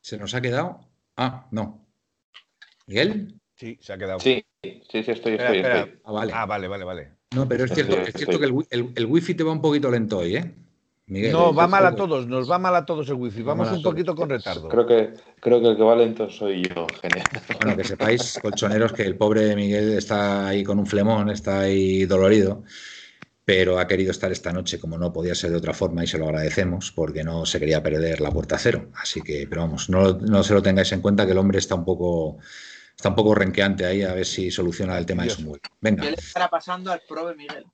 ¿Se 0.00 0.18
nos 0.18 0.34
ha 0.34 0.40
quedado? 0.40 0.80
Ah, 1.16 1.46
no. 1.50 1.86
¿Miguel? 2.86 3.34
Sí, 3.54 3.78
se 3.80 3.92
ha 3.92 3.98
quedado. 3.98 4.20
Sí, 4.20 4.44
sí, 4.62 4.82
sí, 4.90 4.98
estoy, 4.98 5.12
Espera, 5.12 5.32
estoy, 5.34 5.56
espera. 5.56 5.80
estoy. 5.80 6.00
Ah, 6.04 6.12
vale. 6.12 6.32
Ah, 6.34 6.46
vale, 6.46 6.68
vale, 6.68 6.84
vale. 6.84 7.12
No, 7.34 7.46
pero 7.48 7.64
es 7.64 7.72
cierto, 7.72 7.98
es 8.00 8.14
cierto 8.14 8.38
que 8.38 8.46
el, 8.46 8.54
el- 8.70 8.92
el 8.94 9.06
wifi 9.06 9.34
te 9.34 9.44
va 9.44 9.52
un 9.52 9.60
poquito 9.60 9.90
lento 9.90 10.18
hoy, 10.18 10.36
¿eh? 10.36 10.54
Miguel. 11.06 11.32
No, 11.32 11.54
va 11.54 11.66
mal 11.66 11.86
a 11.86 11.96
todos, 11.96 12.26
nos 12.26 12.50
va 12.50 12.58
mal 12.58 12.74
a 12.76 12.84
todos 12.84 13.08
el 13.08 13.14
wifi. 13.14 13.40
Va 13.42 13.54
Vamos 13.54 13.72
un 13.72 13.82
poquito 13.82 14.14
con 14.14 14.28
retardo. 14.28 14.68
Creo 14.68 14.86
que, 14.86 15.14
creo 15.40 15.60
que 15.60 15.68
el 15.68 15.76
que 15.76 15.82
va 15.82 15.96
lento 15.96 16.28
soy 16.30 16.62
yo, 16.68 16.86
genial. 17.00 17.24
Bueno, 17.58 17.76
que 17.76 17.84
sepáis, 17.84 18.38
colchoneros, 18.40 18.92
que 18.92 19.02
el 19.02 19.16
pobre 19.16 19.56
Miguel 19.56 19.94
está 19.96 20.48
ahí 20.48 20.62
con 20.62 20.78
un 20.78 20.86
flemón, 20.86 21.30
está 21.30 21.60
ahí 21.60 22.04
dolorido, 22.04 22.62
pero 23.48 23.78
ha 23.78 23.86
querido 23.86 24.10
estar 24.10 24.30
esta 24.30 24.52
noche 24.52 24.78
como 24.78 24.98
no 24.98 25.10
podía 25.10 25.34
ser 25.34 25.50
de 25.50 25.56
otra 25.56 25.72
forma 25.72 26.04
y 26.04 26.06
se 26.06 26.18
lo 26.18 26.26
agradecemos 26.26 26.92
porque 26.92 27.24
no 27.24 27.46
se 27.46 27.58
quería 27.58 27.82
perder 27.82 28.20
la 28.20 28.30
puerta 28.30 28.58
cero. 28.58 28.90
Así 29.00 29.22
que, 29.22 29.46
pero 29.48 29.62
vamos, 29.62 29.88
no, 29.88 30.12
no 30.18 30.42
se 30.42 30.52
lo 30.52 30.62
tengáis 30.62 30.92
en 30.92 31.00
cuenta 31.00 31.24
que 31.24 31.32
el 31.32 31.38
hombre 31.38 31.58
está 31.58 31.74
un 31.74 31.82
poco, 31.82 32.36
está 32.94 33.08
un 33.08 33.14
poco 33.14 33.34
renqueante 33.34 33.86
ahí 33.86 34.02
a 34.02 34.12
ver 34.12 34.26
si 34.26 34.50
soluciona 34.50 34.98
el 34.98 35.06
tema 35.06 35.22
de 35.22 35.30
su 35.30 35.40
mujer. 35.40 35.62
Venga, 35.80 36.02
¿Qué 36.02 36.10
le 36.10 36.16
estará 36.18 36.48
pasando 36.48 36.92
al 36.92 37.00
prove 37.08 37.34
Miguel? 37.36 37.64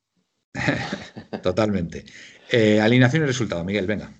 totalmente. 1.43 2.05
Eh, 2.53 2.81
alineación 2.81 3.25
y 3.25 3.27
resultado, 3.27 3.65
Miguel, 3.65 3.89
venga. 3.89 4.13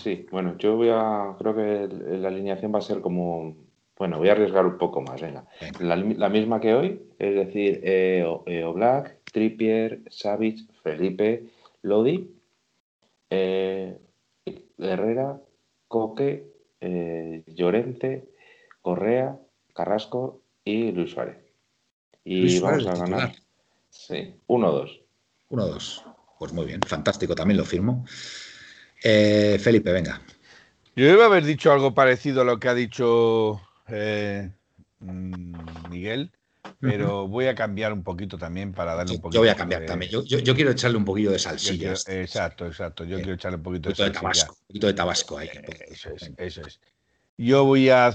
sí. 0.00 0.26
Bueno, 0.30 0.56
yo 0.58 0.76
voy 0.76 0.90
a. 0.92 1.34
Creo 1.40 1.56
que 1.56 1.88
la 2.18 2.28
alineación 2.28 2.72
va 2.72 2.78
a 2.78 2.82
ser 2.82 3.00
como. 3.00 3.56
Bueno, 3.98 4.18
voy 4.18 4.28
a 4.28 4.32
arriesgar 4.32 4.64
un 4.64 4.78
poco 4.78 5.00
más, 5.00 5.20
venga. 5.20 5.44
La, 5.80 6.28
misma 6.28 6.60
que 6.60 6.72
hoy, 6.72 7.02
es 7.18 7.34
decir, 7.34 7.80
eh, 7.82 8.24
eh 8.46 8.64
Oblak, 8.64 9.21
Trippier, 9.32 10.02
Savic, 10.08 10.60
Felipe, 10.82 11.50
Lodi, 11.82 12.30
eh, 13.30 13.98
Herrera, 14.78 15.40
Coque, 15.88 16.52
eh, 16.80 17.42
Llorente, 17.46 18.28
Correa, 18.80 19.38
Carrasco 19.74 20.42
y 20.64 20.92
Luis 20.92 21.10
Suárez. 21.10 21.38
Y 22.24 22.60
vamos 22.60 22.86
a 22.86 22.94
ganar. 22.94 23.34
Sí, 23.90 24.34
1-2. 24.46 25.02
1-2. 25.50 26.04
Pues 26.38 26.52
muy 26.52 26.66
bien, 26.66 26.80
fantástico, 26.82 27.34
también 27.34 27.58
lo 27.58 27.64
firmo. 27.64 28.04
Eh, 29.02 29.58
Felipe, 29.60 29.92
venga. 29.92 30.20
Yo 30.94 31.08
iba 31.08 31.24
a 31.24 31.26
haber 31.26 31.44
dicho 31.44 31.72
algo 31.72 31.94
parecido 31.94 32.42
a 32.42 32.44
lo 32.44 32.58
que 32.60 32.68
ha 32.68 32.74
dicho 32.74 33.60
eh, 33.88 34.50
mm, 35.00 35.88
Miguel, 35.88 36.32
pero 36.82 37.28
voy 37.28 37.46
a 37.46 37.54
cambiar 37.54 37.92
un 37.92 38.02
poquito 38.02 38.36
también 38.36 38.72
para 38.72 38.96
darle 38.96 39.14
un 39.14 39.20
poquito. 39.20 39.36
Yo 39.36 39.40
voy 39.42 39.48
a 39.50 39.54
cambiar 39.54 39.86
también. 39.86 40.10
Yo, 40.10 40.54
quiero 40.54 40.72
echarle 40.72 40.96
un 40.96 41.04
poquito 41.04 41.30
de 41.30 41.38
salsilla. 41.38 41.92
exacto, 41.92 42.66
exacto. 42.66 43.04
Yo 43.04 43.18
quiero 43.18 43.34
echarle 43.34 43.58
un 43.58 43.62
poquito, 43.62 43.90
de, 43.90 44.10
Tabasco. 44.10 44.56
Un 44.58 44.66
poquito 44.66 44.86
de 44.88 44.92
Tabasco 44.92 45.38
ahí. 45.38 45.48
Eh, 45.48 45.86
eso 45.90 46.10
es, 46.10 46.32
eso 46.36 46.62
es. 46.62 46.80
Yo 47.38 47.64
voy 47.64 47.88
a, 47.88 48.10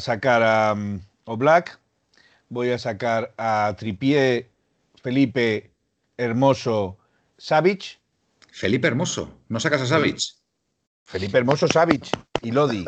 sacar 0.00 0.42
a 0.42 0.72
um, 0.72 1.00
Oblak, 1.26 1.78
voy 2.48 2.70
a 2.70 2.78
sacar 2.78 3.32
a 3.38 3.74
Tripié, 3.78 4.50
Felipe, 5.00 5.70
Hermoso, 6.16 6.98
Savic. 7.38 8.00
Felipe 8.50 8.88
Hermoso, 8.88 9.32
¿no 9.48 9.60
sacas 9.60 9.82
a 9.82 9.86
Savic? 9.86 10.18
Felipe 11.04 11.38
Hermoso, 11.38 11.68
Savic 11.68 12.08
y 12.42 12.50
Lodi. 12.50 12.84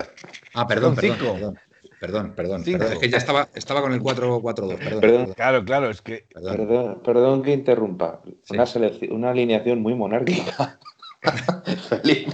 Ah, 0.55 0.67
perdón, 0.67 0.97
perdón, 0.97 1.19
perdón, 1.19 1.59
perdón, 2.01 2.35
Es 2.67 2.99
que 2.99 3.09
ya 3.09 3.19
estaba, 3.19 3.49
estaba 3.55 3.81
con 3.81 3.93
el 3.93 4.01
4-4-2. 4.01 5.01
Perdón, 5.01 5.35
Claro, 5.35 5.65
claro, 5.65 5.91
es 5.91 6.03
que. 6.03 6.27
Perdón, 6.35 7.01
perdón 7.05 7.43
que 7.43 7.53
interrumpa. 7.53 8.21
Una, 8.51 8.65
una 9.11 9.31
alineación 9.31 9.81
muy 9.81 9.95
monárquica. 9.95 10.79
Felipe. 11.89 12.33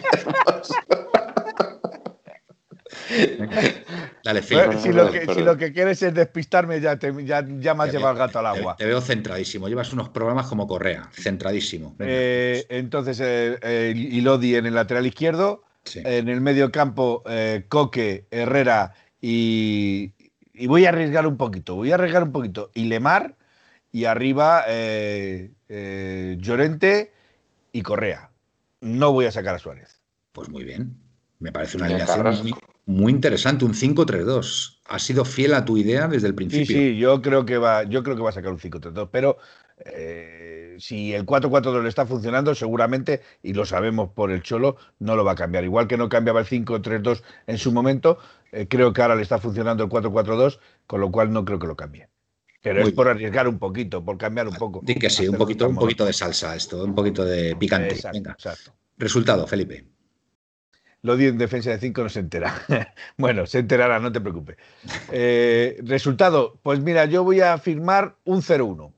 Dale, 4.25 4.43
si, 4.43 4.55
lo 4.93 5.57
que, 5.57 5.73
quieres 5.73 6.03
es 6.03 6.15
despistarme, 6.15 6.81
ya, 6.81 6.99
te, 6.99 7.13
ya, 7.25 7.45
ya 7.61 7.75
me 7.75 7.85
has 7.85 7.93
llevado 7.93 8.13
el 8.13 8.19
gato 8.19 8.39
al 8.39 8.47
agua. 8.47 8.77
Te, 8.77 8.87
veo 8.87 9.01
centradísimo. 9.01 9.69
Llevas 9.69 9.93
unos 9.93 10.09
programas 10.09 10.47
como 10.47 10.67
Correa, 10.67 11.09
centradísimo. 11.13 11.95
Eh, 11.99 12.65
entonces, 12.69 13.21
eh, 13.23 13.93
Ilodi 13.95 14.57
en 14.57 14.67
el 14.67 14.75
lateral 14.75 15.07
izquierdo. 15.07 15.63
En 15.97 16.31
el 16.31 16.41
medio 16.41 16.73
campo, 16.73 17.23
eh, 17.27 17.67
Coque, 17.69 18.27
Herrera 18.31 18.95
y, 19.27 20.13
y, 20.53 20.67
voy 20.67 20.85
a 20.87 20.91
arriesgar 20.91 21.27
un 21.27 21.37
poquito. 21.37 21.77
Voy 21.77 21.93
a 21.93 21.95
arriesgar 21.95 22.23
un 22.25 22.33
poquito. 22.33 22.71
Y 22.75 22.85
Lemar 22.85 23.37
y 23.91 24.05
arriba 24.05 24.65
Llorente 25.69 27.13
y 27.73 27.83
Correa. 27.83 28.31
No 28.81 29.13
voy 29.13 29.27
a 29.27 29.33
sacar 29.33 29.55
a 29.55 29.59
Suárez. 29.59 30.03
Pues 30.33 30.49
muy 30.51 30.65
bien. 30.65 30.97
Me 31.39 31.53
parece 31.53 31.77
una 31.77 31.87
alineación 31.87 32.27
muy, 32.43 32.55
muy 32.87 33.13
interesante, 33.13 33.65
un 33.65 33.73
5-3-2. 33.73 34.81
Ha 34.87 34.99
sido 34.99 35.25
fiel 35.25 35.55
a 35.55 35.65
tu 35.65 35.77
idea 35.77 36.07
desde 36.07 36.27
el 36.27 36.35
principio. 36.35 36.67
Sí, 36.67 36.75
sí, 36.75 36.97
yo 36.99 37.23
creo 37.23 37.47
que 37.47 37.57
va, 37.57 37.85
yo 37.85 38.03
creo 38.03 38.17
que 38.17 38.23
va 38.23 38.31
a 38.31 38.33
sacar 38.33 38.53
un 38.53 38.59
5-3-2, 38.59 39.09
pero 39.11 39.39
eh, 39.79 40.77
si 40.79 41.13
el 41.15 41.27
4-4-2 41.27 41.83
le 41.83 41.89
está 41.89 42.07
funcionando, 42.07 42.55
seguramente, 42.55 43.23
y 43.43 43.53
lo 43.53 43.65
sabemos 43.65 44.11
por 44.11 44.31
el 44.31 44.43
Cholo, 44.43 44.77
no 44.99 45.17
lo 45.17 45.25
va 45.25 45.33
a 45.33 45.37
cambiar. 45.37 45.65
Igual 45.65 45.89
que 45.89 45.97
no 45.97 46.09
cambiaba 46.09 46.41
el 46.41 46.47
5-3-2 46.47 47.23
en 47.47 47.59
su 47.59 47.73
momento, 47.73 48.19
eh, 48.53 48.67
creo 48.69 48.93
que 48.93 49.03
ahora 49.03 49.17
le 49.17 49.23
está 49.23 49.39
funcionando 49.39 49.85
el 49.85 49.91
4-4-2, 49.91 50.59
con 50.87 51.01
lo 51.01 51.11
cual 51.11 51.33
no 51.33 51.45
creo 51.45 51.59
que 51.59 51.67
lo 51.67 51.77
cambie. 51.77 52.09
Pero 52.63 52.81
es 52.81 52.93
por 52.93 53.09
arriesgar 53.09 53.47
un 53.47 53.59
poquito, 53.59 54.03
por 54.03 54.17
cambiar 54.17 54.49
un 54.49 54.55
poco. 54.55 54.81
Di 54.83 54.95
que 54.95 55.11
sí, 55.11 55.29
un 55.29 55.37
poquito, 55.37 55.69
un 55.69 55.77
poquito 55.77 56.07
de 56.07 56.15
salsa 56.15 56.57
esto, 56.57 56.83
un 56.83 56.95
poquito 56.95 57.23
de 57.23 57.55
picante. 57.57 57.95
exacto. 57.95 58.75
Resultado, 58.97 59.47
Felipe. 59.47 59.85
Lo 61.03 61.19
di 61.19 61.27
en 61.27 61.37
defensa 61.37 61.69
de 61.69 61.79
5, 61.79 62.03
no 62.03 62.09
se 62.09 62.21
entera. 62.21 62.55
bueno, 63.19 63.45
se 63.45 63.59
enterará, 63.59 63.99
no 63.99 64.11
te 64.11 64.23
preocupes. 64.23 64.57
Eh, 65.13 65.77
resultado, 65.83 66.59
pues 66.63 66.81
mira, 66.81 67.05
yo 67.05 67.23
voy 67.23 67.43
a 67.43 67.59
firmar 67.59 68.17
un 68.25 68.41
0-1. 68.41 68.95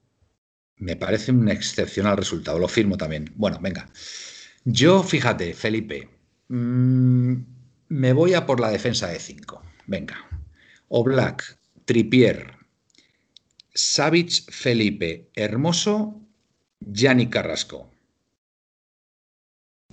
Me 0.79 0.97
parece 0.97 1.33
un 1.33 1.49
excepcional 1.49 2.17
resultado, 2.17 2.59
lo 2.59 2.69
firmo 2.69 2.97
también. 2.97 3.33
Bueno, 3.35 3.59
venga. 3.61 3.89
Yo, 4.65 5.03
fíjate, 5.03 5.55
Felipe, 5.55 6.09
mm, 6.49 7.35
me 7.89 8.13
voy 8.13 8.35
a 8.35 8.47
por 8.47 8.61
la 8.61 8.71
defensa 8.71 9.09
de 9.09 9.19
5. 9.19 9.63
Venga. 9.87 10.17
Oblak, 10.89 11.59
Tripier, 11.85 12.53
Savic, 13.73 14.51
Felipe, 14.51 15.31
Hermoso, 15.35 16.21
Yanni 16.81 17.29
Carrasco. 17.29 17.91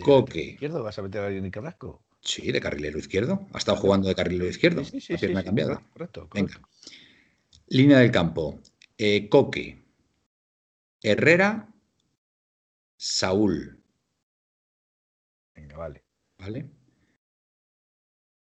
Coque. 0.01 0.41
¿Izquierdo 0.41 0.83
vas 0.83 0.97
a 0.97 1.01
meter 1.03 1.21
a 1.21 1.31
Yanni 1.31 1.51
Carrasco? 1.51 2.03
Sí, 2.21 2.51
de 2.51 2.61
carrilero 2.61 2.97
izquierdo. 2.97 3.47
Ha 3.53 3.57
estado 3.57 3.77
jugando 3.77 4.07
de 4.07 4.15
carrilero 4.15 4.49
izquierdo. 4.49 4.83
Sí, 4.83 5.01
sí, 5.01 5.17
sí, 5.17 5.27
sí 5.27 5.33
cambiado. 5.43 5.81
Correcto, 5.91 6.29
Venga. 6.33 6.59
Línea 7.67 7.99
del 7.99 8.11
campo. 8.11 8.59
Eh, 8.97 9.27
Coque. 9.29 9.82
Herrera. 11.03 11.69
Saúl. 12.97 13.83
Venga, 15.53 15.77
vale. 15.77 16.03
Vale. 16.37 16.69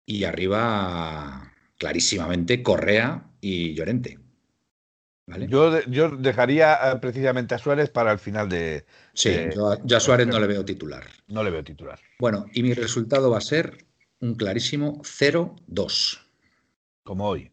Y 0.04 0.24
arriba, 0.24 1.52
clarísimamente, 1.76 2.62
Correa 2.62 3.30
y 3.40 3.74
Llorente. 3.74 4.18
Yo, 5.48 5.80
yo 5.82 6.08
dejaría 6.10 6.74
eh, 6.74 6.96
precisamente 7.00 7.54
a 7.54 7.58
Suárez 7.58 7.90
para 7.90 8.12
el 8.12 8.18
final 8.18 8.48
de. 8.48 8.86
Sí, 9.12 9.30
yo, 9.54 9.96
a, 9.96 10.00
Suárez 10.00 10.26
no 10.26 10.40
le 10.40 10.46
veo 10.46 10.64
titular. 10.64 11.04
No 11.26 11.42
le 11.42 11.50
veo 11.50 11.62
titular. 11.62 12.00
Bueno, 12.18 12.46
y 12.54 12.62
mi 12.62 12.72
resultado 12.72 13.30
va 13.30 13.38
a 13.38 13.42
ser 13.42 13.86
un 14.20 14.34
clarísimo 14.34 15.02
0-2. 15.02 16.20
Como 17.02 17.28
hoy. 17.28 17.52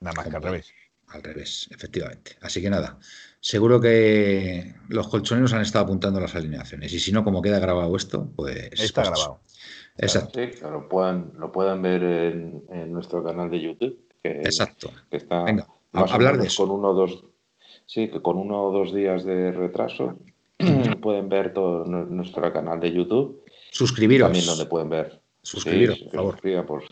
Nada 0.00 0.14
más 0.16 0.28
que 0.28 0.36
al 0.36 0.42
revés. 0.42 0.74
Al 1.08 1.22
revés, 1.22 1.68
efectivamente. 1.70 2.36
Así 2.40 2.60
que 2.60 2.68
nada, 2.68 2.98
seguro 3.40 3.80
que 3.80 4.74
los 4.88 5.08
colchoneros 5.08 5.52
han 5.52 5.62
estado 5.62 5.84
apuntando 5.84 6.20
las 6.20 6.34
alineaciones. 6.34 6.92
Y 6.92 6.98
si 6.98 7.12
no, 7.12 7.24
como 7.24 7.42
queda 7.42 7.60
grabado 7.60 7.94
esto, 7.96 8.28
pues. 8.34 8.70
Está 8.72 9.02
pues 9.02 9.10
grabado. 9.10 9.40
Exacto. 9.98 10.40
Sí, 10.40 10.50
lo 10.62 10.88
pueden, 10.88 11.32
lo 11.38 11.52
pueden 11.52 11.80
ver 11.80 12.02
en, 12.02 12.92
nuestro 12.92 13.22
canal 13.22 13.50
de 13.50 13.60
YouTube. 13.60 13.98
Exacto. 14.22 14.90
Que 15.10 15.18
está, 15.18 15.44
Venga 15.44 15.66
hablar 15.96 16.38
de 16.38 16.46
eso. 16.46 16.66
Con 16.66 16.78
uno 16.78 16.88
o 16.88 16.94
dos, 16.94 17.24
sí, 17.86 18.08
que 18.08 18.20
con 18.20 18.36
uno 18.36 18.64
o 18.64 18.72
dos 18.72 18.94
días 18.94 19.24
de 19.24 19.52
retraso 19.52 20.18
pueden 21.00 21.28
ver 21.28 21.52
todo 21.52 21.84
nuestro 21.84 22.52
canal 22.52 22.80
de 22.80 22.92
YouTube. 22.92 23.42
Suscribiros. 23.70 24.26
También 24.26 24.46
donde 24.46 24.66
pueden 24.66 24.88
ver. 24.88 25.20
Suscribiros, 25.42 25.98
por 26.12 26.40
favor. 26.40 26.82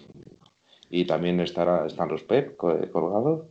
y 0.90 1.04
también 1.06 1.40
estará, 1.40 1.86
están 1.86 2.08
los 2.08 2.22
PEP 2.22 2.56
colgados. 2.56 3.46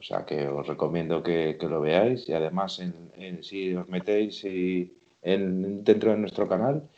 O 0.00 0.02
sea 0.02 0.24
que 0.24 0.48
os 0.48 0.66
recomiendo 0.66 1.22
que, 1.22 1.56
lo 1.60 1.80
veáis. 1.82 2.26
Y 2.28 2.32
además, 2.32 2.80
en, 2.80 3.42
si 3.42 3.74
os 3.74 3.86
metéis 3.88 4.42
y 4.44 4.92
en, 5.22 5.84
dentro 5.84 6.12
de 6.12 6.16
nuestro 6.16 6.48
canal, 6.48 6.88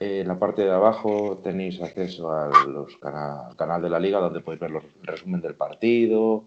en 0.00 0.26
la 0.26 0.38
parte 0.38 0.62
de 0.62 0.72
abajo 0.72 1.40
tenéis 1.42 1.80
acceso 1.80 2.32
al 2.32 2.86
canal 3.56 3.82
de 3.82 3.90
la 3.90 4.00
liga 4.00 4.18
donde 4.18 4.40
podéis 4.40 4.60
ver 4.60 4.70
los 4.72 4.84
resumen 5.02 5.40
del 5.40 5.54
partido, 5.54 6.46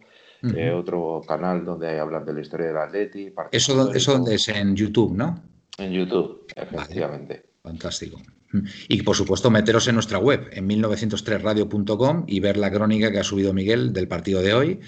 eh, 0.55 0.71
otro 0.71 1.21
canal 1.25 1.63
donde 1.63 1.99
hablan 1.99 2.25
de 2.25 2.33
la 2.33 2.41
historia 2.41 2.67
del 2.67 2.77
Atleti. 2.77 3.33
Eso, 3.51 3.93
eso 3.93 4.11
donde 4.13 4.35
es 4.35 4.49
en 4.49 4.75
YouTube, 4.75 5.15
¿no? 5.15 5.41
En 5.77 5.91
YouTube, 5.91 6.45
efectivamente. 6.55 7.43
fantástico. 7.63 8.19
Y 8.89 9.03
por 9.03 9.15
supuesto, 9.15 9.49
meteros 9.49 9.87
en 9.87 9.95
nuestra 9.95 10.17
web, 10.17 10.49
en 10.51 10.67
1903radio.com 10.67 12.25
y 12.27 12.41
ver 12.41 12.57
la 12.57 12.69
crónica 12.69 13.11
que 13.11 13.19
ha 13.19 13.23
subido 13.23 13.53
Miguel 13.53 13.93
del 13.93 14.09
partido 14.09 14.41
de 14.41 14.53
hoy. 14.53 14.79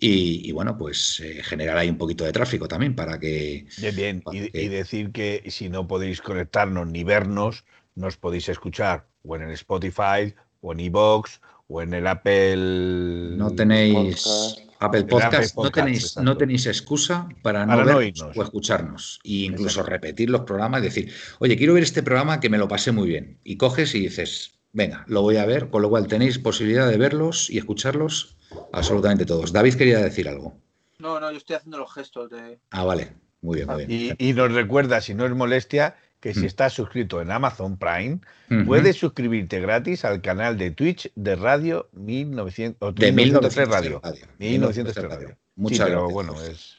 Y, 0.00 0.52
bueno, 0.52 0.76
pues 0.76 1.20
eh, 1.20 1.42
generar 1.42 1.78
ahí 1.78 1.88
un 1.88 1.98
poquito 1.98 2.24
de 2.24 2.32
tráfico 2.32 2.68
también 2.68 2.94
para 2.94 3.18
que. 3.18 3.66
Bien, 3.78 3.94
bien. 3.94 4.22
y, 4.32 4.68
decir 4.68 5.12
que 5.12 5.44
si 5.48 5.68
no 5.68 5.86
podéis 5.86 6.20
conectarnos 6.20 6.86
ni 6.88 7.04
vernos, 7.04 7.64
nos 7.94 8.16
podéis 8.16 8.48
escuchar 8.48 9.06
o 9.22 9.36
en 9.36 9.50
Spotify 9.50 10.34
o 10.60 10.72
en 10.72 10.80
iBox 10.80 11.40
o 11.68 11.82
en 11.82 11.94
el 11.94 12.06
Apple. 12.06 13.36
No 13.36 13.50
tenéis. 13.50 14.60
Apple 14.80 15.04
Podcast, 15.04 15.56
no, 15.56 15.70
tenéis, 15.70 16.16
no 16.18 16.36
tenéis 16.36 16.66
excusa 16.66 17.26
para, 17.42 17.64
no, 17.64 17.84
vernos 17.84 18.22
o 18.34 18.42
escucharnos. 18.42 19.20
E 19.24 19.46
incluso 19.46 19.82
repetir 19.82 20.28
los 20.28 20.42
programas 20.42 20.80
y 20.80 20.84
decir, 20.84 21.12
oye, 21.38 21.56
quiero 21.56 21.72
ver 21.72 21.84
este 21.84 22.02
programa 22.02 22.38
que 22.38 22.50
me 22.50 22.58
lo 22.58 22.68
pasé 22.68 22.92
muy 22.92 23.08
bien. 23.08 23.38
Y 23.44 23.56
coges 23.56 23.94
y 23.94 24.00
dices, 24.00 24.58
venga, 24.74 25.04
lo 25.08 25.22
voy 25.22 25.38
a 25.38 25.46
ver, 25.46 25.70
con 25.70 25.80
lo 25.80 25.88
cual 25.88 26.06
tenéis 26.06 26.38
posibilidad 26.38 26.86
de 26.90 26.98
verlos 26.98 27.48
y 27.48 27.56
escucharlos 27.56 28.36
absolutamente 28.72 29.24
todos. 29.24 29.52
David 29.52 29.74
quería 29.76 29.98
decir 30.00 30.28
algo. 30.28 30.54
No, 30.98 31.18
no, 31.18 31.30
yo 31.30 31.38
estoy 31.38 31.56
haciendo 31.56 31.78
los 31.78 31.92
gestos 31.92 32.28
de. 32.30 32.58
Ah, 32.70 32.84
vale. 32.84 33.12
Muy 33.40 33.56
bien, 33.56 33.68
muy 33.68 33.86
bien. 33.86 34.14
Y, 34.18 34.28
y 34.30 34.32
nos 34.34 34.52
recuerda, 34.52 35.00
si 35.00 35.14
no 35.14 35.26
es 35.26 35.32
molestia, 35.32 35.96
que 36.20 36.32
si 36.32 36.40
Mm. 36.40 36.44
estás 36.46 36.72
suscrito 36.72 37.20
en 37.20 37.30
Amazon 37.30 37.76
Prime, 37.76 38.20
puedes 38.64 38.96
suscribirte 38.96 39.60
gratis 39.60 40.04
al 40.06 40.22
canal 40.22 40.56
de 40.56 40.70
Twitch 40.70 41.10
de 41.14 41.36
Radio 41.36 41.88
1900, 41.92 42.78
o 42.80 42.92
De 42.92 43.12
1903 43.12 43.68
1903 43.68 43.68
Radio. 43.68 44.00
Radio. 44.02 44.26
1903 44.38 45.08
Radio. 45.10 45.36
Muchas 45.56 45.78
sí, 45.78 45.84
pero 45.84 46.08
gracias, 46.08 46.14
bueno, 46.14 46.42
es. 46.42 46.76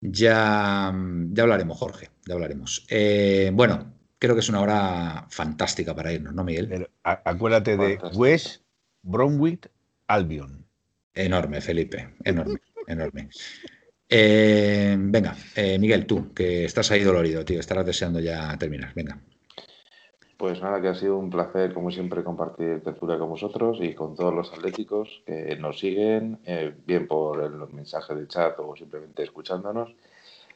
Ya, 0.00 0.94
ya 1.32 1.42
hablaremos, 1.42 1.76
Jorge, 1.78 2.08
ya 2.26 2.34
hablaremos. 2.34 2.86
Eh, 2.88 3.50
bueno, 3.52 3.92
creo 4.20 4.34
que 4.34 4.40
es 4.40 4.48
una 4.48 4.60
hora 4.60 5.26
fantástica 5.30 5.96
para 5.96 6.12
irnos, 6.12 6.34
¿no, 6.34 6.44
Miguel? 6.44 6.68
pero 6.68 6.88
acuérdate 7.02 7.76
de. 7.76 7.98
West 8.14 8.62
Bromwich 9.02 9.68
Albion. 10.06 10.64
Enorme, 11.12 11.60
Felipe, 11.60 12.14
enorme, 12.22 12.60
enorme. 12.86 13.28
Eh, 14.08 14.96
venga, 14.98 15.34
eh, 15.56 15.78
Miguel, 15.78 16.06
tú, 16.06 16.32
que 16.32 16.64
estás 16.64 16.90
ahí 16.90 17.02
dolorido, 17.02 17.44
tío, 17.44 17.58
estarás 17.58 17.86
deseando 17.86 18.20
ya 18.20 18.56
terminar. 18.58 18.92
Venga. 18.94 19.18
Pues 20.36 20.62
nada, 20.62 20.80
que 20.80 20.88
ha 20.88 20.94
sido 20.94 21.18
un 21.18 21.30
placer, 21.30 21.74
como 21.74 21.90
siempre, 21.90 22.22
compartir 22.22 22.82
tertulia 22.82 23.18
con 23.18 23.28
vosotros 23.28 23.78
y 23.80 23.94
con 23.94 24.14
todos 24.14 24.32
los 24.32 24.52
atléticos 24.52 25.22
que 25.26 25.56
nos 25.56 25.78
siguen, 25.78 26.38
eh, 26.44 26.74
bien 26.86 27.06
por 27.06 27.42
el 27.42 27.72
mensaje 27.74 28.14
de 28.14 28.26
chat 28.26 28.58
o 28.58 28.74
simplemente 28.76 29.22
escuchándonos. 29.22 29.94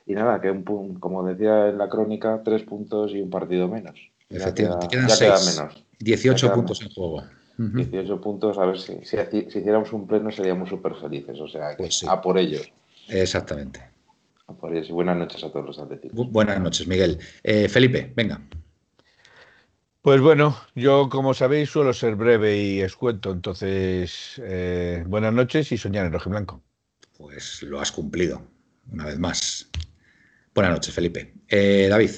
Y 0.07 0.15
nada, 0.15 0.41
que 0.41 0.51
un 0.51 0.65
pun- 0.65 0.99
como 1.01 1.25
decía 1.27 1.69
en 1.69 1.79
la 1.79 1.89
crónica, 1.89 2.43
tres 2.45 2.63
puntos 2.63 3.13
y 3.13 3.21
un 3.23 3.31
partido 3.31 3.69
menos. 3.69 3.95
Ya 4.29 4.39
Efectivamente, 4.39 4.89
queda- 4.89 5.07
quedan 5.07 5.09
ya 5.09 5.25
queda 5.25 5.37
seis. 5.39 5.57
menos. 5.59 5.85
18 5.99 6.47
Ya 6.49 6.55
puntos 6.55 6.83
en 6.83 6.89
quedamos. 6.89 6.95
juego. 6.95 7.31
Ujú. 7.59 7.77
18 7.79 8.21
puntos, 8.21 8.59
a 8.59 8.67
ver 8.67 8.79
si, 8.79 8.99
si, 9.05 9.17
hiciéramos 9.59 9.93
un 9.93 10.07
pleno 10.07 10.31
seríamos 10.31 10.69
súper 10.69 10.95
felices. 10.97 11.39
O 11.41 11.49
sea, 11.49 11.77
Pues 11.79 11.99
sí. 12.01 12.07
a 12.09 12.21
por 12.21 12.37
ellos. 12.39 12.71
Exactamente. 13.09 13.81
A 14.47 14.53
por 14.53 14.75
ellos. 14.75 14.89
Y 14.91 14.93
buenas 14.93 15.17
noches 15.17 15.43
a 15.45 15.51
todos 15.51 15.65
los 15.65 15.79
atléticos. 15.79 16.19
Bu- 16.19 16.31
buenas 16.31 16.61
noches, 16.61 16.87
Miguel. 16.87 17.19
Eh, 17.43 17.69
Felipe, 17.69 18.13
venga. 18.15 18.41
Pues 20.03 20.21
bueno, 20.21 20.55
yo 20.75 21.09
como 21.09 21.33
sabéis 21.33 21.71
suelo 21.71 21.95
ser 21.95 22.15
breve 22.15 22.59
y 22.59 22.81
escueto, 22.83 23.31
entonces 23.31 24.39
eh, 24.45 25.03
buenas 25.07 25.33
noches 25.33 25.73
y 25.73 25.79
soñar 25.79 26.05
en 26.05 26.13
rojo 26.13 26.29
y 26.29 26.33
blanco. 26.33 26.61
Pues 27.17 27.63
lo 27.63 27.81
has 27.81 27.91
cumplido, 27.91 28.43
una 28.93 29.07
vez 29.07 29.19
más. 29.19 29.71
Buenas 30.55 30.73
noches, 30.73 30.95
Felipe. 30.95 31.35
Eh, 31.49 31.89
David, 31.89 32.11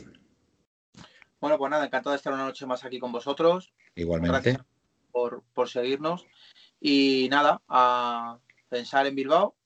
Bueno, 1.40 1.58
pues 1.58 1.70
nada, 1.70 1.86
encantado 1.86 2.12
de 2.12 2.16
estar 2.16 2.32
una 2.32 2.44
noche 2.44 2.66
más 2.66 2.84
aquí 2.84 2.98
con 2.98 3.12
vosotros. 3.12 3.72
igualmente. 3.94 4.32
Gracias 4.32 4.66
por, 5.10 5.42
por 5.54 5.68
seguirnos. 5.68 6.26
Y 6.80 7.28
nada, 7.30 7.62
a 7.68 8.38
pensar 8.68 9.06
en 9.06 9.14
Bilbao. 9.14 9.56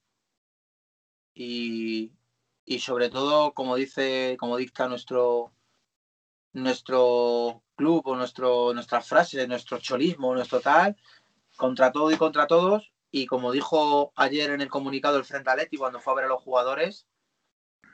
Y, 1.35 2.13
y 2.65 2.79
sobre 2.81 3.09
todo, 3.09 3.53
como 3.55 3.77
dice, 3.77 4.37
como 4.39 4.57
dicta 4.57 4.89
nuestro 4.89 5.53
nuestro 6.53 7.63
club 7.77 8.03
o 8.07 8.17
nuestro, 8.17 8.75
nuestras 8.75 9.07
frases, 9.09 9.47
nuestro 9.49 9.79
cholismo, 9.79 10.35
nuestro 10.35 10.61
tal, 10.61 10.97
contra 11.57 11.93
todo 11.93 12.11
y 12.11 12.17
contra 12.17 12.47
todos. 12.49 12.93
Y 13.13 13.27
como 13.27 13.53
dijo 13.53 14.13
ayer 14.17 14.51
en 14.51 14.61
el 14.61 14.69
comunicado 14.69 15.17
el 15.17 15.25
Frente 15.25 15.51
Atleti 15.51 15.77
cuando 15.77 16.01
fue 16.01 16.13
a 16.13 16.17
ver 16.17 16.25
a 16.27 16.29
los 16.29 16.43
jugadores, 16.43 17.07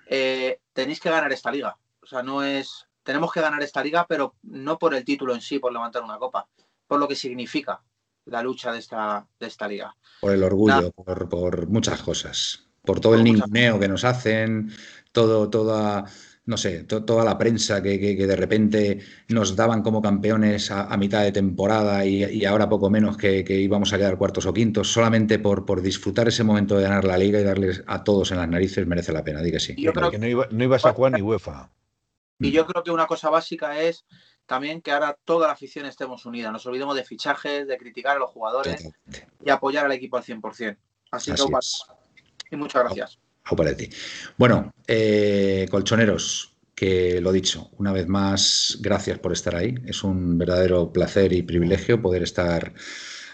eh, 0.06 0.60
tenéis 0.72 1.00
que 1.00 1.10
ganar 1.10 1.32
esta 1.32 1.50
liga. 1.50 1.76
O 2.02 2.06
sea, 2.06 2.22
no 2.22 2.42
es. 2.42 2.86
Tenemos 3.02 3.32
que 3.32 3.40
ganar 3.40 3.62
esta 3.62 3.82
liga, 3.82 4.06
pero 4.08 4.34
no 4.42 4.78
por 4.78 4.94
el 4.94 5.04
título 5.04 5.34
en 5.34 5.40
sí, 5.40 5.58
por 5.58 5.72
levantar 5.72 6.02
una 6.02 6.18
copa, 6.18 6.48
por 6.86 6.98
lo 6.98 7.06
que 7.06 7.14
significa 7.14 7.80
la 8.24 8.42
lucha 8.42 8.72
de 8.72 8.78
esta, 8.80 9.26
de 9.38 9.46
esta 9.46 9.68
liga. 9.68 9.94
Por 10.20 10.32
el 10.32 10.42
orgullo, 10.42 10.90
por, 10.90 11.28
por 11.28 11.68
muchas 11.68 12.02
cosas. 12.02 12.64
Por 12.82 13.00
todo 13.00 13.14
el 13.14 13.20
Por 13.20 13.24
ninguneo 13.24 13.78
que 13.80 13.88
nos 13.88 14.04
hacen, 14.04 14.70
todo, 15.12 15.50
toda, 15.50 16.04
no 16.46 16.56
sé, 16.56 16.84
to- 16.84 17.04
toda 17.04 17.24
la 17.24 17.36
prensa 17.36 17.82
que, 17.82 17.98
que- 17.98 18.16
que 18.16 18.26
de 18.26 18.36
repente 18.36 19.00
nos 19.28 19.56
daban 19.56 19.82
como 19.82 20.00
campeones 20.00 20.70
a, 20.70 20.84
a 20.84 20.96
mitad 20.96 21.22
de 21.22 21.32
temporada 21.32 22.04
y, 22.06 22.24
y 22.24 22.44
ahora 22.44 22.68
poco 22.68 22.88
menos 22.88 23.16
que, 23.16 23.42
que 23.44 23.54
íbamos 23.60 23.92
a 23.92 23.98
quedar 23.98 24.16
cuartos 24.16 24.46
o 24.46 24.54
quintos, 24.54 24.92
solamente 24.92 25.38
por, 25.38 25.66
por 25.66 25.82
disfrutar 25.82 26.28
ese 26.28 26.44
momento 26.44 26.76
de 26.76 26.84
ganar 26.84 27.04
la 27.04 27.18
liga 27.18 27.40
y 27.40 27.44
darles 27.44 27.82
a 27.86 28.04
todos 28.04 28.30
en 28.30 28.38
las 28.38 28.48
narices 28.48 28.86
merece 28.86 29.12
la 29.12 29.24
pena, 29.24 29.42
di 29.42 29.50
que 29.50 29.60
sí. 29.60 29.74
Y 29.76 29.82
yo 29.82 29.92
creo 29.92 30.10
Que 30.10 30.18
no, 30.18 30.26
iba- 30.28 30.48
no 30.50 30.64
ibas 30.64 30.84
a 30.86 30.92
jugar 30.92 31.12
ni 31.12 31.20
UEFA. 31.22 31.70
Y 32.38 32.52
yo 32.52 32.66
creo 32.66 32.82
que 32.84 32.90
una 32.90 33.06
cosa 33.06 33.30
básica 33.30 33.80
es 33.80 34.04
también 34.46 34.82
que 34.82 34.92
ahora 34.92 35.18
toda 35.24 35.46
la 35.48 35.54
afición 35.54 35.86
estemos 35.86 36.26
unida. 36.26 36.52
Nos 36.52 36.64
olvidemos 36.66 36.94
de 36.94 37.02
fichajes, 37.02 37.66
de 37.66 37.76
criticar 37.78 38.16
a 38.16 38.20
los 38.20 38.30
jugadores 38.30 38.88
y 39.44 39.50
apoyar 39.50 39.86
al 39.86 39.92
equipo 39.92 40.16
al 40.16 40.22
100%. 40.22 40.76
Así, 41.10 41.30
Así 41.32 41.46
que 41.50 41.58
es. 41.58 41.82
y 42.52 42.56
muchas 42.56 42.84
gracias. 42.84 43.18
Au 43.46 43.56
paletti. 43.56 43.88
Bueno, 44.36 44.74
eh, 44.86 45.66
colchoneros, 45.70 46.56
que 46.74 47.20
lo 47.20 47.30
dicho, 47.30 47.70
una 47.78 47.92
vez 47.92 48.08
más, 48.08 48.78
gracias 48.80 49.18
por 49.20 49.32
estar 49.32 49.54
ahí. 49.54 49.74
Es 49.86 50.02
un 50.02 50.36
verdadero 50.36 50.92
placer 50.92 51.32
y 51.32 51.42
privilegio 51.42 52.02
poder 52.02 52.22
estar 52.24 52.74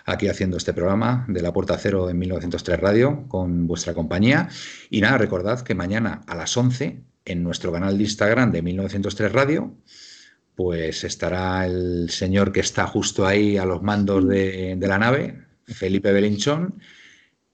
aquí 0.05 0.29
haciendo 0.29 0.59
este 0.59 0.75
programa 0.75 1.25
de 1.29 1.41
la 1.41 1.53
Puerta 1.53 1.79
Cero 1.79 2.11
en 2.11 2.19
1903 2.19 2.79
Radio 2.79 3.25
con 3.29 3.67
vuestra 3.67 3.95
compañía. 3.95 4.49
Y 4.91 5.01
nada, 5.01 5.17
recordad 5.17 5.63
que 5.63 5.75
mañana 5.75 6.23
a 6.27 6.35
las 6.35 6.57
11 6.57 7.03
en 7.25 7.43
nuestro 7.43 7.73
canal 7.73 7.97
de 7.97 8.05
Instagram 8.05 8.53
de 8.53 8.63
1903 8.63 9.33
Radio, 9.33 9.75
pues 10.55 11.05
estará 11.05 11.65
el 11.65 12.11
señor 12.11 12.53
que 12.53 12.61
está 12.61 12.87
justo 12.87 13.27
ahí 13.27 13.57
a 13.57 13.65
los 13.65 13.83
mandos 13.83 14.29
de 14.29 14.77
la 14.79 14.99
nave, 14.99 15.43
Felipe 15.67 16.13
Belinchón, 16.13 16.81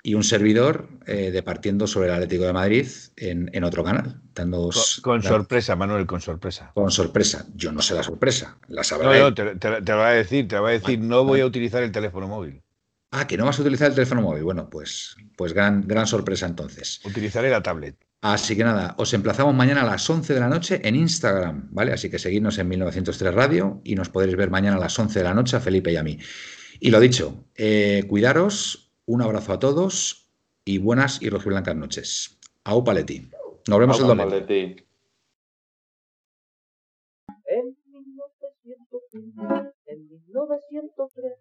y 0.02 0.14
un 0.14 0.22
servidor 0.24 0.88
eh, 1.06 1.30
departiendo 1.32 1.86
sobre 1.86 2.08
el 2.08 2.14
Atlético 2.14 2.44
de 2.44 2.52
Madrid 2.52 2.86
en, 3.16 3.50
en 3.52 3.64
otro 3.64 3.82
canal, 3.84 4.20
dando 4.34 4.70
Con, 5.02 5.02
con 5.02 5.22
sorpresa, 5.22 5.76
Manuel, 5.76 6.06
con 6.06 6.20
sorpresa. 6.20 6.70
con 6.74 6.90
sorpresa. 6.90 7.46
Yo 7.54 7.72
no 7.72 7.82
sé 7.82 7.94
la 7.94 8.02
sorpresa, 8.02 8.58
la 8.68 8.84
sabrá 8.84 9.08
No, 9.08 9.14
él. 9.14 9.20
no, 9.22 9.34
te, 9.34 9.44
te- 9.56 9.82
te 9.82 9.92
lo 9.92 9.98
va 9.98 10.08
a 10.08 10.12
decir, 10.12 10.46
te 10.48 10.56
lo 10.56 10.62
va 10.62 10.68
a 10.70 10.72
decir, 10.72 10.98
no 11.00 11.24
voy 11.24 11.40
a 11.40 11.46
utilizar 11.46 11.82
el 11.82 11.90
teléfono 11.92 12.28
móvil. 12.28 12.62
Ah, 13.10 13.26
que 13.26 13.36
no 13.38 13.46
vas 13.46 13.58
a 13.58 13.62
utilizar 13.62 13.88
el 13.88 13.94
teléfono 13.94 14.20
móvil. 14.22 14.44
Bueno, 14.44 14.68
pues, 14.70 15.16
pues 15.36 15.52
gran, 15.54 15.86
gran 15.88 16.06
sorpresa 16.06 16.46
entonces. 16.46 17.00
Utilizaré 17.04 17.48
la 17.50 17.62
tablet. 17.62 17.96
Así 18.20 18.56
que 18.56 18.64
nada, 18.64 18.94
os 18.98 19.14
emplazamos 19.14 19.54
mañana 19.54 19.82
a 19.82 19.86
las 19.86 20.08
11 20.10 20.34
de 20.34 20.40
la 20.40 20.48
noche 20.48 20.80
en 20.84 20.94
Instagram, 20.96 21.68
¿vale? 21.70 21.92
Así 21.92 22.10
que 22.10 22.18
seguidnos 22.18 22.58
en 22.58 22.68
1903 22.68 23.32
Radio 23.32 23.80
y 23.84 23.94
nos 23.94 24.08
podréis 24.10 24.36
ver 24.36 24.50
mañana 24.50 24.76
a 24.76 24.80
las 24.80 24.98
11 24.98 25.20
de 25.20 25.24
la 25.24 25.34
noche 25.34 25.56
a 25.56 25.60
Felipe 25.60 25.92
y 25.92 25.96
a 25.96 26.02
mí. 26.02 26.18
Y 26.80 26.90
lo 26.90 27.00
dicho, 27.00 27.44
eh, 27.54 28.04
cuidaros, 28.08 28.87
un 29.08 29.22
abrazo 29.22 29.54
a 29.54 29.58
todos 29.58 30.30
y 30.66 30.76
buenas 30.76 31.22
y 31.22 31.30
rojiblancas 31.30 31.74
noches. 31.74 32.38
Au 32.64 32.84
Paletti. 32.84 33.30
Nos 33.66 33.78
vemos 33.78 33.98
el 33.98 34.06
Vamos, 34.06 34.18
domingo. 34.18 34.36
Atleti. 34.36 34.86
En 37.46 37.76
1903, 37.86 39.72
en 39.86 40.08
1903, 40.08 41.32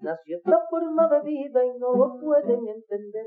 nació 0.00 0.36
esta 0.36 0.58
forma 0.68 1.08
de 1.08 1.20
vida 1.22 1.64
y 1.64 1.78
no 1.78 1.94
lo 1.96 2.20
pueden 2.20 2.68
entender. 2.68 3.26